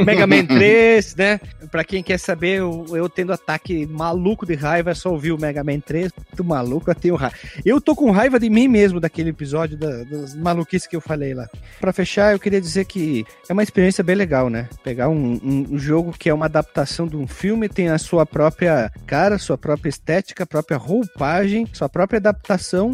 Mega 0.02 0.26
Man 0.26 0.46
3, 0.46 1.14
né? 1.16 1.38
Pra 1.70 1.84
quem 1.84 2.02
quer 2.02 2.18
saber, 2.18 2.60
eu, 2.60 2.86
eu, 2.92 3.06
tendo 3.06 3.30
ataque 3.30 3.84
maluco 3.84 4.46
de 4.46 4.54
raiva, 4.54 4.90
é 4.90 4.94
só 4.94 5.10
ouvir 5.10 5.32
o 5.32 5.38
Mega 5.38 5.62
Man 5.62 5.80
3, 5.80 6.10
muito 6.16 6.42
maluco, 6.42 6.90
eu 6.90 6.94
tenho 6.94 7.14
raiva. 7.14 7.36
Eu 7.62 7.78
tô 7.78 7.94
com 7.94 8.10
raiva 8.10 8.40
de 8.40 8.48
mim 8.48 8.68
mesmo 8.68 8.98
daquele 8.98 9.28
episódio 9.30 9.76
da, 9.76 10.02
das 10.04 10.34
maluquices 10.34 10.88
que 10.88 10.96
eu 10.96 11.00
falei 11.02 11.34
lá. 11.34 11.46
Para 11.78 11.92
fechar, 11.92 12.32
eu 12.32 12.38
queria 12.38 12.60
dizer 12.60 12.86
que 12.86 13.26
é 13.46 13.52
uma 13.52 13.62
experiência 13.62 14.02
bem 14.02 14.16
legal, 14.16 14.48
né? 14.48 14.66
Pegar 14.82 15.10
um, 15.10 15.38
um, 15.44 15.66
um 15.72 15.78
jogo 15.78 16.14
que 16.18 16.30
é 16.30 16.34
uma 16.34 16.46
adaptação 16.46 17.06
de 17.06 17.18
um 17.18 17.26
filme, 17.26 17.68
tem 17.68 17.88
a 17.88 17.98
sua 17.98 18.24
própria 18.24 18.90
cara, 19.06 19.36
sua 19.36 19.58
própria 19.58 19.90
estética, 19.90 20.46
própria 20.46 20.78
roupagem, 20.78 21.68
sua 21.70 21.88
própria 21.90 22.16
adaptação 22.16 22.93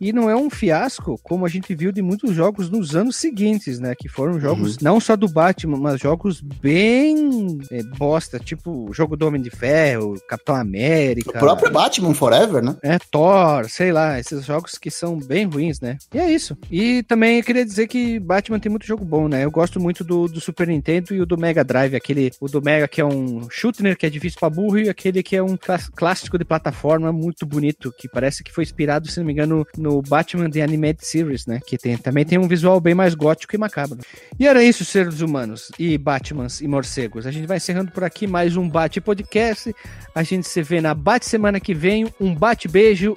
e 0.00 0.12
não 0.12 0.30
é 0.30 0.34
um 0.34 0.48
fiasco 0.48 1.18
como 1.22 1.44
a 1.44 1.48
gente 1.48 1.74
viu 1.74 1.92
de 1.92 2.00
muitos 2.00 2.34
jogos 2.34 2.70
nos 2.70 2.96
anos 2.96 3.16
seguintes, 3.16 3.78
né? 3.78 3.94
Que 3.94 4.08
foram 4.08 4.40
jogos 4.40 4.76
uhum. 4.76 4.78
não 4.82 5.00
só 5.00 5.16
do 5.16 5.28
Batman, 5.28 5.78
mas 5.78 6.00
jogos 6.00 6.40
bem 6.40 7.58
é, 7.70 7.82
bosta, 7.82 8.38
tipo 8.38 8.88
o 8.88 8.92
jogo 8.92 9.16
do 9.16 9.26
Homem 9.26 9.42
de 9.42 9.50
Ferro, 9.50 10.14
Capitão 10.28 10.54
América. 10.54 11.30
O 11.30 11.32
próprio 11.34 11.70
Batman 11.70 12.14
Forever, 12.14 12.62
né? 12.62 12.76
É, 12.82 12.98
Thor, 13.10 13.68
sei 13.68 13.92
lá, 13.92 14.18
esses 14.18 14.44
jogos 14.44 14.78
que 14.78 14.90
são 14.90 15.18
bem 15.18 15.44
ruins, 15.44 15.80
né? 15.80 15.98
E 16.14 16.18
é 16.18 16.30
isso. 16.30 16.56
E 16.70 17.02
também 17.02 17.38
eu 17.38 17.44
queria 17.44 17.64
dizer 17.64 17.86
que 17.86 18.18
Batman 18.18 18.58
tem 18.58 18.70
muito 18.70 18.86
jogo 18.86 19.04
bom, 19.04 19.28
né? 19.28 19.44
Eu 19.44 19.50
gosto 19.50 19.78
muito 19.78 20.02
do, 20.02 20.26
do 20.26 20.40
Super 20.40 20.68
Nintendo 20.68 21.14
e 21.14 21.20
o 21.20 21.26
do 21.26 21.36
Mega 21.36 21.62
Drive, 21.62 21.94
aquele, 21.94 22.30
o 22.40 22.48
do 22.48 22.62
Mega 22.62 22.88
que 22.88 23.00
é 23.00 23.04
um 23.04 23.48
shooter 23.50 23.96
que 23.96 24.06
é 24.06 24.10
difícil 24.10 24.38
pra 24.38 24.48
burro 24.48 24.78
e 24.78 24.88
aquele 24.88 25.22
que 25.22 25.36
é 25.36 25.42
um 25.42 25.58
clássico 25.94 26.38
de 26.38 26.44
plataforma 26.44 27.12
muito 27.12 27.44
bonito, 27.44 27.92
que 27.96 28.08
parece 28.08 28.42
que 28.42 28.52
foi 28.52 28.64
inspirado, 28.64 29.10
se 29.10 29.18
não 29.18 29.26
me 29.26 29.32
engano, 29.32 29.66
no 29.76 29.89
no 29.90 30.00
Batman 30.02 30.48
The 30.48 30.62
Animated 30.62 31.04
Series, 31.04 31.46
né? 31.46 31.60
Que 31.66 31.76
tem, 31.76 31.96
também 31.96 32.24
tem 32.24 32.38
um 32.38 32.46
visual 32.46 32.80
bem 32.80 32.94
mais 32.94 33.14
gótico 33.14 33.56
e 33.56 33.58
macabro. 33.58 33.98
E 34.38 34.46
era 34.46 34.62
isso, 34.62 34.84
seres 34.84 35.20
humanos 35.20 35.72
e 35.78 35.98
Batmans 35.98 36.60
e 36.60 36.68
morcegos. 36.68 37.26
A 37.26 37.32
gente 37.32 37.46
vai 37.46 37.56
encerrando 37.56 37.90
por 37.90 38.04
aqui 38.04 38.26
mais 38.26 38.56
um 38.56 38.68
Bate 38.68 39.00
Podcast. 39.00 39.74
A 40.14 40.22
gente 40.22 40.46
se 40.46 40.62
vê 40.62 40.80
na 40.80 40.94
Bate 40.94 41.26
semana 41.26 41.58
que 41.58 41.74
vem. 41.74 42.06
Um 42.20 42.34
bate 42.34 42.68
beijo. 42.68 43.14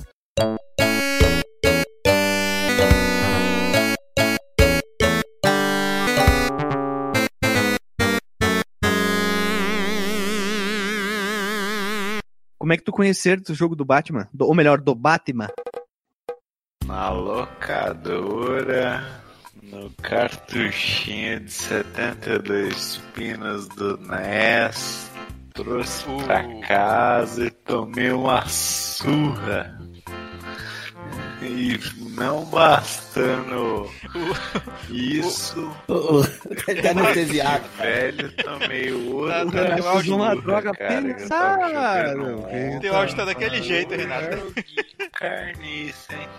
Como 12.58 12.72
é 12.72 12.78
que 12.78 12.84
tu 12.84 12.94
conhecer 12.94 13.41
o 13.50 13.54
jogo 13.54 13.76
do 13.76 13.84
Batman? 13.86 14.28
Do, 14.34 14.48
ou 14.48 14.56
melhor, 14.56 14.80
do 14.80 14.95
Batman? 14.95 15.50
Na 16.85 17.10
locadora, 17.10 19.03
no 19.61 19.89
cartuchinho 20.01 21.39
de 21.39 21.51
72 21.51 23.01
pinos 23.14 23.68
do 23.69 23.97
NES, 23.97 25.11
trouxe 25.53 26.10
uh. 26.10 26.23
pra 26.23 26.43
casa 26.61 27.45
e 27.45 27.51
tomei 27.51 28.11
uma 28.11 28.45
surra. 28.47 29.77
E 31.44 31.78
não 32.15 32.45
bastando 32.45 33.90
isso, 34.90 35.76
tá 36.82 36.91
anestesiado. 36.91 37.65
velho, 37.78 38.32
tomei 38.32 38.94
outra. 38.94 39.45
Tá, 39.52 39.78
tá, 39.78 39.99
uma 40.14 40.36
droga 40.36 40.72
cara, 40.74 41.02
pensada. 41.02 42.15
Teu 42.82 42.95
áudio 42.95 43.15
tá 43.15 43.26
daquele 43.26 43.61
jeito, 43.61 43.94
Renato. 43.94 44.53
Carniça, 45.14 46.14
hein? 46.14 46.30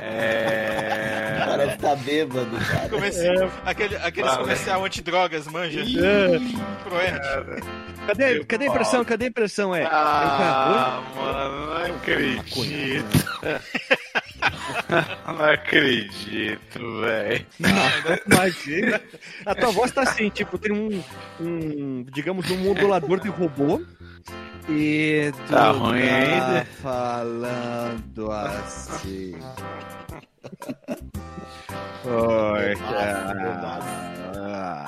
É. 0.00 1.36
O 1.42 1.44
cara 1.44 1.76
tá 1.76 1.96
bêbado, 1.96 2.56
cara. 2.70 2.88
Comercial, 2.88 3.50
aquele, 3.64 3.96
aqueles 3.96 4.30
Ah, 4.32 4.36
comercial 4.38 4.84
antidrogas, 4.84 5.46
manja. 5.46 5.80
É. 5.80 6.38
Proerd. 6.84 7.62
Cadê, 8.06 8.44
cadê 8.44 8.64
a 8.64 8.68
impressão? 8.68 9.04
Cadê 9.04 9.24
a 9.26 9.28
impressão? 9.28 9.74
É. 9.74 9.84
Ah, 9.84 11.02
mano, 11.14 11.66
não 11.66 11.96
acredito. 11.96 13.22
Não 15.26 15.44
acredito, 15.44 17.00
velho. 17.00 17.46
Imagina. 18.26 19.00
A 19.46 19.54
tua 19.54 19.70
voz 19.70 19.90
tá 19.92 20.02
assim, 20.02 20.28
tipo, 20.30 20.58
tem 20.58 20.72
um, 20.72 21.02
um 21.40 22.04
digamos, 22.12 22.50
um 22.50 22.58
modulador 22.58 23.20
de 23.20 23.28
robô. 23.28 23.80
E 24.68 25.32
tu 25.32 25.52
Tá 25.52 25.70
ruim 25.72 26.06
tá 26.06 26.14
ainda? 26.14 26.64
falando 26.80 28.30
assim. 28.32 29.34
Oi, 32.04 32.74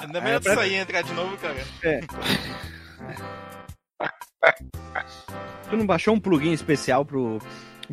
Ainda 0.02 0.20
melhor 0.20 0.40
tu 0.40 0.54
sair 0.54 0.72
e 0.72 0.74
entrar 0.76 1.02
de 1.02 1.12
novo, 1.12 1.36
cara. 1.38 1.56
Tu 5.70 5.76
não 5.76 5.86
baixou 5.86 6.14
um 6.14 6.20
plugin 6.20 6.52
especial 6.52 7.04
pro, 7.04 7.38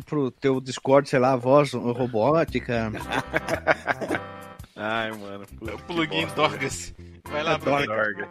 pro 0.06 0.30
teu 0.30 0.60
Discord, 0.60 1.08
sei 1.08 1.18
lá, 1.18 1.34
voz 1.36 1.72
robótica? 1.72 2.92
Ai, 4.76 5.10
mano. 5.12 5.44
O 5.60 5.78
plugin 5.84 6.26
Dorgas. 6.34 6.94
Vai 7.30 7.42
lá. 7.42 7.56
Dorga. 7.56 8.28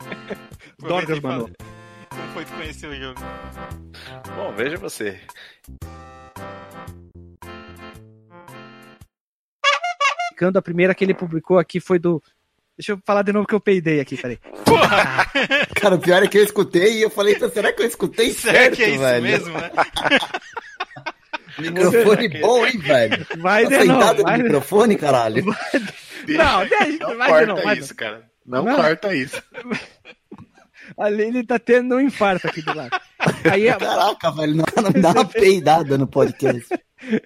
Dorgas, 0.79 1.19
fala. 1.19 1.37
mano. 1.37 1.49
Como 2.11 2.27
foi 2.33 2.45
tu 2.45 2.51
conhecer 2.53 2.87
o 2.87 2.95
jogo? 2.95 3.19
Bom, 4.35 4.53
veja 4.53 4.77
você. 4.77 5.19
A 10.55 10.61
primeira 10.61 10.95
que 10.95 11.03
ele 11.03 11.13
publicou 11.13 11.59
aqui 11.59 11.79
foi 11.79 11.99
do. 11.99 12.21
Deixa 12.75 12.93
eu 12.93 12.99
falar 13.05 13.21
de 13.21 13.31
novo 13.31 13.45
que 13.45 13.53
eu 13.53 13.59
peidei 13.59 13.99
aqui, 13.99 14.17
peraí. 14.17 14.39
Cara, 15.79 15.95
o 15.95 15.99
pior 15.99 16.23
é 16.23 16.27
que 16.27 16.39
eu 16.39 16.43
escutei 16.43 16.93
e 16.97 17.01
eu 17.03 17.11
falei, 17.11 17.37
será 17.37 17.71
que 17.71 17.83
eu 17.83 17.85
escutei 17.87 18.31
Será 18.33 18.53
certo, 18.59 18.75
que 18.75 18.83
é 18.83 18.89
isso 18.89 18.99
velho? 18.99 19.21
mesmo, 19.23 19.53
né? 19.59 19.69
Microfone 21.59 22.27
bom, 22.39 22.65
hein, 22.65 22.77
velho? 22.79 23.27
Vai 23.37 23.63
Tá 23.67 23.69
de 23.69 23.85
novo, 23.85 24.13
no 24.15 24.23
vai 24.23 24.37
de 24.37 24.43
microfone, 24.43 24.95
caralho? 24.95 25.45
Não, 26.27 26.65
deixa, 26.67 26.97
Não 26.97 27.17
vai 27.17 27.27
de 27.27 27.33
corta 27.33 27.45
novo. 27.45 27.61
vai 27.63 27.77
isso, 27.77 27.95
cara. 27.95 28.23
Não, 28.43 28.63
Não. 28.63 28.75
corta 28.77 29.13
isso. 29.13 29.43
Ali 30.97 31.23
ele 31.23 31.43
tá 31.45 31.57
tendo 31.59 31.95
um 31.95 31.99
infarto 32.01 32.47
aqui 32.47 32.61
do 32.61 32.75
lado. 32.75 32.91
Aí, 33.51 33.69
a- 33.69 33.77
Caraca, 33.77 34.31
velho, 34.31 34.55
não, 34.55 34.65
não 34.83 34.91
me 34.91 35.01
dá 35.01 35.11
uma 35.11 35.25
peidada 35.25 35.97
no 35.97 36.07
podcast. 36.07 36.67